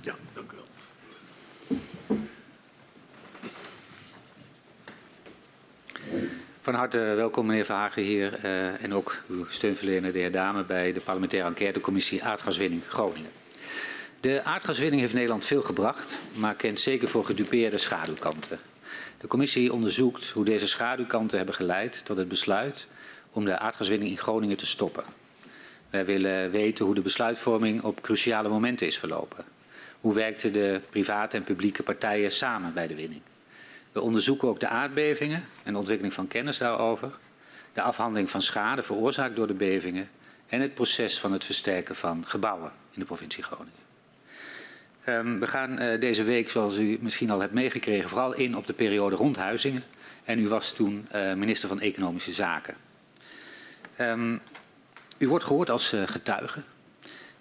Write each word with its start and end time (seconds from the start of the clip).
Ja, 0.00 0.14
dank 0.32 0.52
u 0.52 0.56
wel. 0.56 0.68
Van 6.60 6.74
harte 6.74 6.98
welkom 6.98 7.46
meneer 7.46 7.64
Verhagen 7.64 8.02
hier 8.02 8.44
uh, 8.44 8.82
en 8.82 8.94
ook 8.94 9.22
uw 9.28 9.44
steunverlener 9.48 10.12
de 10.12 10.18
heer 10.18 10.32
Dame 10.32 10.64
bij 10.64 10.92
de 10.92 11.00
parlementaire 11.00 11.48
enquêtecommissie 11.48 12.24
aardgaswinning 12.24 12.82
Groningen. 12.88 13.30
De 14.20 14.44
aardgaswinning 14.44 15.00
heeft 15.00 15.14
Nederland 15.14 15.44
veel 15.44 15.62
gebracht, 15.62 16.18
maar 16.36 16.54
kent 16.54 16.80
zeker 16.80 17.08
voor 17.08 17.24
gedupeerde 17.24 17.78
schaduwkanten. 17.78 18.58
De 19.18 19.26
commissie 19.26 19.72
onderzoekt 19.72 20.28
hoe 20.28 20.44
deze 20.44 20.66
schaduwkanten 20.66 21.36
hebben 21.36 21.54
geleid 21.54 22.04
tot 22.04 22.16
het 22.16 22.28
besluit 22.28 22.86
om 23.30 23.44
de 23.44 23.58
aardgaswinning 23.58 24.10
in 24.10 24.18
Groningen 24.18 24.56
te 24.56 24.66
stoppen. 24.66 25.04
Wij 25.90 26.04
willen 26.04 26.50
weten 26.50 26.84
hoe 26.84 26.94
de 26.94 27.00
besluitvorming 27.00 27.82
op 27.82 28.02
cruciale 28.02 28.48
momenten 28.48 28.86
is 28.86 28.98
verlopen. 28.98 29.44
Hoe 30.00 30.14
werkten 30.14 30.52
de 30.52 30.80
private 30.90 31.36
en 31.36 31.44
publieke 31.44 31.82
partijen 31.82 32.32
samen 32.32 32.74
bij 32.74 32.86
de 32.86 32.94
winning? 32.94 33.22
We 33.92 34.00
onderzoeken 34.00 34.48
ook 34.48 34.60
de 34.60 34.68
aardbevingen 34.68 35.44
en 35.62 35.72
de 35.72 35.78
ontwikkeling 35.78 36.14
van 36.14 36.28
kennis 36.28 36.58
daarover, 36.58 37.12
de 37.72 37.82
afhandeling 37.82 38.30
van 38.30 38.42
schade 38.42 38.82
veroorzaakt 38.82 39.36
door 39.36 39.46
de 39.46 39.54
bevingen 39.54 40.08
en 40.48 40.60
het 40.60 40.74
proces 40.74 41.18
van 41.18 41.32
het 41.32 41.44
versterken 41.44 41.96
van 41.96 42.24
gebouwen 42.26 42.72
in 42.90 43.00
de 43.00 43.04
provincie 43.04 43.42
Groningen. 43.42 43.72
Um, 45.06 45.40
we 45.40 45.46
gaan 45.46 45.82
uh, 45.82 46.00
deze 46.00 46.22
week, 46.22 46.50
zoals 46.50 46.76
u 46.76 46.98
misschien 47.00 47.30
al 47.30 47.40
hebt 47.40 47.52
meegekregen, 47.52 48.08
vooral 48.08 48.34
in 48.34 48.56
op 48.56 48.66
de 48.66 48.72
periode 48.72 49.16
rond 49.16 49.36
Huizingen. 49.36 49.82
En 50.24 50.38
u 50.38 50.48
was 50.48 50.72
toen 50.72 51.08
uh, 51.14 51.34
minister 51.34 51.68
van 51.68 51.80
Economische 51.80 52.32
Zaken. 52.32 52.74
Um, 54.00 54.40
u 55.18 55.28
wordt 55.28 55.44
gehoord 55.44 55.70
als 55.70 55.92
uh, 55.92 56.02
getuige. 56.06 56.62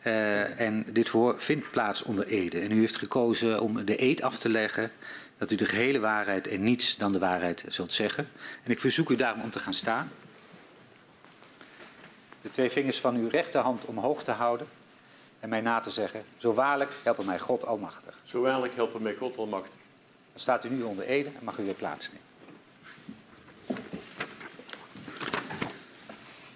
En 0.02 0.86
dit 0.88 1.10
verhoor 1.10 1.42
vindt 1.42 1.72
plaats 1.72 2.04
onder 2.04 2.28
Ede. 2.28 2.60
En 2.60 2.72
u 2.72 2.80
heeft 2.80 2.96
gekozen 2.96 3.62
om 3.62 3.86
de 3.86 4.02
eed 4.02 4.22
af 4.22 4.38
te 4.38 4.50
leggen 4.50 4.92
dat 5.38 5.52
u 5.52 5.56
de 5.56 5.66
gehele 5.66 6.00
waarheid 6.00 6.48
en 6.48 6.64
niets 6.64 6.98
dan 6.98 7.12
de 7.14 7.20
waarheid 7.20 7.64
zult 7.68 7.94
zeggen. 7.94 8.30
En 8.64 8.72
ik 8.72 8.80
verzoek 8.80 9.10
u 9.10 9.16
daarom 9.16 9.42
om 9.42 9.52
te 9.52 9.60
gaan 9.60 9.74
staan. 9.74 10.12
De 12.42 12.52
twee 12.52 12.70
vingers 12.70 13.00
van 13.00 13.16
uw 13.16 13.30
rechterhand 13.30 13.86
omhoog 13.86 14.24
te 14.24 14.32
houden 14.32 14.68
en 15.40 15.50
mij 15.50 15.62
na 15.62 15.80
te 15.80 15.90
zeggen, 15.90 16.24
zo 16.38 16.54
waarlijk 16.54 16.92
helpen 17.04 17.26
mij 17.26 17.40
God 17.40 17.66
almachtig. 17.66 18.20
Zo 18.24 18.42
waarlijk 18.42 18.76
helpen 18.76 19.02
mij 19.02 19.16
God 19.16 19.38
almachtig. 19.38 19.78
Dan 20.32 20.40
staat 20.42 20.66
u 20.66 20.70
nu 20.70 20.82
onder 20.82 21.06
Ede 21.06 21.30
en 21.40 21.44
mag 21.44 21.58
u 21.58 21.64
weer 21.64 21.74
plaatsnemen. 21.74 22.29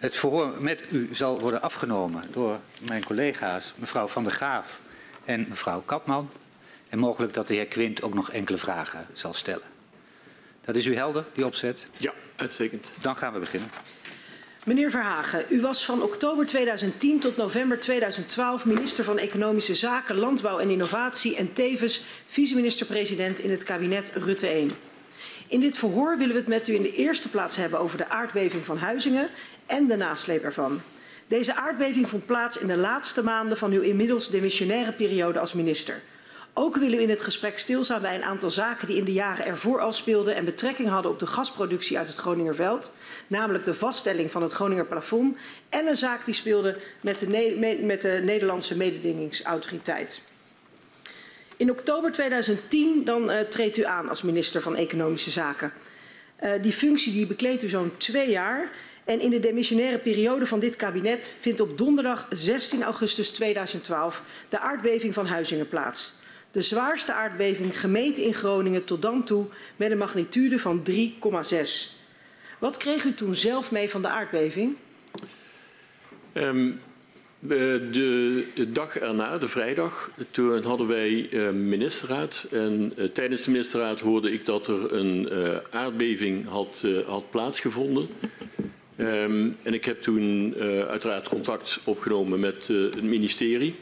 Het 0.04 0.16
verhoor 0.16 0.54
met 0.60 0.84
u 0.92 1.10
zal 1.12 1.40
worden 1.40 1.62
afgenomen 1.62 2.24
door 2.32 2.60
mijn 2.88 3.06
collega's 3.06 3.74
mevrouw 3.76 4.08
Van 4.08 4.24
der 4.24 4.34
Graaf 4.34 4.80
en 5.26 5.46
mevrouw 5.50 5.82
Katman. 5.82 6.30
En 6.90 7.00
mogelijk 7.00 7.34
dat 7.34 7.48
de 7.48 7.54
heer 7.54 7.66
Quint 7.66 8.02
ook 8.02 8.14
nog 8.14 8.32
enkele 8.32 8.58
vragen 8.58 9.08
zal 9.14 9.34
stellen. 9.34 9.66
Dat 10.62 10.76
is 10.76 10.86
u 10.86 10.96
helder, 10.96 11.26
die 11.34 11.46
opzet? 11.46 11.88
Ja, 11.98 12.14
uitstekend. 12.36 12.92
Dan 13.02 13.16
gaan 13.16 13.34
we 13.34 13.40
beginnen. 13.40 13.70
Meneer 14.66 14.90
Verhagen, 14.90 15.46
u 15.50 15.62
was 15.62 15.86
van 15.86 16.02
oktober 16.02 16.46
2010 16.46 17.20
tot 17.20 17.38
november 17.38 17.80
2012 17.80 18.66
minister 18.66 19.04
van 19.04 19.18
Economische 19.18 19.76
Zaken, 19.76 20.16
Landbouw 20.16 20.60
en 20.60 20.70
Innovatie 20.70 21.36
en 21.36 21.54
tevens 21.54 22.04
vice-minister-president 22.28 23.40
in 23.40 23.52
het 23.52 23.64
kabinet 23.64 24.12
Rutte 24.16 24.48
1. 24.48 24.72
In 25.48 25.60
dit 25.60 25.78
verhoor 25.78 26.18
willen 26.18 26.34
we 26.34 26.40
het 26.40 26.50
met 26.50 26.68
u 26.68 26.74
in 26.74 26.82
de 26.82 26.94
eerste 26.94 27.30
plaats 27.30 27.56
hebben 27.56 27.80
over 27.80 27.98
de 27.98 28.10
aardbeving 28.10 28.66
van 28.66 28.78
Huizingen 28.78 29.30
en 29.74 29.88
de 29.88 29.96
nasleep 29.96 30.44
ervan. 30.44 30.82
Deze 31.28 31.56
aardbeving 31.56 32.08
vond 32.08 32.26
plaats 32.26 32.58
in 32.58 32.68
de 32.68 32.78
laatste 32.78 33.24
maanden 33.24 33.58
van 33.58 33.72
uw 33.72 33.82
inmiddels 33.82 34.30
demissionaire 34.30 34.94
periode 34.94 35.40
als 35.40 35.54
minister. 35.54 36.02
Ook 36.54 36.76
willen 36.76 36.98
we 36.98 37.04
in 37.04 37.10
het 37.10 37.22
gesprek 37.22 37.60
stilstaan 37.60 38.02
bij 38.02 38.16
een 38.16 38.24
aantal 38.24 38.52
zaken 38.52 38.88
die 38.88 38.98
in 38.98 39.04
de 39.04 39.14
jaren 39.14 39.46
ervoor 39.46 39.80
al 39.80 39.94
speelden 39.94 40.36
en 40.36 40.46
betrekking 40.46 40.90
hadden 40.90 41.12
op 41.12 41.20
de 41.20 41.28
gasproductie 41.28 41.98
uit 41.98 42.08
het 42.08 42.18
Groningerveld, 42.18 42.92
namelijk 43.28 43.66
de 43.66 43.74
vaststelling 43.74 44.32
van 44.32 44.42
het 44.42 44.52
Groninger 44.52 44.86
plafond 44.86 45.38
en 45.70 45.88
een 45.88 45.98
zaak 45.98 46.26
die 46.26 46.34
speelde 46.34 46.78
met 47.02 47.20
de, 47.20 47.78
met 47.82 48.02
de 48.02 48.22
Nederlandse 48.24 48.78
mededingingsautoriteit. 48.78 50.22
In 51.58 51.72
oktober 51.72 52.12
2010 52.12 53.04
dan 53.06 53.32
uh, 53.32 53.40
treedt 53.40 53.78
u 53.78 53.86
aan 53.86 54.10
als 54.10 54.22
minister 54.22 54.62
van 54.62 54.76
Economische 54.76 55.30
Zaken. 55.30 55.74
Uh, 56.44 56.52
die 56.62 56.72
functie 56.72 57.14
die 57.14 57.28
bekleedt 57.28 57.64
u 57.64 57.70
zo'n 57.70 57.98
twee 57.98 58.30
jaar. 58.30 58.70
En 59.06 59.22
in 59.22 59.30
de 59.30 59.40
demissionaire 59.40 59.98
periode 59.98 60.46
van 60.46 60.60
dit 60.60 60.76
kabinet 60.76 61.36
vindt 61.40 61.60
op 61.60 61.78
donderdag 61.78 62.28
16 62.30 62.84
augustus 62.84 63.30
2012 63.30 64.24
de 64.50 64.60
aardbeving 64.60 65.14
van 65.14 65.26
Huizingen 65.26 65.68
plaats. 65.68 66.14
De 66.52 66.62
zwaarste 66.62 67.14
aardbeving 67.14 67.80
gemeten 67.80 68.24
in 68.24 68.34
Groningen 68.34 68.84
tot 68.84 69.02
dan 69.02 69.24
toe 69.24 69.46
met 69.76 69.92
een 69.92 69.98
magnitude 69.98 70.60
van 70.60 70.84
3,6. 70.90 70.96
Wat 72.60 72.78
kreeg 72.78 73.04
u 73.04 73.14
toen 73.14 73.36
zelf 73.36 73.72
mee 73.72 73.90
van 73.90 74.02
de 74.02 74.08
aardbeving? 74.08 74.76
Um, 76.34 76.80
de, 77.40 78.68
dag 78.70 78.98
erna, 78.98 79.38
de 79.38 79.48
vrijdag, 79.48 80.12
toen 80.32 80.64
hadden 80.64 80.88
wij 80.88 81.30
uh, 81.32 81.50
ministerraad. 81.50 82.48
En 82.52 82.94
uh, 82.98 83.06
tijdens 83.06 83.44
de 83.44 83.52
ministerraad 83.52 84.00
hoorde 84.00 84.32
ik 84.32 84.46
dat 84.46 84.68
er 84.68 84.94
een 84.94 85.28
uh, 85.32 85.58
aardbeving 85.72 86.48
had, 86.48 86.86
had 87.08 87.30
plaatsgevonden. 87.32 88.08
Um, 88.98 89.58
en 89.64 89.74
ik 89.74 89.86
heb 89.86 90.02
toen 90.02 90.56
uiteraard 90.88 91.30
contact 91.30 91.80
opgenomen 91.84 92.40
met 92.40 92.68
het 92.68 93.04
ministerie. 93.04 93.76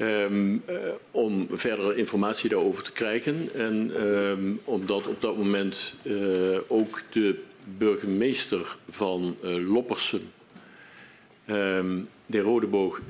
Um, 0.00 0.62
uh, 0.70 0.76
om 1.10 1.48
verdere 1.52 1.94
informatie 1.96 2.48
daarover 2.48 2.82
te 2.82 2.92
krijgen. 2.92 3.48
En 3.54 4.06
um, 4.06 4.60
omdat 4.64 5.06
op 5.06 5.20
dat 5.20 5.36
moment 5.36 5.94
ook 6.66 7.02
de 7.10 7.38
burgemeester 7.78 8.76
van 8.90 9.36
Loppersum, 9.42 10.30
um, 11.46 12.08
de 12.26 12.40
Rodeboog, 12.40 13.00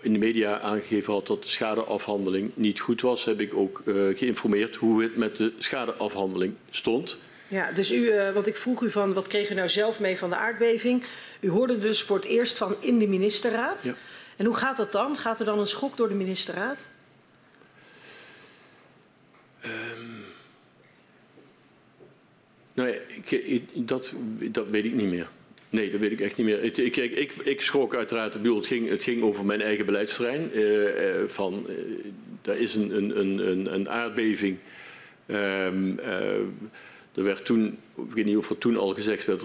in 0.00 0.12
de 0.12 0.18
media 0.18 0.60
aangegeven 0.60 1.12
had 1.12 1.26
dat 1.26 1.42
de 1.42 1.48
schadeafhandeling 1.48 2.50
niet 2.54 2.80
goed 2.80 3.00
was, 3.00 3.24
heb 3.24 3.40
ik 3.40 3.54
ook 3.54 3.82
geïnformeerd 4.14 4.76
hoe 4.76 5.02
het 5.02 5.16
met 5.16 5.36
de 5.36 5.52
schadeafhandeling 5.58 6.54
stond. 6.70 7.18
Ja, 7.54 7.72
dus 7.72 7.92
u, 7.92 8.12
want 8.32 8.46
ik 8.46 8.56
vroeg 8.56 8.82
u 8.82 8.90
van 8.90 9.12
wat 9.12 9.26
kreeg 9.26 9.50
u 9.50 9.54
nou 9.54 9.68
zelf 9.68 10.00
mee 10.00 10.16
van 10.16 10.30
de 10.30 10.36
aardbeving? 10.36 11.04
U 11.40 11.48
hoorde 11.48 11.78
dus 11.78 12.02
voor 12.02 12.16
het 12.16 12.24
eerst 12.24 12.58
van 12.58 12.76
in 12.80 12.98
de 12.98 13.06
ministerraad. 13.06 13.82
Ja. 13.82 13.94
En 14.36 14.46
hoe 14.46 14.54
gaat 14.54 14.76
dat 14.76 14.92
dan? 14.92 15.16
Gaat 15.16 15.40
er 15.40 15.46
dan 15.46 15.58
een 15.58 15.66
schok 15.66 15.96
door 15.96 16.08
de 16.08 16.14
ministerraad? 16.14 16.88
Um, 19.64 20.24
nou 22.72 22.88
ja, 22.88 22.94
ik, 23.06 23.30
ik, 23.30 23.88
dat, 23.88 24.14
dat 24.50 24.68
weet 24.68 24.84
ik 24.84 24.94
niet 24.94 25.08
meer. 25.08 25.28
Nee, 25.70 25.90
dat 25.90 26.00
weet 26.00 26.12
ik 26.12 26.20
echt 26.20 26.36
niet 26.36 26.46
meer. 26.46 26.62
Ik, 26.62 26.76
ik, 26.76 26.96
ik, 26.96 27.32
ik 27.32 27.60
schrok 27.60 27.94
uiteraard. 27.94 28.32
Bedoel, 28.32 28.56
het, 28.56 28.66
ging, 28.66 28.88
het 28.88 29.02
ging 29.02 29.22
over 29.22 29.44
mijn 29.44 29.60
eigen 29.60 29.86
beleidsterrein. 29.86 30.50
Uh, 30.52 31.20
uh, 31.22 31.28
van, 31.28 31.66
uh, 31.68 31.74
daar 32.42 32.56
is 32.56 32.74
een, 32.74 32.96
een, 32.96 33.18
een, 33.18 33.74
een 33.74 33.88
aardbeving. 33.88 34.58
Um, 35.26 36.00
er 37.14 37.24
werd 37.24 37.44
toen, 37.44 37.78
ik 37.96 38.14
weet 38.14 38.24
niet 38.24 38.36
of 38.36 38.50
er 38.50 38.58
toen 38.58 38.76
al 38.76 38.94
gezegd 38.94 39.26
werd 39.26 39.42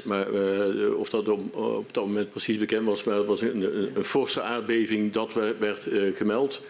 3,6, 0.00 0.04
maar 0.04 0.30
uh, 0.32 0.94
of 0.94 1.10
dat 1.10 1.28
op, 1.28 1.56
op, 1.56 1.94
dat 1.94 2.06
moment 2.06 2.30
precies 2.30 2.58
bekend 2.58 2.86
was, 2.86 3.04
maar 3.04 3.16
het 3.16 3.26
was 3.26 3.40
een, 3.40 3.96
een, 3.96 4.04
forse 4.04 4.42
aardbeving 4.42 5.12
dat 5.12 5.34
werd 5.58 5.86
uh, 5.86 6.16
gemeld. 6.16 6.62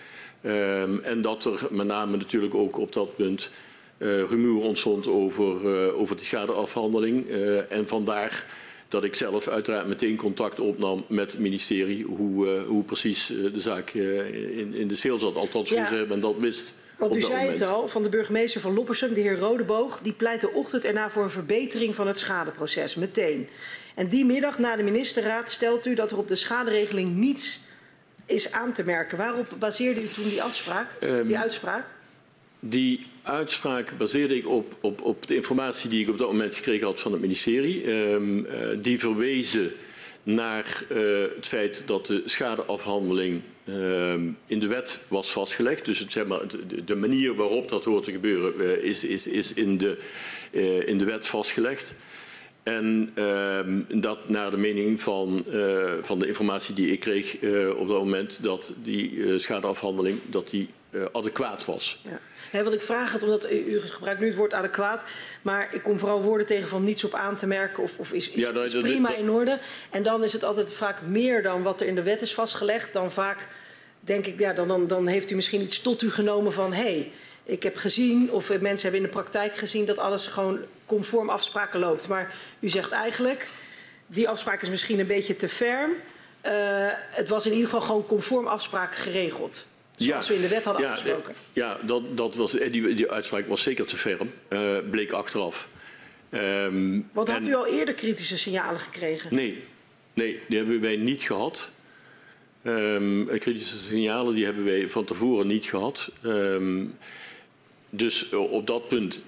Um, 0.43 1.01
en 1.01 1.23
dat 1.23 1.45
er 1.45 1.67
met 1.71 1.87
name 1.87 2.17
natuurlijk 2.17 2.55
ook 2.55 2.79
op 2.79 2.93
dat 2.93 3.17
punt 3.17 3.51
uh, 3.99 4.23
rumoer 4.23 4.63
ontstond 4.63 5.07
over, 5.07 5.93
over 5.95 6.17
de 6.17 6.25
schadeafhandeling. 6.25 7.29
en 7.69 7.89
vandaar 7.89 8.47
dat 8.89 9.05
ik 9.05 9.15
zelf 9.15 9.49
uiteraard 9.49 9.87
meteen 9.87 10.17
contact 10.17 10.61
opnam 10.61 11.05
met 11.09 11.31
het 11.31 11.41
ministerie 11.41 12.05
hoe, 12.05 12.49
hoe 12.67 12.85
precies 12.85 13.27
de 13.27 13.61
zaak 13.61 13.91
in, 13.91 14.75
in 14.75 14.89
de 14.89 14.95
sale 14.95 15.19
zat. 15.19 15.35
Althans, 15.35 15.71
ja. 15.71 15.89
hoe 15.89 16.07
men 16.09 16.21
dat 16.21 16.37
wist. 16.39 16.73
Want 16.99 17.17
u 17.17 17.21
zei 17.21 17.33
moment. 17.33 17.61
het 17.61 17.69
al, 17.69 17.89
van 17.89 18.03
de 18.03 18.09
burgemeester 18.09 18.61
van 18.61 18.75
Loppersum, 18.75 19.15
de 19.15 19.21
heer 19.21 19.39
Rodeboog, 19.39 20.01
die 20.03 20.13
pleit 20.13 20.41
de 20.41 20.51
ochtend 20.51 20.85
erna 20.85 21.11
voor 21.11 21.23
een 21.23 21.31
verbetering 21.31 21.95
van 21.95 22.07
het 22.07 22.19
schadeproces, 22.19 22.95
meteen. 22.95 23.49
En 23.95 24.09
die 24.09 24.25
middag 24.25 24.59
na 24.59 24.77
de 24.77 24.83
ministerraad 24.83 25.51
stelt 25.51 25.87
u 25.87 25.95
dat 25.95 26.11
er 26.11 26.19
op 26.19 26.29
de 26.29 26.35
schaderegeling 26.35 27.15
niets 27.17 27.61
is 28.27 28.53
aan 28.53 28.73
te 28.73 28.85
merken. 28.85 29.19
Waarop 29.19 29.47
baseerde 29.59 30.03
u 30.03 30.09
toen 30.09 30.29
die, 30.29 30.43
afspraak, 30.43 30.87
um, 31.01 31.27
die 31.27 31.39
uitspraak? 31.39 31.87
Die 32.61 33.07
uitspraak 33.23 33.93
baseerde 33.99 34.37
ik 34.37 34.49
op, 34.49 34.77
op, 34.81 35.03
op 35.03 35.27
de 35.27 35.35
informatie 35.35 35.91
die 35.91 36.03
ik 36.03 36.09
op 36.09 36.19
dat 36.19 36.29
moment 36.29 36.55
gekregen 36.55 36.87
had 36.87 37.01
van 37.01 37.13
het 37.13 37.21
ministerie. 37.21 37.91
Um, 37.91 38.39
uh, 38.39 38.53
die 38.79 38.99
verwezen 38.99 39.73
naar 40.29 40.83
uh, 40.93 41.27
het 41.37 41.47
feit 41.47 41.83
dat 41.87 42.07
de 42.07 42.23
schadeafhandeling 42.25 43.43
uh, 43.65 44.13
in 44.47 44.59
de 44.59 44.67
wet 44.67 44.99
was 45.09 45.33
vastgelegd. 45.33 45.85
Dus 45.85 45.99
het, 45.99 46.13
zeg 46.13 46.27
maar, 46.27 46.41
de, 46.85 46.97
manier 46.97 47.35
waarop 47.35 47.69
dat 47.69 47.85
hoort 47.85 48.05
te 48.05 48.13
gebeuren 48.13 48.61
uh, 48.61 48.85
is, 48.85 49.05
is, 49.05 49.27
is 49.27 49.53
in, 49.53 49.79
de, 49.79 49.99
in 50.87 50.99
de 50.99 51.05
wet 51.05 51.27
vastgelegd. 51.27 51.95
En 52.63 53.11
ehm, 53.15 54.01
dat 54.01 54.29
naar 54.29 54.51
de 54.51 54.57
mening 54.57 55.01
van, 55.01 55.45
van 56.03 56.19
de 56.19 56.27
informatie 56.27 56.75
die 56.75 56.93
ik 56.93 57.01
kreeg 57.01 57.35
op 57.75 57.89
dat 57.89 57.99
moment, 57.99 58.43
dat 58.43 58.73
die 58.83 59.39
schadeafhandeling 59.39 60.19
dat 60.27 60.51
die, 60.51 60.69
adequaat 61.13 61.65
was. 61.65 62.01
Ja. 62.05 62.21
Wat 62.53 62.73
ik 62.73 62.81
vraag 62.81 63.13
het, 63.13 63.23
omdat 63.23 63.51
u 63.51 63.81
gebruikt 63.81 64.21
nu 64.21 64.27
het 64.27 64.37
woord 64.37 64.55
adequaat, 64.55 65.05
maar 65.43 65.69
ik 65.73 65.83
kom 65.83 65.99
vooral 65.99 66.23
woorden 66.23 66.47
tegen 66.47 66.69
van 66.69 66.85
niets 66.85 67.05
op 67.05 67.15
aan 67.15 67.37
te 67.37 67.47
merken 67.47 67.83
of, 67.83 67.99
of 67.99 68.13
is, 68.13 68.31
is, 68.31 68.35
ja, 68.35 68.53
dat, 68.53 68.65
is 68.65 68.81
prima 68.81 69.09
dat, 69.09 69.19
in 69.19 69.31
orde. 69.31 69.59
En 69.91 70.03
dan 70.03 70.25
is 70.25 70.33
het 70.33 70.45
altijd 70.45 70.73
vaak 70.73 71.03
meer 71.03 71.43
dan 71.43 71.63
wat 71.63 71.81
er 71.81 71.87
in 71.87 71.95
de 71.95 72.03
wet 72.03 72.23
is 72.23 72.35
vastgelegd. 72.35 72.93
Dan 72.93 73.13
vaak 73.13 73.49
denk 74.01 74.27
ik, 74.27 74.39
ja, 74.39 74.53
dan, 74.53 74.69
dan, 74.69 74.87
dan 74.87 75.07
heeft 75.07 75.31
u 75.31 75.35
misschien 75.35 75.63
iets 75.63 75.81
tot 75.81 76.03
u 76.03 76.11
genomen 76.11 76.53
van 76.53 76.73
hé, 76.73 76.83
hey, 76.83 77.13
ik 77.45 77.63
heb 77.63 77.77
gezien, 77.77 78.31
of 78.31 78.49
mensen 78.49 78.91
hebben 78.91 79.01
in 79.01 79.03
de 79.03 79.19
praktijk 79.23 79.57
gezien, 79.57 79.85
dat 79.85 79.99
alles 79.99 80.27
gewoon 80.27 80.61
conform 80.87 81.29
afspraken 81.29 81.81
loopt. 81.81 82.09
Maar 82.09 82.35
u 82.61 82.69
zegt 82.69 82.91
eigenlijk, 82.91 83.49
die 84.07 84.29
afspraak 84.29 84.63
is 84.63 84.71
misschien 84.71 84.99
een 84.99 85.07
beetje 85.07 85.37
te 85.37 85.49
ferm. 85.49 85.91
Uh, 85.91 86.53
het 87.11 87.29
was 87.29 87.47
in 87.47 87.53
ieder 87.53 87.69
geval 87.69 87.87
gewoon 87.87 88.07
conform 88.07 88.47
afspraken 88.47 88.99
geregeld. 88.99 89.67
Zoals 89.99 90.27
ja, 90.27 90.33
we 90.33 90.39
in 90.39 90.49
de 90.49 90.55
wet 90.55 90.65
hadden 90.65 90.83
ja, 90.83 90.91
afgesproken. 90.91 91.35
Ja, 91.53 91.79
dat, 91.83 92.17
dat 92.17 92.35
was, 92.35 92.59
eh, 92.59 92.73
die, 92.73 92.95
die 92.95 93.11
uitspraak 93.11 93.47
was 93.47 93.63
zeker 93.63 93.87
te 93.87 93.97
ferm, 93.97 94.33
uh, 94.49 94.79
bleek 94.91 95.13
achteraf. 95.13 95.69
Um, 96.31 97.09
Want 97.13 97.29
had 97.29 97.41
en, 97.41 97.49
u 97.49 97.55
al 97.55 97.67
eerder 97.67 97.95
kritische 97.95 98.39
signalen 98.39 98.81
gekregen? 98.81 99.35
Nee, 99.35 99.63
nee 100.15 100.41
die 100.49 100.59
hebben 100.59 100.81
wij 100.81 100.97
niet 100.97 101.23
gehad. 101.23 101.71
Um, 102.63 103.27
kritische 103.39 103.77
signalen 103.77 104.35
die 104.35 104.45
hebben 104.45 104.65
wij 104.65 104.91
van 104.91 105.05
tevoren 105.05 105.47
niet 105.47 105.65
gehad. 105.65 106.11
Um, 106.23 106.97
dus 107.91 108.29
op 108.29 108.67
dat 108.67 108.89
punt 108.89 109.23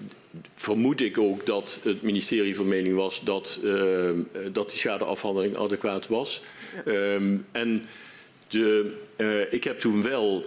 vermoed 0.55 1.01
ik 1.01 1.17
ook 1.17 1.45
dat 1.45 1.79
het 1.83 2.01
ministerie 2.01 2.55
van 2.55 2.67
mening 2.67 2.95
was 2.95 3.21
dat, 3.23 3.59
uh, 3.63 4.09
dat 4.51 4.69
die 4.69 4.79
schadeafhandeling 4.79 5.57
adequaat 5.57 6.07
was. 6.07 6.41
Ja. 6.85 7.13
Um, 7.13 7.45
en 7.51 7.87
de, 8.47 8.93
uh, 9.17 9.53
ik 9.53 9.63
heb 9.63 9.79
toen 9.79 10.03
wel 10.03 10.45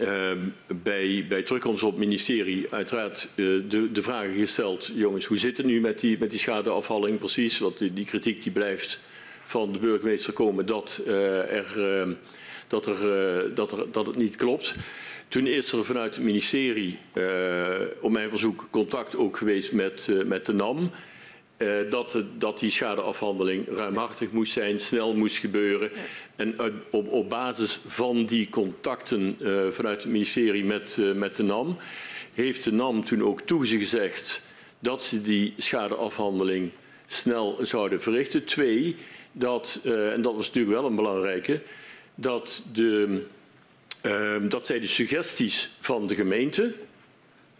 uh, 0.00 0.30
bij, 0.82 1.26
bij 1.28 1.42
terugkomst 1.42 1.82
op 1.82 1.90
het 1.90 1.98
ministerie 1.98 2.66
uiteraard 2.70 3.28
uh, 3.34 3.62
de, 3.68 3.92
de 3.92 4.02
vragen 4.02 4.34
gesteld. 4.34 4.90
Jongens, 4.94 5.24
hoe 5.24 5.38
zit 5.38 5.56
het 5.56 5.66
nu 5.66 5.80
met 5.80 6.00
die, 6.00 6.18
met 6.18 6.30
die 6.30 6.38
schadeafhandeling 6.38 7.18
precies? 7.18 7.58
Want 7.58 7.78
die, 7.78 8.04
kritiek 8.04 8.42
die 8.42 8.52
blijft 8.52 9.00
van 9.44 9.72
de 9.72 9.78
burgemeester 9.78 10.32
komen 10.32 10.66
dat, 10.66 11.02
er, 11.06 11.66
dat, 12.68 12.86
er, 12.86 13.54
dat, 13.54 13.72
er, 13.72 13.92
dat 13.92 14.06
het 14.06 14.16
niet 14.16 14.36
klopt. 14.36 14.74
Toen 15.28 15.46
is 15.46 15.72
er 15.72 15.84
vanuit 15.84 16.14
het 16.14 16.24
ministerie 16.24 16.98
op 18.00 18.10
mijn 18.10 18.30
verzoek 18.30 18.68
contact 18.70 19.16
ook 19.16 19.36
geweest 19.36 19.72
met, 19.72 20.12
met 20.26 20.46
de 20.46 20.52
NAM. 20.52 20.90
Dat, 21.90 22.24
dat 22.38 22.58
die 22.58 22.70
schadeafhandeling 22.70 23.68
ruimhartig 23.68 24.30
moest 24.30 24.52
zijn, 24.52 24.80
snel 24.80 25.14
moest 25.14 25.36
gebeuren. 25.36 25.90
En 26.36 26.54
uit, 26.58 26.72
op, 26.90 27.08
op 27.08 27.28
basis 27.28 27.80
van 27.86 28.26
die 28.26 28.48
contacten 28.48 29.36
vanuit 29.70 30.02
het 30.02 30.12
ministerie 30.12 30.64
met, 30.64 30.98
met 31.14 31.36
de 31.36 31.42
NAM 31.42 31.76
heeft 32.32 32.64
de 32.64 32.72
NAM 32.72 33.04
toen 33.04 33.22
ook 33.22 33.40
toegezegd 33.40 34.42
dat 34.78 35.04
ze 35.04 35.22
die 35.22 35.54
schadeafhandeling 35.56 36.70
snel 37.06 37.58
zouden 37.60 38.02
verrichten. 38.02 38.44
Twee, 38.44 38.96
dat, 39.32 39.80
en 39.84 40.22
dat 40.22 40.34
was 40.34 40.46
natuurlijk 40.46 40.74
wel 40.74 40.86
een 40.86 40.96
belangrijke, 40.96 41.62
dat 42.14 42.62
de 42.72 43.22
Um, 44.06 44.48
dat 44.48 44.66
zij 44.66 44.80
de 44.80 44.86
suggesties 44.86 45.70
van 45.80 46.06
de 46.06 46.14
gemeente 46.14 46.74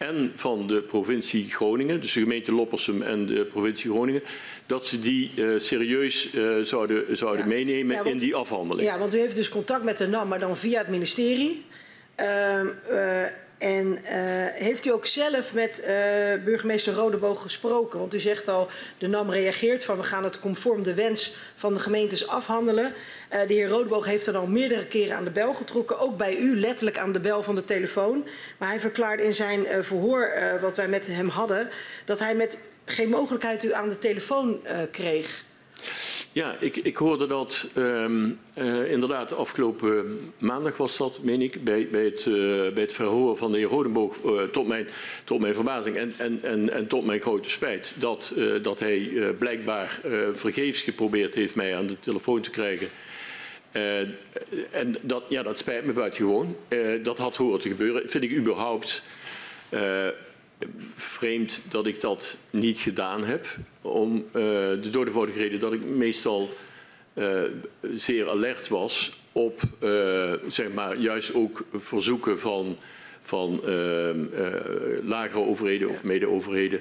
en 0.03 0.33
van 0.35 0.67
de 0.67 0.83
provincie 0.83 1.51
Groningen, 1.51 2.01
dus 2.01 2.13
de 2.13 2.21
gemeente 2.21 2.53
Loppersum 2.53 3.03
en 3.03 3.27
de 3.27 3.45
provincie 3.45 3.91
Groningen, 3.91 4.23
dat 4.67 4.87
ze 4.87 4.99
die 4.99 5.31
uh, 5.35 5.59
serieus 5.59 6.35
uh, 6.35 6.61
zouden, 6.61 7.17
zouden 7.17 7.45
ja. 7.45 7.49
meenemen 7.55 7.97
ja, 7.97 8.03
want, 8.03 8.15
in 8.15 8.21
die 8.21 8.35
afhandeling. 8.35 8.89
Ja, 8.89 8.99
want 8.99 9.15
u 9.15 9.19
heeft 9.19 9.37
dus 9.37 9.49
contact 9.49 9.85
met 9.85 9.99
de 9.99 10.09
NAM, 10.09 10.29
maar 10.29 10.39
dan 10.39 10.57
via 10.57 10.79
het 10.79 10.89
ministerie. 10.89 11.65
Uh, 12.21 12.61
en 13.63 13.87
uh, 13.87 13.99
heeft 14.55 14.87
u 14.87 14.91
ook 14.91 15.07
zelf 15.07 15.55
met 15.55 15.81
uh, 15.81 15.87
burgemeester 16.45 16.95
Rodeboog 16.95 17.43
gesproken? 17.43 17.99
Want 17.99 18.15
u 18.15 18.21
zegt 18.21 18.49
al, 18.49 18.69
de 18.99 19.07
NAM 19.07 19.31
reageert 19.31 19.85
van 19.85 19.97
we 19.97 20.03
gaan 20.03 20.25
het 20.25 20.41
conform 20.41 20.83
de 20.83 20.95
wens 20.95 21.37
van 21.55 21.75
de 21.75 21.81
gemeentes 21.81 22.29
afhandelen. 22.29 22.95
Uh, 23.33 23.41
de 23.47 23.55
heer 23.55 23.69
Rodeboog 23.69 24.05
heeft 24.05 24.27
er 24.27 24.37
al 24.37 24.47
meerdere 24.47 24.87
keren 24.87 25.17
aan 25.17 25.25
de 25.25 25.31
bel 25.31 25.55
getrokken. 25.55 25.99
Ook 25.99 26.17
bij 26.17 26.37
u 26.37 26.61
letterlijk 26.61 26.99
aan 26.99 27.13
de 27.13 27.21
bel 27.21 27.43
van 27.43 27.55
de 27.55 27.65
telefoon. 27.65 28.27
Maar 28.59 28.69
hij 28.69 28.81
verklaarde 28.81 29.23
in 29.23 29.35
zijn 29.35 29.67
verhoor 29.85 30.33
wat 30.61 30.77
wij 30.77 30.89
met 30.89 31.07
hem 31.07 31.29
hadden... 31.29 31.69
dat 32.05 32.19
hij 32.19 32.35
met 32.35 32.59
geen 32.85 33.09
mogelijkheid 33.09 33.65
u 33.65 33.73
aan 33.73 33.89
de 33.89 33.99
telefoon 33.99 34.61
kreeg. 34.91 35.45
Ja, 36.35 36.57
ik, 36.61 36.77
ik 36.77 36.97
hoorde 36.97 37.27
dat 37.27 37.69
um, 37.77 38.39
uh, 38.59 38.91
inderdaad 38.91 39.33
afgelopen 39.33 40.19
maandag 40.39 40.77
was 40.77 40.97
dat, 40.97 41.23
meen 41.23 41.43
ik, 41.43 41.65
bij, 41.65 41.89
bij, 41.91 42.05
het, 42.05 42.27
uh, 42.27 42.35
bij 42.73 42.83
het 42.83 42.93
verhoor 42.93 43.37
van 43.37 43.53
de 43.53 43.59
heer 43.59 43.67
Rodenboog, 43.67 44.23
uh, 44.25 44.43
tot, 44.43 44.67
mijn, 44.67 44.89
tot 45.25 45.41
mijn 45.41 45.55
verbazing 45.55 45.97
en, 45.97 46.13
en, 46.19 46.39
en, 46.43 46.71
en 46.71 46.87
tot 46.87 47.05
mijn 47.05 47.21
grote 47.21 47.51
spijt, 47.51 47.95
dat, 47.99 48.35
dat 48.63 48.79
hij 48.79 49.11
blijkbaar 49.39 50.01
vergeefs 50.33 50.83
geprobeerd 50.83 51.35
heeft 51.35 51.55
mij 51.55 51.77
aan 51.77 51.87
de 51.87 51.99
telefoon 51.99 52.41
te 52.41 52.51
krijgen. 52.51 52.89
en 54.71 54.97
dat, 55.01 55.25
ja, 55.29 55.43
dat 55.43 55.59
spijt 55.59 55.85
me 55.85 55.93
buitengewoon. 55.93 56.57
dat 57.03 57.19
had 57.19 57.37
horen 57.37 57.61
te 57.61 57.69
gebeuren. 57.69 58.09
Vind 58.09 58.25
ik 58.25 58.33
überhaupt 58.33 59.03
vreemd 60.95 61.63
dat 61.69 61.87
ik 61.87 62.01
dat 62.01 62.39
niet 62.51 62.79
gedaan 62.79 63.25
heb. 63.25 63.47
Om 63.81 64.17
uh, 64.17 64.23
de 64.33 64.89
doodevoudige 64.91 65.39
reden 65.39 65.61
dat 65.61 65.73
ik 65.73 65.85
meestal 65.85 66.51
uh, 67.15 67.43
zeer 67.95 68.31
alert 68.31 68.69
was 68.69 69.21
op 69.33 69.61
uh, 69.81 70.33
zeg 70.49 70.73
maar, 70.73 70.97
juist 70.97 71.35
ook 71.35 71.65
verzoeken 71.73 72.41
van, 72.41 72.77
van 73.21 73.61
lagere 75.05 75.45
overheden 75.45 75.91
of 75.91 76.03
mede-overheden. 76.03 76.81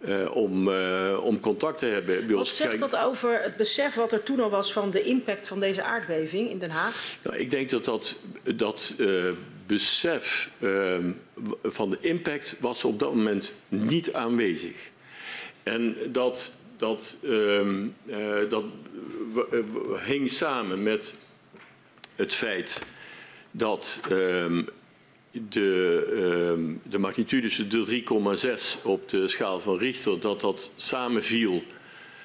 Uh, 0.00 0.36
om, 0.36 0.68
uh, 0.68 1.18
om 1.22 1.40
contact 1.40 1.78
te 1.78 1.86
hebben. 1.86 2.30
Wat 2.30 2.48
zegt 2.48 2.78
dat 2.78 2.96
over 2.96 3.42
het 3.42 3.56
besef 3.56 3.94
wat 3.94 4.12
er 4.12 4.22
toen 4.22 4.40
al 4.40 4.50
was 4.50 4.72
van 4.72 4.90
de 4.90 5.02
impact 5.02 5.48
van 5.48 5.60
deze 5.60 5.82
aardbeving 5.82 6.50
in 6.50 6.58
Den 6.58 6.70
Haag? 6.70 7.18
Nou, 7.22 7.36
ik 7.36 7.50
denk 7.50 7.70
dat 7.70 7.84
dat, 7.84 8.16
dat 8.54 8.94
uh, 8.98 9.30
besef 9.68 10.50
ehm, 10.60 11.10
van 11.62 11.90
de 11.90 11.98
impact 12.00 12.56
was 12.60 12.84
op 12.84 12.98
dat 12.98 13.14
moment 13.14 13.54
niet 13.68 14.12
aanwezig. 14.12 14.90
En 15.62 15.96
dat, 16.12 16.54
dat, 16.76 17.16
uh, 17.22 17.76
dat 18.48 18.64
hing 20.04 20.30
samen 20.30 20.82
met 20.82 21.14
het 22.16 22.34
feit 22.34 22.82
dat 23.50 24.00
uh, 24.10 24.62
de, 25.30 26.76
de 26.82 26.98
magnitude 26.98 27.66
de 27.66 28.02
3,6 28.78 28.82
op 28.82 29.08
de 29.08 29.28
schaal 29.28 29.60
van 29.60 29.78
Richter, 29.78 30.20
dat 30.20 30.40
dat 30.40 30.70
samenviel 30.76 31.62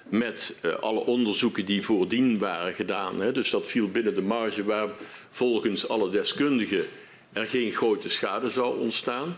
met 0.09 0.55
uh, 0.61 0.73
alle 0.73 0.99
onderzoeken 0.99 1.65
die 1.65 1.81
voordien 1.81 2.37
waren 2.37 2.73
gedaan. 2.73 3.21
Hè. 3.21 3.31
Dus 3.31 3.49
dat 3.49 3.67
viel 3.67 3.89
binnen 3.89 4.15
de 4.15 4.21
marge 4.21 4.63
waar 4.63 4.89
volgens 5.29 5.87
alle 5.87 6.09
deskundigen 6.09 6.85
er 7.33 7.45
geen 7.45 7.71
grote 7.71 8.09
schade 8.09 8.49
zou 8.49 8.79
ontstaan. 8.79 9.37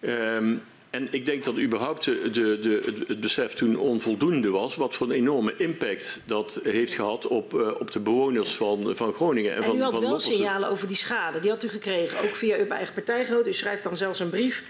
Um, 0.00 0.62
en 0.90 1.08
ik 1.10 1.24
denk 1.24 1.44
dat 1.44 1.58
überhaupt 1.58 2.04
de, 2.04 2.30
de, 2.30 2.58
de, 2.60 3.04
het 3.06 3.20
besef 3.20 3.52
toen 3.52 3.76
onvoldoende 3.76 4.50
was, 4.50 4.76
wat 4.76 4.94
voor 4.94 5.06
een 5.06 5.12
enorme 5.12 5.54
impact 5.56 6.20
dat 6.24 6.60
heeft 6.62 6.94
gehad 6.94 7.26
op, 7.26 7.54
uh, 7.54 7.80
op 7.80 7.90
de 7.90 8.00
bewoners 8.00 8.56
van, 8.56 8.96
van 8.96 9.12
Groningen. 9.12 9.50
En, 9.50 9.56
en 9.56 9.64
van, 9.64 9.76
u 9.76 9.82
had 9.82 9.90
van 9.90 10.00
wel 10.00 10.10
Loppersen. 10.10 10.34
signalen 10.34 10.68
over 10.68 10.86
die 10.86 10.96
schade, 10.96 11.40
die 11.40 11.50
had 11.50 11.64
u 11.64 11.68
gekregen, 11.68 12.18
ook 12.18 12.36
via 12.36 12.56
uw 12.56 12.68
eigen 12.68 12.94
partijgenoot. 12.94 13.46
U 13.46 13.52
schrijft 13.52 13.82
dan 13.82 13.96
zelfs 13.96 14.20
een 14.20 14.30
brief 14.30 14.64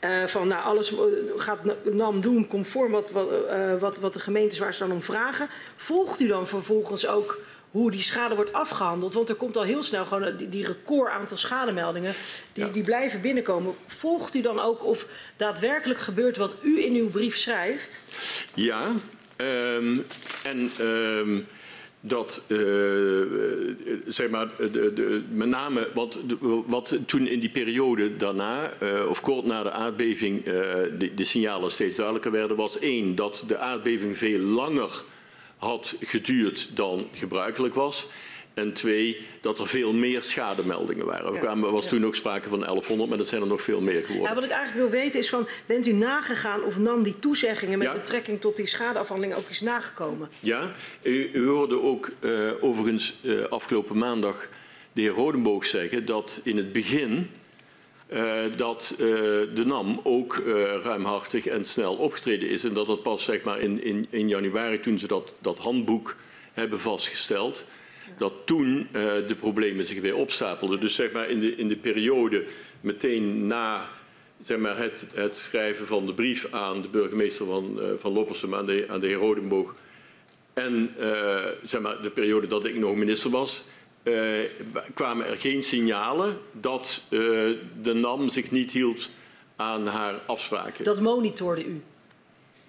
uh, 0.00 0.24
van 0.24 0.48
nou, 0.48 0.64
alles 0.64 0.92
gaat 1.36 1.58
NAM 1.84 2.20
doen 2.20 2.46
conform 2.46 2.92
wat, 2.92 3.10
wat, 3.10 3.28
uh, 3.30 3.74
wat, 3.78 3.98
wat 3.98 4.12
de 4.12 4.18
gemeentes 4.18 4.58
waar 4.58 4.74
ze 4.74 4.78
dan 4.78 4.92
om 4.92 5.02
vragen. 5.02 5.48
Volgt 5.76 6.20
u 6.20 6.26
dan 6.26 6.46
vervolgens 6.46 7.06
ook 7.06 7.40
hoe 7.76 7.90
die 7.90 8.02
schade 8.02 8.34
wordt 8.34 8.52
afgehandeld. 8.52 9.12
Want 9.12 9.28
er 9.28 9.34
komt 9.34 9.56
al 9.56 9.62
heel 9.62 9.82
snel 9.82 10.04
gewoon 10.04 10.36
die, 10.36 10.48
die 10.48 10.66
record 10.66 11.10
aantal 11.10 11.36
schademeldingen. 11.36 12.14
Die, 12.52 12.64
ja. 12.64 12.70
die 12.70 12.82
blijven 12.82 13.20
binnenkomen. 13.20 13.74
Volgt 13.86 14.34
u 14.34 14.40
dan 14.40 14.60
ook 14.60 14.84
of 14.84 15.06
daadwerkelijk 15.36 16.00
gebeurt 16.00 16.36
wat 16.36 16.54
u 16.62 16.84
in 16.84 16.94
uw 16.94 17.08
brief 17.08 17.36
schrijft? 17.36 18.00
Ja, 18.54 18.92
um, 19.36 20.04
en 20.42 20.70
um, 20.80 21.46
dat, 22.00 22.42
uh, 22.46 22.58
zeg 24.06 24.28
maar, 24.30 24.48
de, 24.56 24.92
de, 24.92 25.22
met 25.30 25.48
name 25.48 25.88
wat, 25.94 26.18
de, 26.26 26.62
wat 26.66 26.98
toen 27.06 27.26
in 27.26 27.40
die 27.40 27.50
periode 27.50 28.16
daarna, 28.16 28.72
uh, 28.82 29.08
of 29.08 29.20
kort 29.20 29.44
na 29.44 29.62
de 29.62 29.70
aardbeving, 29.70 30.46
uh, 30.46 30.52
de, 30.98 31.14
de 31.14 31.24
signalen 31.24 31.70
steeds 31.70 31.96
duidelijker 31.96 32.30
werden, 32.30 32.56
was 32.56 32.78
één, 32.78 33.14
dat 33.14 33.44
de 33.46 33.58
aardbeving 33.58 34.18
veel 34.18 34.38
langer 34.40 35.04
had 35.56 35.96
geduurd 36.00 36.76
dan 36.76 37.08
gebruikelijk 37.12 37.74
was. 37.74 38.08
En 38.54 38.72
twee, 38.72 39.20
dat 39.40 39.58
er 39.58 39.66
veel 39.66 39.92
meer 39.92 40.22
schademeldingen 40.22 41.06
waren. 41.06 41.34
Er 41.34 41.40
kwamen- 41.40 41.72
was 41.72 41.88
toen 41.88 42.06
ook 42.06 42.14
sprake 42.14 42.48
van 42.48 42.64
1100, 42.64 43.08
maar 43.08 43.18
dat 43.18 43.28
zijn 43.28 43.40
er 43.42 43.46
nog 43.46 43.62
veel 43.62 43.80
meer 43.80 44.04
geworden. 44.04 44.28
Ja, 44.28 44.34
wat 44.34 44.44
ik 44.44 44.50
eigenlijk 44.50 44.90
wil 44.90 45.00
weten 45.00 45.18
is 45.18 45.28
van, 45.28 45.48
bent 45.66 45.86
u 45.86 45.92
nagegaan 45.92 46.62
of 46.62 46.78
nam 46.78 47.02
die 47.02 47.18
toezeggingen 47.18 47.78
met 47.78 47.86
Ja. 47.86 47.92
betrekking 47.94 48.40
tot 48.40 48.56
die 48.56 48.66
schadeafhandeling 48.66 49.34
ook 49.34 49.48
is 49.48 49.60
nagekomen? 49.60 50.28
Ja, 50.40 50.72
u, 51.02 51.30
u 51.32 51.46
hoorde 51.46 51.82
ook 51.82 52.10
eh, 52.20 52.50
overigens 52.60 53.14
eh, 53.24 53.40
afgelopen 53.44 53.98
maandag 53.98 54.48
de 54.92 55.00
heer 55.00 55.10
Rodenboog 55.10 55.66
zeggen 55.66 56.06
dat 56.06 56.40
in 56.44 56.56
het 56.56 56.72
begin 56.72 57.30
dat 58.56 58.94
eh, 58.98 59.06
de 59.54 59.62
NAM 59.66 60.00
ook 60.02 60.36
eh, 60.36 60.52
ruimhartig 60.82 61.46
en 61.46 61.64
snel 61.64 61.94
opgetreden 61.94 62.48
is. 62.48 62.64
En 62.64 62.72
dat 62.72 62.86
dat 62.86 63.02
pas 63.02 63.24
zeg 63.24 63.42
maar, 63.42 63.60
in, 63.60 63.82
in, 63.82 64.06
in 64.10 64.28
januari, 64.28 64.80
toen 64.80 64.98
ze 64.98 65.06
dat, 65.06 65.32
dat 65.40 65.58
handboek 65.58 66.16
hebben 66.52 66.80
vastgesteld, 66.80 67.66
dat 68.18 68.32
toen 68.44 68.88
eh, 68.92 69.02
de 69.26 69.34
problemen 69.40 69.84
zich 69.84 70.00
weer 70.00 70.16
opstapelden. 70.16 70.80
Dus 70.80 70.94
zeg 70.94 71.12
maar 71.12 71.28
in 71.30 71.40
de, 71.40 71.56
in 71.56 71.68
de 71.68 71.76
periode 71.76 72.44
meteen 72.80 73.46
na 73.46 73.88
zeg 74.42 74.58
maar, 74.58 74.78
het, 74.78 75.06
het 75.14 75.36
schrijven 75.36 75.86
van 75.86 76.06
de 76.06 76.14
brief 76.14 76.46
aan 76.50 76.82
de 76.82 76.88
burgemeester 76.88 77.46
van, 77.46 77.80
eh, 77.80 77.86
van 77.96 78.12
Loppersum, 78.12 78.54
aan 78.54 78.66
de, 78.66 78.84
aan 78.88 79.00
de 79.00 79.06
heer 79.06 79.16
Rodenboog, 79.16 79.74
en 80.54 80.94
eh, 80.98 81.44
zeg 81.62 81.80
maar, 81.80 82.02
de 82.02 82.10
periode 82.10 82.46
dat 82.46 82.64
ik 82.64 82.76
nog 82.76 82.94
minister 82.96 83.30
was, 83.30 83.52
eh, 83.58 83.64
wa- 83.64 83.75
kwamen 84.94 85.26
er 85.26 85.36
geen 85.36 85.62
signalen 85.62 86.38
dat 86.52 87.02
eh, 87.10 87.18
de 87.82 87.92
NAM 87.94 88.28
zich 88.28 88.50
niet 88.50 88.70
hield 88.70 89.10
aan 89.56 89.86
haar 89.86 90.14
afspraken. 90.26 90.84
Dat 90.84 91.00
monitorde 91.00 91.64
u? 91.64 91.80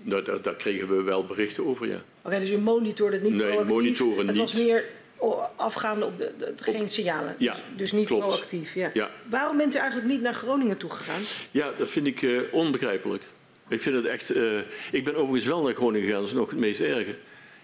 Daar, 0.02 0.24
daar, 0.24 0.42
daar 0.42 0.56
kregen 0.56 0.98
we 0.98 1.04
wel 1.04 1.26
berichten 1.26 1.66
over, 1.68 1.88
ja. 1.88 2.02
Oké, 2.22 2.40
dus 2.40 2.50
u 2.50 2.58
monitorde 2.58 3.16
het 3.16 3.24
niet 3.26 3.34
Nee, 3.34 3.50
proactief? 3.52 3.76
monitoren 3.76 4.28
Het 4.28 4.38
was 4.38 4.54
niet. 4.54 4.68
meer 4.68 4.86
oh, 5.18 5.44
afgaande 5.56 6.06
op 6.06 6.18
de, 6.18 6.34
de, 6.38 6.54
geen 6.58 6.90
signalen? 6.90 7.36
Ja, 7.38 7.54
Dus, 7.54 7.62
dus 7.76 7.92
niet 7.92 8.06
klopt. 8.08 8.26
proactief, 8.28 8.74
ja. 8.74 8.92
Ja. 8.94 9.10
Waarom 9.30 9.58
bent 9.58 9.76
u 9.76 9.78
eigenlijk 9.78 10.10
niet 10.10 10.22
naar 10.22 10.34
Groningen 10.34 10.78
toegegaan? 10.78 11.22
Ja, 11.52 11.72
dat 11.78 11.90
vind 11.90 12.08
ik 12.08 12.22
eh, 12.22 12.40
onbegrijpelijk. 12.52 13.24
Ik 13.70 13.82
vind 13.82 13.96
het 13.96 14.06
echt. 14.06 14.30
eh, 14.30 14.58
ik 14.92 15.04
ben 15.04 15.16
overigens 15.16 15.46
wel 15.46 15.62
naar 15.62 15.74
Groningen 15.74 16.06
gegaan, 16.08 16.20
dat 16.22 16.30
is 16.30 16.36
nog 16.36 16.50
het 16.50 16.60
meest 16.60 16.80
erge. 16.82 17.16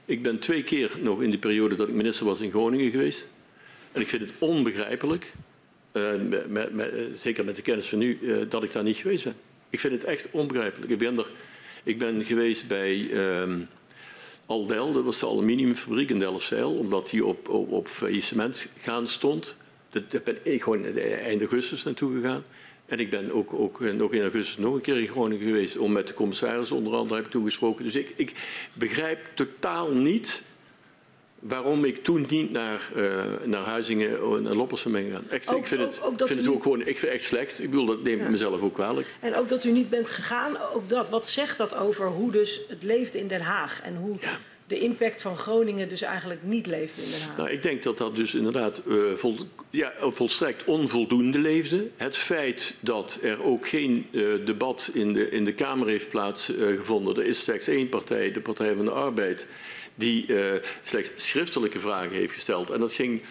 Ik 0.05 0.21
ben 0.23 0.39
twee 0.39 0.63
keer 0.63 0.91
nog 0.99 1.21
in 1.21 1.31
de 1.31 1.37
periode 1.37 1.75
dat 1.75 1.87
ik 1.87 1.93
minister 1.93 2.25
was 2.25 2.41
in 2.41 2.51
Groningen 2.51 2.91
geweest. 2.91 3.27
En 3.93 4.01
ik 4.01 4.07
vind 4.07 4.21
het 4.21 4.31
onbegrijpelijk, 4.39 5.33
eh, 5.91 6.13
eh, 6.13 6.89
zeker 7.15 7.45
met 7.45 7.55
de 7.55 7.61
kennis 7.61 7.87
van 7.87 7.97
nu, 7.97 8.19
eh, 8.21 8.35
dat 8.49 8.63
ik 8.63 8.71
daar 8.71 8.83
niet 8.83 8.97
geweest 8.97 9.23
ben. 9.23 9.35
Ik 9.69 9.79
vind 9.79 9.93
het 9.93 10.03
echt 10.03 10.27
onbegrijpelijk. 10.31 10.91
Ik 10.91 10.97
ben, 10.97 11.17
er, 11.17 11.29
ik 11.83 11.97
ben 11.97 12.25
geweest 12.25 12.67
bij 12.67 13.09
ehm, 13.11 13.59
Aldel, 14.45 14.93
dat 14.93 15.03
was 15.03 15.19
de 15.19 15.25
aluminiumfabriek 15.25 16.09
in 16.09 16.19
Delfzijl, 16.19 16.71
omdat 16.71 17.09
die 17.09 17.25
op, 17.25 17.49
op, 17.49 17.71
op 17.71 17.87
faillissement 17.87 18.67
gaan 18.81 19.07
stond. 19.07 19.57
Daar 19.89 20.21
ben 20.23 20.37
ik 20.43 20.63
gewoon 20.63 20.85
eind 20.97 21.39
augustus 21.39 21.83
naartoe 21.83 22.13
gegaan. 22.13 22.43
En 22.85 22.99
ik 22.99 23.09
ben 23.09 23.31
ook, 23.31 23.53
ook 23.53 23.79
nog 23.79 24.13
in 24.13 24.21
augustus 24.21 24.57
nog 24.57 24.75
een 24.75 24.81
keer 24.81 24.97
in 24.97 25.07
Groningen 25.07 25.47
geweest 25.47 25.77
om 25.77 25.91
met 25.91 26.07
de 26.07 26.13
commissaris 26.13 26.71
onder 26.71 26.93
andere 26.93 27.21
heb 27.21 27.33
ik. 27.33 27.77
Dus 27.77 27.95
ik, 27.95 28.13
ik 28.15 28.33
begrijp 28.73 29.29
totaal 29.33 29.91
niet 29.91 30.43
waarom 31.47 31.85
ik 31.85 32.03
toen 32.03 32.25
niet 32.29 32.51
naar, 32.51 32.91
eh, 32.95 33.23
naar 33.43 33.61
Huizingen 33.63 34.09
en 34.35 34.43
naar 34.43 34.53
Loppersum 34.55 34.91
ben 34.91 35.03
gegaan. 35.03 35.29
Echt, 35.29 35.47
Ook- 35.49 35.57
ik 35.57 35.65
vind 35.67 35.81
het, 35.81 36.01
ook- 36.01 36.17
vind 36.27 36.39
het 36.39 36.47
ook 36.47 36.53
niet- 36.53 36.63
gewoon 36.63 36.79
ik 36.79 36.85
vind 36.85 37.01
het 37.01 37.09
echt 37.11 37.23
slecht. 37.23 37.59
Ik 37.63 37.69
bedoel, 37.69 37.85
dat 37.85 38.03
neem 38.03 38.17
ik 38.17 38.23
Ja. 38.23 38.29
mezelf 38.29 38.61
ook 38.61 38.73
kwalijk. 38.73 39.07
En 39.19 39.35
ook 39.35 39.49
dat 39.49 39.65
u 39.65 39.71
niet 39.71 39.89
bent 39.89 40.09
gegaan, 40.09 40.57
ook 40.73 40.89
dat. 40.89 41.09
Wat 41.09 41.29
zegt 41.29 41.57
dat 41.57 41.75
over 41.75 42.07
hoe 42.07 42.31
dus 42.31 42.61
het 42.69 42.83
leeft 42.83 43.15
in 43.15 43.27
Den 43.27 43.41
Haag? 43.41 43.81
En 43.83 43.95
hoe 43.95 44.15
Ja. 44.19 44.39
de 44.67 44.79
impact 44.79 45.21
van 45.21 45.37
Groningen 45.37 45.89
dus 45.89 46.01
eigenlijk 46.01 46.39
niet 46.43 46.65
leeft 46.67 46.97
in 46.97 47.11
Den 47.11 47.21
Haag? 47.27 47.37
Nou, 47.37 47.49
ik 47.49 47.61
denk 47.61 47.83
dat 47.83 47.97
dat 47.97 48.15
dus 48.15 48.33
inderdaad 48.35 48.81
eh, 48.87 48.95
vol, 49.15 49.35
ja, 49.69 49.93
volstrekt 49.99 50.63
onvoldoende 50.63 51.39
leefde. 51.39 51.87
Het 51.95 52.17
feit 52.17 52.73
dat 52.79 53.19
er 53.21 53.43
ook 53.43 53.67
geen 53.67 54.07
eh, 54.11 54.21
debat 54.45 54.89
in 54.93 55.13
de, 55.13 55.29
in 55.29 55.45
de 55.45 55.53
Kamer 55.53 55.87
heeft 55.87 56.09
plaatsgevonden. 56.09 57.15
er 57.15 57.25
is 57.25 57.43
slechts 57.43 57.67
één 57.67 57.89
partij, 57.89 58.31
de 58.31 58.39
Partij 58.41 58.73
van 58.75 58.85
de 58.85 58.91
Arbeid, 58.91 59.47
die 59.95 60.35
eh, 60.35 60.61
slechts 60.81 61.29
schriftelijke 61.29 61.79
vragen 61.79 62.11
heeft 62.11 62.33
gesteld. 62.33 62.69
En 62.69 62.79
dat 62.79 62.93
ging 62.93 63.21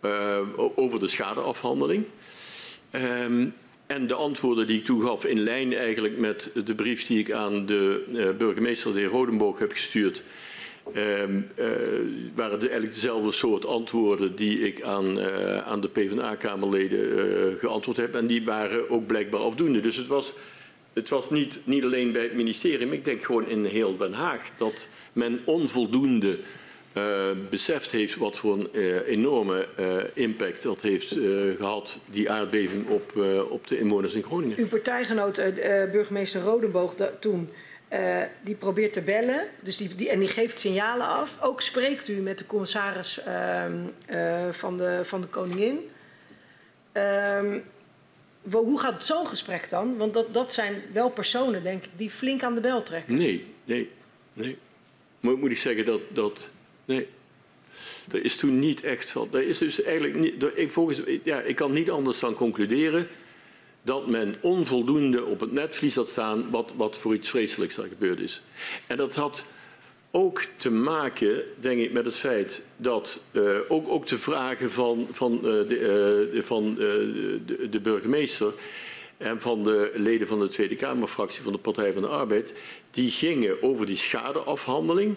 eh, 0.00 0.38
over 0.74 1.00
de 1.00 1.08
schadeafhandeling. 1.08 2.04
Ehm, 2.90 3.48
en 3.86 4.06
de 4.06 4.14
antwoorden 4.14 4.66
die 4.66 4.78
ik 4.78 4.84
toegaf 4.84 5.24
in 5.24 5.40
lijn 5.40 5.74
eigenlijk 5.74 6.18
met 6.18 6.50
de 6.64 6.74
brief 6.74 7.06
die 7.06 7.18
ik 7.18 7.30
aan 7.30 7.66
de 7.66 8.04
eh, 8.14 8.36
burgemeester, 8.38 8.92
de 8.92 8.98
heer 8.98 9.08
Rodenboog, 9.08 9.58
heb 9.58 9.72
gestuurd. 9.72 10.22
ehm, 10.94 11.40
eh, 11.54 11.66
waren 12.34 12.60
de, 12.60 12.68
eigenlijk 12.68 12.94
dezelfde 12.94 13.32
soort 13.32 13.66
antwoorden 13.66 14.36
die 14.36 14.60
ik 14.60 14.82
aan, 14.82 15.20
aan 15.64 15.80
de 15.80 15.88
PvdA-kamerleden 15.88 17.58
geantwoord 17.58 17.96
heb. 17.96 18.14
En 18.14 18.26
die 18.26 18.44
waren 18.44 18.90
ook 18.90 19.06
blijkbaar 19.06 19.40
afdoende. 19.40 19.80
Dus 19.80 19.96
het 19.96 20.06
was, 20.06 20.32
het 21.00 21.08
was 21.08 21.30
niet, 21.30 21.60
niet 21.64 21.82
alleen 21.84 22.12
bij 22.12 22.22
het 22.22 22.34
ministerie, 22.34 22.92
ik 22.92 23.04
denk 23.04 23.24
gewoon 23.24 23.48
in 23.48 23.64
heel 23.64 23.96
Den 23.96 24.12
Haag 24.12 24.50
dat 24.56 24.88
men 25.12 25.40
onvoldoende 25.44 26.38
eh, 26.92 27.30
beseft 27.50 27.92
heeft 27.92 28.16
wat 28.16 28.36
voor 28.38 28.54
een 28.58 28.72
eh, 28.72 29.08
enorme 29.08 29.68
eh, 29.76 29.96
impact 30.14 30.62
dat 30.62 30.82
heeft 30.82 31.10
eh, 31.12 31.22
gehad, 31.58 31.98
die 32.06 32.30
aardbeving 32.30 32.88
op, 32.88 33.12
op 33.50 33.66
de 33.66 33.78
inwoners 33.78 34.14
in 34.14 34.22
Groningen. 34.22 34.58
Uw 34.58 34.66
partijgenoot, 34.68 35.42
burgemeester 35.92 36.40
Rodenboog, 36.40 36.94
da- 36.94 37.12
toen, 37.20 37.48
die 38.42 38.54
probeert 38.54 38.92
te 38.92 39.02
bellen 39.02 39.40
dus 39.62 39.76
die, 39.76 39.94
die, 39.94 40.10
en 40.10 40.18
die 40.18 40.28
geeft 40.28 40.58
signalen 40.58 41.06
af. 41.06 41.36
Ook 41.40 41.60
spreekt 41.60 42.08
u 42.08 42.12
met 42.14 42.38
de 42.38 42.46
commissaris 42.46 43.22
ehm, 43.22 43.72
eh, 44.06 44.48
van, 44.50 44.76
de, 44.76 45.00
van 45.02 45.20
de 45.20 45.26
Koningin. 45.26 45.78
Hoe 48.42 48.80
gaat 48.80 49.06
zo'n 49.06 49.26
gesprek 49.26 49.70
dan? 49.70 49.96
Want 49.96 50.14
dat, 50.14 50.34
dat 50.34 50.52
zijn 50.52 50.82
wel 50.92 51.10
personen, 51.10 51.62
denk 51.62 51.84
ik, 51.84 51.90
die 51.96 52.10
flink 52.10 52.42
aan 52.42 52.54
de 52.54 52.60
bel 52.60 52.82
trekken. 52.82 53.16
Nee, 53.16 53.46
nee, 53.64 53.90
nee. 54.32 54.58
Maar 55.20 55.38
moet 55.38 55.50
ik 55.50 55.58
zeggen 55.58 55.84
dat, 55.84 56.00
dat 56.08 56.48
nee. 56.84 57.08
Er 58.12 58.24
is 58.24 58.36
toen 58.36 58.58
niet 58.58 58.82
echt 58.82 59.10
van. 59.10 59.28
Is 59.32 59.58
dus 59.58 59.82
eigenlijk 59.82 60.14
niet. 60.14 60.44
Ik, 60.54 60.70
volgens, 60.70 61.00
ja, 61.22 61.40
ik 61.40 61.56
kan 61.56 61.72
niet 61.72 61.90
anders 61.90 62.20
dan 62.20 62.34
concluderen 62.34 63.08
dat 63.82 64.06
men 64.06 64.36
onvoldoende 64.40 65.24
op 65.24 65.40
het 65.40 65.52
netvlies 65.52 65.94
had 65.94 66.08
staan 66.08 66.50
wat, 66.50 66.72
wat 66.76 66.98
voor 66.98 67.14
iets 67.14 67.30
vreselijks 67.30 67.76
er 67.76 67.88
gebeurd 67.88 68.20
is. 68.20 68.42
En 68.86 68.96
dat 68.96 69.14
had 69.14 69.46
ook 70.10 70.44
te 70.56 70.70
maken, 70.70 71.42
denk 71.60 71.80
ik, 71.80 71.92
met 71.92 72.04
het 72.04 72.16
feit 72.16 72.62
dat 72.76 73.20
eh, 73.32 73.42
ook, 73.68 73.88
ook 73.88 74.06
de 74.06 74.18
vragen 74.18 74.70
van, 74.70 75.08
van, 75.12 75.32
eh, 75.36 75.42
de, 75.42 75.78
eh, 75.78 76.34
de- 76.34 76.40
van 76.44 76.74
de, 76.74 77.68
de 77.70 77.80
burgemeester 77.80 78.52
en 79.18 79.40
van 79.40 79.62
de 79.64 79.90
leden 79.94 80.26
van 80.26 80.38
de 80.40 80.48
Tweede 80.48 80.76
Kamerfractie 80.76 81.42
van 81.42 81.52
de 81.52 81.58
Partij 81.58 81.92
van 81.92 82.02
de 82.02 82.08
Arbeid, 82.08 82.54
die 82.90 83.10
gingen 83.10 83.62
over 83.62 83.86
die 83.86 83.96
schadeafhandeling. 83.96 85.14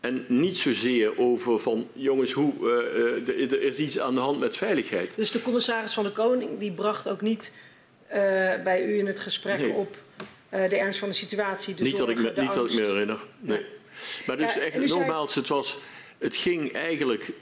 En 0.00 0.24
niet 0.28 0.58
zozeer 0.58 1.18
over 1.18 1.60
van, 1.60 1.88
jongens, 1.92 2.32
hoe, 2.32 2.70
er- 3.26 3.62
is 3.62 3.78
iets 3.78 3.98
aan 3.98 4.14
de 4.14 4.20
hand 4.20 4.38
met 4.40 4.56
veiligheid. 4.56 5.16
Dus 5.16 5.30
de 5.32 5.42
commissaris 5.42 5.92
van 5.92 6.04
de 6.04 6.12
Koning 6.12 6.58
die 6.58 6.72
bracht 6.72 7.08
ook 7.08 7.20
niet 7.20 7.52
bij 8.64 8.84
u 8.86 8.98
in 8.98 9.06
het 9.06 9.18
gesprek 9.18 9.58
Nee. 9.58 9.72
op 9.72 9.96
de 10.50 10.76
ernst 10.76 10.98
van 10.98 11.08
de 11.08 11.14
situatie, 11.14 11.74
de 11.74 11.82
niet 11.82 11.96
dat 11.96 12.08
ik 12.08 12.16
me, 12.16 12.32
niet 12.36 12.54
dat 12.54 12.72
ik 12.72 12.78
me 12.78 12.84
herinner. 12.86 13.18
Nee. 13.40 13.64
Maar 14.26 14.36
dus 14.36 14.54
Ja, 14.54 14.78
nogmaals, 14.78 15.34
het, 15.34 15.48
was, 15.48 15.78
het 16.18 16.36
ging 16.36 16.72
eigenlijk 16.72 17.32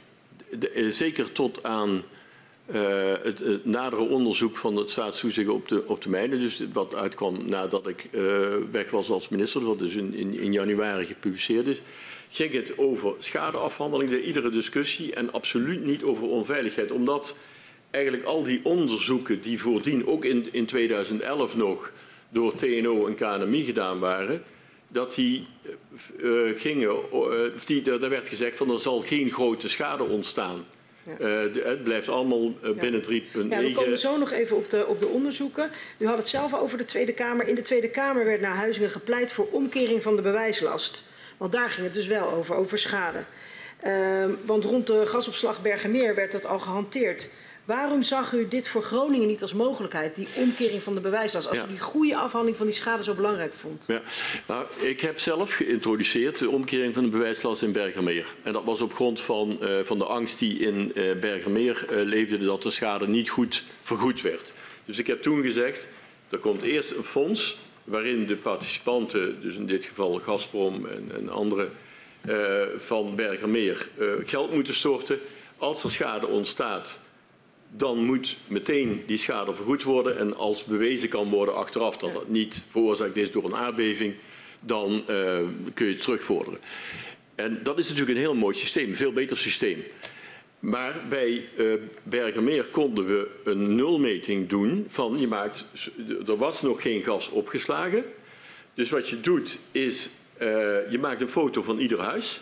de- 0.50 0.70
eh, 0.70 0.88
zeker 0.90 1.32
tot 1.32 1.62
aan 1.62 2.02
eh, 2.66 3.12
het, 3.22 3.38
het 3.38 3.64
nadere 3.64 4.02
onderzoek 4.02 4.56
van 4.56 4.76
het 4.76 4.90
staatstoezicht 4.90 5.48
op 5.48 5.68
de, 5.68 5.82
op 5.86 6.02
de 6.02 6.08
mijnen. 6.08 6.40
Dus 6.40 6.62
wat 6.72 6.94
uitkwam 6.94 7.48
nadat 7.48 7.88
ik 7.88 8.08
eh, 8.12 8.22
weg 8.70 8.90
was 8.90 9.10
als 9.10 9.28
minister, 9.28 9.64
wat 9.64 9.78
dus 9.78 9.94
in, 9.94 10.14
in, 10.14 10.38
in 10.38 10.52
januari 10.52 11.06
gepubliceerd 11.06 11.66
is. 11.66 11.80
Ging 12.30 12.52
het 12.52 12.78
over 12.78 13.14
schadeafhandeling, 13.18 14.10
de 14.10 14.22
iedere 14.22 14.50
discussie, 14.50 15.14
en 15.14 15.32
absoluut 15.32 15.84
niet 15.84 16.02
over 16.02 16.26
onveiligheid. 16.26 16.90
Omdat 16.92 17.36
eigenlijk 17.90 18.25
al 18.25 18.42
die 18.42 18.60
onderzoeken 18.62 19.40
die 19.42 19.60
voordien 19.60 20.06
ook 20.06 20.25
in, 20.25 20.48
in 20.52 20.66
2011 20.66 21.56
nog 21.56 21.92
door 22.28 22.54
TNO 22.54 23.06
en 23.06 23.14
KNMI 23.14 23.64
gedaan 23.64 23.98
waren, 23.98 24.42
dat 24.96 25.14
die 25.14 25.46
eh, 25.62 26.48
eh, 26.48 26.58
gingen, 26.58 26.88
eh, 26.88 27.54
of 27.54 27.64
die, 27.64 27.82
daar 27.82 28.10
werd 28.10 28.28
gezegd 28.28 28.56
van 28.56 28.70
er 28.70 28.80
zal 28.80 29.00
geen 29.00 29.30
grote 29.30 29.68
schade 29.68 30.02
ontstaan. 30.04 30.64
Ja. 31.18 31.26
Het 31.26 31.84
blijft 31.84 32.08
allemaal 32.08 32.52
binnen 32.80 33.02
3,9. 33.02 33.48
Ja, 33.48 33.60
we 33.60 33.72
komen 33.72 33.98
zo 33.98 34.18
nog 34.18 34.32
even 34.32 34.56
op 34.56 34.70
de, 34.70 34.86
op 34.86 34.98
de 34.98 35.06
onderzoeken. 35.06 35.70
U 35.98 36.06
had 36.06 36.18
het 36.18 36.28
zelf 36.28 36.54
over 36.54 36.78
de 36.78 36.84
Tweede 36.84 37.12
Kamer. 37.12 37.48
In 37.48 37.54
de 37.54 37.62
Tweede 37.62 37.88
Kamer 37.88 38.24
werd 38.24 38.40
naar 38.40 38.54
Huizingen 38.54 38.90
gepleit 38.90 39.32
voor 39.32 39.48
omkering 39.50 40.02
van 40.02 40.16
de 40.16 40.22
bewijslast. 40.22 41.04
Want 41.36 41.52
daar 41.52 41.70
ging 41.70 41.86
het 41.86 41.94
dus 41.94 42.06
wel 42.06 42.32
over, 42.32 42.54
over 42.54 42.78
schade. 42.78 43.18
Ehm, 43.80 44.30
want 44.44 44.64
rond 44.64 44.86
de 44.86 45.06
gasopslag 45.06 45.62
Bergenmeer 45.62 46.14
werd 46.14 46.32
dat 46.32 46.46
al 46.46 46.58
gehanteerd. 46.58 47.30
Waarom 47.66 48.02
zag 48.02 48.32
u 48.32 48.49
dit 48.49 48.68
voor 48.68 48.82
Groningen 48.82 49.26
niet 49.26 49.42
als 49.42 49.52
mogelijkheid, 49.52 50.14
die 50.14 50.28
omkering 50.35 50.82
van 50.82 50.94
de 50.94 51.00
bewijslast, 51.00 51.49
als 51.49 51.56
Ja. 51.56 51.64
u 51.64 51.68
die 51.68 51.78
goede 51.80 52.16
afhandeling 52.16 52.56
van 52.56 52.66
die 52.66 52.75
schade 52.75 53.02
zo 53.02 53.14
belangrijk 53.14 53.52
vond? 53.52 53.85
Ja, 53.87 54.02
nou, 54.46 54.66
ik 54.80 55.00
heb 55.00 55.18
zelf 55.18 55.52
geïntroduceerd 55.52 56.38
de 56.38 56.50
omkering 56.50 56.94
van 56.94 57.02
de 57.02 57.08
bewijslast 57.11 57.62
in 57.62 57.73
Bergermeer. 57.73 58.26
En 58.42 58.52
dat 58.52 58.64
was 58.64 58.80
op 58.80 58.94
grond 58.94 59.20
van, 59.20 59.62
eh, 59.62 59.68
van 59.82 59.99
de 59.99 60.04
angst 60.04 60.38
die 60.38 60.58
in 60.58 60.92
eh 60.94 61.12
Bergermeer 61.20 61.85
eh, 61.88 62.02
leefde 62.04 62.38
dat 62.38 62.62
de 62.62 62.70
schade 62.70 63.08
niet 63.08 63.30
goed 63.30 63.62
vergoed 63.82 64.20
werd. 64.20 64.52
Dus 64.85 64.99
ik 64.99 65.06
heb 65.06 65.23
toen 65.23 65.42
gezegd, 65.42 65.88
er 66.30 66.38
komt 66.38 66.62
eerst 66.62 66.90
een 66.90 67.04
fonds 67.04 67.58
waarin 67.85 68.26
de 68.26 68.37
participanten, 68.37 69.40
dus 69.40 69.54
in 69.56 69.66
dit 69.66 69.85
geval 69.85 70.14
Gazprom 70.18 70.87
en, 70.87 71.11
en 71.16 71.28
anderen 71.28 71.70
van 72.76 73.14
Bergermeer, 73.16 73.88
geld 74.25 74.52
moeten 74.52 74.75
storten. 74.75 75.18
Als 75.58 75.85
er 75.85 75.90
schade 75.90 76.26
ontstaat, 76.26 77.00
dan 77.76 78.04
moet 78.04 78.37
meteen 78.47 79.02
die 79.06 79.18
schade 79.18 79.54
vergoed 79.54 79.83
worden. 79.83 80.18
En 80.18 80.37
als 80.37 80.64
bewezen 80.64 81.09
kan 81.09 81.30
worden 81.30 81.54
achteraf 81.54 81.97
dat 81.97 82.14
het 82.14 82.28
niet 82.28 82.64
veroorzaakt 82.68 83.16
is 83.16 83.30
door 83.30 83.45
een 83.45 83.54
aardbeving, 83.54 84.14
dan 84.61 85.02
eh, 85.06 85.38
kun 85.75 85.87
je 85.87 85.92
het 85.92 86.02
terugvorderen. 86.02 86.61
En 87.35 87.61
dat 87.62 87.78
is 87.78 87.88
natuurlijk 87.88 88.16
een 88.16 88.25
heel 88.25 88.35
mooi 88.35 88.56
systeem, 88.56 88.88
een 88.88 88.97
veel 88.97 89.12
beter 89.12 89.37
systeem. 89.37 89.85
Maar 90.59 90.95
bij 91.09 91.49
eh 91.56 91.73
Bergermeer 92.02 92.64
konden 92.64 93.06
we 93.06 93.28
een 93.45 93.75
nulmeting 93.75 94.49
doen 94.49 94.85
van 94.88 95.18
je 95.18 95.26
maakt, 95.26 95.66
er 96.26 96.37
was 96.37 96.62
nog 96.62 96.83
geen 96.83 97.02
gas 97.02 97.28
opgeslagen. 97.28 98.04
Dus 98.75 98.90
wat 98.90 99.09
je 99.09 99.21
doet 99.21 99.59
is, 99.71 100.11
eh, 100.37 100.47
je 100.90 100.99
maakt 101.00 101.21
een 101.21 101.28
foto 101.28 101.62
van 101.62 101.78
ieder 101.78 102.00
huis. 102.00 102.40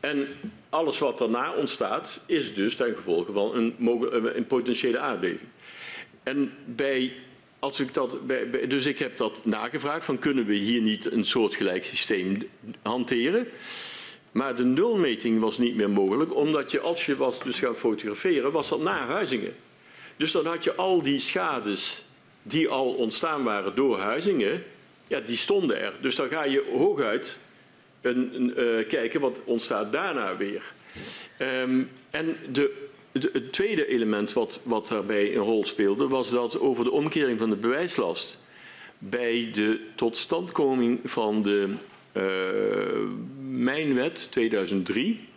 En 0.00 0.26
alles 0.68 0.98
wat 0.98 1.18
daarna 1.18 1.52
ontstaat, 1.52 2.20
is 2.26 2.54
dus 2.54 2.74
ten 2.74 2.94
gevolge 2.94 3.32
van 3.32 3.54
een, 3.54 3.74
mogen- 3.76 4.36
een 4.36 4.46
potentiële 4.46 4.98
aardbeving. 4.98 5.48
En 6.22 6.52
bij, 6.64 7.12
als 7.58 7.80
ik 7.80 7.94
dat, 7.94 8.18
dus 8.68 8.86
ik 8.86 8.98
heb 8.98 9.16
dat 9.16 9.40
nagevraagd, 9.44 10.04
van 10.04 10.18
kunnen 10.18 10.46
we 10.46 10.54
hier 10.54 10.80
niet 10.80 11.12
een 11.12 11.24
soortgelijk 11.24 11.84
systeem 11.84 12.48
hanteren? 12.82 13.48
Maar 14.32 14.56
de 14.56 14.64
nulmeting 14.64 15.40
was 15.40 15.58
niet 15.58 15.76
meer 15.76 15.90
mogelijk, 15.90 16.34
omdat 16.34 16.70
je 16.70 16.80
als 16.80 17.06
je 17.06 17.16
was 17.16 17.42
dus 17.42 17.58
gaan 17.58 17.76
fotograferen, 17.76 18.52
was 18.52 18.68
dat 18.68 18.80
na 18.80 19.06
Huizingen. 19.06 19.54
Dus 20.16 20.32
dan 20.32 20.46
had 20.46 20.64
je 20.64 20.74
al 20.74 21.02
die 21.02 21.20
schades 21.20 22.04
die 22.42 22.68
al 22.68 22.92
ontstaan 22.94 23.42
waren 23.42 23.74
door 23.74 23.98
Huizingen, 23.98 24.64
ja, 25.06 25.20
die 25.20 25.36
stonden 25.36 25.80
er. 25.80 25.92
Dus 26.00 26.16
dan 26.16 26.28
ga 26.28 26.44
je 26.44 26.64
hooguit 26.72 27.38
een, 28.14 28.54
eh, 28.56 28.88
kijken 28.88 29.20
wat 29.20 29.40
ontstaat 29.44 29.92
daarna 29.92 30.36
weer. 30.36 30.62
Ehm, 31.38 31.82
en 32.10 32.36
de- 32.52 32.84
het 33.12 33.52
tweede 33.52 33.86
element 33.86 34.32
wat, 34.32 34.60
wat 34.62 34.88
daarbij 34.88 35.34
een 35.34 35.42
rol 35.42 35.64
speelde, 35.64 36.08
was 36.08 36.30
dat 36.30 36.58
over 36.60 36.84
de 36.84 36.90
omkering 36.90 37.38
van 37.38 37.50
de 37.50 37.56
bewijslast 37.56 38.40
bij 38.98 39.50
de 39.54 39.80
totstandkoming 39.94 41.00
van 41.04 41.42
de 41.42 41.68
eh, 42.12 42.22
Mijnwet 43.48 44.28
2003 44.30 45.28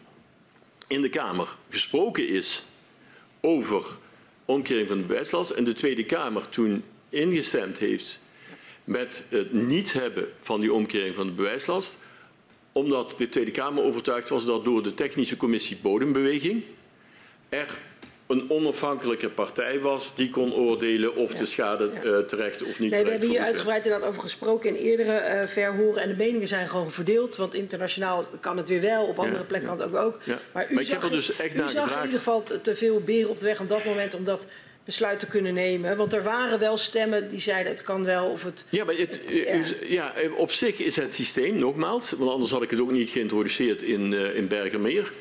in 0.87 1.01
de 1.01 1.09
Kamer 1.09 1.55
gesproken 1.69 2.27
is 2.27 2.65
over 3.41 3.85
omkering 4.45 4.87
van 4.87 4.97
de 4.97 5.03
bewijslast 5.03 5.49
en 5.51 5.63
de 5.63 5.73
Tweede 5.73 6.03
Kamer 6.05 6.49
toen 6.49 6.83
ingestemd 7.09 7.79
heeft 7.79 8.21
met 8.83 9.25
het 9.29 9.53
niet 9.53 9.93
hebben 9.93 10.27
van 10.41 10.59
die 10.59 10.73
omkering 10.73 11.15
van 11.15 11.25
de 11.27 11.33
bewijslast, 11.33 11.97
omdat 12.79 13.13
de 13.17 13.29
Tweede 13.29 13.51
Kamer 13.51 13.83
overtuigd 13.83 14.29
was 14.29 14.45
dat 14.45 14.65
door 14.65 14.83
de 14.83 14.93
technische 14.93 15.37
commissie 15.37 15.77
Bodembeweging 15.81 16.63
er 17.49 17.77
een 18.27 18.49
onafhankelijke 18.49 19.29
partij 19.29 19.79
was 19.79 20.15
die 20.15 20.29
kon 20.29 20.53
oordelen 20.53 21.15
of 21.15 21.33
de 21.33 21.45
schade 21.45 21.89
Ja. 21.93 22.01
eh, 22.01 22.17
terecht 22.19 22.63
of 22.63 22.79
niet 22.79 22.91
Nee, 22.91 23.03
we 23.03 23.09
hebben 23.09 23.29
hier 23.29 23.39
uitgebreid 23.41 23.85
inderdaad 23.85 24.09
over 24.09 24.21
gesproken 24.21 24.69
in 24.69 24.75
eerdere 24.75 25.11
eh, 25.13 25.47
verhoren. 25.47 26.01
En 26.01 26.09
de 26.09 26.15
meningen 26.15 26.47
zijn 26.47 26.67
gewoon 26.67 26.91
verdeeld. 26.91 27.35
Want 27.35 27.53
internationaal 27.55 28.25
kan 28.39 28.57
het 28.57 28.69
weer 28.69 28.81
wel, 28.81 29.05
op 29.05 29.19
andere 29.19 29.37
Ja, 29.39 29.43
plekken 29.43 29.69
kan 29.69 29.79
het 29.79 29.87
ook 29.95 30.01
ook. 30.03 30.19
Maar 30.25 30.37
u 30.69 30.73
Maar 30.73 30.81
ik 30.83 30.87
zag, 30.87 31.01
heb 31.01 31.11
er 31.11 31.15
dus 31.17 31.35
echt 31.35 31.55
u 31.55 31.57
naar 31.57 31.69
zag 31.69 31.97
in 31.97 32.03
ieder 32.03 32.17
geval 32.17 32.43
te, 32.43 32.61
te 32.61 32.75
veel 32.75 32.99
beren 32.99 33.29
op 33.29 33.39
de 33.39 33.45
weg 33.45 33.59
op 33.59 33.69
dat 33.69 33.85
moment 33.85 34.13
om 34.13 34.23
dat 34.89 34.97
besluit 34.97 35.19
te 35.19 35.25
kunnen 35.37 35.53
nemen. 35.53 35.97
Want 35.97 36.13
er 36.13 36.23
waren 36.23 36.59
wel 36.59 36.77
stemmen 36.77 37.29
die 37.29 37.39
zeiden 37.39 37.71
het 37.71 37.81
kan 37.83 38.03
wel 38.03 38.25
of 38.25 38.43
het... 38.43 38.65
Ja, 38.69 38.83
maar 38.85 38.95
het, 38.95 39.19
Ja. 39.87 40.13
op 40.37 40.51
zich 40.51 40.77
is 40.79 40.95
het 40.95 41.13
systeem, 41.13 41.55
nogmaals, 41.55 42.11
want 42.11 42.31
anders 42.31 42.51
had 42.51 42.61
ik 42.61 42.69
het 42.69 42.79
ook 42.79 42.91
niet 42.91 43.09
geïntroduceerd 43.09 43.81
in, 43.81 44.13
eh, 44.13 44.35
in 44.35 44.47
Bergermeer, 44.47 45.11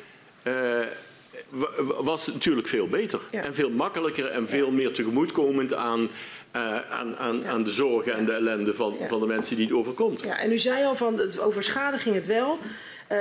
wa- 1.49 2.03
was 2.03 2.27
natuurlijk 2.27 2.67
veel 2.67 2.87
beter. 2.87 3.19
Ja. 3.31 3.43
En 3.43 3.55
veel 3.55 3.69
makkelijker 3.69 4.25
en 4.25 4.47
veel 4.47 4.71
meer 4.71 4.91
tegemoetkomend 4.93 5.73
aan, 5.73 6.09
eh, 6.51 6.89
aan, 6.89 7.15
aan, 7.17 7.45
aan 7.47 7.63
de 7.63 7.71
zorgen 7.71 8.13
en 8.13 8.25
de 8.25 8.31
ellende 8.33 8.73
van, 8.73 8.97
van 9.07 9.19
de 9.19 9.25
mensen 9.25 9.55
die 9.55 9.65
het 9.65 9.75
overkomt. 9.75 10.23
Ja, 10.23 10.39
en 10.39 10.51
u 10.51 10.59
zei 10.59 10.85
al 10.85 10.95
van 10.95 11.17
het- 11.19 11.39
over 11.39 11.63
schade 11.63 11.97
ging 11.97 12.15
het 12.15 12.27
wel. 12.27 12.57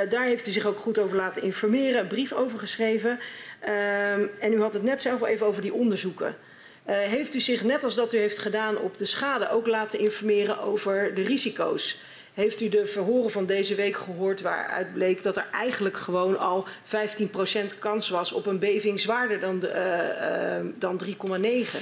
Daar 0.08 0.24
heeft 0.24 0.46
u 0.48 0.50
zich 0.50 0.66
ook 0.66 0.78
goed 0.78 0.98
over 0.98 1.16
laten 1.16 1.42
informeren, 1.42 2.00
een 2.00 2.06
brief 2.06 2.32
over 2.32 2.58
geschreven. 2.58 3.18
Ehm, 3.60 4.26
en 4.38 4.52
u 4.52 4.60
had 4.60 4.72
het 4.72 4.82
net 4.82 5.02
zelf 5.02 5.20
al 5.20 5.26
even 5.26 5.46
over 5.46 5.62
die 5.62 5.72
onderzoeken. 5.72 6.36
Eh, 6.84 6.96
heeft 6.96 7.34
u 7.34 7.40
zich, 7.40 7.64
net 7.64 7.84
als 7.84 7.94
dat 7.94 8.14
u 8.14 8.18
heeft 8.18 8.38
gedaan 8.38 8.78
op 8.78 8.98
de 8.98 9.04
schade, 9.04 9.50
ook 9.50 9.66
laten 9.66 9.98
informeren 9.98 10.60
over 10.60 11.14
de 11.14 11.22
risico's? 11.22 12.00
Heeft 12.34 12.60
u 12.60 12.68
de 12.68 12.86
verhoren 12.86 13.30
van 13.30 13.46
deze 13.46 13.74
week 13.74 13.96
gehoord 13.96 14.40
waaruit 14.40 14.92
bleek 14.92 15.22
dat 15.22 15.36
er 15.36 15.46
eigenlijk 15.52 15.96
gewoon 15.96 16.38
al 16.38 16.66
15% 16.84 17.78
kans 17.78 18.08
was 18.08 18.32
op 18.32 18.46
een 18.46 18.58
beving 18.58 19.00
zwaarder 19.00 19.40
dan, 19.40 19.66
eh, 19.66 20.60
dan 20.74 20.96
3,9? 20.96 21.80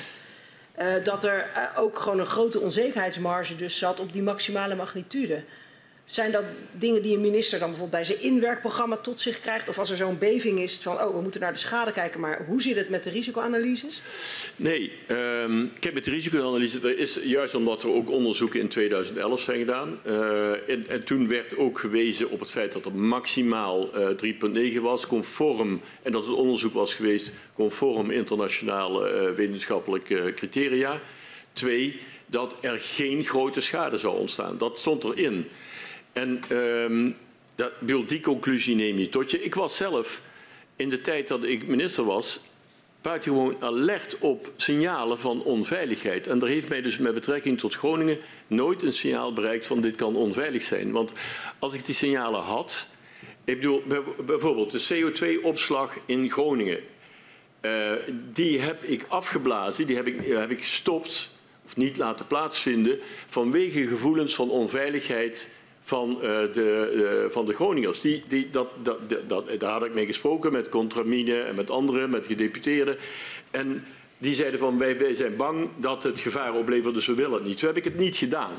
Eh, 0.73 0.95
dat 1.03 1.25
er 1.25 1.51
ook 1.77 1.99
gewoon 1.99 2.19
een 2.19 2.27
grote 2.27 2.61
onzekerheidsmarge 2.61 3.57
dus 3.57 3.79
zat 3.79 4.01
op 4.01 4.12
die 4.12 4.23
maximale 4.23 4.75
magnitude. 4.75 5.43
Zijn 6.07 6.33
dat 6.33 6.45
dingen 6.73 7.03
die 7.03 7.14
een 7.14 7.21
minister 7.21 7.59
dan 7.59 7.69
bijvoorbeeld 7.69 8.05
bij 8.05 8.14
zijn 8.16 8.33
inwerkprogramma 8.33 8.97
tot 8.97 9.21
zich 9.21 9.40
krijgt? 9.40 9.69
Of 9.69 9.79
als 9.79 9.90
er 9.90 9.97
zo'n 9.97 10.19
beving 10.19 10.59
is 10.61 10.79
van, 10.83 11.01
oh, 11.01 11.14
we 11.14 11.21
moeten 11.21 11.40
naar 11.40 11.53
de 11.53 11.59
schade 11.59 11.92
kijken, 11.92 12.21
maar 12.21 12.45
hoe 12.47 12.62
zit 12.62 12.77
het 12.77 12.88
met 12.88 13.05
de 13.05 13.11
risicoanalyses? 13.11 14.03
Nee, 14.57 14.92
ehm, 15.07 15.62
ik 15.62 15.85
heb 15.85 15.95
met 15.95 16.05
de 16.05 16.11
risicoanalyse, 16.11 16.97
is 16.97 17.19
juist 17.23 17.55
omdat 17.55 17.83
er 17.83 17.88
ook 17.88 18.11
onderzoeken 18.11 18.61
in 18.61 18.69
2011 18.69 19.40
zijn 19.40 19.59
gedaan. 19.59 19.99
eh, 20.05 20.69
en, 20.69 20.88
en 20.88 21.05
toen 21.05 21.29
werd 21.29 21.57
ook 21.57 21.79
gewezen 21.79 22.31
op 22.31 22.40
het 22.40 22.51
feit 22.51 22.73
dat 22.73 22.85
er 22.85 22.95
maximaal 22.95 23.95
eh 23.95 24.09
3,9 24.75 24.81
was, 24.81 25.07
conform, 25.07 25.81
en 26.03 26.12
dat 26.12 26.27
het 26.27 26.35
onderzoek 26.35 26.75
was 26.75 26.95
geweest 26.95 27.33
conform 27.55 28.11
internationale 28.11 29.09
eh, 29.09 29.35
wetenschappelijke 29.35 30.33
criteria. 30.37 31.01
Twee, 31.53 32.01
dat 32.27 32.57
er 32.61 32.79
geen 32.79 33.25
grote 33.25 33.61
schade 33.61 33.99
zou 33.99 34.19
ontstaan. 34.19 34.59
Dat 34.59 34.79
stond 34.79 35.05
erin. 35.05 35.47
En 36.16 36.40
ehm, 36.48 37.11
dat, 37.55 37.72
die 38.09 38.20
conclusie 38.20 38.74
neem 38.74 38.98
je 38.98 39.09
tot 39.09 39.31
je. 39.31 39.42
Ik 39.42 39.55
was 39.55 39.76
zelf 39.76 40.22
in 40.76 40.88
de 40.88 41.00
tijd 41.00 41.29
dat 41.29 41.44
ik 41.44 41.66
minister 41.66 42.05
was 42.05 42.40
buitengewoon 43.02 43.57
alert 43.61 44.18
op 44.18 44.52
signalen 44.57 45.18
van 45.18 45.42
onveiligheid. 45.42 46.26
En 46.26 46.40
er 46.40 46.48
heeft 46.48 46.68
mij 46.68 46.83
dus 46.83 46.98
met 46.98 47.14
betrekking 47.14 47.59
tot 47.59 47.74
Groningen 47.74 48.18
nooit 48.46 48.83
een 48.83 48.92
signaal 48.92 49.33
bereikt 49.33 49.66
van 49.66 49.81
dit 49.81 49.96
kan 49.96 50.16
onveilig 50.16 50.62
zijn. 50.62 50.92
Want 50.92 51.12
als 51.59 51.74
ik 51.74 51.87
die 51.87 51.94
signalen 51.94 52.40
had, 52.40 52.90
ik 53.44 53.57
bedoel 53.57 53.83
bij- 53.87 54.24
bijvoorbeeld 54.26 54.70
de 54.70 54.94
CO2-opslag 54.94 55.98
in 56.07 56.31
Groningen, 56.31 56.79
eh, 57.61 57.92
die 58.33 58.61
heb 58.61 58.83
ik 58.83 59.05
afgeblazen, 59.09 59.87
die 59.87 59.96
heb 59.96 60.07
ik, 60.07 60.26
heb 60.26 60.50
ik 60.50 60.61
gestopt 60.61 61.31
of 61.66 61.76
niet 61.76 61.96
laten 61.96 62.26
plaatsvinden 62.26 62.98
vanwege 63.26 63.87
gevoelens 63.87 64.35
van 64.35 64.50
onveiligheid 64.50 65.50
van, 65.87 66.22
eh, 66.22 66.29
de, 66.53 67.22
eh, 67.25 67.33
van 67.33 67.46
de 67.46 67.53
Groningers. 67.53 68.01
Die, 68.01 68.25
die, 68.29 68.51
dat, 68.51 68.68
dat, 68.83 68.99
dat, 69.27 69.49
daar 69.59 69.72
had 69.72 69.85
ik 69.85 69.94
mee 69.94 70.07
gesproken 70.07 70.53
met 70.53 70.68
Contramine 70.68 71.40
en 71.42 71.55
met 71.55 71.70
anderen, 71.70 72.11
met 72.11 72.27
gedeputeerden. 72.27 72.96
En 73.51 73.85
die 74.18 74.35
zeiden 74.35 74.61
van 74.61 74.79
wij, 74.79 74.99
wij 74.99 75.14
zijn 75.14 75.37
bang 75.37 75.68
dat 75.77 76.03
het 76.03 76.20
gevaar 76.20 76.55
oplevert, 76.55 76.94
dus 76.94 77.07
we 77.07 77.14
willen 77.14 77.33
het 77.33 77.44
niet. 77.44 77.59
Toen 77.59 77.68
heb 77.68 77.77
ik 77.77 77.85
het 77.85 77.99
niet 77.99 78.16
gedaan. 78.16 78.53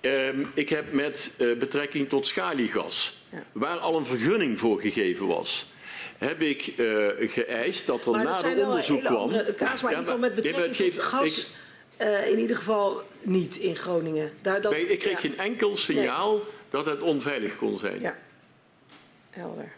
Ehm, 0.00 0.44
ik 0.54 0.68
heb 0.68 0.92
met 0.92 1.34
eh, 1.38 1.52
betrekking 1.58 2.08
tot 2.08 2.26
schaliegas, 2.26 3.24
Ja. 3.32 3.42
waar 3.52 3.78
al 3.78 3.96
een 3.96 4.06
vergunning 4.06 4.58
voor 4.60 4.80
gegeven 4.80 5.26
was, 5.26 5.66
heb 6.18 6.40
ik 6.42 6.72
geëist 7.20 7.86
dat 7.86 8.06
er 8.06 8.12
na 8.12 8.54
wel 8.54 8.66
onderzoek 8.66 9.04
kwam. 9.04 9.30
kaas, 9.56 9.82
maar 9.82 9.92
in 9.92 9.98
Ja, 9.98 10.02
ieder 10.02 10.04
geval 10.04 10.18
met 10.18 10.34
betrekking 10.34 10.74
tot 10.92 11.02
gas 11.02 11.46
eh, 11.96 12.30
in 12.30 12.38
ieder 12.38 12.56
geval 12.56 13.02
niet 13.22 13.56
in 13.56 13.76
Groningen. 13.76 14.32
Daar, 14.42 14.60
dat, 14.60 14.72
Nee, 14.72 14.88
ik 14.88 14.98
kreeg 14.98 15.12
ja, 15.12 15.18
geen 15.18 15.38
enkel 15.38 15.76
signaal 15.76 16.40
dat 16.70 16.86
het 16.86 17.00
onveilig 17.00 17.56
kon 17.56 17.78
zijn. 17.78 18.00
Ja, 18.00 18.16
helder. 19.30 19.72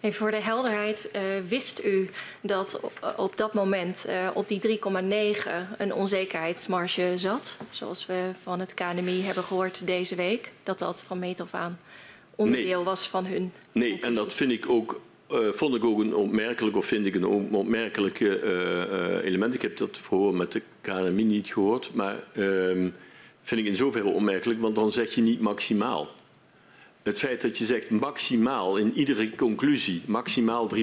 Even 0.00 0.18
voor 0.18 0.30
de 0.30 0.42
helderheid, 0.42 1.10
eh, 1.10 1.22
wist 1.48 1.84
u 1.84 2.10
dat 2.40 2.80
op, 2.80 3.14
op 3.16 3.36
dat 3.36 3.54
moment 3.54 4.04
eh, 4.04 4.28
op 4.34 4.48
die 4.48 4.60
3,9 4.60 5.68
een 5.78 5.94
onzekerheidsmarge 5.94 7.12
zat? 7.16 7.56
Zoals 7.70 8.06
we 8.06 8.30
van 8.42 8.60
het 8.60 8.74
KNMI 8.74 9.22
hebben 9.22 9.44
gehoord 9.44 9.86
deze 9.86 10.14
week, 10.14 10.52
dat 10.62 10.78
dat 10.78 11.02
van 11.06 11.18
meet 11.18 11.40
af 11.40 11.54
aan 11.54 11.78
onderdeel 12.34 12.84
was 12.84 13.08
van 13.08 13.26
hun 13.26 13.52
Nee, 13.72 14.00
en 14.00 14.14
dat 14.14 14.32
vind 14.32 14.52
ik 14.52 14.68
ook 14.68 15.00
uh, 15.32 15.52
vond 15.52 15.74
ik 15.74 15.84
ook 15.84 15.98
een 15.98 16.14
opmerkelijk, 16.14 16.76
of 16.76 16.86
vind 16.86 17.06
ik 17.06 17.14
een 17.14 17.24
opmerkelijk 17.54 18.20
uh, 18.20 18.32
uh, 18.32 19.24
element. 19.24 19.54
Ik 19.54 19.62
heb 19.62 19.76
dat 19.76 19.98
verhoor 19.98 20.34
met 20.34 20.52
de 20.52 20.62
KNMI 20.80 21.24
niet 21.24 21.52
gehoord, 21.52 21.90
maar 21.94 22.24
ehm, 22.32 22.90
vind 23.42 23.60
ik 23.60 23.66
in 23.66 23.76
zoverre 23.76 24.08
opmerkelijk, 24.08 24.60
want 24.60 24.74
dan 24.74 24.92
zeg 24.92 25.14
je 25.14 25.22
niet 25.22 25.40
maximaal. 25.40 26.08
Het 27.02 27.18
feit 27.18 27.40
dat 27.40 27.58
je 27.58 27.64
zegt 27.64 27.90
maximaal 27.90 28.76
in 28.76 28.92
iedere 28.92 29.34
conclusie, 29.34 30.02
maximaal 30.06 30.70
3,9, 30.74 30.82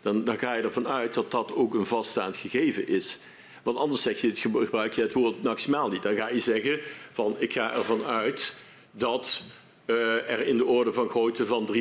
dan, 0.00 0.24
dan 0.24 0.38
ga 0.38 0.54
je 0.54 0.62
ervan 0.62 0.88
uit 0.88 1.14
dat 1.14 1.30
dat 1.30 1.54
ook 1.54 1.74
een 1.74 1.86
vaststaand 1.86 2.36
gegeven 2.36 2.88
is. 2.88 3.18
Want 3.62 3.76
anders 3.76 4.02
zeg 4.02 4.20
je, 4.20 4.28
het 4.28 4.38
gebruik 4.38 4.92
je 4.92 5.02
het 5.02 5.14
woord 5.14 5.42
maximaal 5.42 5.88
niet. 5.88 6.02
Dan 6.02 6.16
ga 6.16 6.28
je 6.28 6.40
zeggen 6.40 6.80
van 7.12 7.36
ik 7.38 7.52
ga 7.52 7.74
ervan 7.74 8.04
uit 8.04 8.56
dat 8.90 9.42
er 9.86 10.46
in 10.46 10.56
de 10.56 10.64
orde 10.64 10.92
van 10.92 11.08
grootte 11.08 11.46
van 11.46 11.68
3,9 11.74 11.80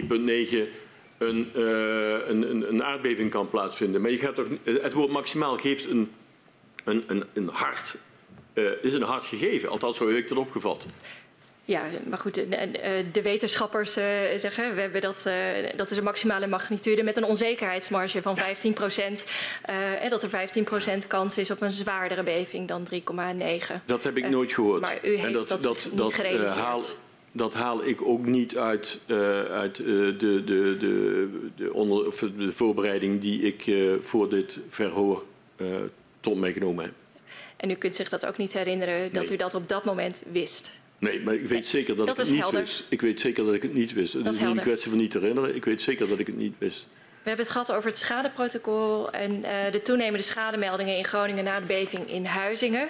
een, 1.19 1.51
uh, 1.55 2.27
een, 2.27 2.49
een, 2.49 2.69
een, 2.69 2.83
aardbeving 2.83 3.31
kan 3.31 3.49
plaatsvinden. 3.49 4.01
Maar 4.01 4.11
je 4.11 4.17
gaat 4.17 4.35
toch, 4.35 4.47
het 4.63 4.93
woord 4.93 5.11
maximaal 5.11 5.57
geeft 5.57 5.85
een, 5.85 6.11
een, 6.83 7.03
een, 7.07 7.23
een 7.33 7.47
hard, 7.47 7.97
uh, 8.53 8.71
is 8.81 8.93
een 8.93 9.01
hard 9.01 9.25
gegeven. 9.25 9.69
Althans, 9.69 9.97
zo 9.97 10.07
heb 10.07 10.17
ik 10.17 10.27
dat 10.27 10.37
opgevat. 10.37 10.85
Ja, 11.65 11.83
maar 12.07 12.17
goed, 12.17 12.33
de, 12.33 13.05
de 13.11 13.21
wetenschappers 13.21 13.93
zeggen, 14.35 14.73
we 14.73 14.81
hebben 14.81 15.01
dat, 15.01 15.29
dat 15.75 15.91
is 15.91 15.97
een 15.97 16.03
maximale 16.03 16.47
magnitude 16.47 17.03
met 17.03 17.17
een 17.17 17.23
onzekerheidsmarge 17.23 18.21
van 18.21 18.37
15 18.37 18.73
procent. 18.73 19.25
En 20.01 20.09
dat 20.09 20.23
er 20.23 20.29
15 20.29 20.63
procent 20.63 21.07
kans 21.07 21.37
is 21.37 21.51
op 21.51 21.61
een 21.61 21.71
zwaardere 21.71 22.23
beving 22.23 22.67
dan 22.67 22.87
3,9. 22.93 23.85
Dat 23.85 24.03
heb 24.03 24.17
ik 24.17 24.29
nooit 24.29 24.51
gehoord. 24.51 24.81
Maar 24.81 24.99
u 25.03 25.09
heeft 25.09 25.23
en 25.23 25.31
dat, 25.33 25.47
dat, 25.47 25.89
dat. 25.93 26.13
Haal, 26.55 26.83
dat 27.31 27.53
haal 27.53 27.85
ik 27.85 28.01
ook 28.01 28.25
niet 28.25 28.57
uit, 28.57 28.99
uh, 29.07 29.43
uit 29.43 29.79
uh, 29.79 29.85
de, 29.87 30.15
de, 30.17 30.77
de, 30.79 31.29
de, 31.55 31.73
onder, 31.73 32.07
of 32.07 32.19
de 32.19 32.51
voorbereiding 32.51 33.21
die 33.21 33.41
ik 33.41 33.67
uh, 33.67 33.93
voor 34.01 34.29
dit 34.29 34.59
verhoor 34.69 35.23
tot 36.19 36.37
mij 36.37 36.53
genomen 36.53 36.83
heb. 36.83 36.93
En 37.57 37.69
u 37.69 37.75
kunt 37.75 37.95
zich 37.95 38.09
dat 38.09 38.25
ook 38.25 38.37
niet 38.37 38.53
herinneren 38.53 39.13
dat 39.13 39.23
nee. 39.23 39.33
u 39.33 39.35
dat 39.35 39.53
op 39.53 39.69
dat 39.69 39.85
moment 39.85 40.23
wist? 40.31 40.71
Nee, 40.97 41.21
maar 41.21 41.33
ik 41.33 41.45
weet 41.45 41.67
zeker 41.67 41.95
dat, 41.95 42.07
dat 42.07 42.17
ik 42.17 42.23
het 42.23 42.33
niet 42.33 42.41
helder. 42.41 42.59
wist. 42.59 42.85
Ik 42.89 43.01
weet 43.01 43.21
zeker 43.21 43.45
dat 43.45 43.53
ik 43.53 43.61
het 43.61 43.73
niet 43.73 43.93
wist. 43.93 44.13
Het 44.13 44.25
is 44.25 44.39
niet 44.39 44.47
een 44.47 44.59
kwestie 44.59 44.89
van 44.89 44.99
niet 44.99 45.13
herinneren. 45.13 45.55
Ik 45.55 45.65
weet 45.65 45.81
zeker 45.81 46.07
dat 46.07 46.19
ik 46.19 46.27
het 46.27 46.37
niet 46.37 46.55
wist. 46.57 46.87
We 47.23 47.27
hebben 47.27 47.45
het 47.45 47.53
gehad 47.53 47.71
over 47.71 47.89
het 47.89 47.97
schadeprotocol 47.97 49.11
en 49.11 49.41
de 49.71 49.81
toenemende 49.81 50.25
schademeldingen 50.25 50.97
in 50.97 51.05
Groningen 51.05 51.43
na 51.43 51.59
de 51.59 51.65
beving 51.65 52.09
in 52.09 52.25
Huizingen. 52.25 52.87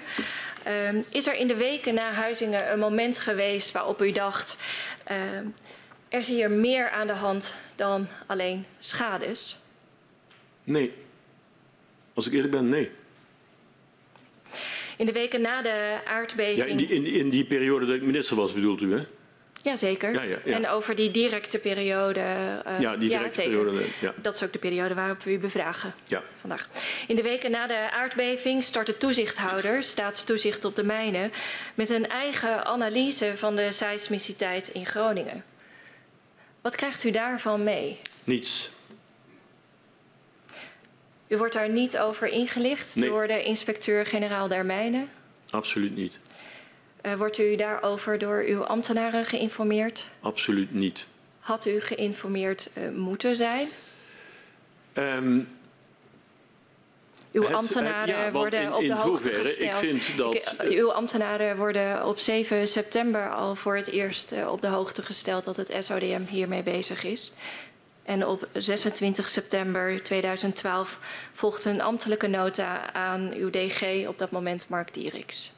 Um, 0.68 1.04
is 1.10 1.28
er 1.28 1.36
in 1.36 1.48
de 1.48 1.56
weken 1.56 1.94
na 1.94 2.12
Huizingen 2.12 2.72
een 2.72 2.80
moment 2.80 3.20
geweest 3.20 3.72
waarop 3.72 4.02
u 4.02 4.12
dacht, 4.12 4.58
uh, 5.12 5.38
er 6.08 6.20
is 6.20 6.28
hier 6.28 6.52
meer 6.52 6.90
aan 6.90 7.08
de 7.08 7.14
hand 7.14 7.56
dan 7.76 8.08
alleen 8.26 8.66
schades? 8.80 9.58
Nee. 10.64 10.94
Als 12.14 12.28
ik 12.28 12.34
eerlijk 12.34 12.52
ben, 12.52 12.70
nee. 12.70 12.92
In 14.98 15.06
de 15.06 15.12
weken 15.12 15.42
na 15.42 15.62
de 15.62 16.00
aardbeving... 16.06 16.58
Ja, 16.58 16.66
in 16.66 16.78
die, 16.78 16.88
in, 16.88 17.06
in 17.06 17.30
die 17.30 17.46
periode 17.46 17.86
dat 17.86 17.96
ik 17.96 18.02
minister 18.02 18.36
was 18.36 18.54
bedoelt 18.54 18.82
u, 18.82 18.94
hè? 18.94 19.04
Jazeker. 19.62 20.14
Ja, 20.14 20.22
ja, 20.22 20.38
ja. 20.46 20.56
En 20.56 20.70
over 20.70 20.96
die 20.96 21.12
directe 21.12 21.60
periode. 21.60 22.20
Uh, 22.20 22.80
ja, 22.80 22.98
die 22.98 23.10
directe 23.10 23.42
ja, 23.42 23.50
periode. 23.50 23.84
Dat 24.22 24.36
is 24.36 24.44
ook 24.44 24.54
de 24.54 24.60
periode 24.60 24.94
waarop 24.94 25.24
we 25.24 25.32
u 25.32 25.40
bevragen 25.40 25.94
vandaag. 26.40 26.68
In 27.08 27.16
de 27.16 27.22
weken 27.22 27.52
na 27.52 27.68
de 27.68 27.92
aardbeving 27.92 28.64
start 28.64 28.86
de 28.86 28.98
toezichthouder, 28.98 29.84
staatstoezicht 29.84 30.66
op 30.66 30.76
de 30.76 30.84
mijnen, 30.84 31.32
met 31.74 31.90
een 31.90 32.10
eigen 32.10 32.66
analyse 32.66 33.34
van 33.36 33.56
de 33.56 33.72
seismiciteit 33.72 34.68
in 34.68 34.86
Groningen. 34.86 35.44
Wat 36.62 36.76
krijgt 36.76 37.04
u 37.04 37.12
daarvan 37.12 37.64
mee? 37.64 38.00
Niets. 38.24 38.70
U 41.28 41.38
wordt 41.38 41.54
daar 41.54 41.70
niet 41.70 41.98
over 41.98 42.28
ingelicht 42.28 42.96
nee. 42.96 43.10
door 43.10 43.28
de 43.28 43.44
inspecteur-generaal 43.44 44.48
der 44.48 44.66
mijnen? 44.66 45.10
Absoluut 45.50 45.96
niet. 45.96 46.20
Uh, 47.02 47.14
wordt 47.14 47.38
u 47.38 47.56
daarover 47.56 48.18
door 48.18 48.44
uw 48.48 48.64
ambtenaren 48.64 49.26
geïnformeerd? 49.26 50.08
Absoluut 50.20 50.74
niet. 50.74 51.06
Had 51.40 51.66
u 51.66 51.80
geïnformeerd 51.82 52.70
uh, 52.78 52.90
moeten 52.90 53.36
zijn? 53.36 53.68
Um, 54.94 55.48
uw 57.32 57.42
het, 57.42 57.54
ambtenaren 57.54 58.16
het, 58.16 58.26
ja, 58.26 58.32
worden 58.32 58.62
in, 58.62 58.74
op 58.74 58.80
de 58.80 58.86
in 58.86 58.92
hoogte 58.92 59.32
gesteld. 59.32 59.82
Ik 59.82 59.88
vind 59.88 60.18
dat, 60.18 60.36
ik, 60.36 60.70
uw 60.70 60.92
ambtenaren 60.92 61.58
worden 61.58 62.06
op 62.06 62.20
7 62.20 62.68
september 62.68 63.34
al 63.34 63.56
voor 63.56 63.76
het 63.76 63.88
eerst 63.88 64.32
uh, 64.32 64.52
op 64.52 64.62
de 64.62 64.68
hoogte 64.68 65.02
gesteld 65.02 65.44
dat 65.44 65.56
het 65.56 65.76
SODM 65.80 66.22
hiermee 66.30 66.64
bezig 66.64 67.04
is. 67.04 67.34
En 68.04 68.26
op 68.26 68.48
26 68.54 69.30
september 69.30 70.04
2012 70.04 71.00
volgde 71.34 71.70
een 71.70 71.82
ambtelijke 71.82 72.28
nota 72.28 72.94
aan 72.94 73.32
uw 73.34 73.50
DG, 73.50 74.08
op 74.08 74.18
dat 74.18 74.32
moment 74.32 74.70
Mark 74.70 74.94
Dieriks. 74.94 75.52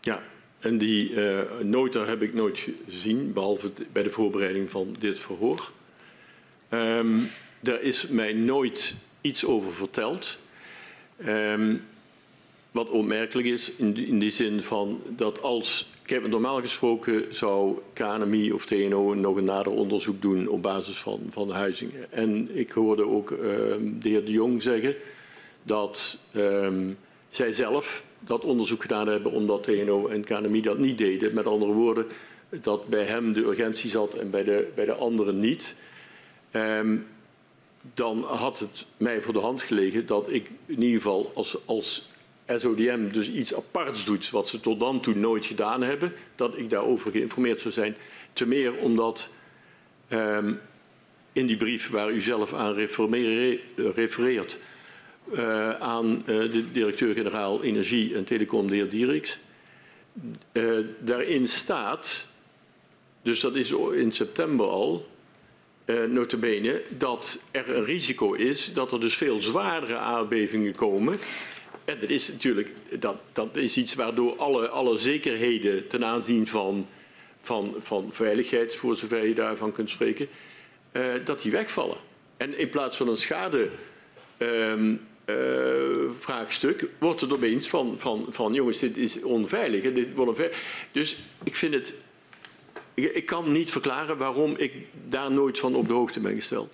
Ja, 0.00 0.22
en 0.60 0.78
die 0.78 1.10
uh, 1.10 1.40
nota 1.62 2.04
heb 2.04 2.22
ik 2.22 2.34
nooit 2.34 2.68
gezien, 2.88 3.32
behalve 3.32 3.70
bij 3.92 4.02
de 4.02 4.10
voorbereiding 4.10 4.70
van 4.70 4.96
dit 4.98 5.18
verhoor. 5.18 5.70
Um, 6.70 7.30
daar 7.60 7.80
is 7.82 8.06
mij 8.06 8.32
nooit 8.32 8.94
iets 9.20 9.44
over 9.44 9.72
verteld. 9.72 10.38
Um, 11.26 11.82
wat 12.70 12.88
opmerkelijk 12.88 13.48
is, 13.48 13.72
in 13.72 13.92
die, 13.92 14.06
in 14.06 14.18
die 14.18 14.30
zin 14.30 14.62
van 14.62 15.02
dat 15.08 15.42
als... 15.42 15.88
Kijk, 16.02 16.28
normaal 16.28 16.60
gesproken 16.60 17.34
zou 17.34 17.78
KNMI 17.92 18.52
of 18.52 18.66
TNO 18.66 19.14
nog 19.14 19.36
een 19.36 19.44
nader 19.44 19.72
onderzoek 19.72 20.22
doen 20.22 20.48
op 20.48 20.62
basis 20.62 20.96
van, 20.96 21.20
van 21.30 21.46
de 21.46 21.52
huizingen. 21.52 22.12
En 22.12 22.56
ik 22.56 22.70
hoorde 22.70 23.06
ook 23.06 23.30
um, 23.30 24.00
de 24.00 24.08
heer 24.08 24.24
De 24.24 24.30
Jong 24.30 24.62
zeggen 24.62 24.94
dat 25.62 26.18
zij 27.28 27.52
zelf 27.52 28.04
dat 28.20 28.44
onderzoek 28.44 28.80
gedaan 28.80 29.08
hebben 29.08 29.32
omdat 29.32 29.64
TNO 29.64 30.06
en 30.06 30.24
KNMI 30.24 30.60
dat 30.60 30.78
niet 30.78 30.98
deden. 30.98 31.34
Met 31.34 31.46
andere 31.46 31.72
woorden, 31.72 32.06
dat 32.48 32.88
bij 32.88 33.04
hem 33.04 33.32
de 33.32 33.40
urgentie 33.40 33.90
zat 33.90 34.14
en 34.14 34.30
bij 34.30 34.44
de, 34.44 34.68
bij 34.74 34.84
de 34.84 34.94
anderen 34.94 35.40
niet. 35.40 35.76
Um, 36.52 37.06
dan 37.94 38.24
had 38.24 38.58
het 38.58 38.86
mij 38.96 39.22
voor 39.22 39.32
de 39.32 39.38
hand 39.38 39.62
gelegen 39.62 40.06
dat 40.06 40.28
ik 40.28 40.50
in 40.66 40.82
ieder 40.82 40.96
geval 40.96 41.32
als, 41.34 41.56
als 41.64 42.10
SODM 42.46 43.08
dus 43.08 43.30
iets 43.30 43.54
aparts 43.54 44.04
doet 44.04 44.30
wat 44.30 44.48
ze 44.48 44.60
tot 44.60 44.80
dan 44.80 45.00
toe 45.00 45.14
nooit 45.14 45.46
gedaan 45.46 45.82
hebben, 45.82 46.12
dat 46.36 46.58
ik 46.58 46.70
daarover 46.70 47.10
geïnformeerd 47.10 47.60
zou 47.60 47.74
zijn. 47.74 47.96
Te 48.32 48.46
meer 48.46 48.76
omdat 48.76 49.30
um, 50.08 50.60
in 51.32 51.46
die 51.46 51.56
brief 51.56 51.90
waar 51.90 52.10
u 52.10 52.20
zelf 52.20 52.54
aan 52.54 52.74
refereert, 53.76 54.58
uh, 55.32 55.70
aan 55.70 56.22
uh, 56.26 56.52
de 56.52 56.72
directeur-generaal 56.72 57.62
Energie 57.62 58.14
en 58.14 58.24
Telecom, 58.24 58.66
de 58.66 58.74
heer 58.74 58.88
Dieriks. 58.88 59.38
Uh, 60.52 60.86
daarin 60.98 61.48
staat, 61.48 62.28
dus 63.22 63.40
dat 63.40 63.54
is 63.54 63.72
in 63.92 64.12
september 64.12 64.66
al, 64.66 65.08
notabene, 66.08 66.82
dat 66.98 67.40
er 67.50 67.76
een 67.76 67.84
risico 67.84 68.32
is 68.32 68.72
dat 68.72 68.92
er 68.92 69.00
dus 69.00 69.14
veel 69.14 69.40
zwaardere 69.40 69.96
aardbevingen 69.96 70.74
komen. 70.74 71.18
En 71.84 71.98
dat 72.00 72.08
is 72.08 72.28
natuurlijk 72.28 72.72
dat, 72.98 73.16
dat 73.32 73.56
is 73.56 73.76
iets 73.76 73.94
waardoor 73.94 74.36
alle, 74.36 74.68
alle 74.68 74.98
zekerheden 74.98 75.88
ten 75.88 76.04
aanzien 76.04 76.46
van, 76.46 76.86
van, 77.40 77.74
van 77.78 78.08
veiligheid, 78.12 78.74
voor 78.74 78.96
zover 78.96 79.26
je 79.26 79.34
daarvan 79.34 79.72
kunt 79.72 79.90
spreken, 79.90 80.28
dat 81.24 81.42
die 81.42 81.50
wegvallen. 81.50 81.98
En 82.36 82.58
in 82.58 82.68
plaats 82.68 82.96
van 82.96 83.08
een 83.08 83.16
schade. 83.16 83.68
Uh, 84.38 84.94
vraagstuk 86.18 86.86
wordt 86.98 87.20
het 87.20 87.32
opeens 87.32 87.68
van, 87.68 87.94
van, 87.98 88.26
van 88.28 88.54
jongens, 88.54 88.78
dit 88.78 88.96
is 88.96 89.22
onveilig. 89.22 89.92
Dit 89.92 90.14
wordt. 90.14 90.42
Dus 90.92 91.16
ik 91.44 91.54
vind 91.56 91.74
het. 91.74 91.94
Ik, 92.94 93.26
kan 93.26 93.52
niet 93.52 93.70
verklaren 93.70 94.16
waarom 94.16 94.56
ik 94.56 94.72
daar 95.08 95.32
nooit 95.32 95.58
van 95.58 95.74
op 95.74 95.88
de 95.88 95.94
hoogte 95.94 96.20
ben 96.20 96.34
gesteld. 96.34 96.72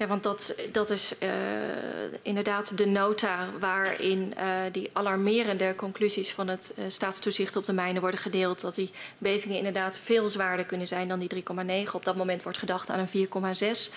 Ja, 0.00 0.06
want 0.06 0.22
dat, 0.22 0.54
dat 0.72 0.90
is 0.90 1.14
uh, 1.22 1.30
inderdaad 2.22 2.78
de 2.78 2.86
nota 2.86 3.48
waarin 3.58 4.34
uh, 4.38 4.44
die 4.72 4.90
alarmerende 4.92 5.74
conclusies 5.76 6.30
van 6.30 6.48
het 6.48 6.74
staatstoezicht 6.88 7.56
op 7.56 7.64
de 7.64 7.72
mijnen 7.72 8.00
worden 8.00 8.20
gedeeld. 8.20 8.60
Dat 8.60 8.74
die 8.74 8.90
bevingen 9.18 9.56
inderdaad 9.56 9.98
veel 9.98 10.28
zwaarder 10.28 10.66
kunnen 10.66 10.86
zijn 10.86 11.08
dan 11.08 11.18
die 11.18 11.44
3,9. 11.86 11.92
Op 11.92 12.04
dat 12.04 12.16
moment 12.16 12.42
wordt 12.42 12.58
gedacht 12.58 12.90
aan 12.90 13.08
een 13.12 13.28
4,6. 13.88 13.94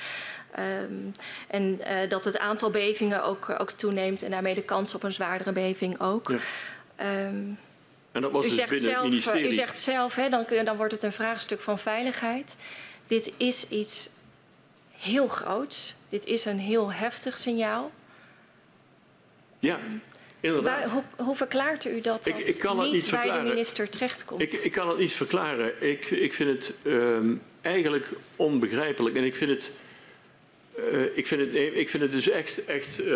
Um, 0.59 1.11
en 1.47 1.79
uh, 1.81 2.09
dat 2.09 2.25
het 2.25 2.39
aantal 2.39 2.69
bevingen 2.69 3.23
ook, 3.23 3.55
ook 3.57 3.71
toeneemt 3.71 4.23
en 4.23 4.31
daarmee 4.31 4.55
de 4.55 4.61
kans 4.61 4.95
op 4.95 5.03
een 5.03 5.13
zwaardere 5.13 5.51
beving 5.51 5.99
ook. 5.99 6.29
Ja. 6.29 7.25
Um, 7.25 7.59
en 8.11 8.21
dat 8.21 8.31
was 8.31 8.45
u 8.45 8.47
dus 8.47 8.57
zegt 8.57 8.69
binnen 8.69 8.89
zelf, 8.89 9.01
het 9.01 9.11
ministerie. 9.11 9.47
U 9.47 9.53
zegt 9.53 9.79
zelf, 9.79 10.15
hè, 10.15 10.29
dan, 10.29 10.45
dan 10.65 10.77
wordt 10.77 10.93
het 10.93 11.03
een 11.03 11.13
vraagstuk 11.13 11.61
van 11.61 11.79
veiligheid. 11.79 12.55
Dit 13.07 13.31
is 13.37 13.67
iets 13.67 14.09
heel 15.03 15.27
groots. 15.27 15.95
Dit 16.09 16.25
is 16.25 16.45
een 16.45 16.59
heel 16.59 16.91
heftig 16.91 17.37
signaal. 17.37 17.91
Ja, 19.59 19.79
inderdaad. 20.39 20.79
Waar, 20.79 20.89
hoe, 20.89 21.03
hoe, 21.25 21.35
verklaart 21.35 21.85
u 21.85 22.01
dat 22.01 22.03
dat 22.03 22.27
ik, 22.27 22.47
ik 22.47 22.59
kan 22.59 22.75
niet, 22.75 22.85
het 22.85 22.93
niet 22.93 23.09
bij 23.09 23.19
verklaren. 23.19 23.43
de 23.43 23.49
minister 23.49 23.89
terechtkomt? 23.89 24.41
Ik, 24.41 24.53
ik 24.53 24.71
kan 24.71 24.89
het 24.89 24.97
niet 24.97 25.13
verklaren. 25.13 25.89
Ik, 25.89 26.09
ik 26.09 26.33
vind 26.33 26.49
het... 26.49 26.75
Um, 26.85 27.41
eigenlijk 27.63 28.09
onbegrijpelijk. 28.35 29.15
En 29.15 29.23
ik 29.23 29.35
vind 29.35 29.49
het, 29.49 29.73
uh, 30.79 31.17
ik 31.17 31.27
vind 31.27 31.41
het, 31.41 31.55
ik 31.55 31.89
vind 31.89 32.03
het 32.03 32.11
dus 32.11 32.29
echt, 32.29 32.65
echt 32.65 33.01
uh, 33.01 33.07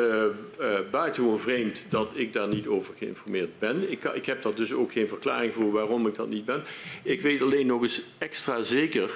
uh, 0.59 0.79
buitengewoon 0.91 1.39
vreemd 1.39 1.85
dat 1.89 2.11
ik 2.13 2.33
daar 2.33 2.47
niet 2.47 2.67
over 2.67 2.93
geïnformeerd 2.97 3.59
ben. 3.59 3.91
Ik, 3.91 4.03
ik 4.03 4.25
heb 4.25 4.41
daar 4.41 4.55
dus 4.55 4.73
ook 4.73 4.91
geen 4.91 5.07
verklaring 5.07 5.53
voor 5.53 5.71
waarom 5.71 6.07
ik 6.07 6.15
dat 6.15 6.29
niet 6.29 6.45
ben. 6.45 6.63
Ik 7.03 7.21
weet 7.21 7.41
alleen 7.41 7.67
nog 7.67 7.81
eens 7.81 8.01
extra 8.17 8.61
zeker 8.61 9.11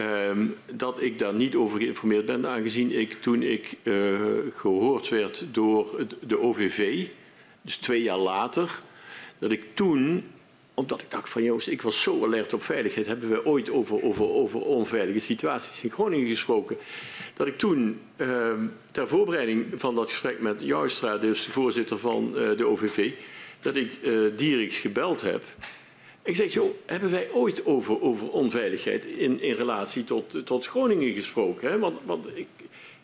um, 0.00 0.56
dat 0.72 1.02
ik 1.02 1.18
daar 1.18 1.34
niet 1.34 1.54
over 1.54 1.78
geïnformeerd 1.78 2.24
ben, 2.24 2.46
aangezien 2.46 2.92
ik 2.92 3.16
toen 3.20 3.42
ik 3.42 3.76
gehoord 4.54 5.08
werd 5.08 5.44
door 5.50 6.06
de 6.20 6.40
OVV, 6.40 7.06
dus 7.62 7.76
twee 7.76 8.02
jaar 8.02 8.18
later, 8.18 8.80
dat 9.38 9.50
ik 9.50 9.64
toen 9.74 10.24
omdat 10.74 11.00
ik 11.00 11.10
dacht 11.10 11.30
van 11.30 11.42
Joost, 11.42 11.68
ik 11.68 11.82
was 11.82 12.02
zo 12.02 12.24
alert 12.24 12.52
op 12.52 12.62
veiligheid. 12.62 13.06
Hebben 13.06 13.30
we 13.30 13.46
ooit 13.46 13.70
over, 13.70 14.02
over, 14.02 14.30
over 14.30 14.60
onveilige 14.60 15.20
situaties 15.20 15.82
in 15.82 15.90
Groningen 15.90 16.28
gesproken? 16.28 16.76
Dat 17.34 17.46
ik 17.46 17.58
toen 17.58 18.00
uh, 18.16 18.52
ter 18.90 19.08
voorbereiding 19.08 19.66
van 19.74 19.94
dat 19.94 20.10
gesprek 20.10 20.40
met 20.40 20.56
Joustra, 20.60 21.18
dus 21.18 21.44
de 21.44 21.52
voorzitter 21.52 21.98
van 21.98 22.32
uh, 22.36 22.56
de 22.56 22.66
OVV, 22.66 23.10
dat 23.60 23.76
ik 23.76 23.98
uh, 24.38 24.70
gebeld 24.70 25.20
heb. 25.20 25.42
Ik 26.24 26.36
zeg, 26.36 26.52
joh, 26.52 26.74
hebben 26.86 27.10
wij 27.10 27.30
ooit 27.32 27.66
over, 27.66 28.00
over 28.02 28.30
onveiligheid 28.30 29.06
in, 29.06 29.40
in 29.40 29.54
relatie 29.54 30.04
tot, 30.04 30.46
tot 30.46 30.66
Groningen 30.66 31.12
gesproken? 31.12 31.70
Hè? 31.70 31.78
Want, 31.78 31.98
want 32.04 32.26
ik, 32.34 32.48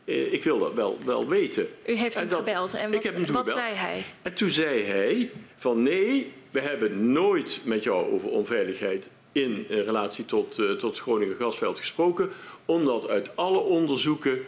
uh, 0.05 0.33
ik 0.33 0.45
wil 0.45 0.59
dat 0.59 0.75
wel, 0.75 0.99
wel 1.05 1.29
weten. 1.29 1.69
U 1.87 1.93
heeft 1.93 2.15
hem 2.15 2.23
en 2.23 2.29
dat, 2.29 2.39
gebeld 2.39 2.75
en 2.75 2.93
wat, 2.93 3.05
wat 3.05 3.13
gebeld. 3.27 3.49
zei 3.49 3.75
hij? 3.75 4.05
En 4.23 4.35
toen 4.35 4.51
zei 4.51 4.83
hij 4.83 5.31
van 5.57 5.83
nee, 5.83 6.33
we 6.51 6.61
hebben 6.61 7.13
nooit 7.13 7.61
met 7.65 7.83
jou 7.83 8.13
over 8.13 8.29
onveiligheid 8.29 9.11
in 9.33 9.65
relatie 9.69 10.25
tot, 10.25 10.59
uh, 10.59 10.73
tot 10.73 10.99
Groningen 10.99 11.37
gasveld 11.37 11.79
gesproken, 11.79 12.31
omdat 12.65 13.09
uit 13.09 13.37
alle 13.37 13.59
onderzoeken 13.59 14.41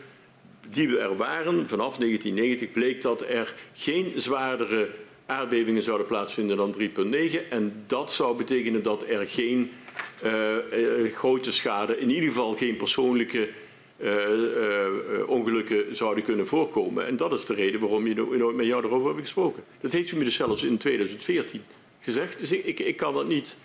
die 0.71 0.99
er 0.99 1.17
waren 1.17 1.69
vanaf 1.69 1.97
1990 1.97 2.71
bleek 2.71 3.03
dat 3.03 3.23
er 3.23 3.55
geen 3.75 4.13
zwaardere 4.17 4.89
aardbevingen 5.33 5.83
zouden 5.83 6.07
plaatsvinden 6.07 6.57
dan 6.57 6.75
3,9 6.79 7.49
en 7.49 7.85
dat 7.87 8.13
zou 8.13 8.37
betekenen 8.37 8.83
dat 8.83 9.05
er 9.09 9.27
geen 9.27 9.71
uh, 10.25 10.55
uh, 10.73 11.13
grote 11.15 11.53
schade, 11.53 11.99
in 11.99 12.11
ieder 12.11 12.29
geval 12.29 12.55
geen 12.55 12.77
persoonlijke 12.77 13.49
ongelukken 15.27 15.97
zouden 15.97 16.25
kunnen 16.25 16.47
voorkomen. 16.47 17.07
En 17.07 17.17
dat 17.17 17.33
is 17.33 17.47
de 17.47 17.55
reden 17.55 17.81
waarom 17.81 18.07
je 18.07 18.15
nooit 18.15 18.57
met 18.57 18.67
jou 18.67 18.85
erover 18.85 19.07
hebben 19.07 19.25
gesproken. 19.25 19.65
Dat 19.81 19.93
heeft 19.93 20.11
u 20.11 20.17
me 20.17 20.25
dus 20.25 20.35
zelfs 20.35 20.63
in 20.63 20.79
2014 20.79 21.63
gezegd. 22.01 22.41
Dus 22.41 22.53
ik, 22.53 22.65
ik, 22.65 22.79
ik 22.79 22.97
kan 22.97 23.15
dat 23.15 23.27
niet 23.27 23.57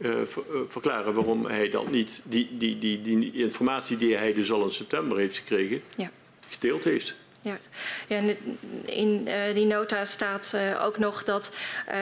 ver, 0.00 0.42
verklaren 0.68 1.14
waarom 1.14 1.46
hij 1.46 1.70
dat 1.70 1.90
niet, 1.90 2.22
die, 2.24 2.48
die, 2.58 2.78
die, 2.78 3.02
die 3.02 3.32
informatie 3.32 3.96
die 3.96 4.16
hij 4.16 4.34
dus 4.34 4.52
al 4.52 4.64
in 4.64 4.72
september 4.72 5.18
heeft 5.18 5.38
gekregen, 5.38 5.82
ja. 5.96 6.10
gedeeld 6.48 6.84
heeft. 6.84 7.14
Ja, 7.42 7.58
ja 8.08 8.34
in 8.84 9.28
uh, 9.28 9.54
die 9.54 9.66
nota 9.66 10.04
staat 10.04 10.52
uh, 10.54 10.84
ook 10.84 10.98
nog 10.98 11.22
dat 11.22 11.56
uh, 11.86 11.94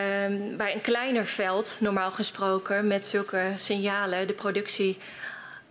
bij 0.56 0.74
een 0.74 0.80
kleiner 0.80 1.26
veld, 1.26 1.76
normaal 1.80 2.10
gesproken, 2.10 2.86
met 2.86 3.06
zulke 3.06 3.52
signalen 3.56 4.26
de 4.26 4.32
productie 4.32 4.98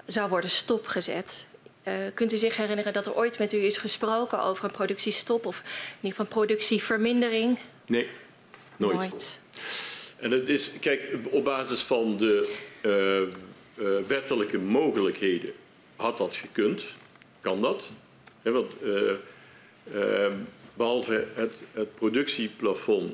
zou 0.06 0.30
worden 0.30 0.50
stopgezet. 0.50 1.46
Uh, 1.84 1.94
kunt 2.14 2.34
u 2.34 2.38
zich 2.38 2.58
herinneren 2.58 2.94
dat 2.94 3.06
er 3.06 3.16
ooit 3.16 3.40
met 3.40 3.54
u 3.54 3.58
is 3.58 3.78
gesproken 3.78 4.42
over 4.42 4.66
een 4.66 4.72
productiestop 4.72 5.46
of 5.46 5.60
in 5.60 5.96
ieder 6.02 6.10
geval 6.10 6.26
productievermindering? 6.26 7.58
Nee, 7.86 8.08
nooit. 8.78 8.96
nooit. 8.96 9.38
En 10.18 10.32
het 10.32 10.50
is, 10.50 10.72
kijk, 10.80 11.16
op 11.30 11.44
basis 11.44 11.82
van 11.82 12.18
de 12.18 12.56
uh, 12.82 13.86
uh, 13.86 14.04
wettelijke 14.08 14.58
mogelijkheden 14.58 15.52
had 15.96 16.18
dat 16.18 16.36
gekund, 16.36 16.86
kan 17.40 17.62
dat. 17.62 17.92
He, 18.42 18.52
want 18.52 18.74
uh, 18.84 19.12
behalve 20.74 21.26
het, 21.34 21.64
het 21.72 21.96
productieplafond 21.96 23.14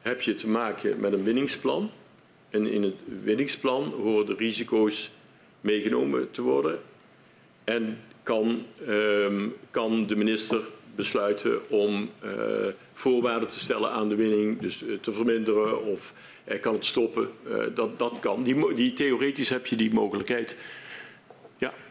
heb 0.00 0.20
je 0.22 0.34
te 0.34 0.48
maken 0.48 1.00
met 1.00 1.12
een 1.12 1.24
winningsplan. 1.24 1.90
En 2.50 2.66
in 2.66 2.82
het 2.82 2.94
winningsplan 3.22 3.92
horen 3.92 4.26
de 4.26 4.34
risico's 4.34 5.10
meegenomen 5.60 6.30
te 6.30 6.42
worden. 6.42 6.78
En 7.64 7.98
kan, 8.22 8.66
kan 9.70 10.02
de 10.02 10.16
minister 10.16 10.60
besluiten 10.96 11.70
om 11.70 12.10
uh, 12.24 12.30
voorwaarden 12.92 13.48
te 13.48 13.58
stellen 13.58 13.90
aan 13.90 14.08
de 14.08 14.14
winning, 14.14 14.60
dus 14.60 14.82
uh, 14.82 14.98
te 15.00 15.12
verminderen 15.12 15.84
of 15.84 16.14
kan 16.60 16.74
het 16.74 16.84
stoppen. 16.84 17.28
Uh, 17.48 17.64
dat, 17.74 17.98
dat 17.98 18.18
kan. 18.20 18.42
Die, 18.42 18.74
die, 18.74 18.92
theoretisch 18.92 19.48
heb 19.48 19.66
je 19.66 19.76
die 19.76 19.92
mogelijkheid. 19.92 20.56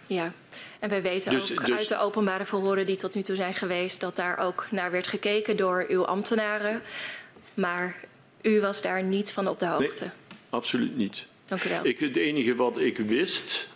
Ja. 0.08 0.34
En 0.80 0.90
wij 0.90 1.02
weten 1.02 1.32
dus, 1.32 1.52
ook 1.52 1.66
dus, 1.66 1.78
uit 1.78 1.90
de 1.90 2.00
openbare 2.00 2.46
verhoren 2.46 2.86
die 2.86 2.96
tot 2.96 3.16
nu 3.16 3.22
toe 3.22 3.36
zijn 3.36 3.54
geweest, 3.54 4.00
dat 4.02 4.16
daar 4.16 4.38
ook 4.38 4.68
naar 4.72 4.92
werd 4.92 5.08
gekeken 5.08 5.58
door 5.58 5.86
uw 5.88 6.06
ambtenaren. 6.06 6.82
Maar 7.54 7.96
u 8.42 8.62
was 8.62 8.82
daar 8.82 9.04
niet 9.04 9.32
van 9.32 9.48
op 9.48 9.60
de 9.60 9.66
hoogte. 9.66 10.04
Nee, 10.04 10.40
absoluut 10.50 10.98
niet. 10.98 11.26
Dank 11.46 11.64
u 11.64 11.70
wel. 11.70 11.86
Ik, 11.86 12.00
het 12.00 12.16
enige 12.16 12.56
wat 12.56 12.78
ik 12.78 12.98
wist. 12.98 13.70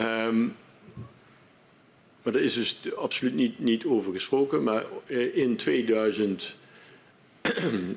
Um, 0.00 0.56
maar 2.22 2.32
daar 2.32 2.42
is 2.42 2.54
dus 2.54 2.78
absoluut 2.96 3.34
niet, 3.34 3.58
niet 3.58 3.84
over 3.84 4.12
gesproken. 4.12 4.62
Maar 4.62 4.84
eh, 5.06 5.36
in 5.36 5.56
2000, 5.56 6.56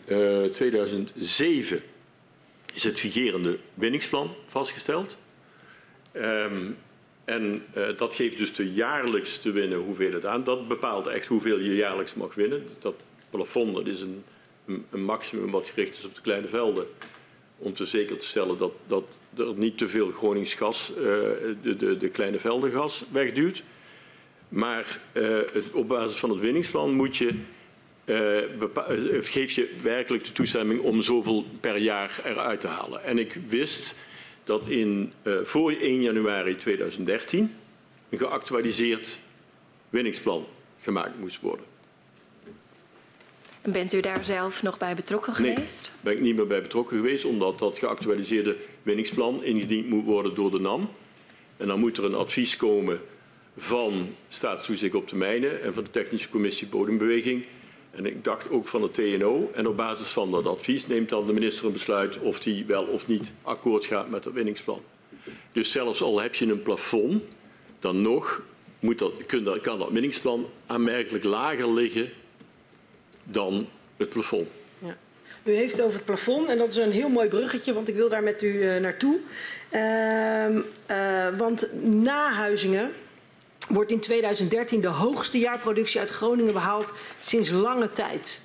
uh, 0.07 0.43
2007 0.43 1.81
is 2.73 2.83
het 2.83 2.99
vigerende 2.99 3.59
winningsplan 3.73 4.35
vastgesteld. 4.45 5.17
Um, 6.13 6.77
en 7.25 7.63
uh, 7.77 7.87
dat 7.97 8.15
geeft 8.15 8.37
dus 8.37 8.53
de 8.53 8.73
jaarlijks 8.73 9.37
te 9.37 9.51
winnen 9.51 9.79
hoeveel 9.79 10.13
het 10.13 10.25
aan. 10.25 10.43
Dat 10.43 10.67
bepaalt 10.67 11.07
echt 11.07 11.27
hoeveel 11.27 11.59
je 11.59 11.75
jaarlijks 11.75 12.13
mag 12.13 12.35
winnen. 12.35 12.63
Dat 12.79 13.03
plafond 13.29 13.75
dat 13.75 13.87
is 13.87 14.01
een, 14.01 14.23
een, 14.91 15.03
maximum 15.03 15.51
wat 15.51 15.67
gericht 15.67 15.97
is 15.97 16.05
op 16.05 16.15
de 16.15 16.21
kleine 16.21 16.47
velden. 16.47 16.87
Om 17.57 17.73
te 17.73 17.85
zeker 17.85 18.17
te 18.17 18.25
stellen 18.25 18.57
dat, 18.57 18.71
dat 18.87 19.03
er 19.37 19.53
niet 19.53 19.77
te 19.77 19.87
veel 19.87 20.11
Gronings 20.11 20.53
gas, 20.53 20.91
uh, 20.97 21.03
de, 21.61 21.75
de, 21.77 21.97
de 21.97 22.09
kleine 22.09 22.39
veldengas 22.39 23.03
wegduwt. 23.11 23.63
Maar 24.49 24.99
uh, 25.13 25.37
op 25.73 25.87
basis 25.87 26.19
van 26.19 26.29
het 26.29 26.39
winningsplan 26.39 26.93
moet 26.93 27.17
je, 27.17 27.33
geef 29.21 29.51
je 29.51 29.75
werkelijk 29.81 30.23
de 30.23 30.31
toestemming 30.31 30.81
om 30.81 31.01
zoveel 31.01 31.45
per 31.59 31.77
jaar 31.77 32.21
eruit 32.23 32.61
te 32.61 32.67
halen. 32.67 33.03
En 33.03 33.17
ik 33.17 33.37
wist 33.47 33.95
dat 34.45 34.67
in, 34.67 35.13
uh, 35.23 35.37
voor 35.43 35.71
1 35.71 36.01
januari 36.01 36.55
2013 36.55 37.55
een 38.09 38.17
geactualiseerd 38.17 39.19
winningsplan 39.89 40.45
gemaakt 40.79 41.19
moest 41.19 41.41
worden. 41.41 41.65
En 43.61 43.71
bent 43.71 43.93
u 43.93 43.99
daar 43.99 44.23
zelf 44.23 44.63
nog 44.63 44.77
bij 44.77 44.95
betrokken 44.95 45.33
geweest? 45.33 45.81
Nee, 45.81 46.01
ben 46.01 46.13
ik 46.13 46.19
niet 46.19 46.35
meer 46.35 46.47
bij 46.47 46.61
betrokken 46.61 46.97
geweest, 46.97 47.25
omdat 47.25 47.59
dat 47.59 47.77
geactualiseerde 47.77 48.57
winningsplan 48.83 49.43
ingediend 49.43 49.89
moet 49.89 50.05
worden 50.05 50.35
door 50.35 50.51
de 50.51 50.59
NAM. 50.59 50.89
En 51.57 51.67
dan 51.67 51.79
moet 51.79 51.97
er 51.97 52.05
een 52.05 52.15
advies 52.15 52.55
komen 52.55 52.99
van 53.57 54.09
staatstoezicht 54.29 54.95
op 54.95 55.07
de 55.07 55.15
mijnen 55.15 55.61
en 55.61 55.73
van 55.73 55.83
de 55.83 55.89
Technische 55.89 56.29
Commissie 56.29 56.67
Bodembeweging. 56.67 57.45
En 57.95 58.05
ik 58.05 58.23
dacht 58.23 58.49
ook 58.49 58.67
van 58.67 58.81
het 58.81 58.93
TNO. 58.93 59.51
En 59.53 59.67
op 59.67 59.77
basis 59.77 60.07
van 60.07 60.31
dat 60.31 60.45
advies 60.45 60.87
neemt 60.87 61.09
dan 61.09 61.25
de 61.25 61.33
minister 61.33 61.65
een 61.65 61.71
besluit 61.71 62.19
of 62.19 62.39
die 62.39 62.65
wel 62.65 62.83
of 62.83 63.07
niet 63.07 63.31
akkoord 63.41 63.85
gaat 63.85 64.09
met 64.09 64.25
het 64.25 64.33
winningsplan. 64.33 64.81
Dus 65.51 65.71
zelfs 65.71 66.01
al 66.01 66.21
heb 66.21 66.35
je 66.35 66.45
een 66.45 66.61
plafond, 66.61 67.23
dan 67.79 68.01
nog 68.01 68.41
moet 68.79 68.99
dat, 68.99 69.13
kan 69.61 69.79
dat 69.79 69.91
winningsplan 69.91 70.45
aanmerkelijk 70.65 71.23
lager 71.23 71.73
liggen 71.73 72.09
dan 73.25 73.67
het 73.97 74.09
plafond. 74.09 74.47
Ja. 74.79 74.97
U 75.43 75.55
heeft 75.55 75.71
het 75.71 75.81
over 75.81 75.95
het 75.95 76.05
plafond 76.05 76.47
en 76.47 76.57
dat 76.57 76.69
is 76.69 76.75
een 76.75 76.91
heel 76.91 77.09
mooi 77.09 77.27
bruggetje, 77.27 77.73
want 77.73 77.87
ik 77.87 77.95
wil 77.95 78.09
daar 78.09 78.23
met 78.23 78.41
u 78.41 78.47
uh, 78.47 78.77
naartoe. 78.77 79.19
Uh, 79.71 80.49
uh, 80.91 81.37
want 81.37 81.83
nahuizingen 81.83 82.91
wordt 83.67 83.91
in 83.91 83.99
2013 83.99 84.81
de 84.81 84.87
hoogste 84.87 85.39
jaarproductie 85.39 85.99
uit 85.99 86.11
Groningen 86.11 86.53
behaald 86.53 86.93
sinds 87.21 87.49
lange 87.49 87.91
tijd. 87.91 88.41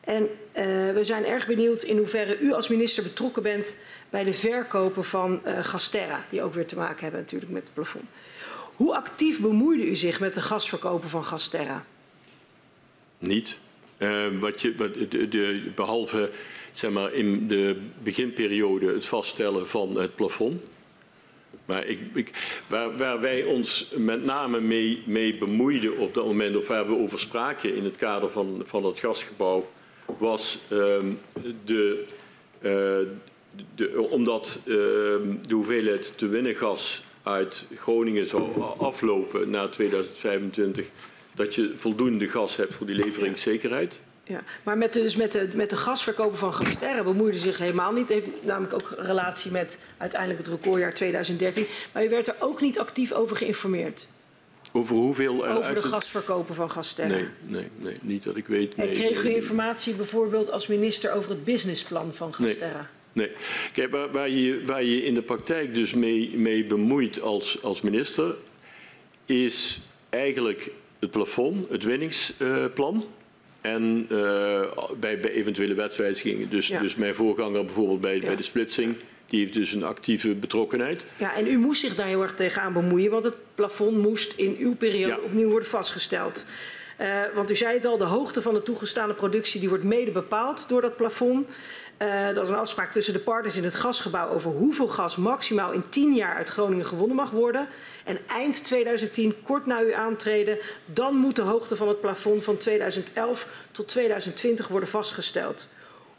En 0.00 0.22
uh, 0.22 0.64
we 0.92 1.00
zijn 1.00 1.24
erg 1.24 1.46
benieuwd 1.46 1.82
in 1.82 1.96
hoeverre 1.96 2.38
u 2.38 2.52
als 2.52 2.68
minister 2.68 3.02
betrokken 3.02 3.42
bent 3.42 3.74
bij 4.10 4.24
de 4.24 4.32
verkopen 4.32 5.04
van 5.04 5.40
uh, 5.46 5.58
Gasterra, 5.58 6.24
die 6.30 6.42
ook 6.42 6.54
weer 6.54 6.66
te 6.66 6.76
maken 6.76 7.02
hebben 7.02 7.20
natuurlijk 7.20 7.52
met 7.52 7.62
het 7.62 7.74
plafond. 7.74 8.04
Hoe 8.74 8.94
actief 8.96 9.40
bemoeide 9.40 9.86
u 9.86 9.94
zich 9.94 10.20
met 10.20 10.34
de 10.34 10.40
gasverkopen 10.40 11.08
van 11.08 11.24
Gasterra? 11.24 11.84
Niet. 13.18 13.58
Uh, 13.98 14.26
wat 14.40 14.60
je, 14.60 14.74
wat, 14.76 14.94
de, 14.94 15.28
de, 15.28 15.70
behalve 15.74 16.30
zeg 16.72 16.90
maar, 16.90 17.12
in 17.12 17.48
de 17.48 17.80
beginperiode 18.02 18.92
het 18.92 19.06
vaststellen 19.06 19.68
van 19.68 19.98
het 19.98 20.14
plafond. 20.14 20.68
Maar 21.68 21.86
ik, 21.86 21.98
ik, 22.14 22.30
waar, 22.66 22.96
waar, 22.96 23.20
wij 23.20 23.44
ons 23.44 23.90
met 23.96 24.24
name 24.24 24.60
mee, 24.60 25.02
mee, 25.06 25.38
bemoeiden 25.38 25.98
op 25.98 26.14
dat 26.14 26.24
moment, 26.24 26.56
of 26.56 26.66
waar 26.68 26.86
we 26.86 26.96
over 26.96 27.20
spraken 27.20 27.74
in 27.74 27.84
het 27.84 27.96
kader 27.96 28.30
van, 28.30 28.62
van 28.64 28.84
het 28.84 28.98
gasgebouw, 28.98 29.70
was 30.18 30.58
um, 30.72 31.18
de, 31.64 32.04
uh, 32.58 32.70
de, 33.74 34.06
omdat 34.10 34.58
ehm, 34.66 34.76
de 35.46 35.54
hoeveelheid 35.54 36.18
te 36.18 36.28
winnen 36.28 36.54
gas 36.54 37.02
uit 37.22 37.66
Groningen 37.74 38.26
zou 38.26 38.62
aflopen 38.78 39.50
na 39.50 39.68
2025, 39.68 40.86
dat 41.34 41.54
je 41.54 41.72
voldoende 41.76 42.28
gas 42.28 42.56
hebt 42.56 42.74
voor 42.74 42.86
die 42.86 42.96
leveringszekerheid. 42.96 44.00
Ja, 44.28 44.42
maar 44.62 44.78
met 44.78 44.92
de, 44.92 45.02
dus 45.02 45.16
met 45.16 45.32
de, 45.32 45.48
met 45.54 45.70
de 45.70 45.76
gasverkopen 45.76 46.38
van 46.38 46.54
Gasterra 46.54 47.02
bemoeide 47.02 47.38
zich 47.38 47.58
helemaal 47.58 47.92
niet. 47.92 48.08
Heeft 48.08 48.26
namelijk 48.42 48.74
ook 48.74 48.94
relatie 48.98 49.50
met 49.50 49.78
uiteindelijk 49.96 50.40
het 50.40 50.48
recordjaar 50.48 50.94
2013. 50.94 51.66
Maar 51.92 52.04
u 52.04 52.08
werd 52.08 52.28
er 52.28 52.34
ook 52.38 52.60
niet 52.60 52.78
actief 52.78 53.12
over 53.12 53.36
geïnformeerd. 53.36 54.08
Over 54.72 54.96
hoeveel? 54.96 55.46
Uh, 55.46 55.56
over 55.56 55.74
de 55.74 55.82
gasverkopen 55.82 56.54
van 56.54 56.70
Gasterra? 56.70 57.08
Nee, 57.08 57.26
nee, 57.46 57.68
nee, 57.76 57.96
niet 58.00 58.24
dat 58.24 58.36
ik 58.36 58.46
weet. 58.46 58.76
Nee, 58.76 58.88
en 58.88 58.94
kreeg 58.94 59.24
u 59.24 59.34
informatie 59.34 59.94
bijvoorbeeld 59.94 60.50
als 60.50 60.66
minister 60.66 61.12
over 61.12 61.30
het 61.30 61.44
businessplan 61.44 62.14
van 62.14 62.34
Gasterra? 62.34 62.90
Nee. 63.12 63.26
nee. 63.26 63.36
Kijk, 63.72 63.90
waar, 63.90 64.10
waar, 64.10 64.28
je, 64.28 64.60
waar 64.64 64.82
je 64.82 65.02
in 65.02 65.14
de 65.14 65.22
praktijk 65.22 65.74
dus 65.74 65.94
mee, 65.94 66.36
mee 66.36 66.64
bemoeit 66.64 67.20
als, 67.20 67.62
als 67.62 67.80
minister, 67.80 68.34
is 69.24 69.80
eigenlijk 70.08 70.70
het 70.98 71.10
plafond, 71.10 71.68
het 71.68 71.82
winningsplan. 71.82 73.04
En 73.72 74.06
uh, 74.10 74.62
bij, 75.00 75.20
bij, 75.20 75.30
eventuele 75.30 75.74
wetswijzigingen. 75.74 76.50
Dus, 76.50 76.68
ja. 76.68 76.80
dus 76.80 76.96
mijn 76.96 77.14
voorganger 77.14 77.64
bijvoorbeeld 77.64 78.00
bij, 78.00 78.16
ja. 78.16 78.26
bij 78.26 78.36
de 78.36 78.42
splitsing, 78.42 78.96
die 79.26 79.40
heeft 79.40 79.52
dus 79.54 79.72
een 79.72 79.84
actieve 79.84 80.34
betrokkenheid. 80.34 81.06
Ja, 81.18 81.34
en 81.34 81.46
u 81.46 81.58
moest 81.58 81.80
zich 81.80 81.94
daar 81.94 82.06
heel 82.06 82.22
erg 82.22 82.34
tegenaan 82.34 82.72
bemoeien, 82.72 83.10
want 83.10 83.24
het 83.24 83.34
plafond 83.54 83.96
moest 83.96 84.32
in 84.32 84.56
uw 84.58 84.74
periode 84.74 85.12
ja. 85.12 85.18
opnieuw 85.18 85.48
worden 85.48 85.68
vastgesteld. 85.68 86.44
Uh, 87.00 87.06
want 87.34 87.50
u 87.50 87.54
zei 87.54 87.74
het 87.74 87.84
al, 87.84 87.98
de 87.98 88.04
hoogte 88.04 88.42
van 88.42 88.54
de 88.54 88.62
toegestane 88.62 89.14
productie 89.14 89.60
die 89.60 89.68
wordt 89.68 89.84
mede 89.84 90.10
bepaald 90.10 90.68
door 90.68 90.80
dat 90.80 90.96
plafond. 90.96 91.48
Uh, 92.02 92.26
dat 92.34 92.42
is 92.42 92.48
een 92.48 92.54
afspraak 92.54 92.92
tussen 92.92 93.12
de 93.12 93.18
partners 93.18 93.56
in 93.56 93.64
het 93.64 93.74
gasgebouw 93.74 94.28
over 94.28 94.50
hoeveel 94.50 94.88
gas 94.88 95.16
maximaal 95.16 95.72
in 95.72 95.82
10 95.88 96.14
jaar 96.14 96.34
uit 96.34 96.48
Groningen 96.48 96.86
gewonnen 96.86 97.16
mag 97.16 97.30
worden. 97.30 97.68
En 98.04 98.18
eind 98.26 98.64
2010, 98.64 99.34
kort 99.42 99.66
na 99.66 99.80
uw 99.80 99.94
aantreden, 99.94 100.58
dan 100.84 101.16
moet 101.16 101.36
de 101.36 101.42
hoogte 101.42 101.76
van 101.76 101.88
het 101.88 102.00
plafond 102.00 102.44
van 102.44 102.56
2011 102.56 103.48
tot 103.70 103.88
2020 103.88 104.68
worden 104.68 104.88
vastgesteld. 104.88 105.68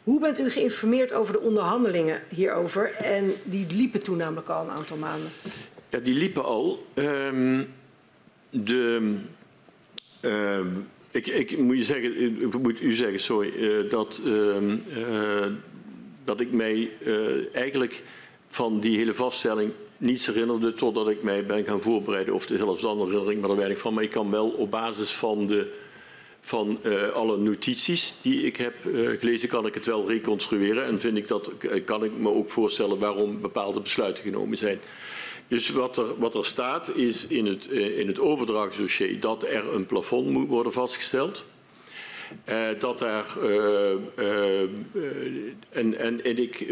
Hoe 0.04 0.20
bent 0.20 0.40
u 0.40 0.50
geïnformeerd 0.50 1.12
over 1.12 1.32
de 1.32 1.40
onderhandelingen 1.40 2.22
hierover? 2.28 2.92
En 2.92 3.32
die 3.44 3.66
liepen 3.70 4.02
toen 4.02 4.16
namelijk 4.16 4.48
al 4.48 4.64
een 4.64 4.76
aantal 4.76 4.96
maanden. 4.96 5.30
Ja, 5.88 5.98
die 5.98 6.14
liepen 6.14 6.44
al. 6.44 6.86
Um, 6.94 7.68
de, 8.50 9.16
uh, 10.20 10.58
ik, 11.10 11.26
ik, 11.26 11.58
moet 11.58 11.76
je 11.76 11.84
zeggen, 11.84 12.60
moet 12.62 12.80
u 12.80 12.92
zeggen, 12.92 13.20
sorry, 13.20 13.52
uh, 13.56 13.90
dat, 13.90 14.22
uh, 14.24 14.56
dat 16.24 16.40
ik 16.40 16.52
mij 16.52 16.90
eigenlijk 17.52 18.02
van 18.48 18.80
die 18.80 18.96
hele 18.96 19.14
vaststelling 19.14 19.72
niets 20.00 20.26
herinnerde 20.26 20.72
totdat 20.72 21.08
ik 21.08 21.22
mij 21.22 21.46
ben 21.46 21.64
gaan 21.64 21.80
voorbereiden. 21.80 22.34
Of 22.34 22.46
zelfs 22.48 22.82
dan 22.82 22.98
herinner 22.98 23.30
ik 23.30 23.38
me 23.38 23.48
er 23.48 23.56
weinig 23.56 23.78
van. 23.78 23.94
Maar 23.94 24.02
ik 24.02 24.10
kan 24.10 24.30
wel 24.30 24.48
op 24.48 24.70
basis 24.70 25.10
van, 25.10 25.46
de, 25.46 25.72
van 26.40 26.78
uh, 26.82 27.08
alle 27.08 27.36
notities 27.36 28.14
die 28.22 28.42
ik 28.42 28.56
heb 28.56 28.84
uh, 28.84 29.18
gelezen, 29.18 29.48
kan 29.48 29.66
ik 29.66 29.74
het 29.74 29.86
wel 29.86 30.08
reconstrueren. 30.08 30.84
En 30.84 31.00
vind 31.00 31.16
ik 31.16 31.28
dat, 31.28 31.52
kan 31.84 32.04
ik 32.04 32.12
me 32.16 32.28
ook 32.28 32.50
voorstellen 32.50 32.98
waarom 32.98 33.40
bepaalde 33.40 33.80
besluiten 33.80 34.24
genomen 34.24 34.56
zijn. 34.56 34.78
Dus 35.48 35.68
wat 35.68 35.96
er, 35.96 36.18
wat 36.18 36.34
er 36.34 36.44
staat 36.44 36.96
is 36.96 37.26
in 37.26 37.46
het, 37.46 37.66
in 37.66 38.06
het 38.06 38.18
overdrachtsdossier 38.18 39.20
dat 39.20 39.44
er 39.44 39.74
een 39.74 39.86
plafond 39.86 40.28
moet 40.28 40.48
worden 40.48 40.72
vastgesteld. 40.72 41.44
Uh, 42.48 42.68
dat 42.78 42.98
daar, 42.98 43.26
uh, 43.42 43.90
en, 45.70 45.98
en, 45.98 46.24
en 46.24 46.38
ik 46.38 46.66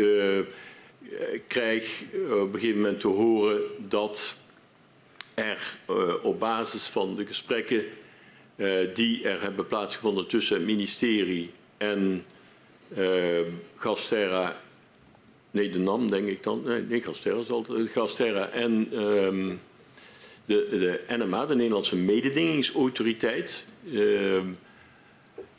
krijg 1.46 2.02
op 2.30 2.54
een 2.54 2.60
gegeven 2.60 2.80
moment 2.80 3.00
te 3.00 3.08
horen 3.08 3.60
dat 3.78 4.36
er 5.34 5.78
op 6.22 6.40
basis 6.40 6.86
van 6.86 7.14
de 7.16 7.26
gesprekken 7.26 7.84
die 8.94 9.28
er 9.28 9.42
hebben 9.42 9.66
plaatsgevonden 9.66 10.26
tussen 10.26 10.56
het 10.56 10.66
ministerie 10.66 11.50
en 11.76 12.24
Gasterra 13.76 14.60
Nee, 15.50 15.70
de 15.70 15.78
NAM 15.78 16.10
denk 16.10 16.28
ik 16.28 16.42
dan. 16.42 16.62
Nee, 16.64 16.82
nee 16.82 17.00
Gasterra 17.00 17.40
is 17.40 17.50
altijd. 17.50 17.88
Gasterra 17.88 18.48
en 18.50 19.02
um, 19.02 19.60
de, 20.44 20.66
de, 20.70 21.16
NMA, 21.16 21.46
de 21.46 21.54
Nederlandse 21.54 21.96
Mededingingsautoriteit. 21.96 23.64
Uh, 23.90 24.40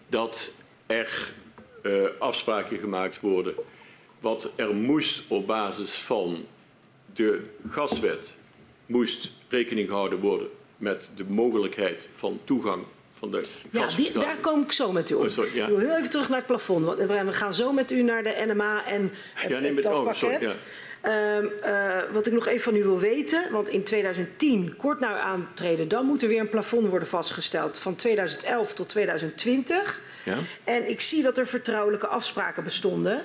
dat 0.10 0.54
er 0.86 1.34
uh, 1.84 2.06
afspraken 2.20 2.78
gemaakt 2.78 3.20
worden. 3.20 3.54
Wat 4.20 4.52
er 4.56 4.76
moest 4.76 5.24
op 5.28 5.48
basis 5.48 5.92
van 5.92 6.46
de 7.14 7.44
gaswet, 7.70 8.34
moest 8.86 9.32
rekening 9.48 9.88
gehouden 9.88 10.20
worden 10.20 10.48
met 10.78 11.10
de 11.16 11.24
mogelijkheid 11.24 12.10
van 12.12 12.40
toegang 12.44 12.84
van 13.14 13.32
de 13.32 13.46
ja, 13.72 13.88
die, 13.88 14.12
daar 14.12 14.38
kom 14.38 14.62
ik 14.62 14.72
zo 14.72 14.92
met 14.92 15.10
u 15.10 15.14
op. 15.14 15.24
Oh, 15.24 15.30
sorry, 15.30 15.56
ja. 15.56 15.64
Ik 15.64 15.70
wil 15.70 15.80
heel 15.80 15.98
even 15.98 16.10
terug 16.10 16.30
naar 16.30 16.38
het 16.38 16.48
plafond. 16.48 16.86
Want 16.86 17.00
we 17.00 17.34
gaan 17.34 17.54
zo 17.54 17.72
met 17.72 17.92
u 17.92 18.02
naar 18.02 18.24
de 18.24 18.44
NMA 18.48 18.86
en 18.86 19.12
het, 19.34 19.52
ja, 19.52 19.60
nee, 19.60 19.72
met, 19.72 19.84
dat 19.84 19.94
oh, 19.94 20.04
pakket. 20.04 20.18
Sorry, 20.18 20.42
ja. 20.42 20.54
Um, 21.04 21.52
uh, 21.66 21.98
wat 22.12 22.28
ik 22.28 22.34
nog 22.34 22.48
even 22.48 22.64
van 22.64 22.76
u 22.76 22.84
wil 22.84 23.00
weten, 23.00 23.52
want 23.52 23.70
in 23.70 23.84
2010, 23.84 24.76
kort 24.78 25.00
na 25.00 25.10
uw 25.10 25.20
aantreden, 25.20 25.88
dan 25.88 26.06
moet 26.06 26.22
er 26.22 26.28
weer 26.28 26.40
een 26.40 26.50
plafond 26.50 26.88
worden 26.88 27.08
vastgesteld 27.08 27.80
van 27.80 27.96
2011 27.96 28.74
tot 28.74 28.90
2020. 28.90 30.02
Ja. 30.24 30.38
En 30.64 30.90
ik 30.90 31.02
zie 31.02 31.24
dat 31.24 31.38
er 31.38 31.48
vertrouwelijke 31.48 32.08
afspraken 32.08 32.64
bestonden. 32.64 33.22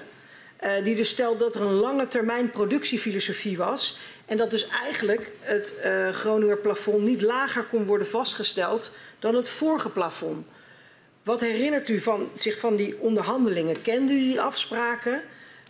Uh, 0.61 0.85
die 0.85 0.95
dus 0.95 1.09
stelt 1.09 1.39
dat 1.39 1.55
er 1.55 1.63
een 1.63 1.73
lange 1.73 2.09
termijn 2.09 2.51
productiefilosofie 2.51 3.57
was. 3.57 3.99
En 4.27 4.37
dat 4.37 4.51
dus 4.51 4.67
eigenlijk 4.69 5.31
het 5.41 5.75
uh, 5.85 6.09
Groninger 6.09 6.57
plafond 6.57 7.05
niet 7.05 7.23
lager 7.23 7.63
kon 7.63 7.85
worden 7.85 8.07
vastgesteld 8.07 8.91
dan 9.19 9.35
het 9.35 9.49
vorige 9.49 9.89
plafond. 9.89 10.47
Wat 11.23 11.41
herinnert 11.41 11.89
u 11.89 12.01
van, 12.01 12.31
zich 12.35 12.59
van 12.59 12.77
die 12.77 13.01
onderhandelingen? 13.01 13.83
Kende 13.83 14.13
u 14.13 14.19
die 14.19 14.41
afspraken? 14.41 15.23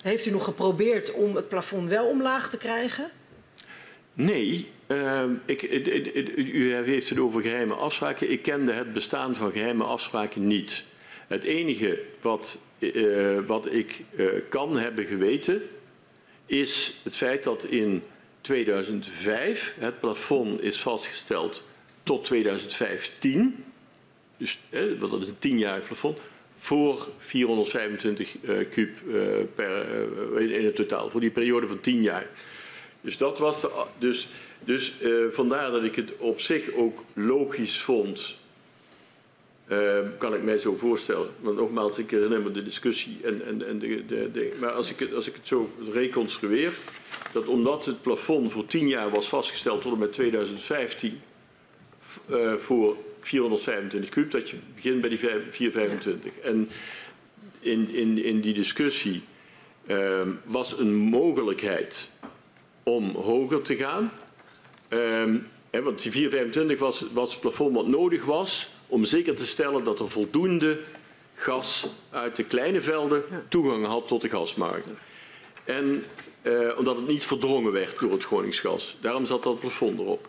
Heeft 0.04 0.26
u 0.26 0.30
nog 0.30 0.44
geprobeerd 0.44 1.12
om 1.12 1.36
het 1.36 1.48
plafond 1.48 1.88
wel 1.88 2.06
omlaag 2.06 2.50
te 2.50 2.56
krijgen? 2.56 3.10
Nee, 4.14 4.68
uh, 4.86 5.22
ik, 5.44 5.62
u 6.36 6.74
heeft 6.74 7.08
het 7.08 7.18
over 7.18 7.42
geheime 7.42 7.74
afspraken. 7.74 8.30
Ik 8.30 8.42
kende 8.42 8.72
het 8.72 8.92
bestaan 8.92 9.36
van 9.36 9.52
geheime 9.52 9.84
afspraken 9.84 10.46
niet. 10.46 10.84
Het 11.26 11.44
enige 11.44 12.02
wat, 12.20 12.58
uh, 12.78 13.38
wat 13.46 13.72
ik 13.72 14.02
uh, 14.16 14.28
kan 14.48 14.78
hebben 14.78 15.04
geweten 15.06 15.62
is 16.46 17.00
het 17.02 17.16
feit 17.16 17.44
dat 17.44 17.64
in 17.64 18.02
2005 18.40 19.74
het 19.78 20.00
plafond 20.00 20.62
is 20.62 20.80
vastgesteld 20.80 21.62
tot 22.02 22.24
2015, 22.24 23.64
dus 24.36 24.58
dat 24.98 25.20
is 25.20 25.28
een 25.28 25.38
tienjarig 25.38 25.86
plafond, 25.86 26.18
voor 26.64 27.08
425 27.18 28.34
uh, 28.42 28.56
kub 28.70 28.90
uh, 29.06 29.14
per, 29.54 29.86
uh, 30.40 30.58
in 30.58 30.64
het 30.64 30.76
totaal, 30.76 31.10
voor 31.10 31.20
die 31.20 31.30
periode 31.30 31.66
van 31.66 31.80
10 31.80 32.02
jaar. 32.02 32.26
Dus 33.00 33.18
dat 33.18 33.38
was 33.38 33.60
de, 33.60 33.84
dus, 33.98 34.28
dus 34.60 34.94
vandaar 35.30 35.70
dat 35.70 35.84
ik 35.84 35.94
het 35.94 36.12
op 36.18 36.40
zich 36.40 36.72
ook 36.72 37.04
logisch 37.12 37.80
vond, 37.80 38.36
kan 40.18 40.34
ik 40.34 40.42
mij 40.42 40.58
zo 40.58 40.76
voorstellen. 40.76 41.30
Want 41.40 41.56
nogmaals, 41.56 41.98
ik 41.98 42.10
herinner 42.10 42.40
me 42.40 42.50
de 42.50 42.62
discussie 42.62 43.18
en, 43.22 43.46
en, 43.46 43.66
en 43.66 43.78
de, 43.78 44.06
de, 44.06 44.30
de, 44.32 44.56
maar 44.60 44.72
als 44.72 44.90
ik, 44.90 44.98
het, 44.98 45.14
als 45.14 45.28
ik 45.28 45.34
het 45.34 45.46
zo 45.46 45.70
reconstrueer, 45.92 46.72
dat 47.32 47.46
omdat 47.46 47.84
het 47.84 48.02
plafond 48.02 48.52
voor 48.52 48.66
10 48.66 48.88
jaar 48.88 49.10
was 49.10 49.28
vastgesteld 49.28 49.82
tot 49.82 49.92
en 49.92 49.98
met 49.98 50.12
2015, 50.12 51.20
uh, 52.30 52.54
voor 52.54 52.96
425 53.26 54.10
kub, 54.10 54.30
dat 54.30 54.50
je 54.50 54.56
begint 54.74 55.00
bij 55.00 55.10
die 55.10 55.18
425. 55.18 56.32
En 56.42 56.70
in, 57.60 57.90
in, 57.94 58.24
in 58.24 58.40
die 58.40 58.54
discussie 58.54 59.22
uh, 59.86 60.20
was 60.44 60.78
een 60.78 60.94
mogelijkheid 60.94 62.10
om 62.82 63.14
hoger 63.14 63.62
te 63.62 63.76
gaan. 63.76 64.12
Uh, 64.88 65.34
hè, 65.70 65.82
want 65.82 66.02
die 66.02 66.10
425 66.10 66.78
was, 66.78 67.04
was 67.12 67.30
het 67.30 67.40
plafond 67.40 67.74
wat 67.74 67.88
nodig 67.88 68.24
was 68.24 68.70
om 68.86 69.04
zeker 69.04 69.34
te 69.34 69.46
stellen 69.46 69.84
dat 69.84 70.00
er 70.00 70.10
voldoende 70.10 70.78
gas 71.34 71.86
uit 72.10 72.36
de 72.36 72.44
kleine 72.44 72.80
velden 72.80 73.22
toegang 73.48 73.86
had 73.86 74.08
tot 74.08 74.22
de 74.22 74.28
gasmarkt. 74.28 74.92
En 75.64 76.04
uh, 76.42 76.78
omdat 76.78 76.96
het 76.96 77.06
niet 77.06 77.24
verdrongen 77.24 77.72
werd 77.72 77.98
door 77.98 78.12
het 78.12 78.24
Groningsgas. 78.24 78.96
Daarom 79.00 79.26
zat 79.26 79.42
dat 79.42 79.60
plafond 79.60 79.98
erop. 79.98 80.28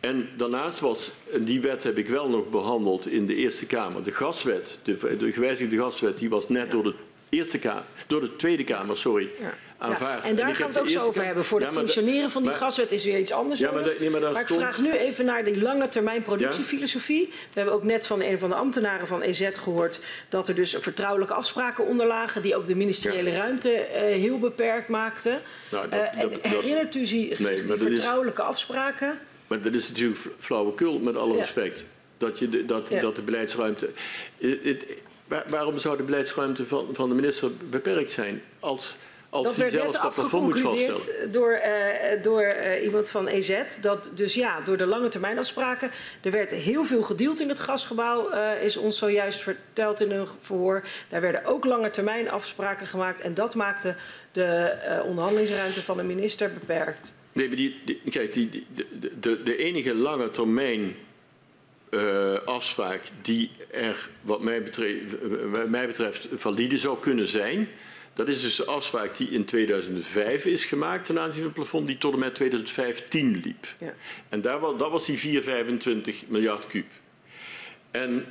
En 0.00 0.28
daarnaast 0.36 0.80
was, 0.80 1.10
en 1.32 1.44
die 1.44 1.60
wet 1.60 1.82
heb 1.82 1.98
ik 1.98 2.08
wel 2.08 2.28
nog 2.28 2.48
behandeld 2.50 3.06
in 3.08 3.26
de 3.26 3.34
Eerste 3.34 3.66
Kamer, 3.66 4.02
de 4.02 4.12
gaswet, 4.12 4.78
de, 4.82 5.16
de 5.18 5.32
gewijzigde 5.32 5.76
gaswet, 5.76 6.18
die 6.18 6.28
was 6.28 6.48
net 6.48 6.70
door 6.70 6.82
de, 6.82 6.94
eerste 7.30 7.58
kamer, 7.58 7.82
door 8.06 8.20
de 8.20 8.36
Tweede 8.36 8.64
Kamer 8.64 8.96
sorry, 8.96 9.28
ja. 9.40 9.54
aanvaard. 9.78 10.24
en 10.24 10.36
daar 10.36 10.54
gaan 10.54 10.66
we 10.72 10.72
het 10.72 10.78
ook 10.82 10.88
zo 10.88 11.06
over 11.08 11.24
hebben. 11.24 11.44
Voor 11.44 11.60
Ja, 11.60 11.64
het 11.66 11.74
de- 11.74 11.80
functioneren 11.80 12.30
van 12.30 12.42
die 12.42 12.50
maar- 12.50 12.60
gaswet 12.60 12.92
is 12.92 13.04
weer 13.04 13.18
iets 13.18 13.32
anders. 13.32 13.60
Ja, 13.60 13.70
maar 13.70 13.80
nodig. 13.80 13.94
de- 13.96 14.00
nee, 14.00 14.10
maar 14.10 14.20
daar 14.20 14.40
ik 14.40 14.46
stond- 14.46 14.60
vraag 14.60 14.80
nu 14.80 14.92
even 14.92 15.24
naar 15.24 15.44
die 15.44 15.62
lange 15.62 15.88
termijn 15.88 16.22
productiefilosofie. 16.22 17.26
We 17.28 17.34
hebben 17.52 17.74
ook 17.74 17.82
net 17.84 18.06
van 18.06 18.22
een 18.22 18.38
van 18.38 18.48
de 18.48 18.54
ambtenaren 18.54 19.06
van 19.06 19.22
EZ 19.22 19.48
gehoord 19.52 20.00
dat 20.28 20.48
er 20.48 20.54
dus 20.54 20.76
vertrouwelijke 20.80 21.34
afspraken 21.34 21.86
onder 21.86 22.06
lagen 22.06 22.42
die 22.42 22.56
ook 22.56 22.66
de 22.66 22.74
ministeriële 22.76 23.30
ruimte 23.30 23.70
eh, 23.70 24.00
heel 24.02 24.38
beperkt 24.38 24.88
maakten. 24.88 25.40
Nou, 25.70 25.88
dat- 25.88 26.00
Eh, 26.00 26.12
en 26.22 26.30
dat- 26.30 26.42
dat- 26.42 26.52
herinnert 26.52 26.94
u 26.94 27.06
zich 27.06 27.38
Nee, 27.38 27.64
die 27.64 27.74
is- 27.74 27.80
vertrouwelijke 27.82 28.42
afspraken? 28.42 29.18
Maar 29.48 29.62
dat 29.62 29.72
is 29.72 29.88
natuurlijk 29.88 30.20
flauwekul, 30.38 30.98
met 30.98 31.16
alle 31.16 31.32
Ja. 31.34 31.38
respect. 31.40 31.84
Dat, 32.18 32.38
je 32.38 32.48
de, 32.48 32.66
dat, 32.66 32.88
Ja. 32.88 33.00
dat 33.00 33.16
de 33.16 33.22
beleidsruimte. 33.22 33.90
Het- 34.38 34.86
waar- 35.28 35.44
waarom 35.50 35.78
zou 35.78 35.96
de 35.96 36.02
beleidsruimte 36.02 36.66
van, 36.66 36.88
van 36.92 37.08
de 37.08 37.14
minister 37.14 37.50
beperkt 37.70 38.10
zijn? 38.10 38.42
Als, 38.60 38.98
als 39.30 39.44
Dat 39.46 39.56
werd 39.56 39.70
zelf 39.70 39.84
net 39.84 39.92
dat 40.02 40.14
plafond 40.14 40.42
moet 40.44 40.60
vaststellen. 40.60 40.94
afgeconcludeerd 40.94 41.32
door, 41.32 41.52
eh, 41.52 42.22
door 42.22 42.40
eh, 42.42 42.84
iemand 42.84 43.08
van 43.10 43.26
EZ. 43.26 43.58
Dat 43.80 44.10
dus 44.14 44.34
ja, 44.34 44.60
door 44.60 44.76
de 44.76 44.86
lange 44.86 45.08
termijn 45.08 45.38
afspraken. 45.38 45.90
Er 46.22 46.30
werd 46.30 46.50
heel 46.50 46.84
veel 46.84 47.02
gedeeld 47.02 47.40
in 47.40 47.48
het 47.48 47.60
gasgebouw, 47.60 48.28
eh, 48.30 48.62
is 48.62 48.76
ons 48.76 48.98
zojuist 48.98 49.40
verteld 49.42 50.00
in 50.00 50.10
een 50.10 50.26
verhoor. 50.42 50.84
Daar 51.08 51.20
werden 51.20 51.44
ook 51.44 51.64
lange 51.64 51.90
termijn 51.90 52.30
afspraken 52.30 52.86
gemaakt. 52.86 53.20
En 53.20 53.34
dat 53.34 53.54
maakte 53.54 53.94
de 54.32 54.72
onderhandelingsruimte 55.04 55.82
van 55.82 55.96
de 55.96 56.02
minister 56.02 56.52
beperkt. 56.52 57.12
Nee, 57.32 57.48
maar 57.48 57.56
die, 57.56 57.76
die- 57.84 58.00
kijk, 58.10 58.32
die, 58.32 58.66
de, 58.74 58.86
de, 59.20 59.42
de 59.42 59.56
enige 59.56 59.94
lange 59.94 60.30
termijn 60.30 60.96
eh, 61.90 62.34
afspraak 62.44 63.02
die 63.22 63.50
er, 63.70 64.08
wat 64.22 64.40
mij 64.40 64.62
betreft, 64.62 65.04
wat 65.52 65.68
mij 65.68 65.86
betreft, 65.86 66.28
valide 66.32 66.78
zou 66.78 66.98
kunnen 66.98 67.26
zijn. 67.28 67.68
Dat 68.14 68.28
is 68.28 68.40
dus 68.40 68.56
de 68.56 68.64
afspraak 68.64 69.16
die 69.16 69.28
in 69.30 69.44
2005 69.44 70.44
is 70.44 70.64
gemaakt 70.64 71.06
ten 71.06 71.18
aanzien 71.18 71.34
van 71.42 71.50
het 71.50 71.54
plafond, 71.60 71.86
die 71.86 71.98
tot 71.98 72.12
en 72.12 72.18
met 72.18 72.34
2015 72.34 73.40
liep. 73.44 73.66
Ja. 73.78 73.94
En 74.28 74.40
daar, 74.40 74.60
dat 74.60 74.90
was 74.90 75.06
die 75.06 75.18
425 75.18 76.22
miljard 76.28 76.66
kuub. 76.66 76.86
En 77.90 78.24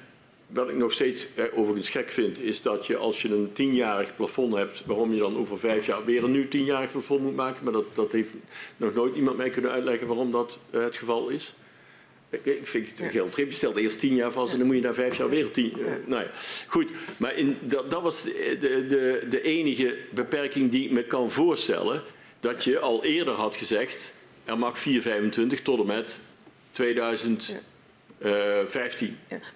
wat 0.47 0.69
ik 0.69 0.75
nog 0.75 0.91
steeds 0.93 1.27
eh, 1.35 1.45
overigens 1.53 1.89
gek 1.89 2.11
vind, 2.11 2.39
is 2.39 2.61
dat 2.61 2.85
je 2.85 2.97
als 2.97 3.21
je 3.21 3.29
een 3.29 3.49
tienjarig 3.53 4.15
plafond 4.15 4.53
hebt, 4.53 4.83
waarom 4.85 5.13
je 5.13 5.19
dan 5.19 5.37
over 5.37 5.59
vijf 5.59 5.85
jaar 5.85 6.05
weer 6.05 6.23
een 6.23 6.31
nieuw 6.31 6.47
tienjarig 6.47 6.91
plafond 6.91 7.21
moet 7.21 7.35
maken. 7.35 7.63
Maar 7.63 7.73
dat, 7.73 7.85
dat 7.93 8.11
heeft 8.11 8.33
nog 8.77 8.93
nooit 8.93 9.15
iemand 9.15 9.37
mij 9.37 9.49
kunnen 9.49 9.71
uitleggen 9.71 10.07
waarom 10.07 10.31
dat 10.31 10.59
eh, 10.69 10.81
het 10.81 10.97
geval 10.97 11.29
is. 11.29 11.53
Ik, 12.29 12.45
ik 12.45 12.67
vind 12.67 12.87
het 12.99 13.11
heel 13.11 13.29
vreemd. 13.29 13.49
Je 13.49 13.55
stelt 13.55 13.75
eerst 13.75 13.99
tien 13.99 14.15
jaar 14.15 14.31
vast 14.31 14.51
en 14.51 14.57
dan 14.57 14.67
moet 14.67 14.75
je 14.75 14.81
na 14.81 14.93
vijf 14.93 15.17
jaar 15.17 15.29
weer 15.29 15.51
tien. 15.51 15.71
eh, 15.71 15.93
nou 16.05 16.23
ja, 16.23 16.31
goed. 16.67 16.87
Maar 17.17 17.35
in, 17.35 17.57
dat, 17.61 17.91
dat 17.91 18.01
was 18.01 18.23
de, 18.23 18.57
de, 18.89 19.25
de, 19.29 19.41
enige 19.41 19.97
beperking 20.09 20.71
die 20.71 20.85
ik 20.85 20.91
me 20.91 21.03
kan 21.03 21.31
voorstellen. 21.31 22.03
Dat 22.39 22.63
je 22.63 22.79
al 22.79 23.03
eerder 23.03 23.33
had 23.33 23.55
gezegd, 23.55 24.13
er 24.45 24.57
mag 24.57 24.87
4,25 24.89 25.61
tot 25.63 25.79
en 25.79 25.85
met 25.85 26.21
2015. 26.71 27.55
Ja. 27.55 27.61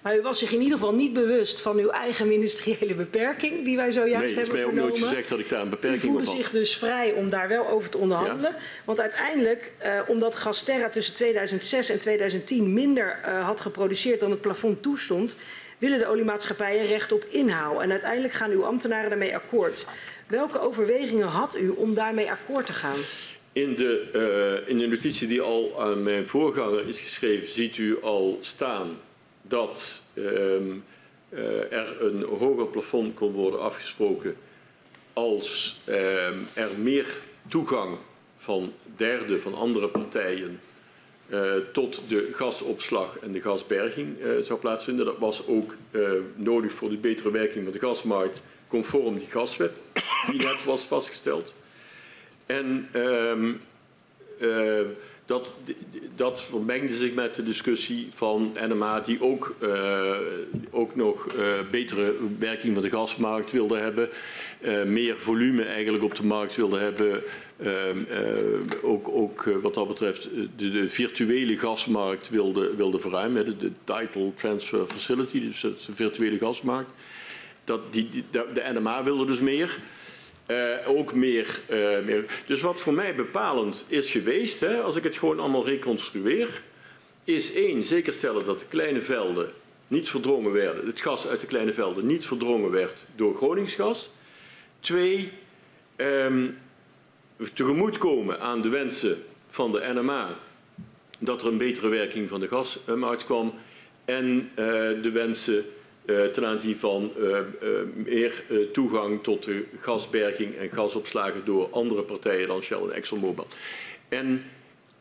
Maar 0.02 0.16
u 0.16 0.22
was 0.22 0.38
zich 0.38 0.52
in 0.52 0.60
ieder 0.60 0.78
geval 0.78 0.94
niet 0.94 1.12
bewust 1.12 1.60
van 1.60 1.78
uw 1.78 1.88
eigen 1.88 2.28
ministeriële 2.28 2.94
beperking, 2.94 3.64
die 3.64 3.76
wij 3.76 3.90
zojuist 3.90 4.18
Nee, 4.18 4.28
het 4.28 4.30
is 4.30 4.36
hebben 4.36 4.54
mij 4.54 4.64
ook 4.64 4.70
vernomen. 4.70 4.90
nooit 5.00 5.08
gezegd 5.10 5.28
dat 5.28 5.38
ik 5.38 5.48
daar 5.48 5.60
een 5.60 5.66
U 5.66 5.70
beperking 5.70 6.02
op 6.02 6.08
voelde 6.10 6.26
had. 6.26 6.36
zich 6.36 6.50
dus 6.50 6.76
vrij 6.76 7.12
om 7.12 7.30
daar 7.30 7.48
wel 7.48 7.68
over 7.68 7.90
te 7.90 7.98
onderhandelen. 7.98 8.54
Want 8.84 9.00
uiteindelijk, 9.00 9.72
eh, 9.78 10.00
omdat 10.06 10.34
Gasterra 10.34 10.88
tussen 10.88 11.14
2006 11.14 11.88
en 11.88 11.98
2010 11.98 12.72
minder 12.72 13.18
eh, 13.22 13.46
had 13.46 13.60
geproduceerd 13.60 14.20
dan 14.20 14.30
het 14.30 14.40
plafond 14.40 14.82
toestond, 14.82 15.34
willen 15.78 15.98
de 15.98 16.06
oliemaatschappijen 16.06 16.86
recht 16.86 17.12
op 17.12 17.24
inhaal. 17.24 17.82
En 17.82 17.90
uiteindelijk 17.90 18.32
gaan 18.32 18.50
uw 18.50 18.64
ambtenaren 18.64 19.08
daarmee 19.10 19.34
akkoord. 19.34 19.84
Welke 20.26 20.60
overwegingen 20.60 21.26
had 21.28 21.56
u 21.56 21.68
om 21.68 21.94
daarmee 21.94 22.30
akkoord 22.30 22.66
te 22.66 22.72
gaan? 22.72 22.98
In 23.52 23.74
de, 23.74 24.10
eh, 24.12 24.70
in 24.70 24.78
de 24.78 24.86
notitie 24.86 25.28
die 25.28 25.40
al 25.40 25.74
aan 25.78 26.02
mijn 26.02 26.26
voorganger 26.26 26.88
is 26.88 27.00
geschreven, 27.00 27.48
ziet 27.48 27.76
u 27.76 28.02
al 28.02 28.38
staan 28.40 28.96
dat 29.42 30.02
ehm, 30.14 30.70
eh, 31.28 31.72
er 31.72 31.96
een 32.00 32.22
hoger 32.22 32.66
plafond 32.66 33.14
kon 33.14 33.32
worden 33.32 33.60
afgesproken 33.60 34.36
als 35.12 35.80
ehm, 35.84 36.38
er 36.52 36.70
meer 36.78 37.18
toegang 37.48 37.96
van 38.36 38.72
derden, 38.96 39.40
van 39.40 39.54
andere 39.54 39.88
partijen, 39.88 40.60
eh, 41.28 41.52
tot 41.72 42.02
de 42.08 42.28
gasopslag 42.32 43.18
en 43.18 43.32
de 43.32 43.40
gasberging 43.40 44.16
zou 44.42 44.60
plaatsvinden. 44.60 45.04
Dat 45.04 45.18
was 45.18 45.46
ook 45.46 45.76
nodig 46.34 46.72
voor 46.72 46.90
de 46.90 46.96
betere 46.96 47.30
werking 47.30 47.64
van 47.64 47.72
de 47.72 47.78
gasmarkt, 47.78 48.42
conform 48.68 49.18
die 49.18 49.26
gaswet 49.26 49.72
die 50.30 50.40
net 50.40 50.64
was 50.64 50.82
vastgesteld. 50.82 51.54
En 52.52 52.88
ehm, 52.92 53.52
eh, 54.38 54.86
dat, 55.26 55.54
dat 56.16 56.42
vermengde 56.42 56.94
zich 56.94 57.14
met 57.14 57.34
de 57.34 57.42
discussie 57.42 58.08
van 58.14 58.56
NMA, 58.68 59.00
die 59.00 59.22
ook, 59.22 59.54
eh, 59.58 60.16
ook 60.70 60.96
nog 60.96 61.26
eh, 61.26 61.58
betere 61.70 62.14
werking 62.38 62.74
van 62.74 62.82
de 62.82 62.90
gasmarkt 62.90 63.50
wilde 63.50 63.76
hebben, 63.76 64.08
meer 64.86 65.16
volume 65.16 65.64
eigenlijk 65.64 66.04
op 66.04 66.14
de 66.14 66.24
markt 66.24 66.56
wilde 66.56 66.78
hebben. 66.78 67.22
Ehm, 67.62 67.98
eh, 68.10 68.82
ook 68.82 69.08
ook 69.08 69.44
wat 69.62 69.74
dat 69.74 69.88
betreft 69.88 70.28
de, 70.56 70.70
de 70.70 70.88
virtuele 70.88 71.58
gasmarkt 71.58 72.28
wilde, 72.28 72.74
wilde 72.76 73.00
verruimen, 73.00 73.44
de, 73.44 73.56
de 73.56 73.72
Title 73.84 74.34
Transfer 74.34 74.86
Facility, 74.86 75.40
dus 75.40 75.60
de 75.60 75.92
virtuele 75.92 76.38
gasmarkt. 76.38 76.90
Dat 77.64 77.92
die, 77.92 78.24
de 78.30 78.70
NMA 78.74 79.04
wilde 79.04 79.26
dus 79.26 79.40
meer. 79.40 79.78
Eh, 80.52 80.88
ook 80.88 81.14
meer, 81.14 81.60
eh, 81.66 81.78
meer. 82.04 82.24
Dus 82.46 82.60
wat 82.60 82.80
voor 82.80 82.94
mij 82.94 83.14
bepalend 83.14 83.84
is 83.88 84.10
geweest, 84.10 84.60
hè, 84.60 84.80
als 84.80 84.96
ik 84.96 85.02
het 85.02 85.16
gewoon 85.16 85.40
allemaal 85.40 85.64
reconstrueer, 85.64 86.62
is 87.24 87.54
één, 87.54 87.84
zeker 87.84 88.12
stellen 88.12 88.44
dat 88.44 88.58
de 88.58 88.66
kleine 88.68 89.00
velden 89.00 89.52
niet 89.88 90.08
verdrongen 90.08 90.52
werden, 90.52 90.86
het 90.86 91.00
gas 91.00 91.26
uit 91.26 91.40
de 91.40 91.46
kleine 91.46 91.72
velden 91.72 92.06
niet 92.06 92.26
verdrongen 92.26 92.70
werd 92.70 93.06
door 93.16 93.34
Groningsgas. 93.34 94.10
Twee, 94.80 95.32
ehm, 95.96 96.48
tegemoetkomen 97.54 98.40
aan 98.40 98.62
de 98.62 98.68
wensen 98.68 99.24
van 99.48 99.72
de 99.72 99.90
NMA 99.94 100.38
dat 101.18 101.42
er 101.42 101.48
een 101.48 101.58
betere 101.58 101.88
werking 101.88 102.28
van 102.28 102.40
de 102.40 102.48
gasmarkt 102.48 103.24
kwam 103.24 103.54
en 104.04 104.50
eh, 104.54 104.64
de 105.02 105.10
wensen 105.12 105.58
eh, 105.58 105.64
ten 106.04 106.46
aanzien 106.46 106.76
van 106.76 107.12
eh, 107.16 107.38
eh, 107.38 107.44
meer 107.94 108.44
eh, 108.48 108.56
toegang 108.72 109.22
tot 109.22 109.44
de 109.44 109.64
gasberging 109.80 110.56
en 110.56 110.70
gasopslagen 110.70 111.44
door 111.44 111.68
andere 111.70 112.02
partijen 112.02 112.48
dan 112.48 112.62
Shell 112.62 112.78
en 112.82 112.92
ExxonMobil. 112.92 113.46
En 114.08 114.44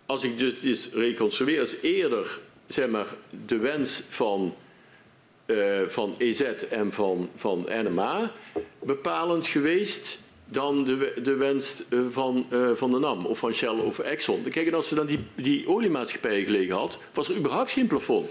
als 0.05 0.23
ik 0.23 0.39
dus 0.39 0.63
eens 0.63 0.89
reconstrueer, 0.93 1.61
is 1.61 1.75
eerder 1.81 2.39
zeg 2.67 2.89
maar, 2.89 3.07
de 3.45 3.57
wens 3.57 4.03
van, 4.07 4.55
eh, 5.45 5.81
van 5.87 6.15
EZ 6.17 6.41
en 6.69 6.91
van, 6.91 7.29
van 7.35 7.65
NMA 7.69 8.31
bepalend 8.79 9.47
geweest 9.47 10.19
dan 10.45 10.83
de, 10.83 11.13
de 11.23 11.35
wens 11.35 11.83
eh, 11.89 11.99
van, 12.09 12.45
eh, 12.49 12.71
van 12.71 12.91
de 12.91 12.99
NAM 12.99 13.25
of 13.25 13.39
van 13.39 13.53
Shell 13.53 13.69
of 13.69 13.99
Exxon. 13.99 14.43
Kijk, 14.43 14.67
en 14.67 14.73
als 14.73 14.87
ze 14.87 14.95
dan 14.95 15.05
die, 15.05 15.19
die 15.35 15.67
oliemaatschappijen 15.67 16.45
gelegen 16.45 16.75
had, 16.75 16.99
was 17.13 17.29
er 17.29 17.35
überhaupt 17.35 17.71
geen 17.71 17.87
plafond. 17.87 18.29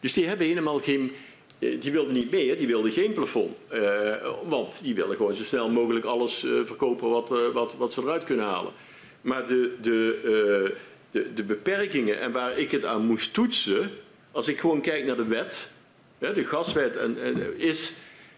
Dus 0.00 0.12
die 0.12 0.26
hebben 0.26 0.46
helemaal 0.46 0.78
geen. 0.78 1.12
Eh, 1.58 1.80
Die 1.80 1.92
wilden 1.92 2.14
niet 2.14 2.30
meer, 2.30 2.56
die 2.56 2.66
wilden 2.66 2.90
geen 2.90 3.12
plafond. 3.12 3.56
Eh, 3.68 4.14
want 4.44 4.82
die 4.82 4.94
willen 4.94 5.16
gewoon 5.16 5.34
zo 5.34 5.42
snel 5.44 5.70
mogelijk 5.70 6.04
alles 6.04 6.44
eh, 6.44 6.50
verkopen 6.64 7.10
wat, 7.10 7.28
wat, 7.52 7.74
wat 7.76 7.92
ze 7.92 8.00
eruit 8.02 8.24
kunnen 8.24 8.44
halen. 8.44 8.72
Maar 9.20 9.46
de, 9.46 9.74
de, 9.82 10.74
de, 11.10 11.32
de 11.34 11.42
beperkingen 11.42 12.20
en 12.20 12.32
waar 12.32 12.58
ik 12.58 12.70
het 12.70 12.84
aan 12.84 13.06
moest 13.06 13.32
toetsen, 13.34 13.90
als 14.32 14.48
ik 14.48 14.60
gewoon 14.60 14.80
kijk 14.80 15.04
naar 15.04 15.16
de 15.16 15.24
wet, 15.26 15.70
hè, 16.18 16.32
de 16.32 16.44
gaswet, 16.44 16.96
en, 16.96 17.16
is, 17.58 17.92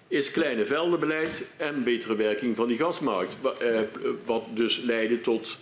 is 0.08 0.30
kleine 0.30 0.64
veldenbeleid 0.64 1.44
en 1.56 1.84
betere 1.84 2.14
werking 2.16 2.56
van 2.56 2.68
die 2.68 2.76
gasmarkt. 2.76 3.36
Wa- 3.40 3.54
Wat 4.24 4.42
dus 4.54 4.78
leidde 4.78 5.20
tot, 5.20 5.58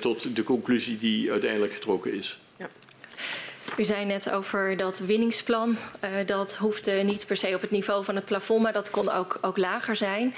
tot 0.00 0.36
de 0.36 0.42
conclusie 0.42 0.96
die 0.98 1.30
uiteindelijk 1.30 1.72
getrokken 1.72 2.12
is. 2.12 2.38
U 3.76 3.84
zei 3.84 4.04
net 4.04 4.30
over 4.30 4.76
dat 4.76 4.98
winningsplan. 4.98 5.76
Uh, 6.04 6.10
dat 6.26 6.54
hoefde 6.54 6.92
niet 6.92 7.26
per 7.26 7.36
se 7.36 7.54
op 7.54 7.60
het 7.60 7.70
niveau 7.70 8.04
van 8.04 8.14
het 8.14 8.24
plafond, 8.24 8.62
maar 8.62 8.72
dat 8.72 8.90
kon 8.90 9.10
ook, 9.10 9.38
ook 9.40 9.56
lager 9.56 9.96
zijn. 9.96 10.34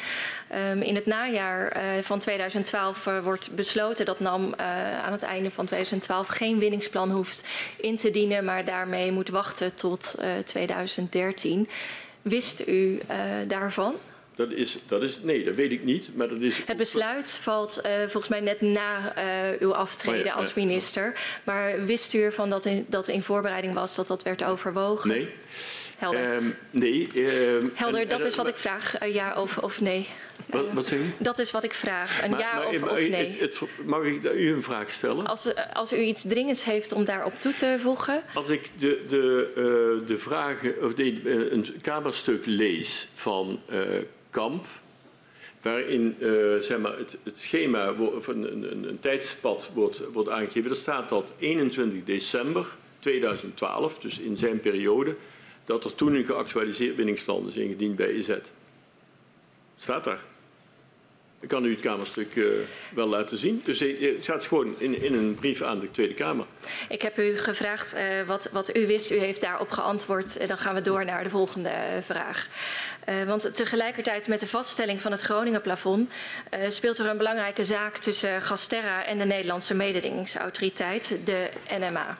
Um, 0.70 0.83
in 0.83 0.95
het 0.95 1.07
najaar 1.07 1.76
uh, 1.76 2.03
van 2.03 2.18
2012 2.18 3.07
uh, 3.07 3.18
wordt 3.22 3.55
besloten 3.55 4.05
dat 4.05 4.20
NAM 4.20 4.55
aan 5.05 5.12
het 5.12 5.22
einde 5.22 5.51
van 5.51 5.66
2012 5.66 6.26
geen 6.26 6.59
winningsplan 6.59 7.11
hoeft 7.11 7.45
in 7.76 7.97
te 7.97 8.11
dienen, 8.11 8.45
maar 8.45 8.64
daarmee 8.64 9.12
moet 9.12 9.29
wachten 9.29 9.74
tot 9.74 10.14
2013. 10.45 11.68
Wist 12.22 12.66
u 12.66 13.01
daarvan? 13.47 13.95
Dat 14.39 14.51
is, 14.51 14.76
dat 14.86 15.03
is, 15.03 15.20
nee, 15.22 15.45
dat 15.45 15.55
weet 15.55 15.70
ik 15.72 15.84
niet. 15.84 16.16
Maar 16.16 16.28
dat 16.28 16.41
is... 16.41 16.62
Het 16.66 16.76
besluit 16.76 17.39
valt 17.43 17.80
uh, 17.86 17.93
volgens 17.99 18.28
mij 18.28 18.41
net 18.41 18.61
na 18.61 19.18
uh, 19.18 19.61
uw 19.61 19.74
aftreden 19.74 20.20
oh 20.20 20.26
ja, 20.26 20.32
als 20.32 20.55
minister. 20.55 21.14
Maar 21.45 21.84
wist 21.84 22.12
u 22.12 22.20
ervan 22.20 22.51
dat 22.51 22.64
in, 22.64 22.86
dat 22.89 23.09
in 23.09 23.22
voorbereiding 23.22 23.74
was 23.74 23.95
dat 23.95 24.07
dat 24.07 24.22
werd 24.22 24.45
overwogen? 24.45 25.09
Nee. 25.09 25.28
Helder. 25.97 26.34
Um, 26.34 26.57
nee. 26.70 27.11
Um, 27.14 27.72
Helder, 27.74 28.01
en, 28.01 28.09
dat 28.09 28.20
en, 28.20 28.26
is 28.26 28.36
wat 28.36 28.49
ik 28.49 28.59
vraag. 28.59 29.03
Uh, 29.03 29.14
ja 29.14 29.34
of, 29.34 29.59
of 29.59 29.80
nee? 29.80 30.09
Wat, 30.47 30.64
wat 30.72 30.89
zeg 30.89 30.99
u? 30.99 31.03
Dat 31.18 31.39
is 31.39 31.51
wat 31.51 31.64
ik 31.64 31.74
vraag. 31.74 32.22
Een 32.22 32.30
Maar- 32.30 32.41
ja 32.41 32.55
maar- 32.55 32.66
of, 32.66 32.82
of 32.82 32.99
nee. 32.99 33.26
het- 33.26 33.41
het- 33.41 33.61
mag 33.84 34.03
ik 34.03 34.22
u 34.22 34.53
een 34.53 34.62
vraag 34.62 34.91
stellen? 34.91 35.26
Als, 35.26 35.49
als 35.72 35.93
u 35.93 35.97
iets 35.97 36.22
dringends 36.28 36.64
heeft 36.64 36.93
om 36.93 37.05
daarop 37.05 37.41
toe 37.41 37.55
te 37.55 37.76
voegen. 37.80 38.22
Als 38.34 38.49
ik 38.49 38.70
de, 38.76 39.05
de, 39.09 40.03
de 40.07 40.18
vragen, 40.18 40.82
of 40.82 40.95
eh, 40.95 41.07
een 41.24 41.66
kamerstuk 41.80 42.47
lees 42.47 43.09
van 43.14 43.61
Kamp, 44.31 44.66
waarin 45.62 46.16
eh, 46.20 46.57
zeg 46.59 46.79
maar 46.79 46.99
het, 46.99 47.18
schema, 47.35 47.93
of 47.93 48.26
een, 48.26 48.53
een, 48.53 48.70
een, 48.70 48.89
een 48.89 49.01
tijdspad 49.01 49.70
wordt, 49.74 50.03
wordt 50.12 50.29
aangegeven, 50.29 50.70
er 50.70 50.76
staat 50.76 51.09
dat 51.09 51.35
21 51.39 52.05
december 52.05 52.76
2012, 52.99 53.99
dus 53.99 54.18
in 54.18 54.37
zijn 54.37 54.61
periode, 54.61 55.16
dat 55.64 55.85
er 55.85 55.95
toen 55.95 56.14
een 56.14 56.24
geactualiseerd 56.24 56.97
winningsplan 56.97 57.47
is 57.47 57.57
ingediend 57.57 57.97
bij 57.97 58.09
EZ. 58.09 58.31
Staat 59.76 60.05
daar. 60.05 60.24
Ik 61.41 61.49
kan 61.49 61.64
u 61.64 61.70
het 61.70 61.80
kamerstuk 61.80 62.36
eh, 62.36 62.45
wel 62.95 63.07
laten 63.07 63.39
zien. 63.39 63.62
Dus 63.64 63.80
eh, 63.80 64.14
het 64.14 64.24
staat 64.24 64.45
gewoon 64.47 64.74
in, 64.78 65.03
in 65.03 65.14
een 65.14 65.34
brief 65.34 65.62
aan 65.62 65.78
de 65.78 65.91
Tweede 65.91 66.14
Kamer. 66.14 66.47
Ik 66.89 67.03
heb 67.03 67.18
u 67.18 67.36
gevraagd 67.36 67.93
eh, 67.93 68.05
wat, 68.26 68.49
wat 68.53 68.76
u 68.76 68.86
wist. 68.86 69.11
U 69.11 69.18
heeft 69.18 69.41
daarop 69.41 69.70
geantwoord. 69.70 70.36
Eh, 70.36 70.49
dan 70.49 70.59
gaan 70.59 70.74
we 70.74 70.80
door 70.80 71.05
naar 71.05 71.22
de 71.22 71.30
volgende 71.30 71.68
eh, 71.68 72.03
vraag. 72.03 72.49
Eh, 73.05 73.24
want 73.24 73.57
tegelijkertijd 73.57 74.28
met 74.28 74.41
de 74.41 74.47
vaststelling 74.47 75.01
van 75.01 75.12
het 75.12 75.20
Groningen-plafond 75.20 76.12
eh, 76.51 76.61
speelt 76.68 76.99
er 76.99 77.07
een 77.07 77.16
belangrijke 77.16 77.64
zaak 77.64 77.99
tussen 77.99 78.43
Gasterra 78.43 79.05
en 79.05 79.18
de 79.18 79.24
Nederlandse 79.24 79.74
mededingingsautoriteit, 79.74 81.18
de 81.24 81.51
NMA. 81.78 82.18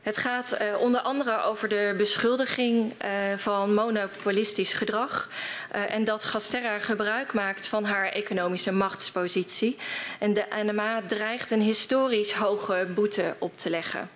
Het 0.00 0.16
gaat 0.16 0.52
eh, 0.52 0.80
onder 0.80 1.00
andere 1.00 1.42
over 1.42 1.68
de 1.68 1.94
beschuldiging 1.96 2.92
eh, 2.98 3.10
van 3.36 3.74
monopolistisch 3.74 4.72
gedrag 4.72 5.28
eh, 5.70 5.94
en 5.94 6.04
dat 6.04 6.24
Gasterra 6.24 6.78
gebruik 6.78 7.32
maakt 7.32 7.66
van 7.66 7.84
haar 7.84 8.08
economische 8.08 8.72
machtspositie. 8.72 9.76
En 10.18 10.32
de 10.32 10.44
NMA 10.64 11.02
dreigt 11.06 11.50
een 11.50 11.60
historisch 11.60 12.32
hoge 12.32 12.86
boete 12.94 13.34
op 13.38 13.58
te 13.58 13.70
leggen. 13.70 14.10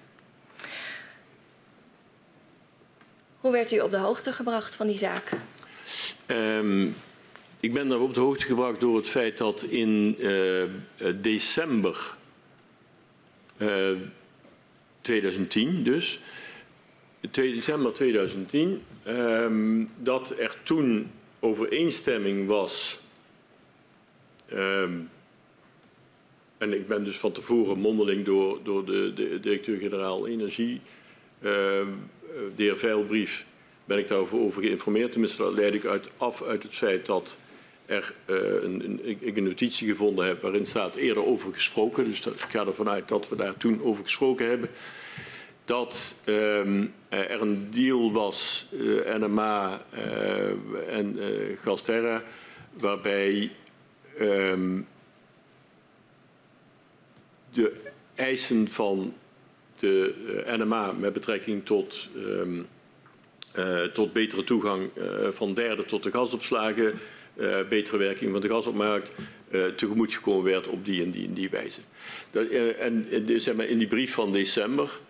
Hoe 3.41 3.53
werd 3.53 3.73
u 3.73 3.81
op 3.81 3.91
de 3.91 3.97
hoogte 3.97 4.33
gebracht 4.33 4.77
van 4.77 4.87
die 4.87 4.99
zaak? 4.99 5.31
Ehm, 6.27 6.87
ik 7.61 7.73
ben 7.73 7.89
daar 7.89 8.01
op 8.01 8.15
de 8.15 8.21
hoogte 8.21 8.45
gebracht 8.45 8.81
door 8.81 8.97
het 8.97 9.09
feit 9.09 9.39
dat 9.39 9.63
in 9.63 10.17
december 11.21 12.17
2010 15.05 15.83
dus, 15.83 16.21
2 17.31 17.55
december 17.55 17.93
2010, 17.93 18.83
ehm, 19.03 19.85
dat 19.99 20.35
er 20.39 20.57
toen 20.63 21.11
overeenstemming 21.41 22.47
was. 22.47 23.03
ehm, 24.49 24.93
en 26.59 26.73
ik 26.73 26.87
ben 26.87 27.05
dus 27.05 27.17
van 27.17 27.33
tevoren 27.33 27.79
mondeling 27.79 28.25
door, 28.25 28.59
door 28.63 28.85
de, 28.85 29.13
de 29.15 29.41
directeur-generaal 29.41 30.27
Energie, 30.27 30.81
ehm, 31.43 31.53
eh, 31.53 31.87
de 32.57 32.63
heer 32.63 32.77
Veilbrief, 32.77 33.47
ben 33.85 33.99
ik 33.99 34.09
daarover 34.09 34.39
over 34.41 34.63
geïnformeerd. 34.63 35.13
Tenminste, 35.13 35.43
dat 35.43 35.55
leid 35.55 35.75
ik 35.75 35.85
uit, 35.85 36.09
af 36.17 36.43
uit 36.43 36.63
het 36.63 36.75
feit 36.75 37.07
dat 37.07 37.39
er 37.87 38.15
eh, 38.25 38.37
een, 38.63 39.01
ik 39.21 39.37
een 39.37 39.45
notitie 39.45 39.89
gevonden 39.89 40.27
heb 40.27 40.41
waarin 40.41 40.67
staat 40.67 40.95
eerder 40.95 41.25
over 41.25 41.53
gesproken. 41.53 42.05
Dus 42.05 42.27
ik 42.27 42.47
ga 42.49 42.67
ervan 42.67 42.89
uit 42.89 43.09
dat 43.09 43.29
we 43.29 43.37
daar 43.37 43.57
toen 43.57 43.83
over 43.83 44.05
gesproken 44.05 44.49
hebben. 44.49 44.69
Dat 45.65 46.17
ehm, 46.25 46.87
er 47.09 47.41
een 47.41 47.69
deal 47.71 48.13
was, 48.13 48.67
eh, 48.73 49.15
NMA 49.15 49.83
eh, 49.91 50.49
en 50.89 51.19
eh 51.19 51.59
Gasterra, 51.59 52.23
waarbij 52.73 53.51
ehm, 54.19 54.81
de 57.53 57.81
eisen 58.15 58.69
van 58.69 59.15
de 59.79 60.15
eh, 60.47 60.57
NMA 60.57 60.93
met 60.93 61.13
betrekking 61.13 61.65
tot 61.65 62.09
ehm, 62.17 62.63
eh, 63.53 63.83
tot 63.83 64.13
betere 64.13 64.45
toegang 64.45 64.91
eh, 64.97 65.29
van 65.31 65.55
derden 65.55 65.87
tot 65.87 66.03
de 66.03 66.11
gasopslagen, 66.11 66.99
eh, 67.37 67.69
betere 67.69 67.97
werking 67.97 68.33
van 68.33 68.41
de 68.41 68.49
gasopmarkt, 68.49 69.13
eh 69.51 69.65
tegemoet 69.67 70.15
gekomen 70.15 70.45
werd 70.45 70.69
op 70.69 70.85
die 70.85 71.03
en 71.03 71.11
die 71.11 71.27
en 71.27 71.35
die 71.35 71.51
wijze. 71.51 71.81
Dat, 72.31 72.49
eh, 72.49 72.81
en 72.81 73.07
zeg 73.37 73.55
maar, 73.55 73.67
in 73.67 73.79
die 73.79 73.87
brief 73.87 74.13
van 74.13 74.33
december, 74.33 75.01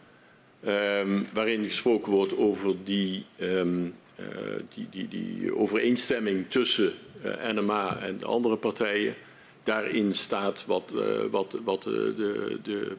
ehm, 0.65 1.23
waarin 1.33 1.65
gesproken 1.65 2.13
wordt 2.13 2.37
over 2.37 2.75
die, 2.85 3.25
ehm, 3.37 3.85
eh, 4.17 4.27
die, 4.75 4.87
die, 4.91 5.09
die 5.09 5.57
overeenstemming 5.57 6.45
tussen 6.49 6.93
NMA 7.53 7.99
en 7.99 8.19
de 8.19 8.25
andere 8.25 8.57
partijen, 8.57 9.15
daarin 9.63 10.15
staat 10.15 10.65
wat, 10.67 10.93
wat, 11.31 11.59
wat 11.65 11.83
de, 11.83 12.59
de, 12.63 12.97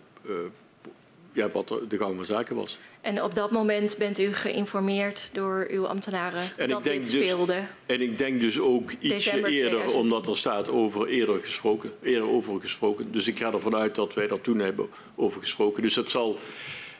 ja, 1.36 1.50
wat 1.50 1.68
de- 1.68 1.98
gang 1.98 2.16
van 2.16 2.26
zaken 2.26 2.56
was. 2.56 2.80
En 3.02 3.24
op 3.24 3.34
dat 3.34 3.52
moment 3.52 3.96
bent 3.98 4.20
u 4.20 4.34
geïnformeerd 4.34 5.30
door 5.34 5.68
uw 5.70 5.88
ambtenaren 5.88 6.44
En 6.58 6.68
dat 6.68 6.84
dit 6.84 7.12
dus- 7.12 7.28
speelde. 7.28 7.64
En 7.86 8.02
ik 8.02 8.18
denk 8.18 8.42
dus 8.42 8.60
ook 8.60 8.92
ietsje 8.92 9.08
December 9.08 9.50
eerder, 9.52 9.70
2010. 9.70 10.00
omdat 10.02 10.28
er 10.28 10.38
staat 10.38 10.70
over 10.70 11.08
eerder 11.08 11.40
gesproken, 11.44 11.92
eerder 12.04 12.30
over 12.30 12.60
gesproken. 12.60 13.12
Dus 13.12 13.28
ik 13.28 13.38
ga 13.38 13.54
ervan 13.54 13.76
uit 13.76 13.96
dat 13.96 14.14
wij 14.14 14.28
daar 14.28 14.42
toen 14.42 14.60
hebben 14.60 14.88
over 15.16 15.42
gesproken. 15.42 15.82
Dus 15.82 15.94
dat 15.94 16.10
zal. 16.10 16.40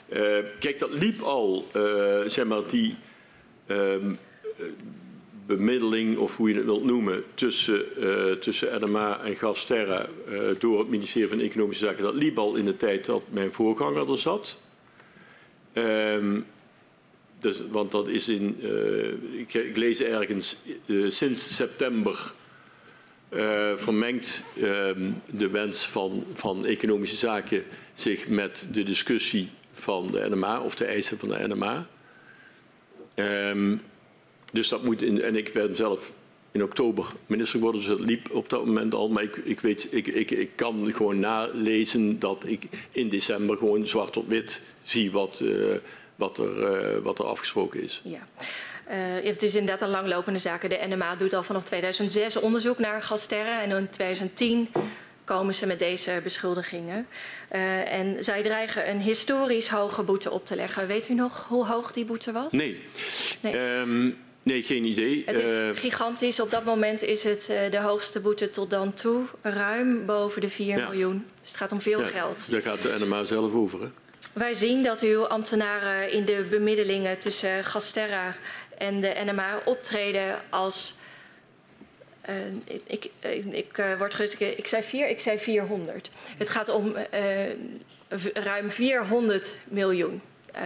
eh, 0.10 0.38
kijk, 0.60 0.80
dat 0.80 0.90
liep 0.92 1.22
al, 1.22 1.66
eh, 1.74 1.82
zeg 2.26 2.46
maar, 2.46 2.68
die 2.68 2.96
ehm, 3.66 4.12
eh, 4.58 4.66
bemiddeling, 5.46 6.18
of 6.18 6.38
hoe 6.38 6.50
je 6.50 6.56
het 6.56 6.66
wilt 6.66 6.84
noemen, 6.84 7.24
tussen, 7.34 8.02
eh, 8.02 8.32
tussen 8.32 8.82
NMA 8.82 9.24
en 9.24 9.36
Gasterra 9.36 10.06
eh, 10.30 10.40
door 10.60 10.80
het 10.80 10.90
ministerie 10.90 11.30
van 11.30 11.40
Economische 11.40 11.86
Zaken. 11.86 12.04
Dat 12.04 12.14
liep 12.14 12.38
al 12.38 12.56
in 12.56 12.66
de 12.66 12.78
tijd 12.78 13.06
dat 13.06 13.24
mijn 13.30 13.52
voorganger 13.52 14.12
er 14.12 14.18
zat. 14.18 14.60
Ehm, 15.74 16.40
dus, 17.40 17.64
want 17.72 17.92
dat 17.92 18.08
is 18.08 18.28
in, 18.28 18.58
eh, 18.62 19.40
ik, 19.40 19.78
lees 19.78 20.02
ergens, 20.02 20.58
sinds 21.08 21.56
september 21.56 22.34
vermengt 23.76 24.44
ehm, 24.62 25.12
de 25.26 25.50
wens 25.50 25.88
van, 25.88 26.24
van 26.34 26.66
economische 26.66 27.16
zaken 27.16 27.64
zich 27.94 28.28
met 28.28 28.68
de 28.72 28.84
discussie 28.84 29.50
van 29.74 30.12
de 30.12 30.28
NMA 30.30 30.62
of 30.62 30.76
de 30.76 30.86
eisen 30.86 31.20
van 31.20 31.30
de 31.30 31.48
NMA. 31.48 31.88
Ehm, 33.14 33.78
dus 34.56 34.70
dat 34.70 34.84
moet 34.84 35.02
in, 35.02 35.22
en 35.22 35.36
ik 35.36 35.54
ben 35.54 35.76
zelf 35.76 36.12
in 36.52 36.64
oktober 36.64 37.06
minister 37.26 37.58
geworden, 37.58 37.82
dus 37.82 37.90
dat 37.90 38.00
liep 38.00 38.32
op 38.32 38.50
dat 38.50 38.66
moment 38.66 38.94
al. 38.94 39.10
Maar 39.10 39.24
ik, 39.24 39.36
ik, 39.36 39.60
weet, 39.60 39.88
ik, 39.92 40.08
ik, 40.08 40.32
ik 40.32 40.50
kan 40.56 40.94
gewoon 40.94 41.20
nalezen 41.20 42.20
dat 42.20 42.46
ik 42.48 42.64
in 42.92 43.10
december 43.10 43.58
gewoon 43.58 43.88
zwart 43.88 44.18
op 44.18 44.28
wit 44.28 44.62
zie 44.84 45.12
wat, 45.12 45.40
eh, 45.40 45.76
wat, 46.16 46.38
er, 46.38 46.64
eh, 46.64 47.02
wat 47.04 47.20
er 47.20 47.26
afgesproken 47.26 47.84
is. 47.84 48.02
Ja. 48.04 48.28
Eh, 48.86 48.98
het 49.24 49.44
is 49.44 49.56
inderdaad 49.56 49.82
een 49.82 49.90
langlopende 49.90 50.40
zaak. 50.40 50.70
De 50.70 50.86
NMA 50.88 51.16
doet 51.16 51.34
al 51.34 51.44
vanaf 51.44 51.64
2006 51.64 52.36
onderzoek 52.36 52.78
naar 52.78 53.02
Gasterra. 53.02 53.62
En 53.62 53.70
in 53.70 53.90
2010 53.90 54.68
komen 55.24 55.56
ze 55.56 55.66
met 55.66 55.80
deze 55.80 56.20
beschuldigingen. 56.24 57.08
En 57.90 58.24
zij 58.24 58.44
dreigen 58.44 58.90
een 58.90 59.02
historisch 59.02 59.70
hoge 59.70 60.04
boete 60.04 60.32
op 60.32 60.46
te 60.46 60.56
leggen. 60.56 60.88
Weet 60.88 61.10
u 61.10 61.14
nog 61.14 61.46
hoe 61.48 61.66
hoog 61.66 61.92
die 61.92 62.06
boete 62.06 62.32
was? 62.32 62.52
Nee, 62.52 62.82
Nee. 63.42 63.58
Ehm, 63.58 64.10
nee 64.46 64.64
geen 64.64 64.84
idee. 64.86 65.24
Het 65.26 65.38
is 65.38 65.58
Eh, 65.58 65.70
gigantisch. 65.74 66.40
Op 66.40 66.52
dat 66.52 66.64
moment 66.66 67.02
is 67.04 67.24
het 67.24 67.50
eh, 67.50 67.72
de 67.72 67.80
hoogste 67.80 68.20
boete 68.20 68.50
tot 68.50 68.70
dan 68.70 68.94
toe. 68.94 69.24
Ruim 69.42 70.06
boven 70.06 70.42
de 70.42 70.50
4 70.50 70.78
Ja. 70.78 70.90
miljoen. 70.90 71.26
Dus 71.42 71.48
het 71.50 71.58
gaat 71.58 71.72
om 71.72 71.82
veel 71.82 72.00
ja, 72.02 72.08
geld. 72.08 72.52
Daar 72.52 72.62
gaat 72.62 72.82
de 72.82 72.96
NMA 73.00 73.24
zelf 73.24 73.54
over. 73.54 73.82
Hè? 73.82 73.88
Wij 74.34 74.54
zien 74.54 74.84
dat 74.84 75.02
uw 75.02 75.28
ambtenaren 75.28 76.12
in 76.12 76.26
de 76.26 76.46
bemiddelingen 76.50 77.20
tussen 77.20 77.64
Gasterra 77.64 78.36
en 78.78 79.02
de 79.02 79.14
NMA 79.26 79.62
optreden 79.66 80.40
als. 80.50 80.96
eh, 82.22 82.34
ik 82.86 83.10
ik, 83.52 83.84
word 83.98 84.14
gezegd, 84.14 84.42
ik 84.42 84.68
zei 84.68 84.84
vier, 84.84 85.08
ik 85.10 85.20
zei 85.22 85.40
400. 85.40 86.10
Het 86.38 86.50
gaat 86.50 86.70
om 86.70 86.96
ruim 88.34 88.72
400 88.72 89.56
miljoen. 89.68 90.22
Eh, 90.56 90.62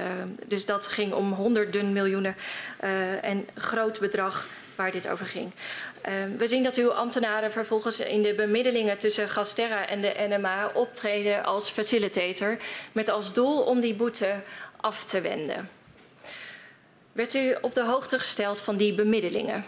dus 0.47 0.65
dat 0.65 0.87
ging 0.87 1.13
om 1.13 1.33
honderden 1.33 1.93
miljoenen 1.93 2.35
eh, 2.79 3.23
en 3.23 3.47
groot 3.55 3.99
bedrag 3.99 4.47
waar 4.75 4.91
dit 4.91 5.09
over 5.09 5.25
ging. 5.25 5.51
Eh, 6.01 6.13
we 6.37 6.47
zien 6.47 6.63
dat 6.63 6.75
uw 6.75 6.91
ambtenaren 6.91 7.51
vervolgens 7.51 7.99
in 7.99 8.21
de 8.21 8.33
bemiddelingen 8.33 8.97
tussen 8.97 9.29
Gasterra 9.29 9.87
en 9.87 10.01
de 10.01 10.27
NMA 10.29 10.71
optreden 10.73 11.43
als 11.43 11.69
facilitator 11.69 12.57
met 12.91 13.09
als 13.09 13.33
doel 13.33 13.61
om 13.61 13.79
die 13.79 13.93
boete 13.93 14.41
af 14.77 15.03
te 15.03 15.21
wenden. 15.21 15.69
Werd 17.11 17.33
u 17.33 17.55
op 17.61 17.73
de 17.73 17.83
hoogte 17.83 18.19
gesteld 18.19 18.61
van 18.61 18.77
die 18.77 18.93
bemiddelingen? 18.93 19.65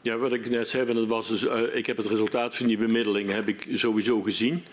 Ja, 0.00 0.16
wat 0.16 0.32
ik 0.32 0.50
net 0.50 0.68
zei, 0.68 0.98
het 0.98 1.08
was 1.08 1.28
dus, 1.28 1.46
eh, 1.46 1.76
ik 1.76 1.86
heb 1.86 1.96
het 1.96 2.06
resultaat 2.06 2.56
van 2.56 2.66
die 2.66 2.76
bemiddeling 2.76 3.30
heb 3.30 3.48
ik 3.48 3.66
sowieso 3.72 4.22
gezien. 4.22 4.64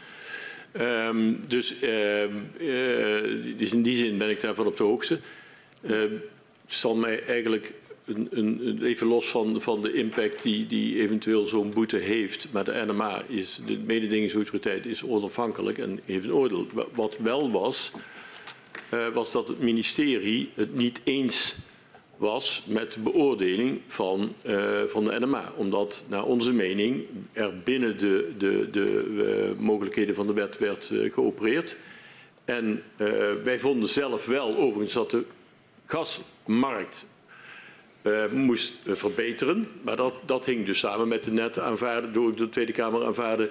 Ehm, 0.72 1.34
dus, 1.47 1.80
ehm, 1.80 2.34
eh, 2.57 3.57
dus 3.57 3.74
in 3.74 3.82
die 3.82 3.97
zin 3.97 4.17
ben 4.17 4.30
ik 4.30 4.41
daarvan 4.41 4.65
op 4.65 4.78
de 4.78 4.84
hoogte. 4.84 5.20
Ehm, 5.82 6.13
het 6.65 6.78
zal 6.78 6.95
mij 6.95 7.24
eigenlijk 7.24 7.74
een, 8.05 8.28
een, 8.32 8.80
even 8.84 9.07
los 9.07 9.28
van, 9.28 9.61
van 9.61 9.82
de 9.82 9.93
impact 9.93 10.41
die, 10.41 10.65
die 10.65 10.99
eventueel 10.99 11.47
zo'n 11.47 11.72
boete 11.74 11.97
heeft. 11.97 12.47
Maar 12.51 12.63
de 12.63 12.84
NMA, 12.88 13.24
is, 13.28 13.59
de 13.65 13.78
mededingingsautoriteit, 13.78 14.86
is 14.86 15.03
onafhankelijk 15.03 15.78
en 15.78 15.99
heeft 16.05 16.26
een 16.26 16.34
oordeel. 16.34 16.67
Wat 16.93 17.17
wel 17.17 17.51
was, 17.51 17.91
uh, 18.93 19.07
was 19.07 19.32
dat 19.32 19.47
het 19.47 19.59
ministerie 19.59 20.49
het 20.53 20.76
niet 20.76 21.01
eens 21.03 21.55
was 22.20 22.63
met 22.67 22.93
de 22.93 22.99
beoordeling 22.99 23.82
van, 23.88 24.34
uh, 24.45 24.82
van 24.82 25.05
de 25.05 25.20
NMA. 25.20 25.51
Omdat 25.55 26.05
naar 26.07 26.24
onze 26.24 26.51
mening 26.51 27.05
er 27.32 27.53
binnen 27.63 27.97
de, 27.97 28.32
de, 28.38 28.70
de 28.72 29.05
uh, 29.55 29.59
mogelijkheden 29.59 30.15
van 30.15 30.28
de 30.28 30.34
wet 30.34 30.57
werd 30.57 30.91
geopereerd. 31.11 31.78
En 32.45 32.84
wij 33.43 33.59
vonden 33.59 33.89
zelf 33.89 34.26
wel 34.26 34.57
overigens 34.57 34.93
dat 34.93 35.11
de 35.11 35.24
gasmarkt 35.86 37.05
moest 38.32 38.80
verbeteren. 38.86 39.65
Maar 39.82 39.95
dat, 39.95 40.13
dat 40.26 40.45
hing 40.45 40.65
dus 40.65 40.80
samen 40.80 41.07
met 41.07 41.24
de 41.24 41.32
net 41.32 41.59
aanvaarde, 41.59 42.11
door 42.11 42.36
de 42.36 42.49
Tweede 42.49 42.72
Kamer 42.72 43.05
aanvaarde 43.05 43.49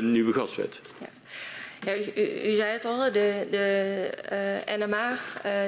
nieuwe 0.00 0.32
gaswet. 0.32 0.80
Ja. 1.00 1.08
Ja, 1.84 1.96
u, 1.96 2.50
u, 2.50 2.54
zei 2.54 2.72
het 2.72 2.84
al, 2.84 3.12
de, 3.12 3.46
de 3.50 4.10
uh, 4.68 4.86
NMA, 4.86 5.18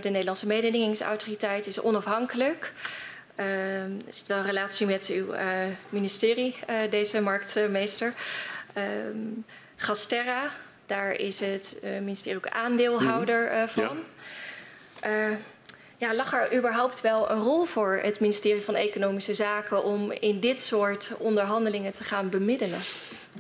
de 0.01 0.09
Nederlandse 0.09 0.47
mededingingsautoriteit, 0.47 1.67
is 1.67 1.81
onafhankelijk. 1.81 2.73
er 3.35 3.89
zit 4.11 4.27
wel 4.27 4.39
een 4.39 4.45
relatie 4.45 4.87
met 4.87 5.09
uw 5.09 5.35
ministerie, 5.89 6.55
deze 6.91 7.21
marktmeester. 7.21 8.12
Gasterra, 9.77 10.51
daar 10.87 11.12
is 11.12 11.41
het 11.41 11.77
ministerie 12.03 12.37
ook 12.37 12.49
aandeelhouder 12.49 13.53
mm. 13.53 13.69
van. 13.69 13.99
Ja. 15.03 15.39
Ja, 15.97 16.15
lag 16.15 16.33
er 16.33 16.57
überhaupt 16.57 17.01
wel 17.01 17.31
een 17.31 17.41
rol 17.41 17.65
voor 17.65 18.01
het 18.03 18.21
ministerie 18.21 18.62
van 18.62 18.75
Economische 18.75 19.35
Zaken 19.35 19.85
om 19.85 20.12
in 20.12 20.41
dit 20.41 20.61
soort 20.61 21.12
onderhandelingen 21.19 21.95
te 21.95 22.05
gaan 22.05 22.29
bemiddelen? 22.29 22.79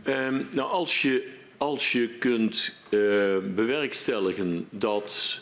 Um, 0.04 0.48
nou, 0.50 0.70
als 0.70 1.02
je, 1.02 1.32
als 1.64 1.92
je 1.92 2.08
kunt 2.08 2.74
uh, 2.90 3.36
bewerkstelligen 3.54 4.66
dat 4.70 5.40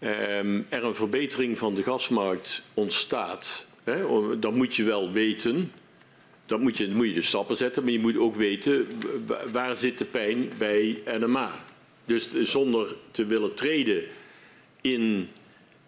um, 0.00 0.66
er 0.68 0.84
een 0.84 0.94
verbetering 0.94 1.58
van 1.58 1.74
de 1.74 1.82
gasmarkt 1.82 2.62
ontstaat, 2.74 3.66
hè, 3.84 3.98
dan 4.38 4.54
moet 4.54 4.74
je 4.74 4.84
wel 4.84 5.12
weten. 5.12 5.72
Dan 6.46 6.60
moet 6.60 6.76
je, 6.76 6.88
moet 6.88 7.06
je 7.06 7.12
de 7.12 7.22
stappen 7.22 7.56
zetten, 7.56 7.82
maar 7.82 7.92
je 7.92 8.00
moet 8.00 8.16
ook 8.16 8.34
weten 8.34 8.86
waar 9.52 9.76
zit 9.76 9.98
de 9.98 10.04
pijn 10.04 10.50
bij 10.58 11.02
NMA. 11.18 11.64
Dus 12.04 12.28
zonder 12.42 12.96
te 13.10 13.26
willen 13.26 13.54
treden 13.54 14.02
in 14.80 15.28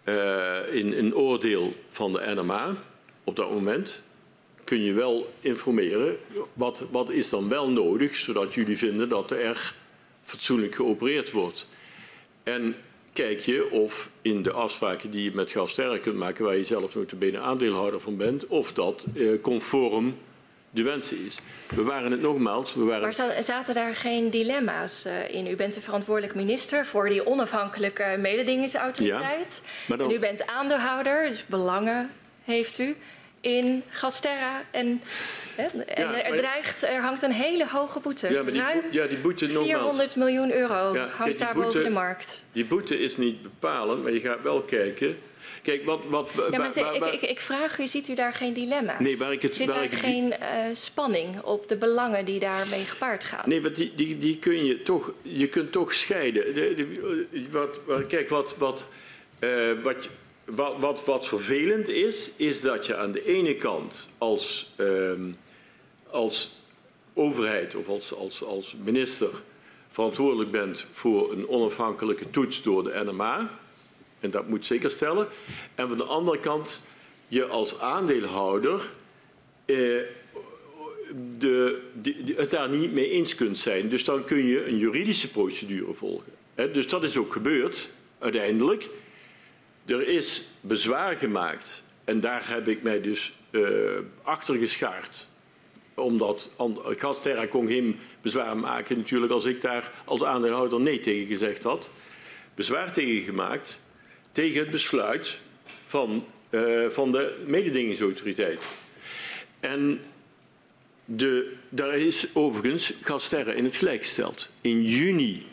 uh, 0.03 0.57
in 0.71 0.93
een 0.93 1.15
oordeel 1.15 1.73
van 1.89 2.13
de 2.13 2.33
NMA 2.35 2.75
op 3.23 3.35
dat 3.35 3.51
moment 3.51 4.01
kun 4.63 4.83
je 4.83 4.93
wel 4.93 5.33
informeren 5.39 6.17
wat, 6.53 6.83
wat 6.91 7.09
is 7.09 7.29
dan 7.29 7.49
wel 7.49 7.69
nodig, 7.69 8.15
zodat 8.15 8.53
jullie 8.53 8.77
vinden 8.77 9.09
dat 9.09 9.31
er 9.31 9.75
fatsoenlijk 10.23 10.75
geopereerd 10.75 11.31
wordt. 11.31 11.67
En 12.43 12.75
kijk 13.13 13.39
je 13.39 13.71
of 13.71 14.09
in 14.21 14.43
de 14.43 14.51
afspraken 14.51 15.11
die 15.11 15.23
je 15.23 15.31
met 15.33 15.51
Gasterra 15.51 15.97
kunt 15.97 16.15
maken, 16.15 16.45
waar 16.45 16.57
je 16.57 16.63
zelf 16.63 16.95
nog 16.95 17.05
bene 17.17 17.39
aandeelhouder 17.39 17.99
van 17.99 18.17
bent, 18.17 18.47
of 18.47 18.73
dat 18.73 19.05
uh, 19.13 19.41
conform 19.41 20.15
de 20.69 20.83
wensen 20.83 21.25
is. 21.25 21.37
We 21.75 21.83
waren 21.83 22.11
het 22.11 22.21
nogmaals. 22.21 22.73
We 22.73 22.83
waren... 22.83 23.01
Maar 23.01 23.43
zaten 23.43 23.75
daar 23.75 23.95
geen 23.95 24.29
dilemma's 24.29 25.05
uh, 25.05 25.33
in? 25.33 25.47
U 25.47 25.55
bent 25.55 25.73
de 25.73 25.81
verantwoordelijk 25.81 26.35
minister 26.35 26.85
voor 26.85 27.09
die 27.09 27.25
onafhankelijke 27.25 28.17
mededingingsautoriteit. 28.19 29.61
Ja, 29.87 29.95
dan... 29.95 30.09
En 30.09 30.15
u 30.15 30.19
bent 30.19 30.47
aandeelhouder, 30.47 31.29
dus 31.29 31.45
belangen 31.45 32.09
heeft 32.43 32.79
u 32.79 32.95
in 33.43 33.83
Gasterra. 33.89 34.61
En, 34.71 35.01
hè, 35.55 35.65
en 35.65 36.07
ja, 36.11 36.23
er, 36.23 36.37
dreigt, 36.37 36.83
er 36.83 37.01
hangt 37.01 37.21
een 37.21 37.31
hele 37.31 37.67
hoge 37.67 37.99
boete. 37.99 38.31
Ja, 38.31 38.43
maar 38.43 38.51
die, 38.51 38.61
Ruim 38.61 38.81
ja, 38.91 39.05
die 39.05 39.17
boete 39.17 39.45
nogmaals. 39.45 39.67
400 39.67 40.15
miljoen 40.15 40.53
euro 40.53 40.93
ja, 40.93 41.07
hangt 41.07 41.39
daar 41.39 41.53
boven 41.53 41.83
de 41.83 41.89
markt. 41.89 42.43
Die 42.51 42.65
boete 42.65 42.99
is 42.99 43.17
niet 43.17 43.41
bepalend, 43.41 44.03
maar 44.03 44.11
je 44.11 44.19
gaat 44.19 44.41
wel 44.41 44.61
kijken 44.61 45.17
Kijk, 45.61 45.85
wat, 45.85 45.99
wat, 46.07 46.31
ja, 46.35 46.57
maar 46.57 46.73
waar, 46.73 46.99
waar, 46.99 47.13
ik, 47.13 47.21
ik, 47.21 47.29
ik, 47.29 47.39
vraag 47.39 47.79
u, 47.79 47.87
ziet 47.87 48.07
u 48.07 48.15
daar 48.15 48.33
geen 48.33 48.53
dilemma's? 48.53 48.99
Nee, 48.99 49.17
waar 49.17 49.31
ik 49.31 49.41
het, 49.41 49.55
Zit 49.55 49.67
daar 49.67 49.83
ik 49.83 49.93
geen 49.93 50.27
uh, 50.27 50.35
spanning 50.73 51.41
op 51.41 51.67
de 51.67 51.77
belangen 51.77 52.25
die 52.25 52.39
daarmee 52.39 52.83
gepaard 52.85 53.23
gaan? 53.23 53.49
Nee, 53.49 53.61
want 53.61 53.75
die, 53.75 53.91
die, 53.95 54.17
die 54.17 54.37
kun 54.37 54.65
je 54.65 54.83
toch, 54.83 55.11
je 55.21 55.47
kunt 55.47 55.71
toch 55.71 55.93
scheiden. 55.93 56.53
De, 56.53 56.73
de, 56.75 57.47
wat, 57.51 57.79
kijk, 58.07 58.29
wat, 58.29 58.57
wat, 58.57 58.87
uh, 59.39 59.71
wat, 59.81 60.07
wat, 60.45 60.79
wat, 60.79 61.05
wat 61.05 61.27
vervelend 61.27 61.89
is, 61.89 62.31
is 62.35 62.61
dat 62.61 62.85
je 62.85 62.95
aan 62.95 63.11
de 63.11 63.25
ene 63.25 63.55
kant 63.55 64.09
als, 64.17 64.73
uh, 64.77 65.11
als 66.09 66.57
overheid 67.13 67.75
of 67.75 67.89
als, 67.89 68.43
als, 68.43 68.75
minister 68.83 69.29
verantwoordelijk 69.89 70.51
bent 70.51 70.87
voor 70.91 71.31
een 71.31 71.47
onafhankelijke 71.47 72.29
toets 72.29 72.61
door 72.61 72.83
de 72.83 73.03
NMA. 73.05 73.59
En 74.19 74.31
dat 74.31 74.47
moet 74.47 74.65
zeker 74.65 74.91
stellen. 74.91 75.27
En 75.75 75.87
van 75.87 75.97
de 75.97 76.03
andere 76.03 76.39
kant, 76.39 76.83
je 77.27 77.45
als 77.45 77.79
aandeelhouder 77.79 78.91
eh, 79.65 79.75
de, 81.39 81.81
het 82.35 82.51
daar 82.51 82.69
niet 82.69 82.93
mee 82.93 83.09
eens 83.09 83.35
kunt 83.35 83.57
zijn. 83.57 83.89
Dus 83.89 84.03
dan 84.03 84.23
kun 84.23 84.45
je 84.45 84.67
een 84.67 84.77
juridische 84.77 85.29
procedure 85.29 85.93
volgen. 85.93 86.31
Dus 86.55 86.87
dat 86.87 87.03
is 87.03 87.17
ook 87.17 87.33
gebeurd, 87.33 87.91
uiteindelijk. 88.19 88.89
Er 89.85 90.07
is 90.07 90.43
bezwaar 90.61 91.15
gemaakt. 91.15 91.83
En 92.03 92.19
daar 92.19 92.49
heb 92.49 92.67
ik 92.67 92.83
mij 92.83 93.01
dus 93.01 93.33
uh, 93.51 93.89
achter 94.21 94.55
geschaard. 94.55 95.27
Omdat 95.93 96.49
Gasterra 96.85 97.45
kon 97.45 97.67
geen 97.67 97.99
bezwaar 98.21 98.57
maken, 98.57 98.97
natuurlijk, 98.97 99.31
als 99.31 99.45
ik 99.45 99.61
daar 99.61 99.91
als 100.05 100.23
aandeelhouder 100.23 100.79
nee 100.79 100.99
tegen 100.99 101.27
gezegd 101.27 101.63
had. 101.63 101.91
Bezwaar 102.55 102.93
tegen 102.93 103.23
gemaakt 103.23 103.79
tegen 104.31 104.59
het 104.59 104.71
besluit 104.71 105.39
van, 105.85 106.25
uh, 106.49 106.89
van 106.89 107.11
de 107.11 107.43
mededingingsautoriteit. 107.45 108.61
En 109.59 109.99
de, 111.05 111.53
daar 111.69 111.97
is 111.97 112.27
overigens 112.33 112.93
Gasterra 113.01 113.51
in 113.51 113.63
het 113.63 113.75
gelijk 113.75 114.01
gesteld. 114.01 114.49
In 114.61 114.83
juni 114.83 115.45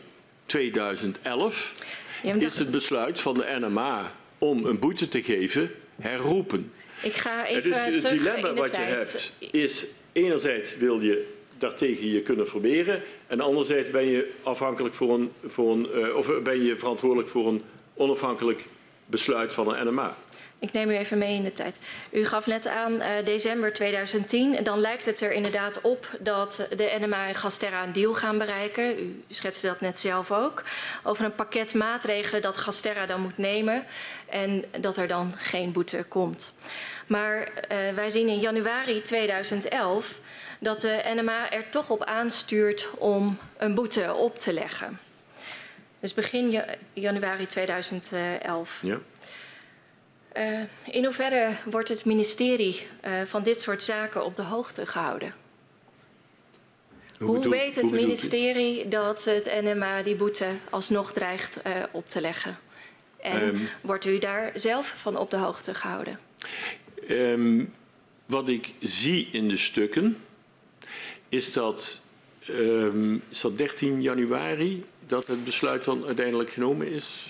2011 0.47 1.75
ja, 2.23 2.35
is 2.35 2.59
het 2.59 2.71
besluit 2.71 3.21
van 3.21 3.37
de 3.37 3.57
NMA 3.61 4.13
om 4.41 4.65
een 4.65 4.79
boete 4.79 5.09
te 5.09 5.23
geven 5.23 5.71
herroepen. 6.01 6.73
Ik 7.03 7.13
ga 7.13 7.47
even 7.47 7.93
dus 7.93 8.03
het 8.03 8.13
dilemma 8.13 8.55
wat 8.55 8.71
je 8.71 8.81
hebt 8.81 9.33
is 9.51 9.87
enerzijds 10.13 10.77
wil 10.77 11.01
je 11.01 11.27
daartegen 11.59 12.11
je 12.11 12.23
kunnen 12.23 12.49
verberen 12.49 13.03
en 13.27 13.41
anderzijds 13.41 13.91
ben 13.91 14.05
je 14.05 14.33
afhankelijk 14.43 14.95
voor 14.95 15.15
een, 15.15 15.33
voor 15.47 15.73
een 15.73 15.89
uh, 15.95 16.17
of 16.17 16.43
ben 16.43 16.63
je 16.63 16.77
verantwoordelijk 16.77 17.29
voor 17.29 17.49
een 17.49 17.63
onafhankelijk 17.95 18.65
besluit 19.07 19.55
van 19.55 19.75
een 19.75 19.87
NMA. 19.87 20.17
Ik 20.61 20.73
neem 20.73 20.91
u 20.91 20.97
even 20.97 21.19
mee 21.19 21.35
in 21.35 21.43
de 21.43 21.53
tijd. 21.53 21.79
U 22.11 22.27
gaf 22.27 22.47
net 22.47 22.67
aan 22.67 22.93
uh, 22.93 23.07
december 23.25 23.73
2010. 23.73 24.57
En 24.57 24.65
dan 24.65 24.79
lijkt 24.79 25.07
het 25.07 25.21
er 25.21 25.33
inderdaad 25.33 25.81
op 25.81 26.11
dat 26.19 26.67
de 26.77 26.97
NMA 27.01 27.27
en 27.27 27.35
Gasterra 27.35 27.83
een 27.83 27.93
deal 27.93 28.15
gaan 28.15 28.39
bereiken. 28.39 29.03
U 29.03 29.25
schetste 29.29 29.67
dat 29.67 29.81
net 29.81 30.01
zelf 30.01 30.31
ook. 30.33 30.63
Over 31.03 31.25
een 31.25 31.35
pakket 31.35 31.75
maatregelen 31.75 32.43
dat 32.43 32.57
Gasterra 32.57 33.07
dan 33.07 33.21
moet 33.21 33.39
nemen. 33.39 33.85
En 34.29 34.65
dat 34.81 34.97
er 34.97 35.09
dan 35.09 35.35
geen 35.37 35.73
boete 35.73 36.05
komt. 36.09 36.55
Maar 37.07 37.39
uh, 37.39 37.95
wij 37.95 38.11
zien 38.11 38.29
in 38.29 38.39
januari 38.39 39.03
2011 39.03 40.21
dat 40.59 40.81
de 40.81 41.03
NMA 41.15 41.51
er 41.51 41.71
toch 41.71 41.91
op 41.91 42.05
aanstuurt 42.05 42.89
om 42.99 43.39
een 43.59 43.75
boete 43.75 44.15
op 44.15 44.39
te 44.39 44.53
leggen. 44.53 44.99
Dus 46.01 46.15
begin 46.15 46.63
januari 46.93 47.47
2011. 47.47 48.79
Ja. 48.83 48.99
Uh, 50.37 50.61
in 50.87 51.05
hoeverre 51.05 51.57
wordt 51.65 51.89
het 51.89 52.05
ministerie 52.05 52.87
uh, 53.05 53.23
van 53.23 53.43
dit 53.43 53.61
soort 53.61 53.83
zaken 53.83 54.25
op 54.25 54.35
de 54.37 54.43
hoogte 54.43 54.87
gehouden? 54.87 55.35
Hoe, 57.19 57.29
hoe 57.29 57.37
bedoel, 57.37 57.53
weet 57.53 57.75
het 57.75 57.85
hoe 57.85 57.93
ministerie 57.93 58.89
dat 58.89 59.25
het 59.25 59.53
NMA 59.63 60.03
die 60.03 60.17
boete 60.17 60.49
alsnog 60.71 61.13
dreigt 61.13 61.61
uh, 61.67 61.73
op 61.91 62.09
te 62.09 62.21
leggen? 62.21 62.59
En 63.21 63.43
um, 63.43 63.69
wordt 63.81 64.05
u 64.05 64.19
daar 64.19 64.53
zelf 64.55 64.95
van 64.97 65.17
op 65.17 65.31
de 65.31 65.37
hoogte 65.37 65.75
gehouden? 65.75 66.19
Um, 67.09 67.75
wat 68.27 68.49
ik 68.49 68.75
zie 68.81 69.29
in 69.33 69.49
de 69.49 69.57
stukken 69.57 70.17
is 71.29 71.53
dat, 71.53 72.03
um, 72.49 73.23
is 73.29 73.41
dat 73.41 73.59
13 73.59 74.03
januari 74.03 74.85
dat 75.07 75.27
het 75.27 75.45
besluit 75.45 75.85
dan 75.85 76.07
uiteindelijk 76.07 76.51
genomen 76.51 76.87
is? 76.87 77.27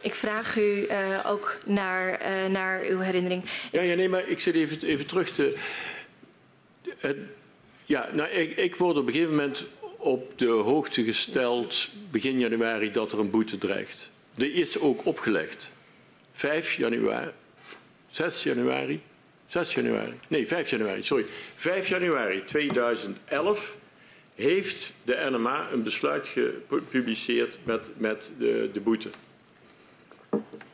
Ik 0.00 0.14
vraag 0.14 0.56
u 0.56 0.86
uh, 0.86 1.20
ook 1.26 1.58
naar, 1.64 2.20
uh, 2.20 2.50
naar 2.50 2.82
uw 2.82 2.98
herinnering. 2.98 3.42
Ja, 3.72 3.80
nee, 3.80 4.08
maar 4.08 4.28
ik 4.28 4.40
zit 4.40 4.54
even, 4.54 4.82
even 4.82 5.06
terug 5.06 5.30
te. 5.30 5.56
Uh, 7.02 7.10
ja, 7.84 8.08
nou, 8.12 8.28
ik, 8.28 8.56
ik 8.56 8.76
word 8.76 8.96
op 8.96 9.06
een 9.06 9.12
gegeven 9.12 9.34
moment 9.34 9.66
op 9.96 10.38
de 10.38 10.46
hoogte 10.46 11.04
gesteld, 11.04 11.88
begin 12.10 12.38
januari, 12.38 12.90
dat 12.90 13.12
er 13.12 13.18
een 13.18 13.30
boete 13.30 13.58
dreigt. 13.58 14.10
Die 14.34 14.52
is 14.52 14.78
ook 14.78 15.06
opgelegd. 15.06 15.70
5 16.32 16.74
januari. 16.74 17.30
6 18.10 18.42
januari, 18.42 19.00
6 19.46 19.74
januari, 19.74 20.12
nee 20.28 20.46
5 20.46 20.70
januari, 20.70 21.02
sorry. 21.02 21.26
5 21.54 21.88
januari 21.88 22.44
2011 22.44 23.76
heeft 24.34 24.92
de 25.04 25.28
NMA 25.30 25.68
een 25.72 25.82
besluit 25.82 26.28
gepubliceerd 26.28 27.58
met, 27.64 27.90
met 27.96 28.32
de, 28.38 28.70
de 28.72 28.80
boete. 28.80 29.08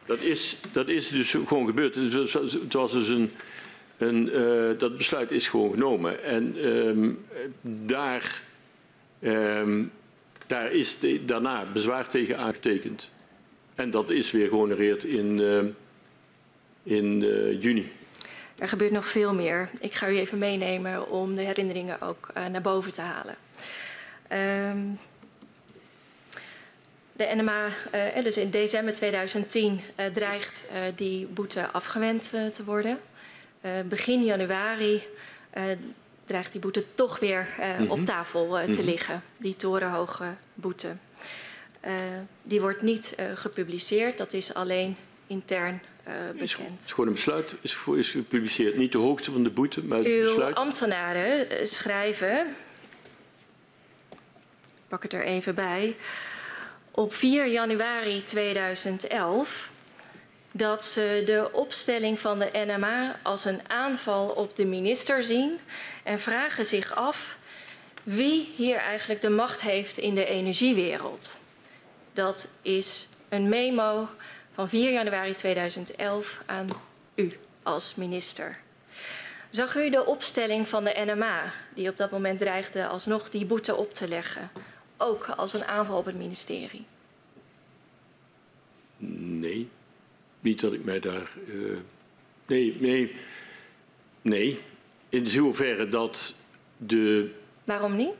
Dat 0.06 0.20
is, 0.20 0.56
dat 0.72 0.88
is 0.88 1.08
dus 1.08 1.30
gewoon 1.30 1.66
gebeurd. 1.66 1.94
Het 1.94 2.72
was 2.72 2.92
dus 2.92 3.08
een, 3.08 3.30
een, 3.98 4.28
uh, 4.28 4.78
dat 4.78 4.96
besluit 4.96 5.30
is 5.30 5.48
gewoon 5.48 5.70
genomen. 5.70 6.24
En 6.24 6.66
um, 6.66 7.24
daar, 7.62 8.42
um, 9.20 9.92
daar 10.46 10.72
is 10.72 10.98
daarna 11.20 11.64
bezwaar 11.72 12.08
tegen 12.08 12.38
aangetekend. 12.38 13.10
En 13.74 13.90
dat 13.90 14.10
is 14.10 14.30
weer 14.30 14.48
gehonoreerd 14.48 15.04
in, 15.04 15.38
uh, 15.38 15.62
in 16.82 17.22
uh, 17.22 17.62
juni. 17.62 17.92
Er 18.58 18.68
gebeurt 18.68 18.92
nog 18.92 19.08
veel 19.08 19.34
meer. 19.34 19.70
Ik 19.80 19.92
ga 19.92 20.08
u 20.08 20.16
even 20.16 20.38
meenemen 20.38 21.10
om 21.10 21.34
de 21.34 21.42
herinneringen 21.42 22.00
ook 22.00 22.32
naar 22.50 22.62
boven 22.62 22.92
te 22.92 23.00
halen. 23.00 23.36
Um, 24.70 24.98
de 27.16 27.30
NMA, 27.34 27.66
uh, 27.94 28.22
dus 28.22 28.36
in 28.36 28.50
december 28.50 28.94
2010, 28.94 29.80
uh, 30.00 30.06
dreigt 30.06 30.64
uh, 30.72 30.78
die 30.94 31.26
boete 31.26 31.70
afgewend 31.70 32.32
te 32.52 32.64
worden. 32.64 32.98
begin 33.88 34.24
januari 34.24 35.02
dreigt 36.24 36.52
die 36.52 36.60
boete 36.60 36.84
toch 36.94 37.18
weer 37.18 37.48
mm 37.58 37.76
-hmm. 37.76 37.90
op 37.90 38.04
tafel 38.04 38.48
te 38.48 38.66
mm 38.66 38.72
-hmm. 38.72 38.84
liggen, 38.84 39.22
die 39.38 39.56
torenhoge 39.56 40.34
boete. 40.54 40.96
die 42.42 42.60
wordt 42.60 42.82
niet 42.82 43.14
gepubliceerd, 43.34 44.18
dat 44.18 44.32
is 44.32 44.54
alleen 44.54 44.96
intern 45.26 45.80
bekend. 46.04 46.40
Is, 46.40 46.58
is 46.84 46.90
gewoon 46.90 47.06
een 47.06 47.12
besluit 47.12 47.54
is, 47.60 47.78
is 47.96 48.10
gepubliceerd, 48.10 48.76
niet 48.76 48.92
de 48.92 48.98
hoogte 48.98 49.32
van 49.32 49.42
de 49.42 49.50
boete, 49.50 49.84
maar 49.84 49.98
het 49.98 50.06
Uw 50.06 50.22
besluit. 50.22 50.54
ambtenaren 50.54 51.46
schrijven 51.68 52.56
pak 54.88 55.02
het 55.02 55.12
er 55.12 55.24
even 55.24 55.54
bij. 55.54 55.96
Op 56.96 57.14
4 57.14 57.46
januari 57.46 58.24
2011 58.24 59.70
dat 60.52 60.84
ze 60.84 61.22
de 61.26 61.48
opstelling 61.52 62.20
van 62.20 62.38
de 62.38 62.50
NMA 62.52 63.18
als 63.22 63.44
een 63.44 63.70
aanval 63.70 64.28
op 64.28 64.56
de 64.56 64.64
minister 64.64 65.24
zien 65.24 65.58
en 66.02 66.20
vragen 66.20 66.64
zich 66.64 66.94
af 66.94 67.36
wie 68.02 68.52
hier 68.56 68.76
eigenlijk 68.76 69.20
de 69.20 69.30
macht 69.30 69.60
heeft 69.60 69.96
in 69.96 70.14
de 70.14 70.24
energiewereld. 70.24 71.38
Dat 72.12 72.48
is 72.62 73.08
een 73.28 73.48
memo 73.48 74.08
van 74.52 74.68
4 74.68 74.92
januari 74.92 75.34
2011 75.34 76.40
aan 76.46 76.66
u 77.14 77.38
als 77.62 77.94
minister. 77.94 78.58
Zag 79.50 79.76
u 79.76 79.90
de 79.90 80.06
opstelling 80.06 80.68
van 80.68 80.84
de 80.84 81.02
NMA, 81.06 81.52
die 81.74 81.88
op 81.88 81.96
dat 81.96 82.10
moment 82.10 82.38
dreigde 82.38 82.86
alsnog 82.86 83.30
die 83.30 83.44
boete 83.44 83.76
op 83.76 83.94
te 83.94 84.08
leggen, 84.08 84.50
ook 84.96 85.28
als 85.28 85.52
een 85.52 85.64
aanval 85.64 85.98
op 85.98 86.04
het 86.04 86.16
ministerie? 86.16 86.84
Nee, 88.96 89.68
niet 90.40 90.60
dat 90.60 90.72
ik 90.72 90.84
mij 90.84 91.00
daar. 91.00 91.30
Uh, 91.46 91.76
nee, 92.46 92.76
nee, 92.78 93.14
nee. 94.22 94.58
In 95.08 95.26
zoverre 95.26 95.88
dat 95.88 96.34
de. 96.76 97.30
Waarom 97.64 97.96
niet? 97.96 98.14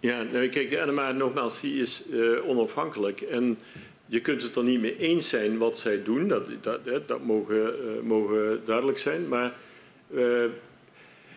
Ja, 0.00 0.22
nou, 0.22 0.48
kijk, 0.48 0.70
de 0.70 0.86
NMA, 0.86 1.12
nogmaals, 1.12 1.60
die 1.60 1.80
is 1.80 2.02
uh, 2.10 2.48
onafhankelijk. 2.48 3.20
En 3.20 3.58
je 4.06 4.20
kunt 4.20 4.42
het 4.42 4.56
er 4.56 4.64
niet 4.64 4.80
mee 4.80 4.98
eens 4.98 5.28
zijn 5.28 5.58
wat 5.58 5.78
zij 5.78 6.02
doen. 6.02 6.28
Dat, 6.28 6.62
dat, 6.62 6.84
dat, 6.84 7.08
dat 7.08 7.24
mogen, 7.24 7.56
uh, 7.56 8.02
mogen 8.02 8.62
duidelijk 8.64 8.98
zijn. 8.98 9.28
Maar 9.28 9.52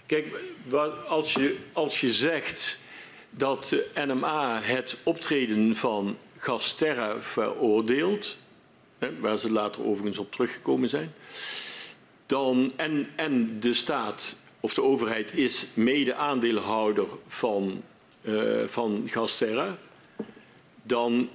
kijk, 0.05 0.25
wat, 0.65 1.07
als, 1.07 1.33
je, 1.33 1.55
als 1.73 2.01
je 2.01 2.13
zegt 2.13 2.79
dat 3.37 3.65
de 3.65 4.05
NMA 4.07 4.61
het 4.61 4.97
optreden 5.03 5.75
van 5.75 6.17
Gasterra 6.37 7.21
veroordeelt, 7.21 8.37
waar 9.19 9.37
ze 9.37 9.51
later 9.51 9.85
overigens 9.85 10.17
op 10.17 10.31
teruggekomen 10.31 10.89
zijn, 10.89 11.13
dan, 12.25 12.71
en, 12.75 13.07
en 13.15 13.59
de 13.59 13.73
staat 13.73 14.37
of 14.59 14.73
de 14.73 14.81
overheid 14.81 15.33
is 15.33 15.67
mede-aandeelhouder 15.73 17.07
van, 17.27 17.83
uh, 18.21 18.63
van 18.63 19.03
Gasterra, 19.05 19.77
dan 20.83 21.29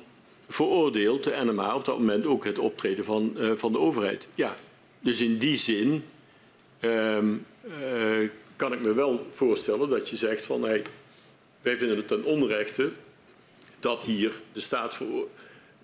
veroordeelt 0.49 1.25
de 1.25 1.43
NMA 1.45 1.75
op 1.75 1.85
dat 1.85 1.99
moment 1.99 2.27
ook 2.27 2.45
het 2.45 2.59
optreden 2.59 3.05
van, 3.05 3.33
uh, 3.37 3.53
van 3.55 3.73
de 3.73 3.79
overheid. 3.79 4.29
Ja, 4.35 4.57
dus 5.01 5.21
in 5.21 5.39
die 5.39 5.57
zin 5.57 6.05
um, 6.81 7.47
uh, 7.83 8.29
kan 8.57 8.73
ik 8.73 8.81
me 8.81 8.93
wel 8.93 9.27
voorstellen 9.33 9.89
dat 9.89 10.09
je 10.09 10.17
zegt 10.17 10.45
van 10.45 10.63
hey, 10.63 10.83
wij 11.63 11.79
vinden 11.79 11.97
het 11.97 12.09
ten 12.09 12.25
onrechte 12.25 12.91
dat 13.81 14.05
hier 14.05 14.33
de 14.53 14.61
staat 14.61 14.95
voor, 14.95 15.29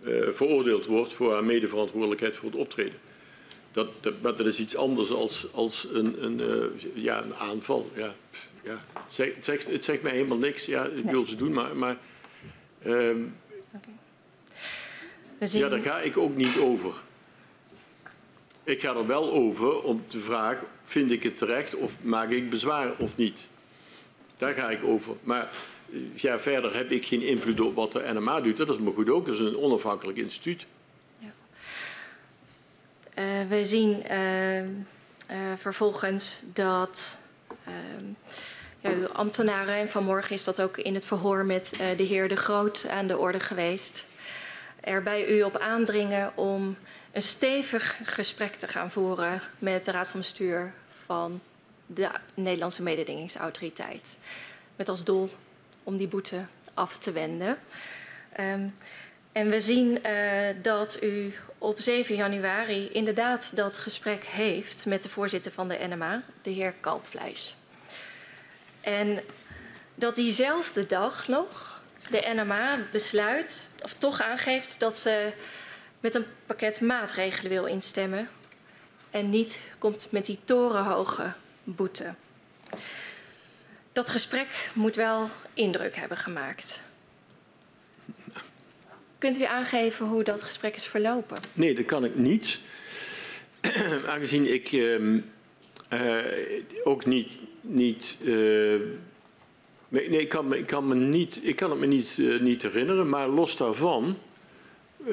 uh, 0.03 0.29
veroordeeld 0.31 0.87
wordt 0.87 1.12
voor 1.12 1.33
haar 1.33 1.45
medeverantwoordelijkheid 1.45 2.37
voor 2.37 2.51
het 2.51 2.59
optreden. 2.59 2.99
Dat, 3.72 3.89
dat, 4.01 4.14
maar 4.20 4.37
dat 4.37 4.47
is 4.47 4.59
iets 4.59 4.77
anders 4.77 5.11
als, 5.11 5.47
als 5.53 5.87
een, 5.93 6.25
een, 6.25 6.41
uh, 6.41 6.64
ja, 6.95 7.22
een 7.22 7.35
aanval. 7.35 7.91
Ja, 7.95 8.14
ja. 8.62 8.85
Het, 8.93 9.14
zegt, 9.14 9.35
het, 9.35 9.45
zegt, 9.45 9.66
het 9.66 9.85
zegt 9.85 10.03
mij 10.03 10.12
helemaal 10.12 10.39
niks. 10.39 10.64
Ja, 10.66 10.85
ik 10.85 11.05
wil 11.05 11.27
ze 11.27 11.37
doen, 11.37 11.53
maar. 11.53 11.77
maar 11.77 11.97
um, 12.87 13.37
okay. 13.75 13.93
Ja, 15.51 15.68
daar 15.68 15.81
ga 15.81 16.01
ik 16.01 16.16
ook 16.16 16.37
niet 16.37 16.59
over. 16.59 16.95
Ik 18.64 18.81
ga 18.81 18.95
er 18.95 19.07
wel 19.07 19.33
over 19.33 19.83
om 19.83 20.05
te 20.07 20.18
vragen: 20.18 20.66
vind 20.85 21.11
ik 21.11 21.22
het 21.22 21.37
terecht 21.37 21.75
of 21.75 22.03
maak 22.03 22.31
ik 22.31 22.51
bezwaar 22.51 22.93
of 22.99 23.16
niet? 23.16 23.49
Daar 24.45 24.55
ga 24.55 24.70
ik 24.70 24.84
over. 24.84 25.16
Maar 25.22 25.49
ja, 26.14 26.38
verder 26.38 26.76
heb 26.76 26.90
ik 26.90 27.07
geen 27.07 27.22
invloed 27.22 27.61
op 27.61 27.74
wat 27.74 27.92
de 27.92 28.12
NMA 28.12 28.40
doet. 28.40 28.57
Dat 28.57 28.68
is 28.68 28.78
me 28.78 28.92
goed 28.92 29.11
ook. 29.11 29.26
Dat 29.26 29.34
is 29.34 29.40
een 29.40 29.59
onafhankelijk 29.59 30.18
instituut. 30.18 30.66
Ja. 31.18 31.32
Uh, 33.18 33.49
we 33.49 33.64
zien 33.64 34.03
uh, 34.11 34.62
uh, 34.62 34.66
vervolgens 35.57 36.42
dat 36.53 37.18
ja, 38.80 38.90
uw 38.90 39.09
ambtenaren, 39.09 39.74
en 39.74 39.90
vanmorgen 39.90 40.34
is 40.34 40.45
dat 40.45 40.61
ook 40.61 40.78
in 40.78 40.95
het 40.95 41.07
verhoor 41.07 41.45
met 41.45 41.80
de 41.97 42.03
heer 42.03 42.28
De 42.28 42.36
Groot 42.36 42.86
aan 42.88 43.07
de 43.07 43.18
orde 43.18 43.40
geweest, 43.40 44.07
er 44.80 45.03
bij 45.03 45.28
u 45.28 45.42
op 45.42 45.57
aandringen 45.57 46.36
om 46.36 46.76
een 47.12 47.22
stevig 47.22 47.99
gesprek 48.03 48.55
te 48.55 48.68
gaan 48.68 48.90
voeren 48.90 49.40
met 49.59 49.84
de 49.84 49.90
Raad 49.90 50.09
van 50.09 50.20
Bestuur 50.20 50.72
van 51.05 51.40
de 51.87 52.11
Nederlandse 52.35 52.82
mededingingsautoriteit. 52.82 54.18
Met 54.76 54.89
als 54.89 55.05
doel 55.05 55.30
om 55.82 55.97
die 55.97 56.09
boete 56.09 56.45
af 56.74 56.99
te 56.99 57.12
wenden. 57.12 57.59
Um, 58.41 58.74
en 59.32 59.51
we 59.51 59.61
zien 59.61 59.99
uh, 60.07 60.49
dat 60.62 61.03
u 61.03 61.35
op 61.59 61.80
7 61.80 62.14
januari 62.14 62.89
inderdaad 62.93 63.57
dat 63.57 63.76
gesprek 63.76 64.24
heeft 64.24 64.87
met 64.87 65.03
de 65.03 65.09
voorzitter 65.09 65.53
van 65.53 65.68
de 65.68 65.78
NMA, 65.89 66.22
de 66.43 66.51
heer 66.51 66.74
Kalpvleis. 66.80 67.55
En 68.80 69.20
dat 69.95 70.14
diezelfde 70.14 70.87
dag 70.87 71.28
nog 71.28 71.82
de 72.11 72.32
NMA 72.35 72.78
besluit, 72.93 73.68
of 73.82 73.93
toch 73.93 74.20
aangeeft 74.20 74.80
dat 74.80 74.97
ze 74.97 75.32
met 76.01 76.14
een 76.14 76.26
pakket 76.47 76.80
maatregelen 76.80 77.51
wil 77.51 77.64
instemmen 77.64 78.28
en 79.11 79.30
niet 79.30 79.61
komt 79.78 80.07
met 80.11 80.26
die 80.26 80.39
torenhoge 80.45 81.32
boete. 81.65 82.15
Dat 83.93 84.09
gesprek 84.09 84.71
moet 84.73 84.95
wel 84.95 85.29
indruk 85.55 85.97
hebben 85.97 86.17
gemaakt. 86.17 86.81
Kunt 89.19 89.39
u 89.39 89.45
aangeven 89.45 90.07
hoe 90.07 90.23
dat 90.23 90.43
gesprek 90.43 90.75
is 90.75 90.87
verlopen? 90.87 91.39
Nee, 91.53 91.75
dat 91.75 91.85
kan 91.85 92.05
ik 92.05 92.17
niet. 92.17 92.61
Aangezien 94.07 94.53
ik 94.53 94.73
uh, 94.73 95.23
uh, 95.93 96.25
ook 96.85 97.07
niet. 97.07 97.41
niet 97.61 98.17
uh, 98.21 98.81
nee, 99.89 100.09
ik 100.09 100.29
kan, 100.29 100.49
me, 100.49 100.59
ik, 100.59 100.67
kan 100.67 100.89
me 100.89 100.95
niet, 100.95 101.39
ik 101.43 101.57
kan 101.57 101.71
het 101.71 101.79
me 101.79 101.87
niet, 101.87 102.19
uh, 102.19 102.41
niet 102.41 102.62
herinneren, 102.62 103.09
maar 103.09 103.29
los 103.29 103.57
daarvan. 103.57 104.19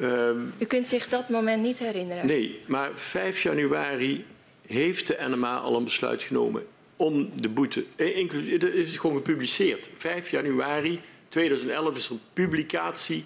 Ehm, 0.00 0.40
u 0.58 0.64
kunt 0.64 0.86
zich 0.86 1.08
dat 1.08 1.28
moment 1.28 1.62
niet 1.62 1.78
herinneren? 1.78 2.26
Nee, 2.26 2.60
maar 2.66 2.90
5 2.94 3.42
januari 3.42 4.24
heeft 4.72 5.06
de 5.06 5.16
NMA 5.28 5.56
al 5.56 5.76
een 5.76 5.84
besluit 5.84 6.22
genomen 6.22 6.66
om 6.96 7.30
de 7.40 7.48
boete. 7.48 7.84
Eh, 7.96 8.28
dat 8.60 8.72
is 8.72 8.96
gewoon 8.96 9.16
gepubliceerd. 9.16 9.88
5 9.96 10.30
januari 10.30 11.00
2011 11.28 11.96
is 11.96 12.06
er 12.06 12.12
een 12.12 12.20
publicatie 12.32 13.24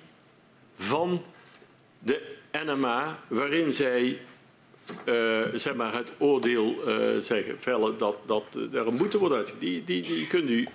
van 0.76 1.22
de 1.98 2.20
NMA 2.66 3.20
waarin 3.28 3.72
zij 3.72 4.18
uh, 5.04 5.42
zeg 5.54 5.74
maar 5.74 5.94
het 5.94 6.12
oordeel 6.18 6.76
zeggen, 7.20 7.60
vellen 7.60 7.98
dat, 7.98 8.16
dat 8.26 8.44
er 8.72 8.86
een 8.86 8.96
boete 8.96 9.18
wordt 9.18 9.34
uit. 9.34 9.54
Die, 9.58 9.84
die, 9.84 10.02
die 10.02 10.26
kunt 10.26 10.50
u 10.50 10.68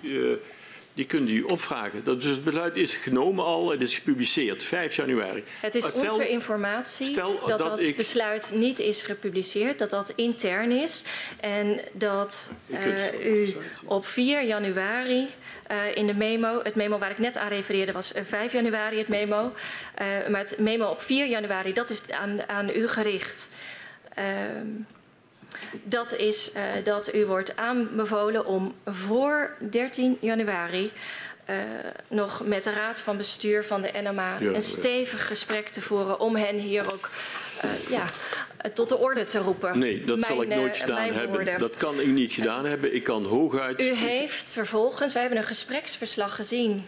Die 0.94 1.04
kunt 1.06 1.28
u 1.30 1.42
opvragen. 1.42 2.04
Dat, 2.04 2.22
dus 2.22 2.30
het 2.30 2.44
besluit 2.44 2.76
is 2.76 2.94
genomen 2.94 3.44
al, 3.44 3.70
het 3.70 3.80
is 3.80 3.94
gepubliceerd, 3.94 4.64
5 4.64 4.94
januari. 4.96 5.44
Het 5.60 5.74
is 5.74 5.84
Stel- 5.84 6.02
onze 6.12 6.28
informatie 6.28 7.06
stel 7.06 7.38
dat 7.46 7.48
dat 7.48 7.58
dat 7.58 7.80
ik- 7.80 7.96
besluit 7.96 8.50
niet 8.54 8.78
is 8.78 9.02
gepubliceerd, 9.02 9.78
dat 9.78 9.90
dat 9.90 10.12
intern 10.16 10.70
is. 10.70 11.02
En 11.40 11.80
dat 11.92 12.50
U 12.66 12.76
kunt- 12.76 12.94
eh, 12.94 13.26
u 13.26 13.56
op 13.84 14.06
4 14.06 14.42
januari 14.44 15.26
eh, 15.66 15.96
in 15.96 16.06
de 16.06 16.14
memo, 16.14 16.60
het 16.62 16.74
memo 16.74 16.98
waar 16.98 17.10
ik 17.10 17.18
net 17.18 17.36
aan 17.36 17.48
refereerde 17.48 17.92
was 17.92 18.12
eh, 18.12 18.22
5 18.24 18.52
januari 18.52 18.98
het 18.98 19.08
memo. 19.08 19.52
Eh, 19.94 20.06
maar 20.28 20.40
het 20.40 20.58
memo 20.58 20.86
op 20.86 21.00
4 21.02 21.26
januari, 21.26 21.72
dat 21.72 21.90
is 21.90 22.02
aan, 22.10 22.48
aan 22.48 22.68
u 22.74 22.88
gericht. 22.88 23.48
Ehm, 24.14 24.66
dat 25.82 26.16
is 26.16 26.52
eh, 26.52 26.62
dat 26.84 27.14
u 27.14 27.26
wordt 27.26 27.56
aanbevolen 27.56 28.46
om 28.46 28.74
voor 28.86 29.50
13 29.70 30.18
januari 30.20 30.92
eh, 31.44 31.56
nog 32.08 32.42
met 32.44 32.64
de 32.64 32.72
raad 32.72 33.00
van 33.00 33.16
bestuur 33.16 33.64
van 33.64 33.82
de 33.82 33.90
NMA 34.02 34.36
Ja, 34.40 34.50
een 34.50 34.62
stevig 34.62 35.26
gesprek 35.26 35.68
te 35.68 35.80
voeren 35.80 36.20
om 36.20 36.36
hen 36.36 36.56
hier 36.56 36.92
ook 36.92 37.10
eh, 37.60 37.70
ja, 37.90 38.04
tot 38.74 38.88
de 38.88 38.96
orde 38.96 39.24
te 39.24 39.38
roepen. 39.38 39.78
Nee, 39.78 40.04
dat 40.04 40.22
zal 40.22 40.42
ik 40.42 40.48
nooit 40.48 40.76
gedaan 40.76 41.12
hebben. 41.12 41.58
Dat 41.58 41.76
kan 41.76 42.00
ik 42.00 42.06
niet 42.06 42.32
gedaan 42.32 42.64
hebben. 42.64 42.94
Ik 42.94 43.02
kan 43.02 43.24
hooguit... 43.24 43.80
U 43.80 43.94
heeft 43.94 44.50
vervolgens, 44.50 45.12
wij 45.12 45.22
hebben 45.22 45.40
een 45.40 45.46
gespreksverslag 45.46 46.34
gezien 46.34 46.84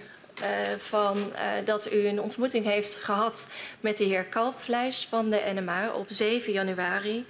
van 0.79 1.33
dat 1.65 1.93
u 1.93 2.07
een 2.07 2.21
ontmoeting 2.21 2.65
heeft 2.65 2.97
gehad 2.97 3.49
met 3.81 3.97
de 3.97 4.05
heer 4.05 4.25
Kalpvleis 4.25 5.07
van 5.11 5.31
de 5.31 5.43
NMA 5.55 5.93
op 5.93 6.07
7 6.09 6.53
januari. 6.53 7.25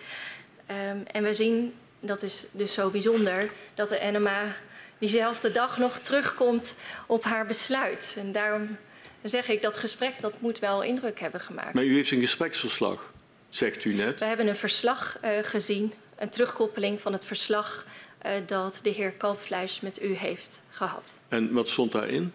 Ehm, 0.66 0.98
en 1.12 1.22
we 1.22 1.34
zien, 1.34 1.74
dat 2.00 2.22
is 2.22 2.46
dus 2.50 2.72
zo 2.72 2.90
bijzonder, 2.90 3.50
dat 3.74 3.88
de 3.88 4.10
NMA 4.12 4.56
diezelfde 4.98 5.52
dag 5.52 5.78
nog 5.78 5.98
terugkomt 5.98 6.74
op 7.06 7.24
haar 7.24 7.46
besluit. 7.46 8.14
En 8.18 8.32
daarom 8.32 8.76
zeg 9.22 9.48
ik 9.48 9.62
dat 9.62 9.76
gesprek 9.76 10.20
dat 10.20 10.40
moet 10.40 10.58
wel 10.58 10.82
indruk 10.82 11.20
hebben 11.20 11.40
gemaakt. 11.40 11.74
Maar 11.74 11.84
u 11.84 11.94
heeft 11.94 12.10
een 12.10 12.20
gespreksverslag, 12.20 13.12
zegt 13.48 13.84
u 13.84 13.94
net. 13.94 14.18
We 14.18 14.24
hebben 14.24 14.46
een 14.46 14.56
verslag 14.56 15.18
eh, 15.20 15.38
gezien, 15.42 15.92
een 16.18 16.28
terugkoppeling 16.28 17.00
van 17.00 17.12
het 17.12 17.24
verslag 17.24 17.86
eh, 18.18 18.32
dat 18.46 18.80
de 18.82 18.90
heer 18.90 19.12
Kalpvleis 19.12 19.80
met 19.80 20.02
u 20.02 20.14
heeft 20.14 20.60
gehad. 20.70 21.14
En 21.28 21.52
wat 21.52 21.68
stond 21.68 21.92
daarin? 21.92 22.32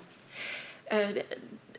Eh, 0.83 1.07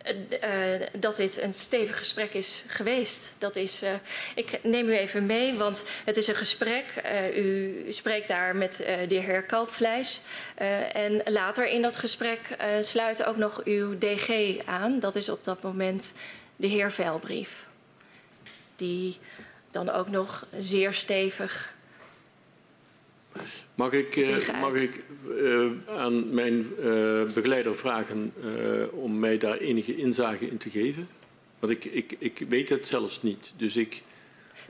eh, 0.02 0.74
eh, 0.74 0.88
dat 0.98 1.16
dit 1.16 1.42
een 1.42 1.52
stevig 1.52 1.98
gesprek 1.98 2.34
is 2.34 2.62
geweest. 2.66 3.30
Dat 3.38 3.56
is, 3.56 3.82
eh, 3.82 3.92
ik 4.34 4.60
neem 4.62 4.88
u 4.88 4.96
even 4.96 5.26
mee, 5.26 5.54
want 5.54 5.84
het 6.04 6.16
is 6.16 6.26
een 6.26 6.34
gesprek. 6.34 6.84
U 7.34 7.84
spreekt 7.88 8.28
daar 8.28 8.56
met 8.56 8.76
de 9.08 9.14
heer 9.14 9.42
Kalpvleis. 9.42 10.20
En 10.92 11.22
later 11.24 11.66
in 11.66 11.82
dat 11.82 11.96
gesprek 11.96 12.56
sluit 12.80 13.24
ook 13.24 13.36
nog 13.36 13.64
uw 13.64 13.98
DG 13.98 14.58
aan. 14.64 15.00
Dat 15.00 15.16
is 15.16 15.28
op 15.28 15.44
dat 15.44 15.62
moment 15.62 16.14
de 16.56 16.66
heer 16.66 16.92
Velbrief. 16.92 17.66
Die 18.76 19.18
dan 19.70 19.90
ook 19.90 20.08
nog 20.08 20.46
zeer 20.58 20.94
stevig 20.94 21.74
Mag 23.80 23.92
ik, 23.92 24.16
eh, 24.16 24.60
mag 24.60 24.72
ik 24.72 25.02
eh, 25.42 25.96
aan 25.98 26.34
mijn 26.34 26.66
eh, 26.78 26.84
begeleider 27.34 27.76
vragen 27.76 28.32
eh, 28.42 28.92
om 28.92 29.18
mij 29.18 29.38
daar 29.38 29.56
enige 29.56 29.96
inzage 29.96 30.48
in 30.50 30.58
te 30.58 30.70
geven? 30.70 31.08
Want 31.58 31.72
ik, 31.72 31.84
ik, 31.84 32.14
ik 32.18 32.44
weet 32.48 32.68
het 32.68 32.86
zelfs 32.86 33.22
niet. 33.22 33.52
Dus 33.56 33.76
ik, 33.76 34.02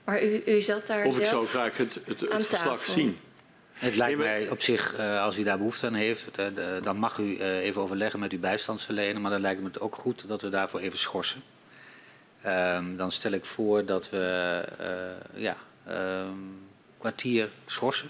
Maar 0.05 0.25
u, 0.25 0.43
u 0.47 0.61
zat 0.61 0.87
daar 0.87 1.05
of 1.05 1.19
ik 1.19 1.25
zou 1.27 1.47
graag 1.47 1.77
het, 1.77 1.99
het, 2.05 2.21
het 2.21 2.47
verslag 2.47 2.85
zien. 2.85 3.17
Het 3.73 3.97
lijkt 3.97 4.19
Nee, 4.19 4.27
maar- 4.27 4.39
mij 4.41 4.49
op 4.51 4.61
zich, 4.61 4.95
eh, 4.97 5.23
als 5.23 5.39
u 5.39 5.43
daar 5.43 5.59
behoefte 5.59 5.87
aan 5.87 5.95
heeft, 5.95 6.25
de- 6.35 6.81
dan 6.83 6.97
mag 6.97 7.19
u 7.19 7.37
eh, 7.37 7.59
even 7.59 7.83
overleggen 7.83 8.21
met 8.21 8.33
uw 8.33 8.39
bijstandsverlener. 8.39 9.21
Maar 9.21 9.31
dan 9.31 9.41
lijkt 9.41 9.61
me 9.61 9.67
het 9.67 9.81
ook 9.81 9.95
goed 9.95 10.25
dat 10.29 10.43
we 10.43 10.49
daarvoor 10.49 10.81
even 10.81 10.99
schorsen. 10.99 11.43
Ehm, 12.43 12.97
dan 12.97 13.13
stel 13.13 13.33
ik 13.33 13.45
voor 13.45 13.85
dat 13.85 14.11
we 14.11 14.63
eh, 14.79 15.43
ja, 15.43 15.57
ehm, 15.87 15.99
een 16.29 16.59
kwartier 16.99 17.49
schorsen. 17.67 18.09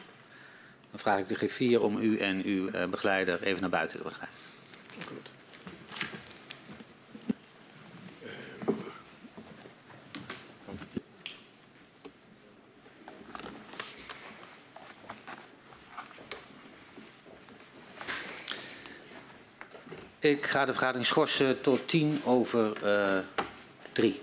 Dan 0.90 1.00
vraag 1.00 1.18
ik 1.18 1.28
de 1.28 1.34
griffier 1.34 1.82
om 1.82 1.98
u 1.98 2.18
en 2.18 2.44
uw 2.44 2.68
eh, 2.68 2.86
begeleider 2.86 3.42
even 3.42 3.60
naar 3.60 3.70
buiten 3.70 3.98
te 3.98 4.04
begeleiden. 4.04 4.38
Ik 20.18 20.46
ga 20.46 20.64
de 20.64 20.72
vergadering 20.72 21.06
schorsen 21.06 21.60
tot 21.60 21.88
tien 21.88 22.20
over 22.24 22.84
eh, 22.84 23.18
drie. 23.92 24.20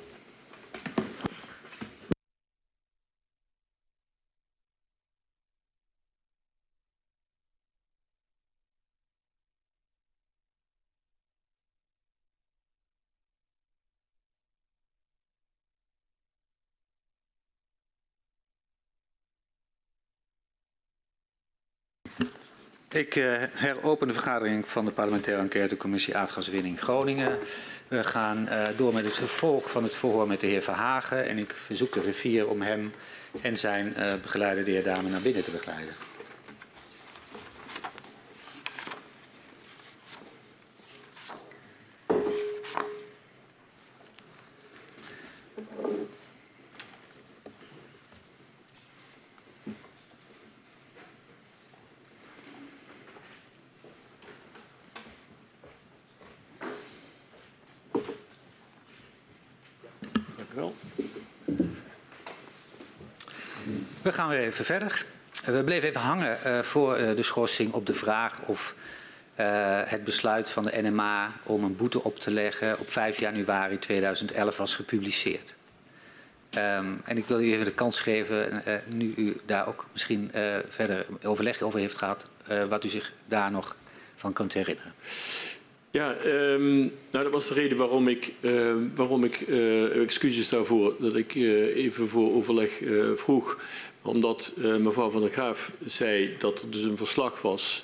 Ik 22.98 23.16
eh, 23.16 23.44
heropen 23.54 24.08
de 24.08 24.14
vergadering 24.14 24.68
van 24.68 24.86
de 24.86 24.92
parlementaire 24.92 25.42
enquêtecommissie 25.42 26.18
aardgaswinning 26.18 26.80
Groningen. 26.80 27.38
We 27.88 28.04
gaan 28.04 28.48
eh, 28.48 28.68
door 28.78 28.94
met 28.94 29.06
het 29.06 29.16
vervolg 29.16 29.72
van 29.72 29.84
het 29.84 29.96
verhoor 29.96 30.28
met 30.28 30.40
de 30.40 30.48
heer 30.48 30.62
Verhagen. 30.62 31.28
En 31.28 31.38
ik 31.38 31.54
verzoek 31.54 31.94
de 31.94 32.02
griffier 32.02 32.48
om 32.48 32.62
hem 32.62 32.94
en 33.42 33.58
zijn 33.58 33.96
eh, 33.96 34.14
begeleider, 34.22 34.66
de 34.66 34.72
heer 34.72 34.84
Dame, 34.84 35.10
naar 35.10 35.22
binnen 35.22 35.44
te 35.44 35.52
begeleiden. 35.52 36.07
Gaan 64.18 64.30
weer 64.30 64.40
even 64.40 64.66
verder. 64.66 65.06
We 65.46 65.64
bleven 65.64 65.90
even 65.90 66.02
hangen 66.02 66.44
eh, 66.44 66.60
voor 66.60 66.96
eh, 66.96 67.16
de 67.16 67.24
schorsing 67.24 67.74
op 67.74 67.86
de 67.86 67.94
vraag 67.94 68.40
of 68.46 68.76
eh, 69.36 69.82
het 69.84 70.04
besluit 70.04 70.50
van 70.50 70.64
de 70.64 70.82
NMA 70.82 71.32
om 71.44 71.64
een 71.64 71.76
boete 71.76 72.04
op 72.04 72.20
te 72.20 72.32
leggen 72.32 72.80
op 72.80 72.92
5 72.92 73.20
januari 73.20 73.80
2011 73.80 74.58
was 74.58 74.76
gepubliceerd. 74.76 75.56
Ehm, 76.50 76.86
en 77.04 77.18
ik 77.18 77.26
wil 77.26 77.42
u 77.42 77.54
even 77.54 77.66
de 77.66 77.74
kans 77.74 78.00
geven, 78.00 78.66
eh, 78.66 78.74
nu 78.86 79.14
u 79.18 79.38
daar 79.46 79.68
ook 79.68 79.86
misschien 79.92 80.30
eh, 80.34 80.56
verder 80.70 81.06
overleg 81.24 81.62
over 81.62 81.80
heeft 81.80 81.98
gehad, 81.98 82.30
eh, 82.48 82.64
wat 82.64 82.84
u 82.84 82.88
zich 82.88 83.14
daar 83.26 83.52
nog 83.52 83.76
van 84.16 84.34
kunt 84.34 84.54
herinneren. 84.54 84.94
Ja, 85.92 86.16
ehm, 86.16 86.78
nou 86.80 87.24
dat 87.24 87.32
was 87.32 87.48
de 87.48 87.54
reden 87.54 87.78
waarom 87.78 88.08
ik, 88.08 88.34
eh, 88.40 88.74
waarom 88.96 89.24
ik 89.24 89.42
eh, 89.42 90.02
excuses 90.02 90.50
daarvoor, 90.50 90.96
dat 91.00 91.16
ik 91.16 91.36
eh, 91.36 91.76
even 91.76 92.08
voor 92.08 92.34
overleg 92.34 92.82
eh, 92.82 93.06
vroeg. 93.16 93.58
Omdat 94.08 94.54
eh, 94.58 94.76
mevrouw 94.76 95.10
van 95.10 95.22
der 95.22 95.30
Graaf 95.30 95.72
zei 95.86 96.36
dat 96.40 96.62
er 96.62 96.72
dus 96.72 96.84
een 96.84 96.98
verslag 96.98 97.42
was 97.42 97.84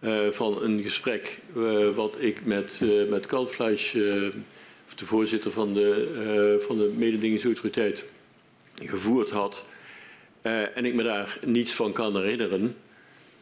eh, 0.00 0.28
van 0.28 0.62
een 0.62 0.82
gesprek 0.82 1.38
eh, 1.56 1.88
wat 1.88 2.16
ik 2.18 2.44
met, 2.44 2.80
eh 2.82 3.08
met 3.08 3.32
of 4.86 4.94
de 4.94 5.06
voorzitter 5.06 5.50
van 5.52 5.74
de, 5.74 6.58
van 6.66 6.78
de 6.78 6.92
mededingingsautoriteit, 6.96 8.04
gevoerd 8.82 9.30
had. 9.30 9.64
En 10.42 10.84
ik 10.84 10.94
me 10.94 11.02
daar 11.02 11.38
niets 11.44 11.72
van 11.72 11.92
kan 11.92 12.16
herinneren. 12.16 12.76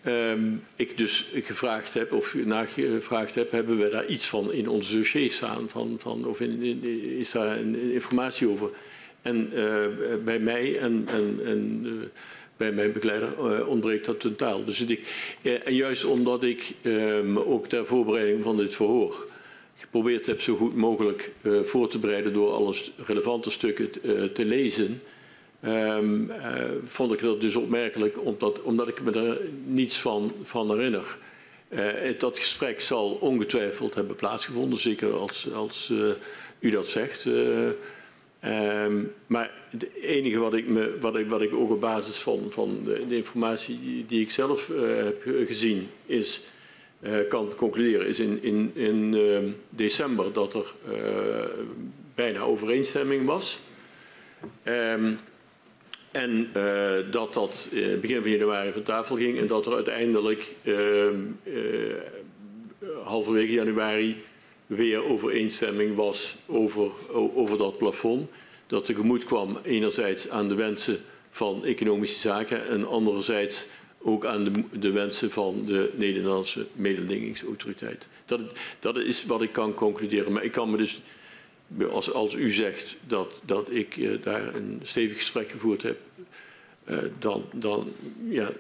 Ehm, 0.03 0.53
ik 0.77 0.97
dus 0.97 1.31
gevraagd 1.35 1.95
heb, 1.95 2.13
of 2.13 2.35
nagevraagd 2.35 3.35
heb, 3.35 3.51
hebben 3.51 3.79
we 3.79 3.89
daar 3.89 4.07
iets 4.07 4.29
van 4.29 4.53
in 4.53 4.69
onze 4.69 4.97
dossier 4.97 5.31
staan? 5.31 5.69
Van, 5.69 5.97
van, 5.99 6.27
of 6.27 6.41
in, 6.41 6.85
is 7.19 7.31
daar 7.31 7.59
informatie 7.75 8.49
over? 8.49 8.71
En 9.23 9.51
eh, 9.55 9.87
bij 10.25 10.39
mij 10.39 10.79
en, 10.79 11.05
en, 11.07 11.41
en 11.45 11.83
eh, 11.85 12.09
bij 12.57 12.73
mijn 12.73 12.93
begeleider 12.93 13.29
eh, 13.39 13.69
ontbreekt 13.69 14.07
dat 14.07 14.21
totaal. 14.21 14.65
Dus 14.65 14.81
ik, 14.81 15.09
en 15.65 15.75
juist 15.75 16.05
omdat 16.05 16.43
ik 16.43 16.75
ehm, 16.83 17.37
ook 17.37 17.67
ter 17.67 17.87
voorbereiding 17.87 18.43
van 18.43 18.57
dit 18.57 18.75
verhoor 18.75 19.29
geprobeerd 19.79 20.27
heb 20.27 20.41
zo 20.41 20.57
goed 20.57 20.77
mogelijk 20.77 21.31
voor 21.63 21.89
te 21.89 21.99
bereiden 21.99 22.33
door 22.33 22.53
alle 22.53 22.75
relevante 23.07 23.51
stukken 23.51 23.91
te 24.33 24.45
lezen. 24.45 25.03
Ehm, 25.61 26.31
eh, 26.31 26.71
vond 26.85 27.13
ik 27.13 27.21
dat 27.21 27.41
dus 27.41 27.57
opmerkelijk, 27.57 28.25
omdat, 28.25 28.63
omdat 28.63 28.89
ik 28.89 29.03
me 29.03 29.13
er 29.13 29.41
niets 29.65 30.01
van, 30.01 30.33
van 30.43 30.71
herinner. 30.71 31.19
dat 32.19 32.39
gesprek 32.39 32.81
zal 32.81 33.11
ongetwijfeld 33.11 33.95
hebben 33.95 34.17
plaatsgevonden, 34.17 34.79
zeker 34.79 35.13
als, 35.13 35.49
als 35.53 35.93
u 36.59 36.71
dat 36.71 36.89
zegt. 36.89 37.27
Um, 38.45 39.13
maar 39.27 39.51
het 39.71 39.89
enige 40.03 40.39
wat 40.39 40.55
ik, 40.55 40.67
me, 40.67 40.97
wat, 41.01 41.17
ik, 41.17 41.29
wat 41.29 41.43
ik 41.43 41.55
ook 41.55 41.71
op 41.71 41.81
basis 41.81 42.17
van, 42.17 42.47
van 42.49 42.81
de, 42.85 43.07
de 43.09 43.17
informatie 43.17 44.05
die, 44.09 44.21
ik 44.21 44.31
zelf 44.31 44.69
uh, 44.69 45.05
heb 45.05 45.23
gezien 45.47 45.89
is, 46.07 46.43
uh, 47.01 47.29
kan 47.29 47.55
concluderen, 47.57 48.07
is 48.07 48.21
in, 48.21 48.43
in, 48.43 48.71
in 48.75 49.13
uh, 49.13 49.39
december 49.69 50.33
dat 50.33 50.55
er 50.55 50.75
eh, 50.95 51.45
bijna 52.15 52.41
overeenstemming 52.41 53.27
was. 53.27 53.61
Um, 54.65 55.19
en 56.11 56.51
dat 57.11 57.35
dat 57.35 57.69
begin 58.01 58.23
van 58.23 58.31
januari 58.31 58.73
van 58.73 58.83
tafel 58.83 59.17
ging 59.17 59.39
en 59.39 59.47
dat 59.47 59.67
er 59.67 59.75
uiteindelijk 59.75 60.55
ehm, 60.65 61.17
halverwege 63.05 63.53
januari 63.53 64.17
weer 64.77 65.05
overeenstemming 65.05 65.97
was 65.97 66.37
over, 66.47 66.91
over 67.13 67.59
dat 67.59 67.79
plafond. 67.79 68.31
Dat 68.67 68.85
tegemoet 68.85 69.25
kwam 69.25 69.59
enerzijds 69.63 70.29
aan 70.29 70.49
de 70.49 70.55
wensen 70.55 70.99
van 71.31 71.65
economische 71.65 72.19
zaken 72.19 72.69
en 72.69 72.87
anderzijds 72.87 73.67
ook 73.99 74.25
aan 74.25 74.45
de, 74.45 74.65
de 74.79 74.91
wensen 74.91 75.31
van 75.31 75.63
de 75.65 75.91
Nederlandse 75.95 76.67
mededingingsautoriteit. 76.73 78.09
Dat, 78.25 78.41
dat 78.81 78.97
is 78.97 79.25
wat 79.25 79.43
ik 79.43 79.53
kan 79.53 79.75
concluderen. 79.75 80.33
Maar 80.33 80.45
ik 80.45 80.53
kan 80.53 80.71
me 80.71 80.77
dus, 80.77 81.03
als, 81.91 82.13
als 82.13 82.35
u 82.35 82.51
zegt 82.51 82.97
dat, 83.07 83.41
dat 83.45 83.71
ik 83.71 83.97
uh, 83.97 84.23
daar 84.23 84.55
een 84.55 84.81
stevig 84.83 85.17
gesprek 85.17 85.51
gevoerd 85.51 85.83
heb, 85.83 85.99
uh, 86.85 86.99
dan, 87.19 87.45
dan 87.53 87.93
ja, 88.29 88.51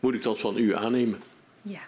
moet 0.00 0.14
ik 0.14 0.22
dat 0.22 0.40
van 0.40 0.58
u 0.58 0.74
aannemen. 0.74 1.20
Ja, 1.62 1.82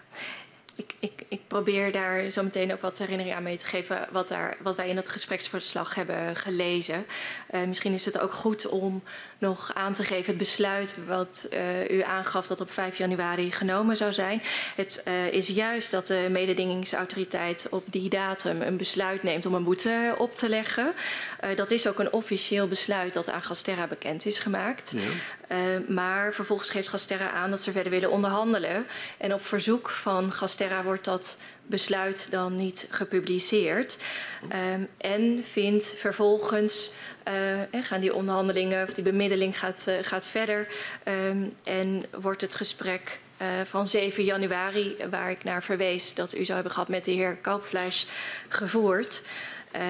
ik, 0.77 0.95
ik, 0.99 1.23
ik, 1.27 1.39
probeer 1.47 1.91
daar 1.91 2.31
zo 2.31 2.43
meteen 2.43 2.73
ook 2.73 2.81
wat 2.81 2.97
herinnering 2.97 3.35
aan 3.35 3.43
mee 3.43 3.57
te 3.57 3.65
geven 3.65 4.07
wat, 4.11 4.27
daar, 4.27 4.57
wat 4.61 4.75
wij 4.75 4.89
in 4.89 4.95
het 4.95 5.09
gespreksverslag 5.09 5.95
hebben 5.95 6.35
gelezen. 6.35 7.05
Uh, 7.51 7.63
misschien 7.63 7.93
is 7.93 8.05
het 8.05 8.19
ook 8.19 8.33
goed 8.33 8.67
om 8.67 9.03
nog 9.37 9.71
aan 9.73 9.93
te 9.93 10.03
geven 10.03 10.25
het 10.25 10.37
besluit 10.37 10.95
wat 11.07 11.47
uh, 11.53 11.89
u 11.89 12.01
aangaf 12.01 12.47
dat 12.47 12.61
op 12.61 12.71
5 12.71 12.97
januari 12.97 13.51
genomen 13.51 13.97
zou 13.97 14.13
zijn. 14.13 14.41
Het 14.75 15.01
uh, 15.07 15.33
is 15.33 15.47
juist 15.47 15.91
dat 15.91 16.07
de 16.07 16.27
mededingingsautoriteit 16.31 17.67
op 17.69 17.83
die 17.85 18.09
datum 18.09 18.61
een 18.61 18.77
besluit 18.77 19.23
neemt 19.23 19.45
om 19.45 19.53
een 19.53 19.63
boete 19.63 20.15
op 20.17 20.35
te 20.35 20.49
leggen. 20.49 20.93
dat 21.55 21.71
is 21.71 21.87
ook 21.87 21.99
een 21.99 22.11
officieel 22.11 22.67
besluit 22.67 23.13
dat 23.13 23.29
aan 23.29 23.41
Gasterra 23.41 23.87
bekend 23.87 24.25
is 24.25 24.39
gemaakt. 24.39 24.93
Ja. 24.95 25.79
maar 25.87 26.33
vervolgens 26.33 26.69
geeft 26.69 26.89
Gasterra 26.89 27.31
aan 27.31 27.49
dat 27.49 27.61
ze 27.61 27.71
verder 27.71 27.91
willen 27.91 28.11
onderhandelen. 28.11 28.85
En 29.17 29.33
op 29.33 29.45
verzoek 29.45 29.89
van 29.89 30.31
Gasterra 30.31 30.83
wordt 30.83 31.05
dat 31.05 31.37
besluit 31.67 32.31
dan 32.31 32.55
niet 32.55 32.87
gepubliceerd. 32.89 33.97
Um, 34.73 34.87
en 34.97 35.43
vindt 35.43 35.93
vervolgens, 35.97 36.91
uh, 37.71 37.83
gaan 37.83 38.01
die 38.01 38.13
onderhandelingen 38.13 38.87
of 38.87 38.93
die 38.93 39.03
bemiddeling 39.03 39.59
gaat, 39.59 39.85
uh, 39.89 39.95
gaat 40.01 40.27
verder. 40.27 40.67
Um, 41.03 41.53
en 41.63 42.03
wordt 42.21 42.41
het 42.41 42.55
gesprek 42.55 43.19
van 43.63 43.87
7 43.87 44.23
januari, 44.23 44.95
waar 45.09 45.31
ik 45.31 45.43
naar 45.43 45.63
verwees 45.63 46.13
dat 46.13 46.35
u 46.35 46.45
zou 46.45 46.53
hebben 46.53 46.71
gehad 46.71 46.87
met 46.87 47.05
de 47.05 47.11
heer 47.11 47.35
Kalpfleisch, 47.35 48.05
gevoerd. 48.47 49.23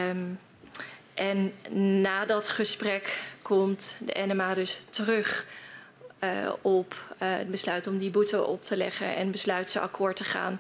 Um, 0.10 0.40
en 1.14 1.54
na 2.02 2.26
dat 2.26 2.48
gesprek 2.48 3.18
komt 3.42 3.96
de 4.00 4.24
NMA 4.28 4.54
dus 4.54 4.78
terug 4.90 5.46
op 6.62 6.96
het 7.18 7.52
besluit 7.52 7.88
om 7.88 7.98
die 7.98 8.10
boete 8.10 8.46
op 8.46 8.66
te 8.66 8.78
leggen 8.78 9.16
en 9.16 9.32
besluit 9.32 9.70
ze 9.70 9.80
akkoord 9.80 10.16
te 10.16 10.24
gaan 10.24 10.60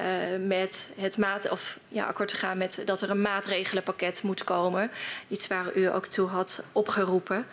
uh, 0.00 0.46
met 0.46 0.88
het 0.96 1.18
maat 1.18 1.50
of 1.50 1.78
ja, 1.88 2.04
akkoord 2.04 2.28
te 2.28 2.36
gaan 2.36 2.58
met 2.58 2.82
dat 2.84 3.02
er 3.02 3.10
een 3.10 3.20
maatregelenpakket 3.20 4.22
moet 4.22 4.44
komen. 4.44 4.90
Iets 5.28 5.46
waar 5.46 5.74
u 5.74 5.94
ook 5.94 6.06
toe 6.06 6.28
had 6.28 6.62
opgeroepen. 6.72 7.46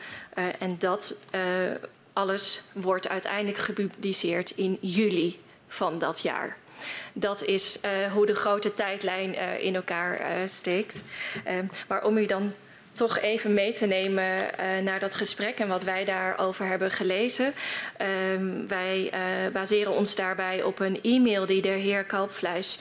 en 0.59 0.75
dat 0.79 1.13
alles 2.13 2.61
wordt 2.73 3.07
uiteindelijk 3.07 3.57
gepubliceerd 3.57 4.49
in 4.49 4.77
juli 4.81 5.39
van 5.67 5.99
dat 5.99 6.21
jaar. 6.21 6.57
Dat 7.13 7.43
is 7.43 7.79
hoe 8.13 8.25
de 8.25 8.35
grote 8.35 8.73
tijdlijn 8.73 9.59
in 9.61 9.75
elkaar 9.75 10.19
steekt. 10.49 11.01
maar 11.87 12.03
om 12.03 12.17
u 12.17 12.25
dan 12.25 12.53
toch 13.07 13.19
even 13.19 13.53
mee 13.53 13.73
te 13.73 13.85
nemen 13.85 14.41
uh, 14.41 14.77
naar 14.83 14.99
dat 14.99 15.15
gesprek 15.15 15.59
en 15.59 15.67
wat 15.67 15.83
wij 15.83 16.05
daarover 16.05 16.65
hebben 16.65 16.91
gelezen. 16.91 17.53
Um, 18.33 18.67
wij 18.67 19.11
uh, 19.13 19.51
baseren 19.53 19.93
ons 19.93 20.15
daarbij 20.15 20.63
op 20.63 20.79
een 20.79 20.99
e-mail 21.01 21.45
die 21.45 21.61
de 21.61 21.67
heer 21.67 22.03
Kalpfleisch 22.03 22.77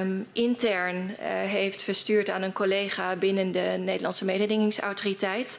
um, 0.00 0.26
intern 0.32 0.96
uh, 0.96 1.26
heeft 1.28 1.82
verstuurd 1.82 2.30
aan 2.30 2.42
een 2.42 2.52
collega 2.52 3.16
binnen 3.16 3.52
de 3.52 3.76
Nederlandse 3.78 4.24
mededingingsautoriteit. 4.24 5.58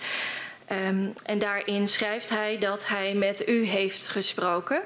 Um, 0.88 1.13
en 1.23 1.39
daarin 1.39 1.88
schrijft 1.88 2.29
hij 2.29 2.57
dat 2.57 2.88
hij 2.88 3.13
met 3.13 3.49
u 3.49 3.65
heeft 3.65 4.07
gesproken. 4.07 4.81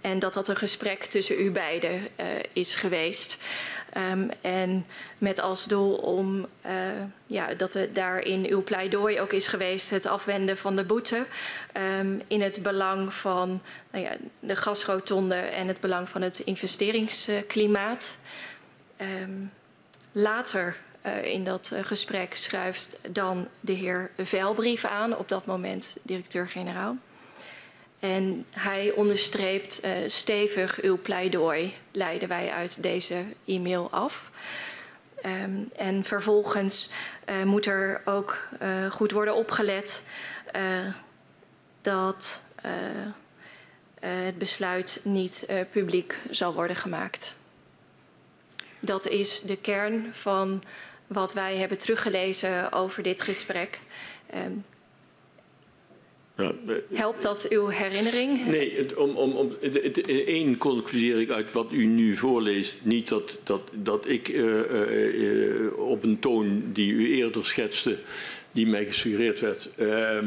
En 0.00 0.18
dat 0.18 0.34
dat 0.34 0.48
een 0.48 0.56
gesprek 0.56 1.04
tussen 1.04 1.40
u 1.40 1.50
beiden 1.50 2.08
is 2.52 2.74
geweest. 2.74 3.38
Um, 3.96 4.30
en 4.40 4.86
met 5.18 5.40
als 5.40 5.64
doel 5.64 5.94
om, 5.94 6.46
uh, 6.66 6.72
ja, 7.26 7.54
dat 7.54 7.74
er 7.74 7.92
daar 7.92 8.20
in 8.20 8.46
uw 8.46 8.62
pleidooi 8.62 9.20
ook 9.20 9.32
is 9.32 9.46
geweest 9.46 9.90
het 9.90 10.06
afwenden 10.06 10.56
van 10.56 10.76
de 10.76 10.84
boete. 10.84 11.26
Um, 12.00 12.22
in 12.26 12.42
het 12.42 12.62
belang 12.62 13.14
van 13.14 13.60
nou 13.90 14.04
ja, 14.04 14.16
de 14.40 14.56
gasrotonde 14.56 15.34
en 15.34 15.68
het 15.68 15.80
belang 15.80 16.08
van 16.08 16.22
het 16.22 16.38
investeringsklimaat. 16.38 18.16
Um, 19.22 19.52
later 20.12 20.76
uh, 21.06 21.24
in 21.24 21.44
dat 21.44 21.70
uh, 21.72 21.78
gesprek 21.82 22.36
schrijft 22.36 22.98
dan 23.08 23.48
de 23.60 23.72
heer 23.72 24.10
Velbrief 24.18 24.84
aan, 24.84 25.16
op 25.16 25.28
dat 25.28 25.46
moment 25.46 25.96
directeur-generaal. 26.02 26.96
En 28.04 28.46
hij 28.50 28.92
onderstreept 28.92 29.84
uh, 29.84 29.90
stevig 30.06 30.82
uw 30.82 30.98
pleidooi, 30.98 31.74
leiden 31.92 32.28
wij 32.28 32.50
uit 32.50 32.82
deze 32.82 33.24
e-mail 33.44 33.90
af. 33.90 34.30
Um, 35.26 35.70
en 35.76 36.04
vervolgens 36.04 36.90
uh, 37.28 37.42
moet 37.42 37.66
er 37.66 38.02
ook 38.04 38.38
uh, 38.62 38.90
goed 38.90 39.10
worden 39.10 39.34
opgelet 39.34 40.02
dat 41.82 42.42
het 44.00 44.38
besluit 44.38 45.00
niet 45.02 45.46
publiek 45.70 46.16
zal 46.30 46.54
worden 46.54 46.76
gemaakt. 46.76 47.34
Dat 48.80 49.06
is 49.08 49.40
de 49.40 49.56
kern 49.56 50.08
van 50.12 50.62
wat 51.06 51.32
wij 51.32 51.56
hebben 51.56 51.78
teruggelezen 51.78 52.72
over 52.72 53.02
dit 53.02 53.22
gesprek. 53.22 53.78
Um, 54.34 54.64
ja, 56.36 56.52
Helpt 56.92 57.22
dat 57.22 57.48
uw 57.48 57.66
herinnering? 57.66 58.46
Nee, 58.46 58.98
om, 58.98 59.16
om, 59.16 59.32
om, 59.32 59.52
één 60.06 60.56
concludeer 60.56 61.20
ik 61.20 61.30
uit 61.30 61.52
wat 61.52 61.72
u 61.72 61.84
nu 61.84 62.16
voorleest. 62.16 62.84
Niet 62.84 63.08
dat, 63.08 63.38
dat, 63.42 63.60
dat 63.72 64.08
ik 64.08 64.28
uh, 64.28 64.54
uh, 65.12 65.78
op 65.78 66.02
een 66.02 66.18
toon 66.18 66.62
die 66.72 66.92
u 66.92 67.14
eerder 67.16 67.46
schetste, 67.46 67.98
die 68.52 68.66
mij 68.66 68.84
gesuggereerd 68.84 69.40
werd, 69.40 69.68
uh, 69.76 70.18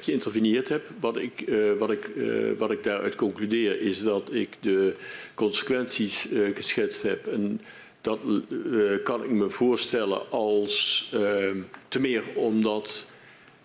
geïnterveneerd 0.00 0.68
heb. 0.68 0.90
Wat 1.00 1.16
ik, 1.16 1.44
wat, 1.78 1.90
ik, 1.90 2.10
wat 2.58 2.70
ik 2.70 2.84
daaruit 2.84 3.14
concludeer 3.14 3.80
is 3.80 4.02
dat 4.02 4.34
ik 4.34 4.56
de 4.60 4.94
consequenties 5.34 6.28
geschetst 6.54 7.02
heb. 7.02 7.26
En 7.26 7.60
dat 8.00 8.18
kan 9.02 9.24
ik 9.24 9.30
me 9.30 9.50
voorstellen 9.50 10.30
als 10.30 11.08
ehm, 11.12 11.58
te 11.88 12.00
meer 12.00 12.22
omdat 12.34 13.06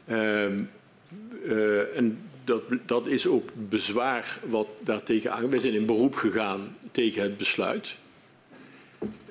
ehm, 0.06 0.64
uh, 1.50 1.97
en 1.97 2.20
dat, 2.43 2.62
dat, 2.86 3.08
is 3.08 3.28
ook 3.28 3.50
bezwaar 3.70 4.39
wat 4.50 4.68
daartegen 4.80 5.34
aan. 5.34 5.50
Wij 5.50 5.60
zijn 5.60 5.74
in 5.74 5.86
beroep 5.86 6.16
gegaan 6.16 6.76
tegen 6.91 7.22
het 7.22 7.38
besluit. 7.38 7.95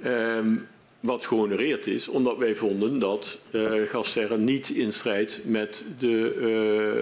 Um, 0.05 0.67
wat 1.01 1.27
gehonoreerd 1.27 1.87
is, 1.87 2.09
omdat 2.09 2.37
wij 2.37 2.57
vonden 2.57 2.99
dat 2.99 3.41
uh, 3.53 4.35
niet 4.37 4.71
in 4.71 4.93
strijd 4.93 5.41
met 5.45 5.85
de, 5.99 6.35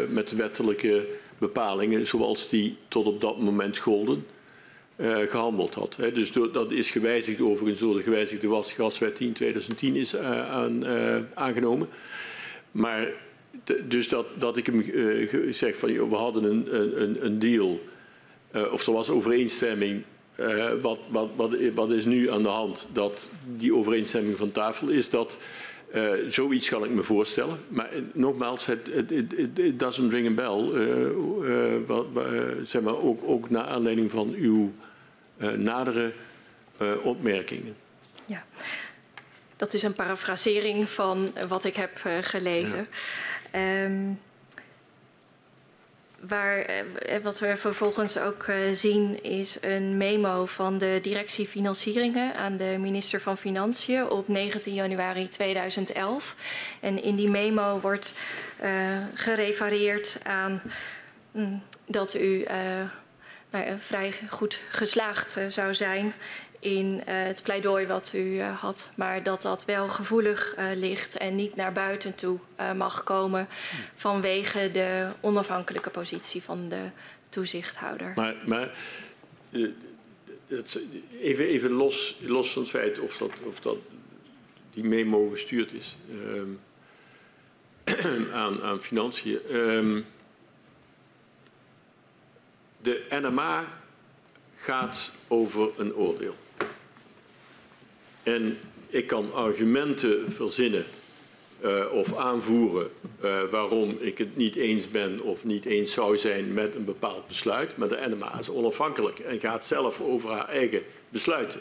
uh, 0.09 0.14
met 0.14 0.33
wettelijke 0.33 1.07
bepalingen 1.39 2.07
zoals 2.07 2.49
die 2.49 2.77
tot 2.89 3.07
op 3.07 3.21
dat 3.21 3.39
moment 3.39 3.79
golden, 3.79 4.27
gehandeld 5.29 5.75
had. 5.75 5.99
Dus 6.14 6.33
dat 6.33 6.73
is 6.73 6.91
gewijzigd 6.91 7.41
overigens 7.41 7.81
door 7.81 7.95
de 7.95 8.03
gewijzigde 8.03 8.49
wasgaswet 8.49 9.17
die 9.17 9.27
in 9.27 9.33
2010 9.33 9.97
is 9.97 10.17
aan, 10.17 10.87
aangenomen. 11.35 11.89
Maar 12.71 13.09
dus 13.85 14.09
dat, 14.09 14.27
dat 14.39 14.57
ik 14.57 14.67
hem 14.67 14.81
uh, 14.81 15.53
zeg 15.53 15.77
van 15.77 15.93
joh, 15.93 16.11
we 16.11 16.17
hadden 16.17 16.45
een, 16.45 17.01
een, 17.03 17.25
een 17.25 17.39
deal, 17.39 17.81
uh, 18.53 18.73
of 18.73 18.87
er 18.87 18.93
was 18.93 19.11
overeenstemming. 19.11 20.03
Uh, 20.41 20.73
wat, 20.73 20.99
wat, 21.09 21.29
wat, 21.37 21.57
wat, 21.75 21.91
is 21.91 22.05
nu 22.05 22.31
aan 22.31 22.43
de 22.43 22.49
hand? 22.49 22.89
Dat 22.93 23.31
die 23.57 23.75
overeenstemming 23.75 24.37
van 24.37 24.53
tafel 24.53 24.89
is 24.89 25.09
dat 25.09 25.39
zoiets 26.29 26.69
kan 26.69 26.85
ik 26.85 26.91
me 26.91 27.03
voorstellen. 27.03 27.59
Maar 27.69 27.91
nogmaals, 28.13 28.67
het, 28.67 28.89
het, 28.93 29.11
het, 29.11 29.33
het 29.55 29.79
doesn't 29.79 30.13
ring 30.13 30.27
a 30.27 30.31
bell. 30.31 30.71
Wat, 31.87 32.07
zeg 32.63 32.83
maar, 32.83 33.03
ook, 33.03 33.21
ook 33.25 33.51
naar 33.51 33.65
aanleiding 33.65 34.11
van 34.11 34.35
uw 34.35 34.73
nadere 35.57 36.13
opmerkingen. 37.03 37.77
Ja, 38.27 38.45
dat 39.57 39.75
is 39.75 39.83
een 39.83 39.95
parafrasering 39.95 40.91
van 40.91 41.33
wat 41.49 41.65
ik 41.65 41.77
heb 41.77 42.01
gelezen. 42.23 42.77
Ja. 42.77 42.87
Um, 43.57 44.19
Waar, 46.21 46.59
eh, 46.59 47.23
wat 47.23 47.39
we 47.39 47.57
vervolgens 47.57 48.19
ook 48.19 48.43
eh, 48.43 48.57
zien 48.73 49.23
is 49.23 49.59
een 49.61 49.97
memo 49.97 50.47
van 50.47 50.79
de 50.79 50.99
directie 51.03 51.47
Financieringen 51.47 52.35
aan 52.35 52.57
de 52.57 52.77
minister 52.81 53.21
van 53.21 53.39
Financiën 53.39 54.11
op 54.11 54.29
19 54.29 54.75
januari 54.75 55.29
2011. 55.29 56.35
En 56.81 57.03
in 57.03 57.17
die 57.17 57.31
memo 57.31 57.81
wordt 57.81 58.15
uh, 58.63 58.71
gerefereerd 59.15 60.19
aan 60.23 60.63
mm, 61.31 61.63
dat 61.87 62.15
u 62.15 62.41
uh, 62.41 62.47
nou, 63.51 63.79
vrij 63.79 64.13
goed 64.29 64.61
geslaagd 64.71 65.39
zou 65.49 65.75
zijn 65.75 66.13
in 66.67 66.95
uh, 66.95 67.03
het 67.07 67.43
pleidooi 67.43 67.87
wat 67.87 68.12
u 68.14 68.19
uh, 68.19 68.61
had, 68.61 68.91
maar 68.95 69.23
dat 69.23 69.43
dat 69.43 69.64
wel 69.64 69.89
gevoelig 69.89 70.55
uh, 70.59 70.64
ligt 70.75 71.17
en 71.17 71.35
niet 71.35 71.57
naar 71.57 71.73
buiten 71.73 72.14
toe 72.14 72.39
mag 72.77 73.05
komen 73.05 73.49
vanwege 73.95 74.71
de 74.71 75.09
onafhankelijke 75.21 75.91
positie 75.91 76.43
van 76.43 76.69
de 76.69 76.91
toezichthouder. 77.29 78.12
Maar, 78.14 78.35
maar 78.45 78.71
even, 81.21 81.45
even 81.45 81.71
los, 81.71 82.17
van 82.53 82.62
het 82.62 82.71
feit 82.71 82.99
of 82.99 83.17
dat, 83.17 83.33
of 83.43 83.61
dat 83.61 83.77
die 84.71 84.85
memo 84.85 85.29
gestuurd 85.29 85.73
is 85.73 85.97
um, 86.11 86.61
aan, 88.33 88.62
aan 88.62 88.81
financiën. 88.81 89.55
Um, 89.55 90.07
de 92.83 93.07
NMA 93.11 93.64
gaat 94.57 95.11
over 95.29 95.71
een 95.77 95.95
oordeel. 95.95 96.35
En 98.27 98.59
ik 98.89 99.07
kan 99.07 99.33
argumenten 99.33 100.33
verzinnen 100.33 100.85
uh, 101.64 101.93
of 101.93 102.16
aanvoeren 102.16 102.91
uh, 103.24 103.43
waarom 103.51 103.91
ik 103.99 104.18
het 104.18 104.37
niet 104.37 104.57
eens 104.57 104.91
ben 104.91 105.20
of 105.20 105.45
niet 105.45 105.64
eens 105.64 105.93
zou 105.93 106.18
zijn 106.18 106.53
met 106.53 106.74
een 106.74 106.85
bepaald 106.85 107.27
besluit. 107.27 107.77
Maar 107.77 107.89
de 107.89 108.07
NMA 108.09 108.39
is 108.39 108.49
onafhankelijk 108.49 109.18
en 109.18 109.41
gaat 109.41 109.66
zelf 109.66 110.01
over 110.01 110.31
haar 110.31 110.49
eigen 110.49 110.83
besluiten. 111.09 111.61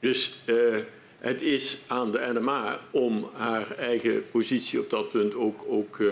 Dus 0.00 0.42
uh, 0.46 0.76
het 1.18 1.42
is 1.42 1.78
aan 1.86 2.12
de 2.12 2.30
NMA 2.34 2.80
om 2.90 3.30
haar 3.32 3.76
eigen 3.76 4.24
positie 4.30 4.80
op 4.80 4.90
dat 4.90 5.08
punt 5.08 5.34
ook, 5.34 5.64
ook 5.68 6.02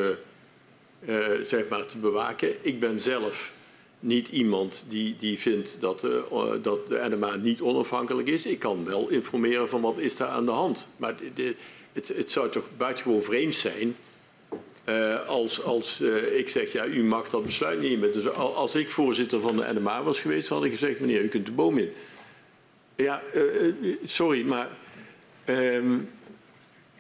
zeg 1.43 1.68
maar 1.68 1.86
te 1.86 1.99
bewaken. 1.99 2.55
Ik 2.61 2.80
ben 2.80 3.01
zelf 3.01 3.55
niet 4.03 4.28
iemand 4.28 4.84
die, 4.88 5.16
die 5.18 5.38
vindt 5.38 5.80
dat 5.80 6.00
de, 6.00 6.22
uh, 6.32 6.53
dat 6.62 6.88
de 6.88 7.09
NMA 7.11 7.36
niet 7.36 7.61
onafhankelijk 7.61 8.28
is. 8.28 8.46
Ik 8.46 8.59
kan 8.59 8.84
wel 8.84 9.09
informeren 9.09 9.68
van 9.68 9.80
wat 9.80 9.98
is 9.98 10.16
daar 10.16 10.28
aan 10.28 10.44
de 10.44 10.50
hand. 10.50 10.88
Maar 10.96 11.14
het, 11.92 12.09
het, 12.09 12.30
zou 12.30 12.50
toch 12.50 12.64
buitengewoon 12.76 13.22
vreemd 13.22 13.57
zijn 13.57 13.96
uh, 14.88 15.28
als, 15.28 15.62
als 15.62 16.00
uh, 16.00 16.38
ik 16.38 16.48
zeg, 16.48 16.72
ja, 16.72 16.86
u 16.86 17.05
mag 17.05 17.28
dat 17.28 17.42
besluit 17.42 17.80
nemen. 17.80 18.12
Dus 18.12 18.28
als 18.34 18.74
ik 18.74 18.90
voorzitter 18.90 19.40
van 19.40 19.57
de 19.57 19.72
NMA 19.72 20.03
was 20.03 20.20
geweest, 20.20 20.48
had 20.48 20.64
ik 20.64 20.70
gezegd, 20.70 21.00
meneer, 21.00 21.22
u 21.22 21.28
kunt 21.28 21.46
de 21.46 21.53
boom 21.53 21.78
in. 21.78 21.92
Ja, 22.96 23.22
sorry, 24.05 24.44
maar, 24.46 24.68
um, 25.46 26.11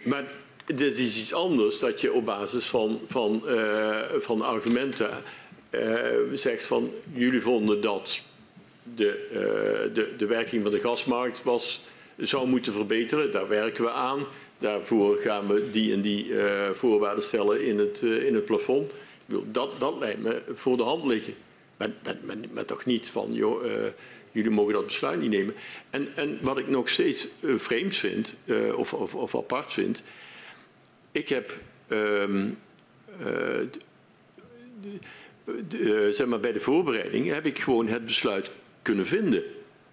maar 0.02 0.24
dit 0.66 0.98
is 0.98 1.20
iets 1.20 1.34
anders 1.34 1.78
dat 1.78 2.00
je 2.00 2.12
op 2.12 2.24
basis 2.24 2.64
van, 2.64 3.00
van, 3.06 3.42
van 4.18 4.42
argumenten 4.42 5.10
zegt 6.32 6.64
van 6.64 6.90
jullie 7.12 7.40
vonden 7.40 7.80
dat 7.80 8.22
de, 8.82 9.28
uh, 9.32 9.94
de, 9.94 10.16
de 10.16 10.26
werking 10.26 10.62
van 10.62 10.70
de 10.70 10.78
gasmarkt 10.78 11.42
was, 11.42 11.82
zou 12.16 12.46
moeten 12.46 12.72
verbeteren. 12.72 13.32
Daar 13.32 13.48
werken 13.48 13.84
we 13.84 13.90
aan. 13.90 14.26
Daarvoor 14.58 15.16
gaan 15.16 15.46
we 15.46 15.70
die 15.70 15.92
en 15.92 16.00
die 16.00 16.26
uh, 16.26 16.70
voorwaarden 16.70 17.24
stellen 17.24 17.64
in 17.64 17.78
het, 17.78 18.02
in 18.02 18.34
het 18.34 18.44
plafond. 18.44 18.92
Dat, 19.26 19.74
dat 19.78 19.98
lijkt 19.98 20.22
me 20.22 20.42
voor 20.52 20.76
de 20.76 20.82
hand 20.82 21.04
liggen. 21.04 21.34
Maar, 21.76 22.64
toch 22.64 22.84
niet 22.84 23.10
van, 23.10 23.32
joh, 23.32 23.64
jullie 24.32 24.50
mogen 24.50 24.72
dat 24.72 24.86
besluit 24.86 25.20
niet 25.20 25.30
nemen. 25.30 25.54
En, 25.90 26.08
en 26.14 26.38
wat 26.40 26.58
ik 26.58 26.68
nog 26.68 26.88
steeds 26.88 27.28
vreemd 27.42 27.96
vind, 27.96 28.34
of, 28.74 28.94
of, 28.94 29.14
of, 29.14 29.36
apart 29.36 29.72
vind, 29.72 30.02
ik 31.12 31.28
heb 31.28 31.58
de, 31.86 32.52
zeg 36.10 36.26
maar 36.26 36.40
bij 36.40 36.52
de 36.52 36.60
voorbereiding 36.60 37.28
heb 37.28 37.46
ik 37.46 37.58
gewoon 37.58 37.86
het 37.86 38.04
besluit 38.04 38.50
kunnen 38.82 39.06
vinden 39.06 39.42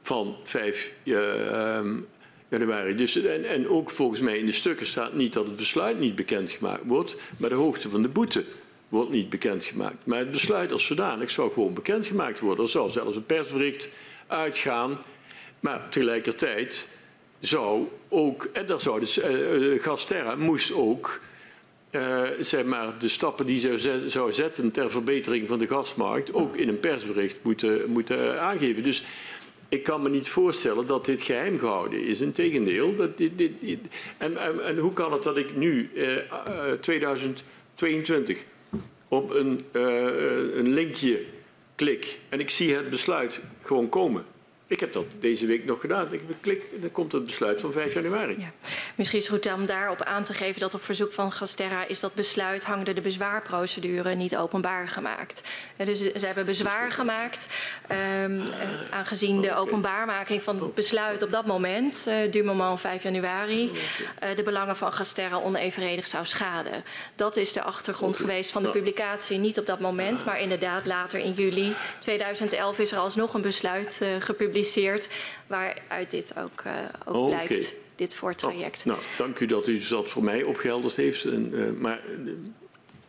van 0.02 0.38
5 0.44 0.94
uh, 1.04 1.78
um, 1.78 2.08
januari. 2.50 2.96
Dus, 2.96 3.24
en, 3.24 3.46
en, 3.46 3.68
ook 3.68 3.90
volgens 3.90 4.20
mij 4.20 4.38
in 4.38 4.46
de 4.46 4.52
stukken 4.52 4.86
staat 4.86 5.14
niet 5.14 5.34
dat 5.34 5.46
het 5.46 5.56
besluit 5.56 6.00
niet 6.00 6.16
bekendgemaakt 6.16 6.84
wordt, 6.86 7.16
maar 7.38 7.50
de 7.50 7.56
hoogte 7.56 7.90
van 7.90 8.02
de 8.02 8.08
boete 8.08 8.46
wordt 8.90 9.10
niet 9.10 9.30
bekendgemaakt. 9.30 10.06
Maar 10.06 10.20
het 10.20 10.32
besluit 10.32 10.72
als 10.72 10.86
zodanig 10.86 11.30
zou 11.30 11.54
gewoon 11.54 11.74
bekendgemaakt 11.74 12.40
worden. 12.40 12.64
Er 12.64 12.72
zou 12.72 12.90
zelfs 12.90 13.16
een 13.16 13.26
persbericht 13.26 13.90
uitgaan, 14.28 14.98
maar 15.60 15.90
tegelijkertijd 15.90 16.88
zou 17.40 17.88
ook, 18.10 18.50
en 18.54 18.66
daar 18.66 18.80
zou 18.80 19.00
dus, 19.00 19.18
uh, 19.18 19.82
Gasterra 19.82 20.36
moest 20.36 20.74
ook 20.74 21.22
uh, 21.92 22.22
zeg 22.40 22.64
maar, 22.64 23.00
de 23.00 23.08
stappen 23.08 23.46
die 23.46 23.60
ze 23.60 24.04
zou 24.06 24.34
zetten 24.34 24.72
ter 24.72 24.92
verbetering 24.92 25.48
van 25.48 25.60
de 25.60 25.68
gasmarkt 25.68 26.34
ook 26.34 26.56
in 26.56 26.68
een 26.68 26.80
persbericht 26.80 27.38
moeten, 27.42 27.90
moeten 27.90 28.42
aangeven. 28.42 28.84
Dus 28.84 29.04
ik 29.70 29.84
kan 29.84 30.02
me 30.02 30.10
niet 30.10 30.30
voorstellen 30.30 30.88
dat 30.88 31.06
dit 31.06 31.22
geheim 31.22 31.60
gehouden 31.60 32.06
is. 32.06 32.22
Integendeel. 32.22 32.96
Dat 32.96 33.18
dit, 33.18 33.38
dit, 33.38 33.80
en, 34.18 34.38
en, 34.64 34.78
hoe 34.78 34.94
kan 34.94 35.12
het 35.12 35.24
dat 35.24 35.38
ik 35.38 35.56
nu, 35.56 35.90
uh, 35.94 36.16
uh, 36.16 36.72
2022, 36.82 38.46
op 39.08 39.30
een, 39.30 39.66
een 39.72 40.74
linkje 40.74 41.26
klik 41.76 42.20
en 42.30 42.40
ik 42.40 42.50
zie 42.50 42.76
het 42.76 42.90
besluit 42.90 43.42
gewoon 43.62 43.90
komen? 43.90 44.26
Ik 44.70 44.80
heb 44.80 44.94
dat 44.94 45.06
deze 45.20 45.46
week 45.46 45.66
nog 45.66 45.82
gedaan. 45.82 46.14
Ik 46.14 46.22
klik 46.42 46.64
en 46.74 46.82
dan 46.82 46.92
komt 46.92 47.12
het 47.12 47.26
besluit 47.26 47.62
van 47.62 47.72
5 47.72 47.94
januari. 47.94 48.36
Ja. 48.40 48.52
Misschien 48.96 49.20
is 49.20 49.28
het 49.28 49.36
goed 49.36 49.54
om 49.54 49.66
daarop 49.66 50.02
aan 50.02 50.24
te 50.24 50.34
geven 50.34 50.60
dat 50.60 50.74
op 50.74 50.84
verzoek 50.84 51.14
van 51.14 51.32
Gasterra 51.32 51.88
is 51.88 52.00
dat 52.00 52.14
besluit 52.14 52.64
hangende 52.64 52.94
de 52.94 53.02
bezwaarprocedure 53.02 54.16
niet 54.16 54.38
openbaar 54.38 54.88
gemaakt. 54.88 55.42
Dus 55.78 56.00
ze 56.00 56.26
hebben 56.26 56.46
bezwaar 56.46 56.92
gemaakt 56.92 57.48
um, 58.24 58.42
aangezien 58.90 59.42
de 59.42 59.56
openbaarmaking 59.56 60.44
van 60.44 60.62
het 60.62 60.76
besluit 60.76 61.24
op 61.24 61.32
dat 61.32 61.46
moment, 61.46 62.06
uh, 62.08 62.32
du 62.32 62.44
moment 62.44 62.80
5 62.80 63.04
januari, 63.04 63.72
uh, 63.72 64.36
de 64.36 64.44
belangen 64.44 64.78
van 64.78 64.94
Gasterra 64.94 65.42
onevenredig 65.42 66.08
zou 66.08 66.26
schaden. 66.26 66.84
Dat 67.16 67.38
is 67.38 67.54
de 67.54 67.64
achtergrond 67.64 68.18
geweest 68.18 68.52
van 68.52 68.64
de 68.64 68.70
publicatie. 68.70 69.38
Niet 69.38 69.60
op 69.60 69.66
dat 69.66 69.80
moment, 69.80 70.26
maar 70.26 70.42
inderdaad 70.42 70.86
later 70.86 71.20
in 71.20 71.32
juli 71.32 71.74
2011 72.00 72.80
is 72.80 72.92
er 72.92 72.98
alsnog 72.98 73.34
een 73.34 73.42
besluit 73.42 74.00
uh, 74.02 74.10
gepubliceerd 74.20 74.58
gepubliceerd 74.64 75.08
waaruit 75.48 76.12
dit 76.12 76.38
ook, 76.38 76.64
uh, 76.68 76.74
ook 77.06 77.16
oh, 77.16 77.28
blijkt. 77.28 77.52
Okay. 77.52 77.74
Dit 77.96 78.16
voortraject. 78.16 78.80
Oh, 78.80 78.86
nou, 78.86 79.00
dank 79.18 79.40
u 79.40 79.46
dat 79.46 79.68
u 79.68 79.82
dat 79.90 80.10
voor 80.10 80.24
mij 80.24 80.44
opgehelderd 80.44 80.96
heeft. 80.96 81.24
En, 81.24 81.52
uh, 81.54 81.72
maar 81.72 82.00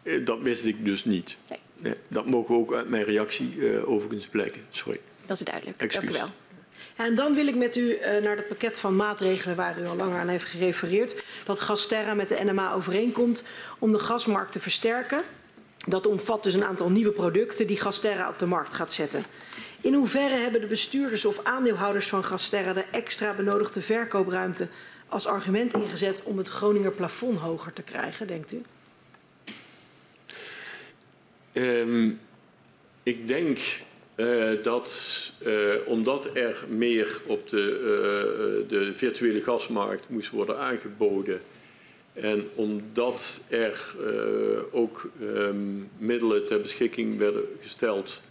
uh, 0.02 0.26
dat 0.26 0.40
wist 0.40 0.64
ik 0.64 0.84
dus 0.84 1.04
niet. 1.04 1.36
Nee. 1.48 1.58
nee. 1.76 1.94
dat 2.08 2.26
mogen 2.26 2.54
ook 2.54 2.74
uit 2.74 2.88
mijn 2.88 3.04
reactie 3.04 3.86
overigens 3.86 4.26
blijken. 4.26 4.60
Sorry. 4.70 5.00
Dat 5.26 5.36
is 5.38 5.44
duidelijk. 5.44 5.80
Excuus. 5.80 6.04
Dank 6.04 6.16
u 6.16 6.18
wel. 6.18 6.30
Ja, 6.96 7.04
en 7.04 7.14
dan 7.14 7.34
wil 7.34 7.46
ik 7.46 7.54
met 7.54 7.76
u 7.76 7.98
uh, 7.98 8.22
naar 8.22 8.36
het 8.36 8.48
pakket 8.48 8.78
van 8.78 8.96
maatregelen 8.96 9.56
waar 9.56 9.80
u 9.80 9.86
al 9.86 9.96
langer 9.96 10.18
aan 10.18 10.28
heeft 10.28 10.44
gerefereerd. 10.44 11.24
Dat 11.44 11.60
Gasterra 11.60 12.14
met 12.14 12.28
de 12.28 12.38
NMA 12.44 12.72
overeenkomt 12.72 13.42
om 13.78 13.92
de 13.92 13.98
gasmarkt 13.98 14.52
te 14.52 14.60
versterken. 14.60 15.22
Dat 15.88 16.06
omvat 16.06 16.42
dus 16.42 16.54
een 16.54 16.64
aantal 16.64 16.90
nieuwe 16.90 17.10
producten 17.10 17.66
die 17.66 17.80
Gasterra 17.80 18.28
op 18.28 18.38
de 18.38 18.46
markt 18.46 18.74
gaat 18.74 18.92
zetten. 18.92 19.24
In 19.80 19.94
hoeverre 19.94 20.34
hebben 20.34 20.60
de 20.60 20.66
bestuurders 20.66 21.24
of 21.24 21.44
aandeelhouders 21.44 22.08
van 22.08 22.24
Gasterra 22.24 22.72
de 22.72 22.84
extra 22.90 23.32
benodigde 23.32 23.80
verkoopruimte 23.80 24.68
als 25.08 25.26
argument 25.26 25.74
ingezet 25.74 26.22
om 26.22 26.38
het 26.38 26.48
Groninger 26.48 26.92
plafond 26.92 27.38
hoger 27.38 27.72
te 27.72 27.82
krijgen, 27.82 28.26
denkt 28.26 28.52
u? 28.52 28.62
Um, 31.52 32.20
ik 33.02 33.28
denk 33.28 33.58
uh, 34.16 34.50
dat 34.62 35.32
uh, 35.46 35.74
omdat 35.86 36.30
er 36.36 36.64
meer 36.68 37.20
op 37.26 37.48
de, 37.48 37.78
uh, 38.62 38.68
de 38.68 38.94
virtuele 38.94 39.42
gasmarkt 39.42 40.08
moest 40.08 40.30
worden 40.30 40.58
aangeboden 40.58 41.40
en 42.12 42.48
omdat 42.54 43.42
er 43.48 43.94
ook 44.70 45.10
um, 45.22 45.90
middelen 45.98 46.46
ter 46.46 46.60
beschikking 46.60 47.18
werden 47.18 47.44
gesteld 47.60 48.22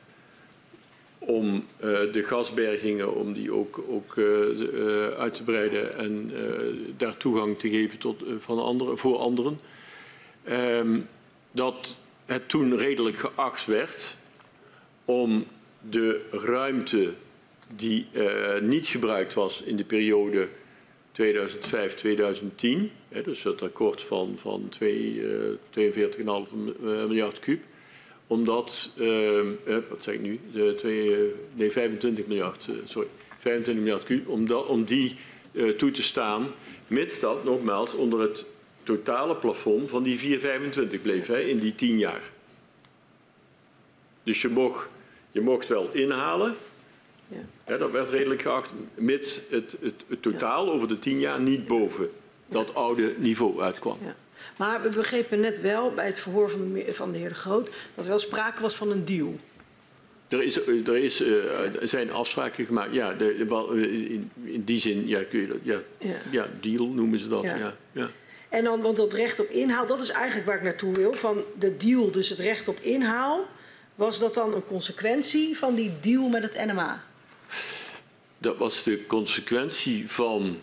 om 1.19 1.65
de 2.11 2.23
gasbergingen 2.23 3.15
om 3.15 3.33
die 3.33 3.53
ook, 3.53 3.83
ook 3.87 4.17
uit 5.17 5.33
te 5.33 5.43
breiden 5.43 5.97
en 5.97 6.31
daar 6.97 7.17
toegang 7.17 7.59
te 7.59 7.69
geven 7.69 7.97
tot, 7.97 8.23
van 8.37 8.59
anderen, 8.59 8.97
voor 8.97 9.17
anderen. 9.17 9.59
Ehm, 10.43 10.99
dat 11.51 11.97
het 12.25 12.49
toen 12.49 12.77
redelijk 12.77 13.17
geacht 13.17 13.65
werd 13.65 14.17
om 15.05 15.45
de 15.89 16.21
ruimte 16.31 17.13
die 17.75 18.07
niet 18.61 18.87
gebruikt 18.87 19.33
was 19.33 19.61
in 19.61 19.77
de 19.77 19.83
periode 19.83 20.47
2005-2010, 21.19 22.91
dus 23.23 23.41
dat 23.41 23.61
akkoord 23.61 24.01
van, 24.01 24.37
van 24.37 24.69
42,5 24.79 24.79
uh, 25.75 26.35
miljard 26.81 27.39
kuub, 27.39 27.63
omdat, 28.29 28.91
uh, 28.95 29.41
wat 29.89 30.03
zeg 30.03 30.13
ik 30.13 30.21
nu, 30.21 30.39
de 30.51 30.75
twee, 30.75 31.33
nee 31.53 31.71
25 31.71 32.27
miljard, 32.27 32.69
sorry, 32.85 33.09
25 33.37 33.83
miljard 33.83 34.03
kuub, 34.03 34.27
om, 34.27 34.47
dat, 34.47 34.65
om 34.65 34.83
die 34.83 35.15
toe 35.77 35.91
te 35.91 36.03
staan, 36.03 36.47
mits 36.87 37.19
dat 37.19 37.43
nogmaals 37.43 37.93
onder 37.93 38.19
het 38.19 38.45
totale 38.83 39.35
plafond 39.35 39.89
van 39.89 40.03
die 40.03 40.39
4,25 40.39 41.01
bleef 41.01 41.27
hè, 41.27 41.39
in 41.39 41.57
die 41.57 41.75
10 41.75 41.97
jaar. 41.97 42.31
Dus 44.23 44.41
je 44.41 44.49
mocht, 44.49 44.87
je 45.31 45.41
mocht 45.41 45.67
wel 45.67 45.89
inhalen, 45.91 46.55
ja. 47.27 47.77
dat 47.77 47.91
werd 47.91 48.09
redelijk 48.09 48.41
geacht, 48.41 48.71
mits 48.95 49.41
het, 49.49 49.75
het, 49.81 49.93
het 50.07 50.21
totaal 50.21 50.65
ja. 50.65 50.71
over 50.71 50.87
de 50.87 50.99
10 50.99 51.19
jaar 51.19 51.39
niet 51.39 51.67
boven 51.67 52.09
dat 52.47 52.75
oude 52.75 53.13
niveau 53.17 53.61
uitkwam. 53.61 53.97
Ja. 54.03 54.15
Maar 54.55 54.81
we 54.81 54.89
begrepen 54.89 55.39
net 55.39 55.61
wel 55.61 55.91
bij 55.93 56.05
het 56.05 56.19
verhoor 56.19 56.49
van 56.49 56.73
de, 56.73 56.93
van 56.93 57.11
de 57.11 57.17
heer 57.17 57.29
De 57.29 57.35
Groot 57.35 57.71
dat 57.95 58.03
er 58.03 58.09
wel 58.09 58.19
sprake 58.19 58.61
was 58.61 58.75
van 58.75 58.91
een 58.91 59.05
deal. 59.05 59.39
Er, 60.27 60.43
is, 60.43 60.67
er, 60.67 60.97
is, 60.97 61.21
er 61.21 61.87
zijn 61.87 62.11
afspraken 62.11 62.65
gemaakt. 62.65 62.93
Ja, 62.93 63.13
de, 63.13 63.35
in, 63.35 64.31
in, 64.43 64.63
die 64.63 64.79
zin, 64.79 65.07
ja, 65.07 65.23
kun 65.23 65.39
je 65.39 65.47
dat, 65.47 65.57
ja, 65.61 65.81
ja. 66.31 66.47
deal 66.61 66.89
noemen 66.89 67.19
ze 67.19 67.27
dat. 67.27 67.43
Ja. 67.43 67.75
Ja, 67.91 68.09
En 68.49 68.63
dan, 68.63 68.81
want 68.81 68.97
dat 68.97 69.13
recht 69.13 69.39
op 69.39 69.49
inhaal, 69.49 69.87
dat 69.87 69.99
is 69.99 70.09
eigenlijk 70.09 70.45
waar 70.45 70.57
ik 70.57 70.63
naartoe 70.63 70.93
wil. 70.93 71.13
Van 71.13 71.43
de 71.59 71.77
deal, 71.77 72.11
dus 72.11 72.29
het 72.29 72.39
recht 72.39 72.67
op 72.67 72.79
inhaal. 72.79 73.47
Was 73.95 74.19
dat 74.19 74.33
dan 74.33 74.53
een 74.53 74.65
consequentie 74.65 75.57
van 75.57 75.75
die 75.75 75.91
deal 75.99 76.27
met 76.27 76.43
het 76.43 76.65
NMA? 76.65 77.03
Dat 78.37 78.57
was 78.57 78.83
de 78.83 79.05
consequentie 79.05 80.11
van 80.11 80.59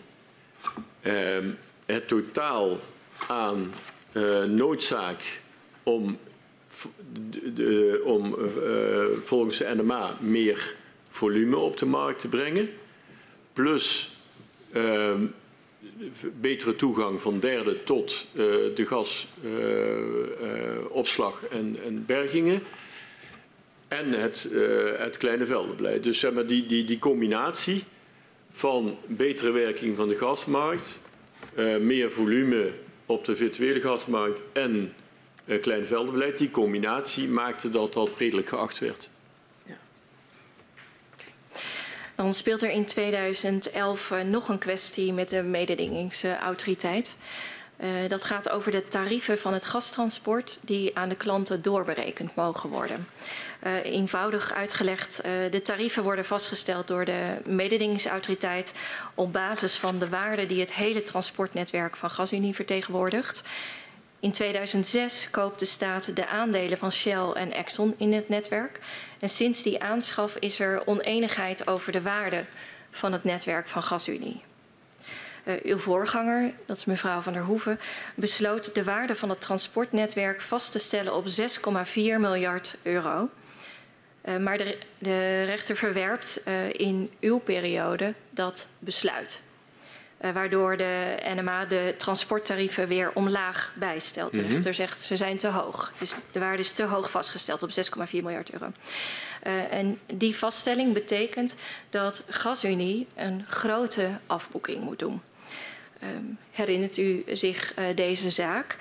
uh, 1.01 1.37
het 1.85 2.07
totaal 2.07 2.79
aan 3.27 3.73
uh, 4.11 4.43
noodzaak 4.43 5.41
om, 5.83 6.17
de, 7.53 8.01
om 8.03 8.35
uh, 8.39 9.05
volgens 9.23 9.57
de 9.57 9.75
NMA 9.75 10.17
meer 10.19 10.75
volume 11.09 11.57
op 11.57 11.77
de 11.77 11.85
markt 11.85 12.19
te 12.19 12.27
brengen. 12.27 12.69
Plus 13.53 14.17
ehm, 14.71 15.25
betere 16.39 16.75
toegang 16.75 17.21
van 17.21 17.39
derden 17.39 17.83
tot 17.83 18.25
uh, 18.33 18.43
de 18.75 18.85
gasopslag 20.93 21.43
en, 21.43 21.77
en, 21.85 22.05
bergingen. 22.05 22.61
En 23.87 24.11
het, 24.11 24.47
het 24.97 25.17
kleine 25.17 25.45
veldenbeleid. 25.45 26.03
Dus 26.03 26.19
zeg 26.19 26.33
maar 26.33 26.47
die, 26.47 26.65
die, 26.65 26.85
die 26.85 26.99
combinatie 26.99 27.83
van 28.51 28.97
betere 29.05 29.51
werking 29.51 29.95
van 29.95 30.07
de 30.07 30.15
gasmarkt, 30.15 30.99
meer 31.79 32.11
volume 32.11 32.71
op 33.07 33.25
de 33.25 33.35
virtuele 33.35 33.81
gasmarkt 33.81 34.41
en 34.53 34.93
kleine 35.61 35.85
veldenbeleid, 35.85 36.37
die 36.37 36.51
combinatie 36.51 37.27
maakte 37.27 37.69
dat 37.69 37.93
dat 37.93 38.13
redelijk 38.17 38.49
geacht 38.49 38.79
werd. 38.79 39.09
Dan 42.17 42.33
speelt 42.33 42.61
er 42.61 42.69
in 42.69 42.85
2011 42.85 44.09
uh, 44.09 44.21
nog 44.21 44.49
een 44.49 44.57
kwestie 44.57 45.13
met 45.13 45.29
de 45.29 45.43
mededingingsautoriteit. 45.43 47.15
Uh, 47.19 47.56
dat 48.07 48.23
gaat 48.23 48.49
over 48.49 48.71
de 48.71 48.87
tarieven 48.87 49.39
van 49.39 49.53
het 49.53 49.65
gastransport 49.65 50.59
die 50.61 50.97
aan 50.97 51.09
de 51.09 51.15
klanten 51.15 51.61
doorberekend 51.61 52.35
mogen 52.35 52.69
worden. 52.69 53.07
Uh, 53.63 53.83
eenvoudig 53.83 54.53
uitgelegd, 54.53 55.21
de 55.51 55.61
tarieven 55.63 56.03
worden 56.03 56.25
vastgesteld 56.25 56.87
door 56.87 57.05
de 57.05 57.37
mededingingsautoriteit 57.45 58.73
op 59.13 59.33
basis 59.33 59.75
van 59.75 59.99
de 59.99 60.09
waarde 60.09 60.45
die 60.45 60.59
het 60.59 60.73
hele 60.73 61.03
transportnetwerk 61.03 61.95
van 61.95 62.09
GasUnie 62.09 62.55
vertegenwoordigt. 62.55 63.43
In 64.19 64.31
2006 64.31 65.29
koopt 65.29 65.59
de 65.59 65.65
staat 65.65 66.15
de 66.15 66.27
aandelen 66.27 66.77
van 66.77 66.91
Shell 66.91 67.31
en 67.33 67.53
Exxon 67.53 67.93
in 67.97 68.13
het 68.13 68.29
netwerk. 68.29 68.79
En 69.19 69.29
sinds 69.29 69.63
die 69.63 69.83
aanschaf 69.83 70.35
is 70.35 70.59
er 70.59 70.87
oneenigheid 70.87 71.67
over 71.67 71.91
de 71.91 72.01
waarde 72.01 72.45
van 72.91 73.13
het 73.13 73.23
netwerk 73.23 73.67
van 73.67 73.83
GasUnie. 73.83 74.41
Uh, 75.47 75.53
uw 75.63 75.77
voorganger, 75.77 76.51
dat 76.65 76.77
is 76.77 76.85
mevrouw 76.85 77.19
Van 77.21 77.33
der 77.33 77.43
Hoeven, 77.43 77.79
besloot 78.15 78.75
de 78.75 78.83
waarde 78.83 79.15
van 79.15 79.29
het 79.29 79.41
transportnetwerk 79.41 80.41
vast 80.41 80.71
te 80.71 80.79
stellen 80.79 81.15
op 81.15 81.25
6,4 81.25 81.93
miljard 81.95 82.75
euro. 82.81 83.29
Uh, 84.25 84.37
maar 84.37 84.57
de, 84.57 84.77
de, 84.97 85.43
rechter 85.43 85.75
verwerpt 85.75 86.41
uh, 86.47 86.73
in 86.73 87.11
uw 87.19 87.37
periode 87.37 88.13
dat 88.29 88.67
besluit. 88.79 89.41
Uh, 90.21 90.31
waardoor 90.31 90.77
de 90.77 91.17
NMA 91.35 91.65
de 91.65 91.93
transporttarieven 91.97 92.87
weer 92.87 93.11
omlaag 93.13 93.73
bijstelt. 93.75 94.33
De 94.33 94.41
rechter 94.41 94.73
zegt 94.73 94.99
ze 94.99 95.15
zijn 95.15 95.37
te 95.37 95.47
hoog. 95.47 95.89
Het 95.91 96.01
is, 96.01 96.15
de 96.31 96.39
waarde 96.39 96.61
is 96.61 96.71
te 96.71 96.83
hoog 96.83 97.11
vastgesteld 97.11 97.63
op 97.63 97.69
6,4 97.69 98.11
miljard 98.11 98.51
euro. 98.51 98.71
Uh, 99.43 99.73
en 99.73 99.99
die 100.13 100.35
vaststelling 100.35 100.93
betekent 100.93 101.55
dat 101.89 102.23
GasUnie 102.29 103.07
een 103.15 103.45
grote 103.47 104.09
afboeking 104.25 104.83
moet 104.83 104.99
doen. 104.99 105.21
Um, 106.03 106.37
herinnert 106.51 106.97
u 106.97 107.23
zich 107.27 107.77
uh, 107.79 107.95
deze 107.95 108.29
zaak? 108.29 108.77